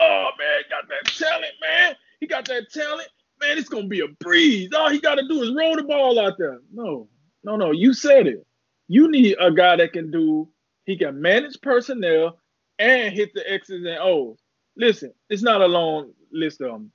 Oh 0.00 0.30
man, 0.38 0.62
got 0.70 0.88
that 0.88 1.12
talent, 1.12 1.52
man. 1.60 1.96
He 2.20 2.26
got 2.26 2.46
that 2.46 2.72
talent 2.72 3.08
man, 3.40 3.58
it's 3.58 3.68
gonna 3.68 3.86
be 3.86 4.00
a 4.00 4.08
breeze. 4.20 4.70
All 4.74 4.90
he 4.90 5.00
gotta 5.00 5.26
do 5.28 5.42
is 5.42 5.54
roll 5.54 5.76
the 5.76 5.82
ball 5.82 6.18
out 6.18 6.38
there. 6.38 6.58
No, 6.72 7.08
no, 7.42 7.56
no. 7.56 7.70
You 7.72 7.92
said 7.92 8.26
it. 8.26 8.46
You 8.88 9.10
need 9.10 9.36
a 9.40 9.50
guy 9.50 9.76
that 9.76 9.92
can 9.92 10.10
do. 10.10 10.48
He 10.84 10.96
can 10.96 11.20
manage 11.20 11.60
personnel 11.62 12.38
and 12.78 13.14
hit 13.14 13.34
the 13.34 13.50
X's 13.50 13.84
and 13.84 13.98
O's. 14.00 14.38
Listen, 14.76 15.12
it's 15.28 15.42
not 15.42 15.60
a 15.60 15.66
long 15.66 16.12
list 16.32 16.60
of 16.60 16.72
them. 16.72 16.90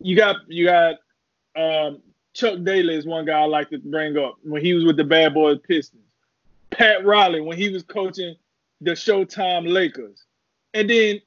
You 0.00 0.16
got 0.16 0.36
you 0.48 0.66
got 0.66 0.96
um, 1.56 2.02
Chuck 2.34 2.58
Daly 2.62 2.94
is 2.94 3.06
one 3.06 3.24
guy 3.24 3.40
I 3.40 3.46
like 3.46 3.70
to 3.70 3.78
bring 3.78 4.18
up 4.18 4.36
when 4.42 4.62
he 4.62 4.74
was 4.74 4.84
with 4.84 4.96
the 4.96 5.04
Bad 5.04 5.34
Boys 5.34 5.58
Pistons. 5.66 6.02
Pat 6.70 7.04
Riley 7.04 7.40
when 7.40 7.56
he 7.56 7.70
was 7.70 7.82
coaching 7.82 8.36
the 8.80 8.90
Showtime 8.90 9.72
Lakers, 9.72 10.24
and 10.74 10.90
then 10.90 11.20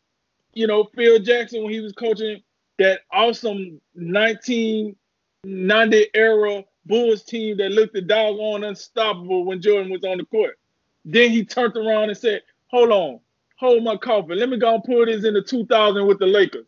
you 0.53 0.67
know 0.67 0.83
Phil 0.95 1.19
Jackson 1.19 1.63
when 1.63 1.73
he 1.73 1.79
was 1.79 1.93
coaching 1.93 2.43
that 2.77 3.01
awesome 3.11 3.81
1990 3.93 6.07
era 6.13 6.63
Bulls 6.85 7.23
team 7.23 7.57
that 7.57 7.71
looked 7.71 7.93
the 7.93 8.01
doggone 8.01 8.63
unstoppable 8.63 9.45
when 9.45 9.61
Jordan 9.61 9.91
was 9.91 10.03
on 10.03 10.17
the 10.17 10.25
court. 10.25 10.57
Then 11.05 11.31
he 11.31 11.45
turned 11.45 11.77
around 11.77 12.09
and 12.09 12.17
said, 12.17 12.41
Hold 12.67 12.91
on, 12.91 13.19
hold 13.59 13.83
my 13.83 13.97
coffin. 13.97 14.37
Let 14.37 14.49
me 14.49 14.57
go 14.57 14.75
and 14.75 14.83
put 14.83 15.07
this 15.07 15.25
in 15.25 15.33
the 15.33 15.41
2000 15.41 16.07
with 16.07 16.19
the 16.19 16.25
Lakers. 16.25 16.67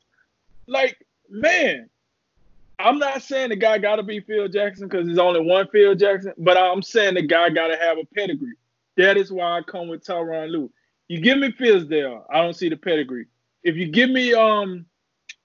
Like, 0.67 0.97
man, 1.29 1.89
I'm 2.79 2.99
not 2.99 3.21
saying 3.21 3.49
the 3.49 3.55
guy 3.55 3.77
got 3.77 3.95
to 3.95 4.03
be 4.03 4.19
Phil 4.19 4.47
Jackson 4.49 4.87
because 4.87 5.05
there's 5.05 5.17
only 5.17 5.41
one 5.41 5.67
Phil 5.69 5.95
Jackson, 5.95 6.33
but 6.37 6.57
I'm 6.57 6.81
saying 6.81 7.15
the 7.15 7.21
guy 7.21 7.49
got 7.49 7.67
to 7.67 7.77
have 7.77 7.97
a 7.97 8.05
pedigree. 8.13 8.55
That 8.97 9.17
is 9.17 9.31
why 9.31 9.57
I 9.57 9.61
come 9.61 9.87
with 9.87 10.03
Tyronn 10.03 10.51
Lue. 10.51 10.69
You 11.07 11.21
give 11.21 11.37
me 11.37 11.51
Fizdale, 11.51 12.23
I 12.29 12.41
don't 12.41 12.55
see 12.55 12.69
the 12.69 12.77
pedigree. 12.77 13.27
If 13.63 13.75
you 13.75 13.87
give 13.87 14.09
me 14.09 14.33
um 14.33 14.85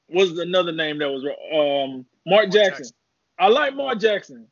was 0.09 0.39
another 0.39 0.73
name 0.73 0.99
that 0.99 1.09
was 1.09 1.25
um, 1.53 2.07
Mark 2.27 2.47
Jackson. 2.47 2.85
Jackson. 2.85 2.97
I 3.39 3.49
like 3.49 3.75
Mark 3.75 3.99
Jackson. 3.99 4.47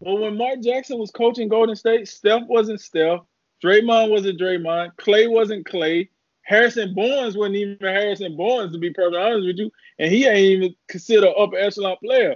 But 0.00 0.14
when 0.14 0.36
Mark 0.36 0.60
Jackson 0.62 0.98
was 0.98 1.10
coaching 1.10 1.48
Golden 1.48 1.76
State, 1.76 2.08
Steph 2.08 2.46
wasn't 2.46 2.80
Steph. 2.80 3.20
Draymond 3.62 4.10
wasn't 4.10 4.40
Draymond. 4.40 4.96
Clay 4.96 5.26
wasn't 5.26 5.66
Clay. 5.66 6.08
Harrison 6.50 6.92
Barnes 6.94 7.36
wasn't 7.36 7.54
even 7.54 7.76
Harrison 7.80 8.36
Barnes, 8.36 8.72
to 8.72 8.78
be 8.78 8.92
perfectly 8.92 9.20
honest 9.20 9.46
with 9.46 9.58
you. 9.58 9.70
And 10.00 10.10
he 10.10 10.26
ain't 10.26 10.38
even 10.38 10.74
considered 10.88 11.32
upper 11.38 11.56
echelon 11.56 11.96
player. 12.02 12.34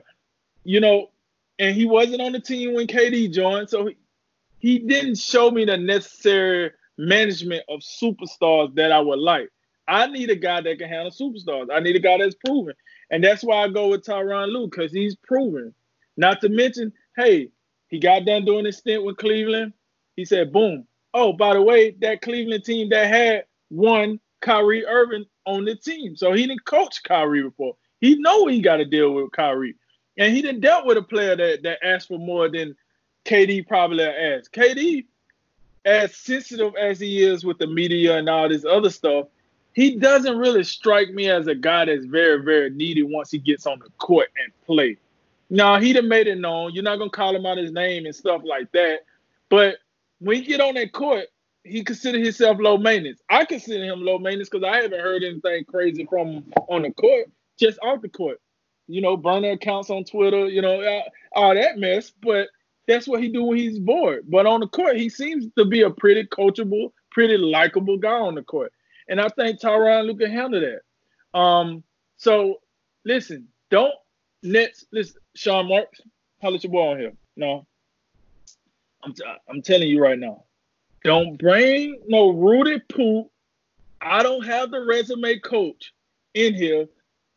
You 0.63 0.79
know, 0.79 1.11
and 1.59 1.75
he 1.75 1.85
wasn't 1.85 2.23
on 2.23 2.31
the 2.31 2.39
team 2.39 2.75
when 2.75 2.87
KD 2.87 3.33
joined. 3.33 3.71
So 3.71 3.87
he, 3.87 3.97
he 4.61 4.79
didn't 4.79 5.19
show 5.19 5.51
me 5.51 5.65
the 5.65 5.77
necessary 5.77 6.71
management 6.97 7.65
of 7.69 7.81
superstars 7.81 8.73
that 8.77 8.93
I 8.93 9.01
would 9.01 9.19
like. 9.19 9.51
I 9.89 10.07
need 10.07 10.31
a 10.31 10.37
guy 10.37 10.61
that 10.61 10.79
can 10.79 10.89
handle 10.89 11.11
superstars. 11.11 11.67
I 11.73 11.81
need 11.81 11.97
a 11.97 12.01
guy 12.01 12.19
that's 12.19 12.37
proven. 12.37 12.75
And 13.11 13.23
that's 13.23 13.43
why 13.43 13.65
I 13.65 13.69
go 13.69 13.89
with 13.89 14.05
Tyronn 14.05 14.53
Lue, 14.53 14.69
because 14.69 14.93
he's 14.93 15.17
proven. 15.17 15.75
Not 16.17 16.41
to 16.43 16.49
mention, 16.49 16.93
hey, 17.17 17.51
he 17.89 17.99
got 17.99 18.27
done 18.27 18.45
doing 18.45 18.65
his 18.65 18.79
stint 18.79 19.03
with 19.03 19.17
Cleveland. 19.17 19.73
He 20.15 20.25
said, 20.25 20.53
boom. 20.53 20.87
Oh, 21.13 21.33
by 21.33 21.55
the 21.55 21.63
way, 21.63 21.97
that 22.01 22.23
Cleveland 22.23 22.65
team 22.65 22.91
that 22.91 23.09
had 23.09 23.47
one 23.75 24.21
Kyrie 24.41 24.87
Irving 24.87 25.25
on 25.47 25.65
the 25.65 25.75
team. 25.75 26.17
So 26.17 26.33
he 26.33 26.47
didn't 26.47 26.65
coach 26.65 27.03
Kyrie 27.03 27.43
before. 27.43 27.77
He 28.01 28.17
know 28.17 28.47
he 28.47 28.61
got 28.61 28.77
to 28.77 28.85
deal 28.85 29.13
with 29.13 29.33
Kyrie. 29.33 29.77
And 30.19 30.35
he 30.35 30.43
didn't 30.43 30.61
dealt 30.61 30.87
with 30.87 30.97
a 30.97 31.03
player 31.03 31.35
that, 31.37 31.63
that 31.63 31.85
asked 31.85 32.09
for 32.09 32.19
more 32.19 32.49
than 32.49 32.77
KD 33.25 33.67
probably 33.67 34.05
asked. 34.05 34.53
KD, 34.53 35.07
as 35.85 36.15
sensitive 36.17 36.75
as 36.81 37.01
he 37.01 37.23
is 37.23 37.45
with 37.45 37.59
the 37.59 37.67
media 37.67 38.17
and 38.19 38.29
all 38.29 38.49
this 38.49 38.65
other 38.65 38.91
stuff, 38.91 39.27
he 39.75 39.97
doesn't 39.97 40.39
really 40.39 40.63
strike 40.63 41.11
me 41.11 41.29
as 41.29 41.47
a 41.49 41.55
guy 41.55 41.87
that's 41.87 42.05
very, 42.05 42.43
very 42.43 42.71
needy 42.71 43.03
once 43.03 43.31
he 43.31 43.39
gets 43.39 43.67
on 43.67 43.81
the 43.81 43.91
court 43.99 44.29
and 44.43 44.53
play. 44.65 44.97
Now 45.51 45.81
he 45.81 45.93
done 45.93 46.09
made 46.09 46.27
it 46.27 46.39
known. 46.39 46.73
You're 46.73 46.85
not 46.85 46.99
gonna 46.99 47.11
call 47.11 47.35
him 47.35 47.45
out 47.45 47.59
his 47.59 47.73
name 47.73 48.07
and 48.07 48.15
stuff 48.15 48.43
like 48.45 48.71
that. 48.73 49.01
But 49.49 49.79
when 50.21 50.37
he 50.37 50.43
get 50.43 50.61
on 50.61 50.75
that 50.75 50.93
court, 50.93 51.27
he 51.65 51.83
consider 51.83 52.19
himself 52.19 52.59
low 52.61 52.77
maintenance. 52.77 53.21
I 53.31 53.45
consider 53.45 53.85
him 53.85 54.03
low 54.03 54.19
maintenance 54.19 54.51
because 54.51 54.65
I 54.65 54.83
haven't 54.83 55.01
heard 55.01 55.25
anything 55.25 55.65
crazy 55.65 56.07
from 56.09 56.29
him 56.29 56.53
on 56.69 56.83
the 56.83 56.93
court, 56.93 57.31
just 57.59 57.79
off 57.83 58.03
the 58.03 58.09
court. 58.09 58.41
You 58.87 59.01
know, 59.01 59.17
burner 59.17 59.53
accounts 59.53 59.89
on 59.89 60.05
Twitter, 60.05 60.47
you 60.47 60.61
know, 60.61 61.03
all 61.33 61.55
that 61.55 61.79
mess. 61.79 62.13
But 62.23 62.49
that's 62.87 63.09
what 63.09 63.23
he 63.23 63.31
do 63.31 63.45
when 63.45 63.57
he's 63.57 63.79
bored. 63.79 64.27
But 64.29 64.45
on 64.45 64.61
the 64.61 64.69
court, 64.69 64.97
he 64.97 65.09
seems 65.09 65.47
to 65.57 65.65
be 65.65 65.83
a 65.83 65.91
pretty 65.91 66.25
coachable, 66.25 66.93
pretty 67.11 67.39
likable 67.39 67.97
guy 67.97 68.11
on 68.11 68.35
the 68.35 68.43
court. 68.43 68.73
And 69.09 69.21
I 69.21 69.29
think 69.29 69.61
Tyronn 69.61 70.07
Lue 70.07 70.17
can 70.17 70.31
handle 70.31 70.61
that. 70.61 71.39
Um, 71.39 71.83
so 72.19 72.61
listen, 73.07 73.49
don't 73.71 73.95
Nets 74.43 74.85
listen, 74.93 75.17
Sean 75.35 75.69
Marks, 75.69 76.01
how 76.43 76.51
your 76.51 76.71
boy 76.71 76.91
on 76.91 76.99
here? 76.99 77.13
No. 77.37 77.67
I'm 79.03 79.15
t- 79.15 79.25
I'm 79.49 79.63
telling 79.63 79.89
you 79.89 80.01
right 80.01 80.19
now. 80.19 80.45
Don't 81.05 81.39
bring 81.39 82.01
no 82.09 82.31
rooted 82.31 82.89
Poop. 82.89 83.31
I 84.01 84.23
don't 84.23 84.45
have 84.45 84.71
the 84.71 84.85
resume 84.85 85.39
coach 85.39 85.93
in 86.35 86.55
here, 86.55 86.87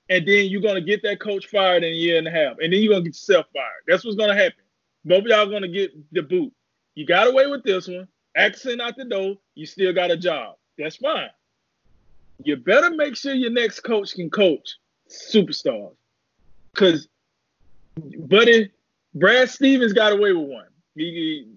and 0.09 0.27
then 0.27 0.47
you're 0.47 0.61
gonna 0.61 0.81
get 0.81 1.03
that 1.03 1.19
coach 1.19 1.47
fired 1.47 1.83
in 1.83 1.91
a 1.91 1.95
year 1.95 2.17
and 2.17 2.27
a 2.27 2.31
half, 2.31 2.57
and 2.59 2.73
then 2.73 2.81
you're 2.81 2.93
gonna 2.93 3.03
get 3.03 3.09
yourself 3.09 3.45
fired. 3.53 3.83
That's 3.87 4.03
what's 4.03 4.17
gonna 4.17 4.35
happen. 4.35 4.63
Both 5.05 5.19
of 5.19 5.27
y'all 5.27 5.45
gonna 5.45 5.67
get 5.67 5.91
the 6.11 6.23
boot. 6.23 6.53
You 6.95 7.05
got 7.05 7.27
away 7.27 7.47
with 7.47 7.63
this 7.63 7.87
one. 7.87 8.07
Accent 8.35 8.81
out 8.81 8.97
the 8.97 9.05
door. 9.05 9.35
You 9.55 9.65
still 9.65 9.93
got 9.93 10.11
a 10.11 10.17
job. 10.17 10.55
That's 10.77 10.97
fine 10.97 11.29
you 12.43 12.55
better 12.55 12.89
make 12.91 13.15
sure 13.15 13.33
your 13.33 13.51
next 13.51 13.81
coach 13.81 14.13
can 14.13 14.29
coach 14.29 14.77
superstars. 15.09 15.95
Cause 16.75 17.07
buddy, 18.19 18.71
Brad 19.13 19.49
Stevens 19.49 19.93
got 19.93 20.13
away 20.13 20.33
with 20.33 20.49
one. 20.49 20.67
He, 20.95 21.47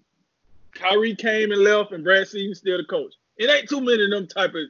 Kyrie 0.72 1.14
came 1.14 1.52
and 1.52 1.62
left, 1.62 1.92
and 1.92 2.04
Brad 2.04 2.28
Stevens 2.28 2.58
still 2.58 2.78
the 2.78 2.84
coach. 2.84 3.12
It 3.36 3.50
ain't 3.50 3.68
too 3.68 3.80
many 3.80 4.04
of 4.04 4.10
them 4.10 4.26
type 4.26 4.54
of 4.54 4.66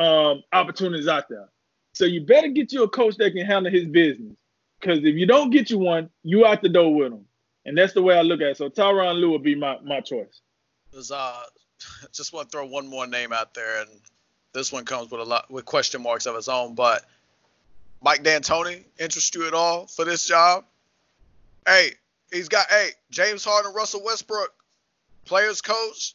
um, 0.00 0.42
opportunities 0.52 1.08
out 1.08 1.28
there. 1.28 1.48
So 1.92 2.04
you 2.04 2.24
better 2.24 2.48
get 2.48 2.72
you 2.72 2.82
a 2.82 2.88
coach 2.88 3.16
that 3.16 3.32
can 3.32 3.46
handle 3.46 3.72
his 3.72 3.86
business. 3.86 4.36
Because 4.80 4.98
if 5.00 5.16
you 5.16 5.26
don't 5.26 5.50
get 5.50 5.70
you 5.70 5.78
one, 5.78 6.08
you 6.22 6.46
out 6.46 6.62
the 6.62 6.68
door 6.68 6.94
with 6.94 7.12
him. 7.12 7.24
And 7.66 7.76
that's 7.76 7.92
the 7.92 8.02
way 8.02 8.16
I 8.16 8.22
look 8.22 8.40
at 8.40 8.48
it. 8.48 8.56
So 8.56 8.70
Tyronn 8.70 9.20
Lue 9.20 9.32
would 9.32 9.42
be 9.42 9.54
my, 9.54 9.78
my 9.84 10.00
choice. 10.00 10.40
Uh, 11.12 11.42
just 12.12 12.32
want 12.32 12.50
to 12.50 12.56
throw 12.56 12.66
one 12.66 12.88
more 12.88 13.06
name 13.06 13.32
out 13.32 13.54
there, 13.54 13.82
and 13.82 13.90
this 14.52 14.72
one 14.72 14.84
comes 14.84 15.10
with 15.10 15.20
a 15.20 15.24
lot 15.24 15.50
with 15.50 15.64
question 15.64 16.02
marks 16.02 16.26
of 16.26 16.36
its 16.36 16.48
own. 16.48 16.74
But 16.74 17.04
Mike 18.02 18.22
D'Antoni 18.22 18.84
interest 18.98 19.34
you 19.34 19.46
at 19.46 19.54
all 19.54 19.86
for 19.86 20.04
this 20.04 20.26
job? 20.26 20.64
Hey, 21.66 21.90
he's 22.32 22.48
got 22.48 22.66
hey 22.70 22.90
James 23.10 23.44
Harden, 23.44 23.72
Russell 23.74 24.02
Westbrook, 24.04 24.52
players 25.24 25.60
coach, 25.60 26.14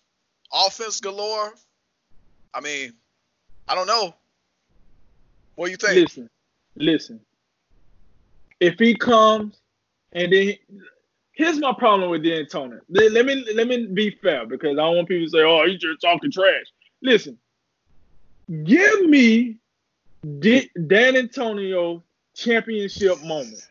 offense 0.53 0.99
galore. 0.99 1.53
I 2.53 2.61
mean, 2.61 2.94
I 3.68 3.76
don't 3.76 3.88
know. 3.88 4.15
What 5.56 5.65
do 5.68 5.72
you 5.72 5.77
think? 5.77 5.95
Listen, 5.95 6.30
listen. 6.76 7.19
If 8.60 8.80
he 8.80 8.95
comes 8.95 9.60
and 10.14 10.32
then 10.32 10.41
he, 10.41 10.60
here's 11.34 11.60
my 11.60 11.73
problem 11.73 12.10
with 12.10 12.23
D'Antoni. 12.23 12.80
Let 12.90 13.26
me 13.26 13.45
let 13.53 13.68
me 13.68 13.88
be 13.88 14.11
fair 14.22 14.45
because 14.45 14.72
I 14.72 14.82
don't 14.82 14.95
want 14.95 15.07
people 15.07 15.26
to 15.26 15.30
say, 15.30 15.44
"Oh, 15.44 15.65
he's 15.68 15.80
just 15.80 16.02
talking 16.02 16.32
trash." 16.32 16.65
Listen, 17.02 17.38
give 18.64 19.06
me 19.06 19.57
D- 20.40 20.69
D'Antoni 20.76 22.02
championship 22.36 23.22
moment. 23.23 23.68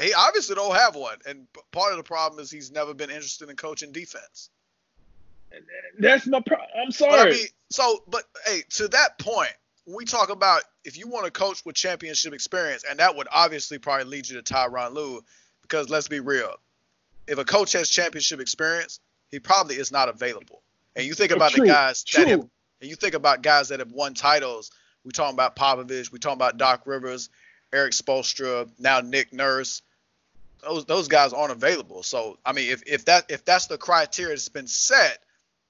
He 0.00 0.12
obviously 0.14 0.54
don't 0.54 0.76
have 0.76 0.94
one, 0.94 1.18
and 1.26 1.46
part 1.72 1.92
of 1.92 1.98
the 1.98 2.04
problem 2.04 2.40
is 2.40 2.50
he's 2.50 2.70
never 2.70 2.94
been 2.94 3.10
interested 3.10 3.48
in 3.50 3.56
coaching 3.56 3.92
defense. 3.92 4.50
That's 5.98 6.26
my 6.26 6.40
problem. 6.40 6.68
I'm 6.84 6.92
sorry. 6.92 7.20
I 7.20 7.30
mean, 7.30 7.46
so, 7.70 8.02
but 8.08 8.24
hey, 8.46 8.62
to 8.70 8.88
that 8.88 9.18
point, 9.18 9.52
we 9.86 10.04
talk 10.04 10.30
about 10.30 10.62
if 10.84 10.96
you 10.96 11.08
want 11.08 11.24
to 11.26 11.30
coach 11.30 11.64
with 11.64 11.76
championship 11.76 12.32
experience, 12.32 12.84
and 12.88 12.98
that 13.00 13.16
would 13.16 13.28
obviously 13.32 13.78
probably 13.78 14.04
lead 14.04 14.28
you 14.28 14.40
to 14.40 14.54
Tyronn 14.54 14.94
Lue, 14.94 15.22
because 15.62 15.88
let's 15.90 16.08
be 16.08 16.20
real, 16.20 16.54
if 17.26 17.38
a 17.38 17.44
coach 17.44 17.72
has 17.72 17.88
championship 17.90 18.40
experience, 18.40 19.00
he 19.30 19.38
probably 19.40 19.76
is 19.76 19.90
not 19.90 20.08
available. 20.08 20.62
And 20.94 21.04
you 21.04 21.14
think 21.14 21.32
about 21.32 21.52
True, 21.52 21.66
the 21.66 21.72
guys 21.72 22.04
that 22.14 22.28
have, 22.28 22.40
and 22.40 22.90
you 22.90 22.94
think 22.94 23.14
about 23.14 23.42
guys 23.42 23.68
that 23.68 23.80
have 23.80 23.92
won 23.92 24.14
titles. 24.14 24.70
We 25.04 25.10
talking 25.12 25.34
about 25.34 25.56
Popovich, 25.56 26.10
we 26.12 26.18
talking 26.18 26.38
about 26.38 26.56
Doc 26.56 26.82
Rivers, 26.86 27.28
Erik 27.74 27.92
Spoelstra, 27.92 28.68
now 28.78 29.00
Nick 29.00 29.32
Nurse. 29.32 29.82
Those 30.62 30.86
those 30.86 31.08
guys 31.08 31.32
aren't 31.32 31.52
available. 31.52 32.02
So 32.02 32.38
I 32.44 32.52
mean, 32.52 32.70
if 32.70 32.82
if 32.86 33.04
that 33.06 33.26
if 33.28 33.44
that's 33.44 33.66
the 33.66 33.76
criteria 33.76 34.34
that's 34.34 34.48
been 34.48 34.66
set, 34.66 35.18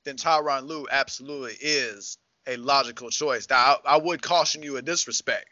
then 0.05 0.17
Tyronn 0.17 0.67
Lue 0.67 0.87
absolutely 0.91 1.57
is 1.61 2.19
a 2.47 2.57
logical 2.57 3.11
choice. 3.11 3.49
Now, 3.49 3.79
I, 3.85 3.95
I 3.95 3.97
would 3.97 4.23
caution 4.23 4.63
you 4.63 4.77
in 4.77 4.85
this 4.85 5.07
respect. 5.07 5.47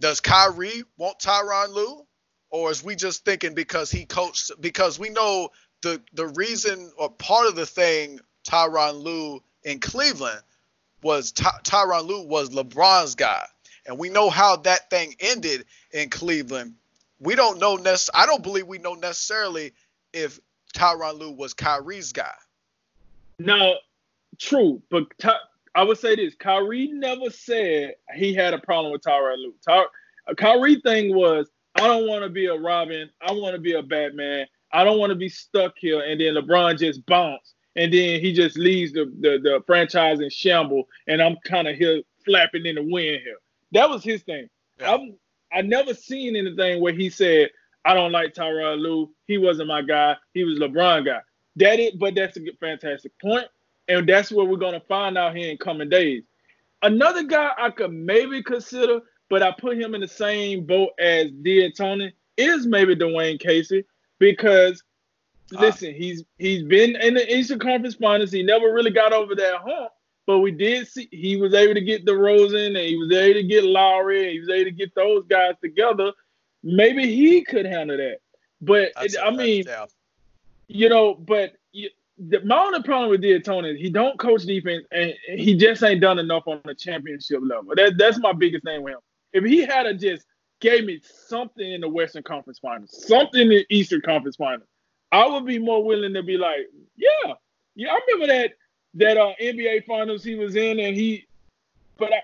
Does 0.00 0.20
Kyrie 0.20 0.84
want 0.96 1.18
Tyronn 1.18 1.74
Lue, 1.74 2.06
or 2.50 2.70
is 2.70 2.84
we 2.84 2.94
just 2.94 3.24
thinking 3.24 3.54
because 3.54 3.90
he 3.90 4.04
coached? 4.04 4.52
Because 4.60 4.98
we 4.98 5.10
know 5.10 5.50
the 5.82 6.00
the 6.12 6.28
reason 6.28 6.92
or 6.96 7.10
part 7.10 7.48
of 7.48 7.56
the 7.56 7.66
thing 7.66 8.20
Tyronn 8.48 9.02
Lue 9.02 9.42
in 9.64 9.80
Cleveland 9.80 10.40
was 11.02 11.32
Ty, 11.32 11.50
Tyronn 11.64 12.06
Lue 12.06 12.26
was 12.26 12.50
LeBron's 12.50 13.14
guy, 13.14 13.44
and 13.88 13.98
we 13.98 14.10
know 14.10 14.30
how 14.30 14.56
that 14.56 14.90
thing 14.90 15.16
ended 15.18 15.64
in 15.92 16.10
Cleveland. 16.10 16.74
We 17.18 17.34
don't 17.34 17.58
know 17.58 17.76
necess- 17.76 18.10
I 18.14 18.26
don't 18.26 18.42
believe 18.42 18.66
we 18.68 18.78
know 18.78 18.94
necessarily 18.94 19.72
if 20.12 20.38
Tyronn 20.74 21.18
Lue 21.18 21.32
was 21.32 21.54
Kyrie's 21.54 22.12
guy. 22.12 22.34
Now, 23.38 23.74
true, 24.38 24.82
but 24.90 25.06
Ty, 25.18 25.34
I 25.74 25.82
would 25.82 25.98
say 25.98 26.14
this: 26.14 26.34
Kyrie 26.34 26.88
never 26.88 27.30
said 27.30 27.94
he 28.14 28.34
had 28.34 28.54
a 28.54 28.58
problem 28.58 28.92
with 28.92 29.02
Tyronn 29.02 29.38
Lue. 29.38 29.54
Ty, 29.66 29.84
Kyrie 30.36 30.80
thing 30.82 31.16
was, 31.16 31.48
I 31.74 31.86
don't 31.86 32.06
want 32.06 32.22
to 32.22 32.28
be 32.28 32.46
a 32.46 32.54
Robin. 32.54 33.10
I 33.20 33.32
want 33.32 33.54
to 33.54 33.60
be 33.60 33.72
a 33.72 33.82
Batman. 33.82 34.46
I 34.72 34.84
don't 34.84 34.98
want 34.98 35.10
to 35.10 35.16
be 35.16 35.30
stuck 35.30 35.74
here. 35.78 36.00
And 36.00 36.20
then 36.20 36.34
LeBron 36.34 36.78
just 36.78 37.06
bounced, 37.06 37.54
and 37.74 37.92
then 37.92 38.20
he 38.20 38.34
just 38.34 38.58
leaves 38.58 38.92
the 38.92 39.06
the, 39.20 39.38
the 39.42 39.62
franchise 39.66 40.20
in 40.20 40.28
shamble, 40.28 40.88
and 41.06 41.22
I'm 41.22 41.36
kind 41.44 41.68
of 41.68 41.76
here 41.76 42.02
flapping 42.24 42.66
in 42.66 42.74
the 42.74 42.82
wind 42.82 43.22
here. 43.24 43.38
That 43.72 43.88
was 43.90 44.02
his 44.04 44.22
thing. 44.22 44.48
Yeah. 44.80 44.94
I'm, 44.94 45.16
I 45.52 45.62
never 45.62 45.94
seen 45.94 46.36
anything 46.36 46.80
where 46.80 46.92
he 46.92 47.10
said, 47.10 47.50
I 47.84 47.94
don't 47.94 48.12
like 48.12 48.34
Tyronn 48.34 48.80
Lue. 48.80 49.10
He 49.26 49.38
wasn't 49.38 49.68
my 49.68 49.82
guy. 49.82 50.16
He 50.34 50.44
was 50.44 50.58
LeBron 50.58 51.06
guy. 51.06 51.20
That 51.56 51.80
it, 51.80 51.98
but 51.98 52.14
that's 52.14 52.36
a 52.36 52.40
fantastic 52.60 53.12
point, 53.18 53.46
and 53.88 54.08
that's 54.08 54.30
what 54.30 54.48
we're 54.48 54.58
gonna 54.58 54.80
find 54.80 55.18
out 55.18 55.34
here 55.36 55.50
in 55.50 55.56
coming 55.58 55.88
days. 55.88 56.22
Another 56.82 57.24
guy 57.24 57.50
I 57.58 57.70
could 57.70 57.92
maybe 57.92 58.42
consider, 58.42 59.00
but 59.28 59.42
I 59.42 59.52
put 59.58 59.76
him 59.78 59.94
in 59.94 60.00
the 60.00 60.08
same 60.08 60.64
boat 60.66 60.90
as 61.00 61.30
D'Antoni 61.42 62.12
is 62.36 62.66
maybe 62.66 62.94
Dwane 62.94 63.40
Casey 63.40 63.84
because 64.18 64.82
Ah. 65.56 65.60
listen, 65.60 65.94
he's 65.94 66.24
he's 66.38 66.62
been 66.62 66.94
in 66.96 67.14
the 67.14 67.34
Eastern 67.36 67.58
Conference 67.58 67.94
Finals. 67.94 68.30
He 68.30 68.42
never 68.42 68.72
really 68.72 68.90
got 68.90 69.12
over 69.12 69.34
that 69.34 69.56
hump, 69.56 69.90
but 70.28 70.40
we 70.40 70.50
did 70.50 70.86
see 70.86 71.08
he 71.10 71.38
was 71.38 71.54
able 71.54 71.72
to 71.72 71.80
get 71.80 72.04
DeRozan 72.04 72.66
and 72.66 72.76
he 72.76 72.96
was 72.98 73.10
able 73.10 73.40
to 73.40 73.46
get 73.46 73.64
Lowry 73.64 74.24
and 74.24 74.32
he 74.32 74.38
was 74.40 74.50
able 74.50 74.66
to 74.66 74.70
get 74.70 74.94
those 74.94 75.24
guys 75.26 75.54
together. 75.62 76.12
Maybe 76.62 77.06
he 77.16 77.42
could 77.42 77.64
handle 77.64 77.96
that. 77.96 78.18
But 78.60 78.92
That's- 78.94 79.16
I 79.16 79.30
mean, 79.30 79.64
that's- 79.64 79.94
you 80.66 80.90
know, 80.90 81.14
but 81.14 81.54
you, 81.72 81.88
the, 82.18 82.44
my 82.44 82.58
only 82.58 82.82
problem 82.82 83.08
with 83.08 83.22
D'Antoni 83.22 83.72
is 83.72 83.80
he 83.80 83.88
don't 83.88 84.18
coach 84.18 84.42
defense 84.42 84.84
and 84.92 85.14
he 85.28 85.56
just 85.56 85.82
ain't 85.82 86.02
done 86.02 86.18
enough 86.18 86.42
on 86.46 86.60
the 86.66 86.74
championship 86.74 87.40
level. 87.42 87.72
That 87.74 87.96
that's 87.96 88.18
my 88.18 88.34
biggest 88.34 88.64
thing 88.64 88.82
with 88.82 88.94
him. 88.94 89.00
If 89.32 89.44
he 89.44 89.60
had 89.64 89.86
a 89.86 89.94
just 89.94 90.26
gave 90.60 90.84
me 90.84 91.00
something 91.02 91.72
in 91.72 91.80
the 91.80 91.88
Western 91.88 92.22
Conference 92.22 92.58
Finals, 92.58 93.06
something 93.06 93.40
in 93.40 93.48
the 93.48 93.66
Eastern 93.70 94.02
Conference 94.02 94.36
Finals, 94.36 94.68
I 95.10 95.26
would 95.26 95.46
be 95.46 95.58
more 95.58 95.82
willing 95.82 96.12
to 96.12 96.22
be 96.22 96.36
like, 96.36 96.66
yeah, 96.96 97.32
yeah. 97.76 97.92
I 97.92 98.00
remember 98.06 98.26
that 98.34 98.57
that 98.94 99.16
uh, 99.16 99.32
NBA 99.40 99.84
Finals 99.84 100.24
he 100.24 100.34
was 100.34 100.56
in, 100.56 100.78
and 100.80 100.94
he, 100.96 101.26
but 101.96 102.12
I, 102.12 102.20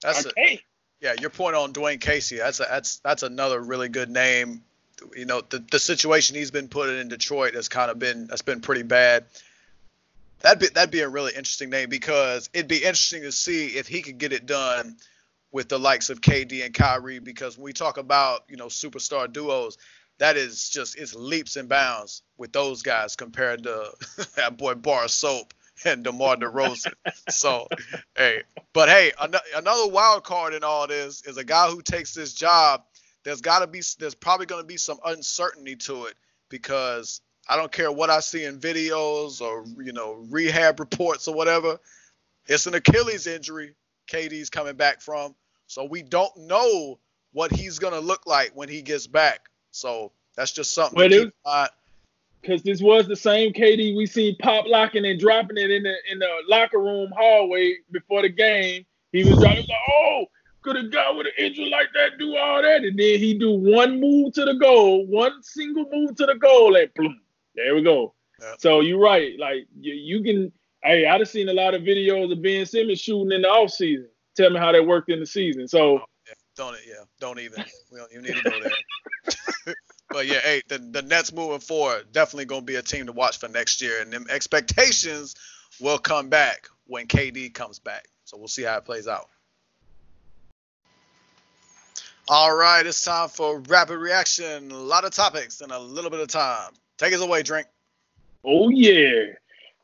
that's 0.00 0.26
I 0.26 0.30
a- 0.38 0.62
yeah, 1.00 1.14
your 1.20 1.30
point 1.30 1.56
on 1.56 1.72
Dwane 1.72 2.00
Casey. 2.00 2.36
That's 2.38 2.60
a, 2.60 2.66
that's 2.68 2.98
that's 2.98 3.22
another 3.22 3.60
really 3.60 3.88
good 3.88 4.10
name. 4.10 4.62
You 5.14 5.26
know, 5.26 5.42
the 5.42 5.58
the 5.70 5.78
situation 5.78 6.36
he's 6.36 6.50
been 6.50 6.68
put 6.68 6.88
in 6.88 6.96
in 6.96 7.08
Detroit 7.08 7.54
has 7.54 7.68
kind 7.68 7.90
of 7.90 7.98
been 7.98 8.26
that's 8.26 8.42
been 8.42 8.60
pretty 8.60 8.82
bad. 8.82 9.24
That'd 10.40 10.58
be 10.58 10.68
that'd 10.68 10.90
be 10.90 11.00
a 11.00 11.08
really 11.08 11.32
interesting 11.32 11.70
name 11.70 11.90
because 11.90 12.48
it'd 12.54 12.68
be 12.68 12.78
interesting 12.78 13.22
to 13.22 13.32
see 13.32 13.68
if 13.68 13.86
he 13.86 14.02
could 14.02 14.18
get 14.18 14.32
it 14.32 14.46
done 14.46 14.96
with 15.52 15.68
the 15.68 15.78
likes 15.78 16.08
of 16.10 16.20
KD 16.20 16.64
and 16.64 16.72
Kyrie. 16.72 17.18
Because 17.18 17.56
when 17.58 17.64
we 17.64 17.72
talk 17.72 17.98
about 17.98 18.44
you 18.48 18.56
know 18.56 18.66
superstar 18.66 19.30
duos, 19.30 19.76
that 20.18 20.36
is 20.36 20.68
just 20.68 20.96
it's 20.96 21.14
leaps 21.14 21.56
and 21.56 21.68
bounds 21.68 22.22
with 22.38 22.52
those 22.52 22.82
guys 22.82 23.16
compared 23.16 23.64
to 23.64 23.90
that 24.36 24.56
boy 24.56 24.74
Bar 24.74 25.08
Soap 25.08 25.52
and 25.84 26.02
DeMar 26.04 26.36
DeRozan. 26.36 26.92
so, 27.28 27.68
hey, 28.16 28.42
but 28.72 28.88
hey, 28.88 29.12
an- 29.20 29.34
another 29.54 29.88
wild 29.88 30.24
card 30.24 30.54
in 30.54 30.64
all 30.64 30.86
this 30.86 31.22
is 31.26 31.36
a 31.36 31.44
guy 31.44 31.68
who 31.68 31.82
takes 31.82 32.14
this 32.14 32.32
job. 32.32 32.82
There's 33.24 33.40
got 33.40 33.58
to 33.58 33.66
be, 33.66 33.82
there's 33.98 34.14
probably 34.14 34.46
going 34.46 34.62
to 34.62 34.66
be 34.66 34.76
some 34.76 34.98
uncertainty 35.04 35.76
to 35.76 36.06
it 36.06 36.14
because 36.48 37.20
I 37.48 37.56
don't 37.56 37.72
care 37.72 37.90
what 37.90 38.10
I 38.10 38.20
see 38.20 38.44
in 38.44 38.58
videos 38.58 39.40
or 39.40 39.64
you 39.82 39.92
know 39.92 40.24
rehab 40.30 40.80
reports 40.80 41.28
or 41.28 41.34
whatever. 41.34 41.78
It's 42.46 42.66
an 42.66 42.74
Achilles 42.74 43.26
injury. 43.26 43.74
KD's 44.08 44.50
coming 44.50 44.76
back 44.76 45.00
from, 45.00 45.34
so 45.66 45.84
we 45.84 46.02
don't 46.02 46.36
know 46.36 47.00
what 47.32 47.50
he's 47.50 47.80
going 47.80 47.92
to 47.92 48.00
look 48.00 48.24
like 48.26 48.52
when 48.54 48.68
he 48.68 48.82
gets 48.82 49.08
back. 49.08 49.48
So 49.76 50.12
that's 50.36 50.52
just 50.52 50.72
something 50.72 50.96
Well, 50.96 51.08
to 51.08 51.14
keep 51.14 51.32
in 51.46 51.66
because 52.46 52.62
this 52.62 52.80
was 52.80 53.08
the 53.08 53.16
same 53.16 53.52
KD 53.52 53.96
we 53.96 54.06
seen 54.06 54.36
pop 54.40 54.66
locking 54.66 55.04
and 55.04 55.18
dropping 55.18 55.58
it 55.58 55.70
in 55.70 55.82
the 55.82 55.94
in 56.10 56.18
the 56.18 56.28
locker 56.48 56.78
room 56.78 57.12
hallway 57.16 57.76
before 57.90 58.22
the 58.22 58.28
game. 58.28 58.86
He 59.12 59.24
was 59.24 59.38
dropping 59.38 59.58
like, 59.58 59.78
oh, 59.90 60.26
could 60.62 60.76
a 60.76 60.88
guy 60.88 61.10
with 61.12 61.26
an 61.26 61.32
injury 61.38 61.70
like 61.70 61.88
that 61.94 62.18
do 62.18 62.36
all 62.36 62.62
that? 62.62 62.84
And 62.84 62.98
then 62.98 63.18
he 63.18 63.34
do 63.38 63.52
one 63.52 64.00
move 64.00 64.34
to 64.34 64.44
the 64.44 64.54
goal, 64.54 65.06
one 65.06 65.42
single 65.42 65.86
move 65.90 66.16
to 66.16 66.26
the 66.26 66.34
goal, 66.34 66.76
and 66.76 66.92
boom, 66.94 67.20
there 67.54 67.74
we 67.74 67.82
go. 67.82 68.14
Yeah. 68.40 68.54
So 68.58 68.80
you're 68.80 69.00
right. 69.00 69.38
Like 69.38 69.66
you, 69.78 69.94
you 69.94 70.22
can. 70.22 70.52
Hey, 70.82 71.06
I've 71.06 71.26
seen 71.28 71.48
a 71.48 71.54
lot 71.54 71.74
of 71.74 71.82
videos 71.82 72.30
of 72.30 72.42
Ben 72.42 72.64
Simmons 72.64 73.00
shooting 73.00 73.32
in 73.32 73.42
the 73.42 73.48
off 73.48 73.70
season. 73.70 74.08
Tell 74.36 74.50
me 74.50 74.58
how 74.58 74.70
that 74.72 74.86
worked 74.86 75.10
in 75.10 75.20
the 75.20 75.26
season. 75.26 75.66
So 75.66 75.94
Yeah, 75.94 75.98
don't 76.56 76.74
it? 76.74 76.80
Yeah, 76.86 77.04
don't 77.20 77.38
even. 77.38 77.64
We 77.92 77.98
don't 77.98 78.10
even 78.12 78.24
need 78.24 78.36
to 78.36 78.50
go 78.50 78.60
there. 78.60 79.74
but 80.10 80.26
yeah, 80.26 80.40
hey, 80.40 80.62
the, 80.68 80.78
the 80.78 81.02
Nets 81.02 81.32
moving 81.32 81.60
forward 81.60 82.12
definitely 82.12 82.46
to 82.46 82.60
be 82.62 82.76
a 82.76 82.82
team 82.82 83.06
to 83.06 83.12
watch 83.12 83.38
for 83.38 83.48
next 83.48 83.80
year, 83.82 84.00
and 84.00 84.12
them 84.12 84.26
expectations 84.30 85.34
will 85.80 85.98
come 85.98 86.28
back 86.28 86.68
when 86.86 87.06
KD 87.06 87.52
comes 87.52 87.78
back. 87.78 88.06
So 88.24 88.36
we'll 88.36 88.48
see 88.48 88.62
how 88.62 88.76
it 88.78 88.84
plays 88.84 89.06
out. 89.06 89.28
All 92.28 92.56
right, 92.56 92.84
it's 92.84 93.04
time 93.04 93.28
for 93.28 93.60
rapid 93.60 93.98
reaction. 93.98 94.72
A 94.72 94.76
lot 94.76 95.04
of 95.04 95.12
topics 95.12 95.60
and 95.60 95.70
a 95.70 95.78
little 95.78 96.10
bit 96.10 96.18
of 96.18 96.26
time. 96.26 96.72
Take 96.98 97.12
us 97.12 97.20
away, 97.20 97.42
drink. 97.44 97.68
Oh 98.44 98.68
yeah. 98.68 99.34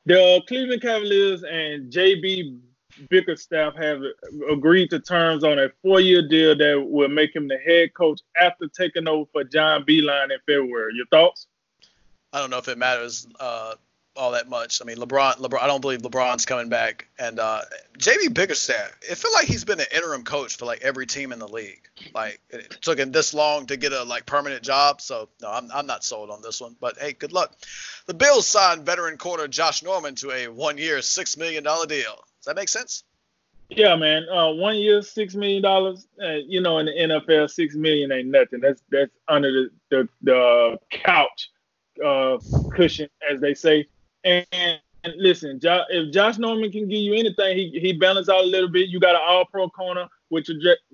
The 0.07 0.43
Cleveland 0.49 0.83
Cavaliers 0.83 1.45
and 1.45 1.93
JB 1.93 2.59
Bickerstaff 3.09 3.75
have 3.77 4.03
agreed 4.51 4.91
to 4.91 5.01
terms 5.01 5.45
on 5.45 5.59
a 5.59 5.71
four-year 5.83 6.29
deal 6.29 6.57
that 6.57 6.87
will 6.89 7.09
make 7.09 7.35
him 7.35 7.49
the 7.49 7.59
head 7.59 7.95
coach 7.95 8.21
after 8.41 8.69
taking 8.69 9.09
over 9.09 9.29
for 9.33 9.45
John 9.45 9.85
Beilein 9.85 10.31
in 10.31 10.39
February. 10.47 10.93
Your 10.95 11.07
thoughts? 11.07 11.47
I 12.33 12.41
don't 12.41 12.51
know 12.51 12.59
if 12.59 12.69
it 12.69 12.79
matters 12.79 13.27
uh, 13.39 13.75
all 14.17 14.33
that 14.33 14.49
much. 14.49 14.81
I 14.81 14.85
mean, 14.85 14.97
LeBron, 14.97 15.37
LeBron, 15.37 15.63
I 15.63 15.67
don't 15.67 15.81
believe 15.81 16.03
LeBron's 16.03 16.47
coming 16.47 16.69
back. 16.69 17.09
And 17.19 17.39
uh, 17.39 17.63
JB 17.99 18.35
Bickerstaff, 18.35 18.97
it 19.03 19.17
feel 19.17 19.33
like 19.33 19.47
he's 19.47 19.65
been 19.65 19.81
an 19.81 19.87
interim 19.95 20.25
coach 20.25 20.57
for 20.57 20.67
like 20.67 20.83
every 20.83 21.07
team 21.07 21.33
in 21.33 21.39
the 21.39 21.49
league. 21.49 21.89
Like 22.15 22.41
it 22.51 22.79
took 22.81 22.99
him 22.99 23.13
this 23.13 23.35
long 23.35 23.67
to 23.67 23.77
get 23.77 23.93
a 23.93 24.03
like 24.03 24.27
permanent 24.27 24.63
job. 24.63 25.01
So 25.01 25.29
no, 25.41 25.51
I'm 25.51 25.71
I'm 25.73 25.87
not 25.87 26.05
sold 26.05 26.31
on 26.31 26.43
this 26.43 26.61
one. 26.61 26.77
But 26.81 26.99
hey, 26.99 27.13
good 27.13 27.33
luck. 27.33 27.55
The 28.07 28.15
Bills 28.15 28.47
signed 28.47 28.85
veteran 28.85 29.17
corner 29.19 29.49
Josh 29.49 29.83
Norman 29.83 30.15
to 30.17 30.31
a 30.31 30.49
one-year, 30.49 31.03
six 31.03 31.37
million 31.37 31.65
dollar 31.65 31.87
deal. 31.87 32.25
Does 32.43 32.47
that 32.47 32.57
make 32.57 32.69
sense? 32.69 33.05
Yeah, 33.69 33.95
man. 33.95 34.29
Uh, 34.29 34.53
one 34.53 34.77
year, 34.77 35.01
six 35.01 35.35
million 35.37 35.63
dollars. 35.63 36.09
Uh, 36.21 36.39
you 36.47 36.61
know, 36.61 36.79
in 36.79 36.87
the 36.87 36.93
NFL, 36.93 37.49
six 37.49 37.77
million 37.77 38.11
ain't 38.11 38.29
nothing. 38.29 38.61
That's 38.61 38.83
that's 38.91 39.13
under 39.29 39.51
the 39.53 39.71
the, 39.91 40.09
the 40.23 40.79
couch 40.91 41.51
uh, 42.05 42.39
cushion, 42.75 43.09
as 43.31 43.41
they 43.41 43.55
say. 43.55 43.87
And, 44.25 44.45
and 44.53 45.15
listen, 45.17 45.61
jo- 45.61 45.85
if 45.89 46.13
Josh 46.13 46.39
Norman 46.39 46.73
can 46.73 46.89
give 46.89 46.99
you 46.99 47.15
anything, 47.15 47.57
he 47.57 47.79
he 47.81 47.93
balance 47.93 48.29
out 48.29 48.43
a 48.45 48.47
little 48.47 48.69
bit. 48.69 48.89
You 48.89 48.99
got 48.99 49.15
an 49.15 49.23
All 49.25 49.45
Pro 49.45 49.69
corner 49.69 50.09
with 50.31 50.47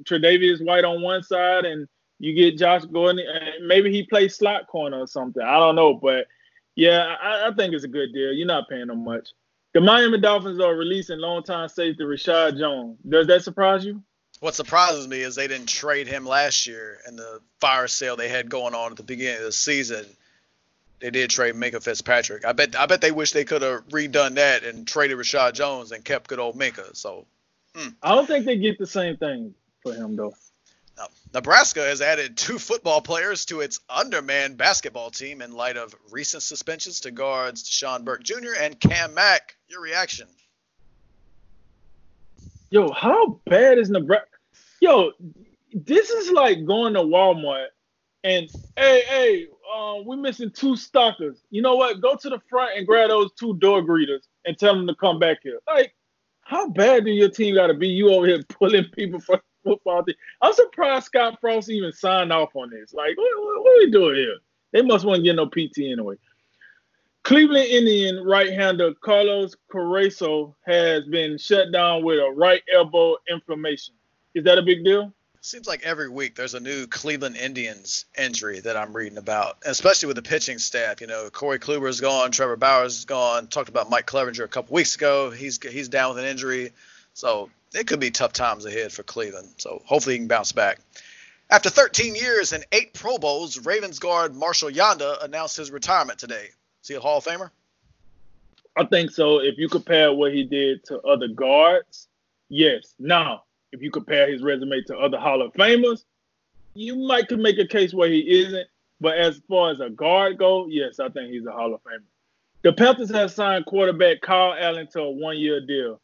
Tre'Davious 0.05 0.65
White 0.65 0.85
on 0.85 1.01
one 1.01 1.23
side, 1.23 1.65
and 1.65 1.89
you 2.19 2.35
get 2.35 2.59
Josh 2.59 2.85
Gordon, 2.85 3.25
and 3.27 3.66
maybe 3.66 3.91
he 3.91 4.03
plays 4.03 4.37
slot 4.37 4.66
corner 4.66 4.99
or 4.99 5.07
something. 5.07 5.43
I 5.43 5.59
don't 5.59 5.77
know, 5.77 5.95
but 5.95 6.27
yeah, 6.75 7.16
I, 7.20 7.49
I 7.49 7.55
think 7.55 7.73
it's 7.73 7.85
a 7.85 7.89
good 7.89 8.12
deal. 8.12 8.33
You're 8.33 8.47
not 8.47 8.69
paying 8.69 8.91
him 8.91 9.05
much. 9.05 9.31
The 9.78 9.84
Miami 9.84 10.18
Dolphins 10.18 10.59
are 10.59 10.74
releasing 10.74 11.20
longtime 11.20 11.68
safety 11.68 12.02
Reshad 12.02 12.59
Jones. 12.59 12.98
Does 13.09 13.28
that 13.28 13.44
surprise 13.44 13.84
you? 13.84 14.02
What 14.40 14.56
surprises 14.56 15.06
me 15.06 15.20
is 15.20 15.36
they 15.36 15.46
didn't 15.46 15.68
trade 15.68 16.09
him 16.09 16.26
last 16.26 16.66
year 16.66 16.98
in 17.06 17.14
the 17.14 17.40
fire 17.60 17.86
sale 17.86 18.16
they 18.16 18.28
had 18.28 18.50
going 18.50 18.74
on 18.74 18.90
at 18.90 18.96
the 18.96 19.05
beginning 19.05 19.36
of 19.36 19.44
the 19.44 19.52
season 19.52 20.05
they 20.98 21.12
did 21.12 21.30
trade 21.30 21.55
Minkah 21.55 21.80
Fitzpatrick. 21.80 22.44
I 22.44 22.55
bet 22.55 22.74
I 22.74 22.86
bet 22.86 23.00
they 23.00 23.12
wish 23.12 23.30
they 23.30 23.44
could 23.44 23.62
have 23.62 23.86
redone 23.90 24.34
that 24.34 24.64
and 24.64 24.84
traded 24.84 25.16
Reshad 25.16 25.52
Jones 25.52 25.92
and 25.92 26.05
kept 26.05 26.26
good 26.26 26.40
old 26.40 26.56
Minkah. 26.56 26.96
So 26.96 27.26
hmm. 27.76 27.90
I 28.02 28.16
don't 28.16 28.26
think 28.26 28.46
they 28.46 28.56
get 28.56 28.80
the 28.80 28.86
same 28.86 29.16
thing 29.16 29.55
for 29.84 29.94
him 29.94 30.16
though. 30.16 30.34
Nebraska 31.33 31.81
has 31.81 32.01
added 32.01 32.37
two 32.37 32.59
football 32.59 33.01
players 33.01 33.45
to 33.47 33.61
its 33.61 33.81
undermanned 33.89 34.57
basketball 34.57 35.11
team 35.11 35.43
in 35.43 35.53
light 35.53 35.77
of 35.77 35.95
recent 36.11 36.43
suspensions 36.43 37.01
to 37.01 37.11
guards 37.11 37.69
Dachon 37.69 38.05
Burke 38.05 38.23
Jr. 38.23 38.55
and 38.59 38.79
Cam 38.79 39.15
Mack. 39.15 39.57
Your 39.69 39.81
reaction? 39.81 40.29
Yo, 42.70 42.91
how 42.93 43.41
bad 43.47 43.79
is 43.79 43.91
Nebraska? 43.91 44.27
Yo, 44.81 45.12
this 45.73 46.11
is 46.11 46.31
like 46.31 46.65
going 46.66 46.95
to 46.95 47.01
Walmart 47.01 47.69
and 48.25 48.49
hey, 48.77 49.03
hey, 49.09 49.47
um, 49.75 50.05
we're 50.05 50.16
missing 50.16 50.51
two 50.51 50.77
stalkers. 50.77 51.43
You 51.51 51.62
know 51.62 51.77
what? 51.77 52.01
Go 52.01 52.16
to 52.16 52.29
the 52.29 52.41
front 52.49 52.77
and 52.77 52.87
grab 52.87 53.11
those 53.11 53.33
two 53.39 53.55
door 53.55 53.83
greeters 53.83 54.23
and 54.45 54.59
tell 54.59 54.75
them 54.75 54.87
to 54.87 54.95
come 54.95 55.19
back 55.19 55.39
here. 55.43 55.61
Like, 55.66 55.95
how 56.41 56.69
bad 56.69 57.05
do 57.05 57.11
your 57.11 57.29
team 57.29 57.55
got 57.55 57.69
to 57.69 57.75
be? 57.75 57.89
You 57.89 58.11
over 58.12 58.27
here 58.27 58.43
pulling 58.49 58.85
people 58.95 59.20
for 59.20 59.41
football 59.64 60.02
team. 60.05 60.14
I'm 60.40 60.52
surprised 60.52 61.06
Scott 61.06 61.39
Frost 61.40 61.70
even 61.70 61.93
signed 61.93 62.32
off 62.32 62.55
on 62.55 62.70
this. 62.70 62.93
Like, 62.93 63.16
what, 63.16 63.30
what, 63.36 63.62
what 63.62 63.70
are 63.70 63.78
we 63.78 63.90
doing 63.90 64.16
here? 64.16 64.36
They 64.72 64.82
must 64.82 65.05
want 65.05 65.18
to 65.18 65.22
get 65.22 65.36
no 65.36 65.47
PT 65.47 65.78
anyway. 65.78 66.16
Cleveland 67.24 67.66
Indian 67.66 68.24
right-hander 68.24 68.94
Carlos 68.94 69.55
Carrasco 69.70 70.56
has 70.66 71.05
been 71.05 71.36
shut 71.36 71.72
down 71.72 72.02
with 72.02 72.18
a 72.18 72.30
right 72.30 72.62
elbow 72.72 73.16
inflammation. 73.30 73.94
Is 74.35 74.44
that 74.44 74.59
a 74.59 74.62
big 74.62 74.85
deal? 74.85 75.12
seems 75.48 75.66
like 75.66 75.82
every 75.82 76.09
week 76.09 76.35
there's 76.35 76.55
a 76.55 76.60
new 76.60 76.86
Cleveland 76.86 77.36
Indians 77.36 78.05
injury 78.16 78.60
that 78.60 78.76
I'm 78.76 78.94
reading 78.94 79.18
about, 79.18 79.59
especially 79.64 80.09
with 80.09 80.16
the 80.16 80.22
pitching 80.22 80.59
staff. 80.59 81.01
You 81.01 81.06
know, 81.06 81.30
Corey 81.30 81.59
Kluber 81.59 81.89
is 81.89 82.01
gone, 82.01 82.30
Trevor 82.30 82.56
Bauer 82.56 82.85
is 82.85 83.05
gone. 83.05 83.47
Talked 83.47 83.68
about 83.68 83.90
Mike 83.90 84.06
Clevinger 84.06 84.44
a 84.44 84.48
couple 84.48 84.74
weeks 84.74 84.97
ago. 84.97 85.30
He's 85.30 85.62
he's 85.62 85.89
down 85.89 86.14
with 86.14 86.24
an 86.24 86.30
injury, 86.30 86.72
so 87.14 87.51
it 87.74 87.86
could 87.86 88.01
be 88.01 88.11
tough 88.11 88.32
times 88.32 88.65
ahead 88.65 88.93
for 88.93 89.03
Cleveland. 89.03 89.49
So 89.59 89.82
hopefully 89.85 90.15
he 90.15 90.19
can 90.20 90.28
bounce 90.28 90.53
back. 90.53 90.81
After 91.51 91.70
13 91.70 92.15
years 92.15 92.53
and 92.53 92.65
eight 92.73 92.93
Pro 92.93 93.16
Bowls, 93.19 93.65
Ravens 93.65 93.99
guard 93.99 94.35
Marshall 94.35 94.70
Yanda 94.70 95.23
announced 95.24 95.57
his 95.57 95.70
retirement 95.70 96.19
today. 96.19 96.49
Is 96.82 96.89
he 96.89 96.95
a 96.95 97.01
Hall 97.01 97.19
of 97.19 97.24
Famer? 97.24 97.51
I 98.77 98.85
think 98.85 99.11
so. 99.11 99.40
If 99.40 99.59
you 99.59 99.69
compare 99.69 100.12
what 100.12 100.32
he 100.32 100.45
did 100.45 100.85
to 100.85 101.01
other 101.01 101.28
guards, 101.28 102.09
yes. 102.49 102.95
Now, 102.99 103.45
if 103.73 103.82
you 103.82 103.90
compare 103.90 104.31
his 104.31 104.43
resume 104.43 104.82
to 104.86 104.97
other 104.97 105.19
Hall 105.19 105.43
of 105.43 105.53
Famers, 105.55 106.05
you 106.74 106.95
might 106.95 107.28
could 107.28 107.40
make 107.40 107.59
a 107.59 107.66
case 107.66 107.93
where 107.93 108.09
he 108.09 108.40
isn't. 108.43 108.69
But 109.01 109.16
as 109.16 109.40
far 109.49 109.70
as 109.70 109.81
a 109.81 109.90
guard 109.90 110.39
go, 110.39 110.66
yes, 110.66 111.01
I 111.01 111.09
think 111.09 111.31
he's 111.31 111.47
a 111.47 111.53
Hall 111.53 111.74
of 111.74 111.82
Famer. 111.82 112.05
The 112.62 112.73
Panthers 112.73 113.11
have 113.11 113.31
signed 113.31 113.66
quarterback 113.66 114.20
Kyle 114.20 114.55
Allen 114.59 114.89
to 114.89 115.01
a 115.01 115.11
one-year 115.11 115.65
deal. 115.66 116.01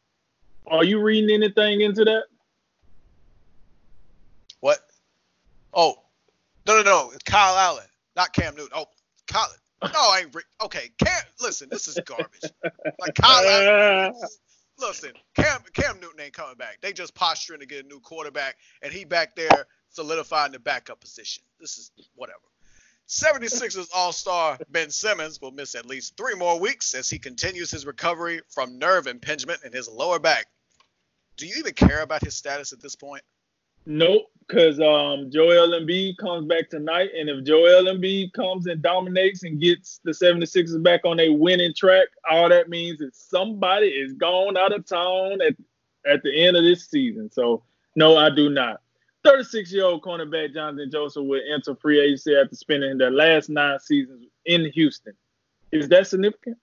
Are 0.67 0.83
you 0.83 1.01
reading 1.01 1.29
anything 1.29 1.81
into 1.81 2.03
that? 2.05 2.23
What? 4.59 4.79
Oh, 5.73 5.95
no, 6.65 6.77
no, 6.77 6.83
no. 6.83 7.11
It's 7.11 7.23
Kyle 7.23 7.55
Allen, 7.55 7.85
not 8.15 8.33
Cam 8.33 8.55
Newton. 8.55 8.71
Oh, 8.73 8.85
Kyle. 9.27 9.49
No, 9.83 9.89
I 9.93 10.21
ain't. 10.23 10.33
Re- 10.33 10.41
okay, 10.63 10.89
Cam. 11.03 11.21
Listen, 11.39 11.67
this 11.69 11.87
is 11.87 11.99
garbage. 12.05 12.49
Like 12.99 13.13
Kyle 13.15 13.45
Allen. 13.45 14.13
listen, 14.79 15.11
Cam 15.35 15.61
Cam 15.73 15.99
Newton 15.99 16.19
ain't 16.19 16.33
coming 16.33 16.55
back. 16.55 16.79
They 16.81 16.93
just 16.93 17.13
posturing 17.13 17.59
to 17.59 17.65
get 17.65 17.85
a 17.85 17.87
new 17.87 17.99
quarterback, 17.99 18.55
and 18.81 18.91
he 18.91 19.05
back 19.05 19.35
there 19.35 19.67
solidifying 19.89 20.51
the 20.51 20.59
backup 20.59 20.99
position. 20.99 21.43
This 21.59 21.77
is 21.77 21.91
whatever. 22.15 22.39
76ers 23.07 23.87
All-Star 23.93 24.57
Ben 24.69 24.89
Simmons 24.89 25.39
will 25.39 25.51
miss 25.51 25.75
at 25.75 25.85
least 25.85 26.17
three 26.17 26.33
more 26.33 26.59
weeks 26.59 26.95
as 26.95 27.07
he 27.07 27.19
continues 27.19 27.69
his 27.69 27.85
recovery 27.85 28.41
from 28.49 28.79
nerve 28.79 29.05
impingement 29.05 29.59
in 29.63 29.71
his 29.71 29.87
lower 29.87 30.17
back. 30.17 30.47
Do 31.37 31.47
you 31.47 31.55
even 31.57 31.73
care 31.73 32.01
about 32.01 32.23
his 32.23 32.35
status 32.35 32.73
at 32.73 32.81
this 32.81 32.95
point? 32.95 33.23
Nope, 33.85 34.23
because 34.47 34.79
um, 34.79 35.29
Joel 35.31 35.79
Embiid 35.79 36.17
comes 36.17 36.47
back 36.47 36.69
tonight, 36.69 37.09
and 37.15 37.29
if 37.29 37.45
Joel 37.45 37.85
Embiid 37.85 38.33
comes 38.33 38.65
and 38.65 38.81
dominates 38.81 39.43
and 39.43 39.61
gets 39.61 39.99
the 40.03 40.11
76ers 40.11 40.81
back 40.81 41.01
on 41.05 41.19
a 41.19 41.29
winning 41.29 41.73
track, 41.75 42.07
all 42.29 42.49
that 42.49 42.67
means 42.67 42.99
is 42.99 43.15
somebody 43.15 43.87
is 43.87 44.13
gone 44.13 44.57
out 44.57 44.73
of 44.73 44.87
town 44.87 45.39
at, 45.41 45.55
at 46.11 46.23
the 46.23 46.45
end 46.45 46.57
of 46.57 46.63
this 46.63 46.89
season. 46.89 47.29
So, 47.31 47.63
no, 47.95 48.17
I 48.17 48.31
do 48.31 48.49
not. 48.49 48.81
36 49.23 49.71
year 49.71 49.85
old 49.85 50.03
cornerback 50.03 50.55
Johnathan 50.55 50.91
Joseph 50.91 51.25
will 51.25 51.41
enter 51.51 51.75
free 51.75 51.99
agency 51.99 52.35
after 52.35 52.55
spending 52.55 52.97
the 52.97 53.09
last 53.09 53.49
nine 53.49 53.79
seasons 53.79 54.25
in 54.45 54.71
Houston. 54.71 55.13
Is 55.71 55.89
that 55.89 56.07
significant? 56.07 56.57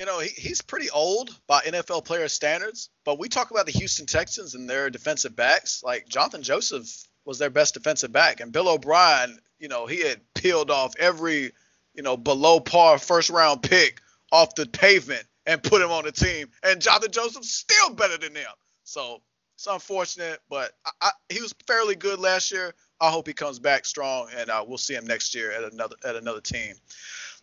You 0.00 0.06
know, 0.06 0.18
he, 0.18 0.30
he's 0.30 0.62
pretty 0.62 0.88
old 0.88 1.28
by 1.46 1.60
NFL 1.60 2.06
player 2.06 2.26
standards, 2.28 2.88
but 3.04 3.18
we 3.18 3.28
talk 3.28 3.50
about 3.50 3.66
the 3.66 3.72
Houston 3.72 4.06
Texans 4.06 4.54
and 4.54 4.68
their 4.68 4.88
defensive 4.88 5.36
backs. 5.36 5.82
Like 5.84 6.08
Johnathan 6.08 6.40
Joseph 6.40 6.88
was 7.26 7.38
their 7.38 7.50
best 7.50 7.74
defensive 7.74 8.10
back, 8.10 8.40
and 8.40 8.50
Bill 8.50 8.70
O'Brien, 8.70 9.38
you 9.58 9.68
know, 9.68 9.84
he 9.84 10.02
had 10.02 10.22
peeled 10.34 10.70
off 10.70 10.94
every, 10.98 11.52
you 11.92 12.02
know, 12.02 12.16
below 12.16 12.60
par 12.60 12.96
first 12.96 13.28
round 13.28 13.62
pick 13.62 14.00
off 14.32 14.54
the 14.54 14.64
pavement 14.64 15.24
and 15.44 15.62
put 15.62 15.82
him 15.82 15.90
on 15.90 16.04
the 16.04 16.12
team, 16.12 16.48
and 16.62 16.80
Johnathan 16.80 17.10
Joseph's 17.10 17.50
still 17.50 17.90
better 17.90 18.16
than 18.16 18.32
them. 18.32 18.54
So 18.84 19.20
it's 19.54 19.66
unfortunate, 19.66 20.40
but 20.48 20.72
I, 20.86 20.90
I, 21.02 21.10
he 21.28 21.42
was 21.42 21.54
fairly 21.66 21.94
good 21.94 22.20
last 22.20 22.52
year. 22.52 22.72
I 23.02 23.10
hope 23.10 23.26
he 23.26 23.34
comes 23.34 23.58
back 23.58 23.84
strong, 23.84 24.28
and 24.34 24.48
uh, 24.48 24.64
we'll 24.66 24.78
see 24.78 24.94
him 24.94 25.06
next 25.06 25.34
year 25.34 25.52
at 25.52 25.70
another 25.70 25.96
at 26.06 26.16
another 26.16 26.40
team. 26.40 26.74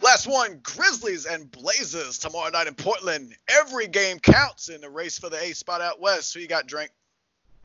Last 0.01 0.27
one, 0.27 0.59
Grizzlies 0.61 1.25
and 1.25 1.51
Blazers 1.51 2.17
tomorrow 2.19 2.49
night 2.51 2.67
in 2.67 2.75
Portland. 2.75 3.35
Every 3.49 3.87
game 3.87 4.19
counts 4.19 4.69
in 4.69 4.81
the 4.81 4.89
race 4.89 5.17
for 5.17 5.29
the 5.29 5.41
eighth 5.41 5.57
spot 5.57 5.81
out 5.81 5.99
west. 5.99 6.33
Who 6.33 6.39
you 6.39 6.47
got, 6.47 6.67
Drink? 6.67 6.91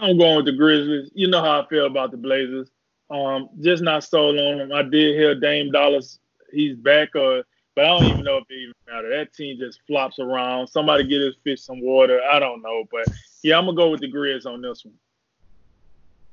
I'm 0.01 0.19
going 0.19 0.37
with 0.37 0.47
the 0.47 0.53
Grizzlies. 0.53 1.11
You 1.15 1.29
know 1.29 1.43
how 1.43 1.61
I 1.61 1.67
feel 1.69 1.87
about 1.87 2.11
the 2.11 2.17
Blazers. 2.17 2.71
Um, 3.11 3.51
just 3.61 3.83
not 3.83 4.05
sold 4.05 4.39
on 4.39 4.59
them. 4.59 4.73
I 4.73 4.83
did 4.83 5.15
hear 5.15 5.35
Dame 5.39 5.71
Dollars, 5.71 6.19
he's 6.51 6.77
back, 6.77 7.15
or 7.15 7.45
but 7.75 7.85
I 7.85 7.89
don't 7.89 8.05
even 8.05 8.25
know 8.25 8.39
if 8.39 8.45
it 8.51 8.55
even 8.55 8.75
matter. 8.87 9.09
That 9.11 9.35
team 9.35 9.59
just 9.59 9.81
flops 9.87 10.19
around. 10.19 10.67
Somebody 10.67 11.05
get 11.05 11.21
his 11.21 11.37
fish 11.45 11.63
some 11.63 11.81
water. 11.81 12.21
I 12.31 12.39
don't 12.39 12.63
know, 12.63 12.85
but 12.91 13.07
yeah, 13.43 13.59
I'm 13.59 13.67
gonna 13.67 13.77
go 13.77 13.91
with 13.91 14.01
the 14.01 14.11
Grizz 14.11 14.47
on 14.47 14.61
this 14.63 14.85
one. 14.85 14.95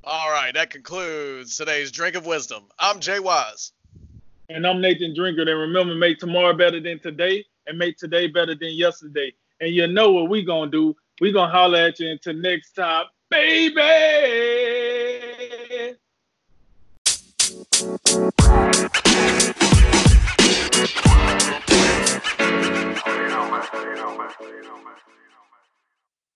All 0.04 0.30
right, 0.30 0.52
that 0.54 0.70
concludes 0.70 1.56
today's 1.56 1.92
drink 1.92 2.16
of 2.16 2.26
wisdom. 2.26 2.64
I'm 2.78 3.00
Jay 3.00 3.20
Wise. 3.20 3.72
And 4.52 4.66
I'm 4.66 4.80
Nathan 4.80 5.14
Drinker. 5.14 5.42
And 5.42 5.60
remember, 5.60 5.94
make 5.94 6.18
tomorrow 6.18 6.52
better 6.52 6.80
than 6.80 6.98
today 6.98 7.44
and 7.68 7.78
make 7.78 7.96
today 7.96 8.26
better 8.26 8.56
than 8.56 8.72
yesterday. 8.72 9.32
And 9.60 9.72
you 9.72 9.86
know 9.86 10.10
what 10.10 10.28
we 10.28 10.42
going 10.42 10.72
to 10.72 10.76
do. 10.76 10.96
we 11.20 11.30
going 11.30 11.48
to 11.48 11.52
holler 11.56 11.78
at 11.78 12.00
you 12.00 12.10
until 12.10 12.34
next 12.34 12.72
time, 12.72 13.04
baby. 13.30 13.80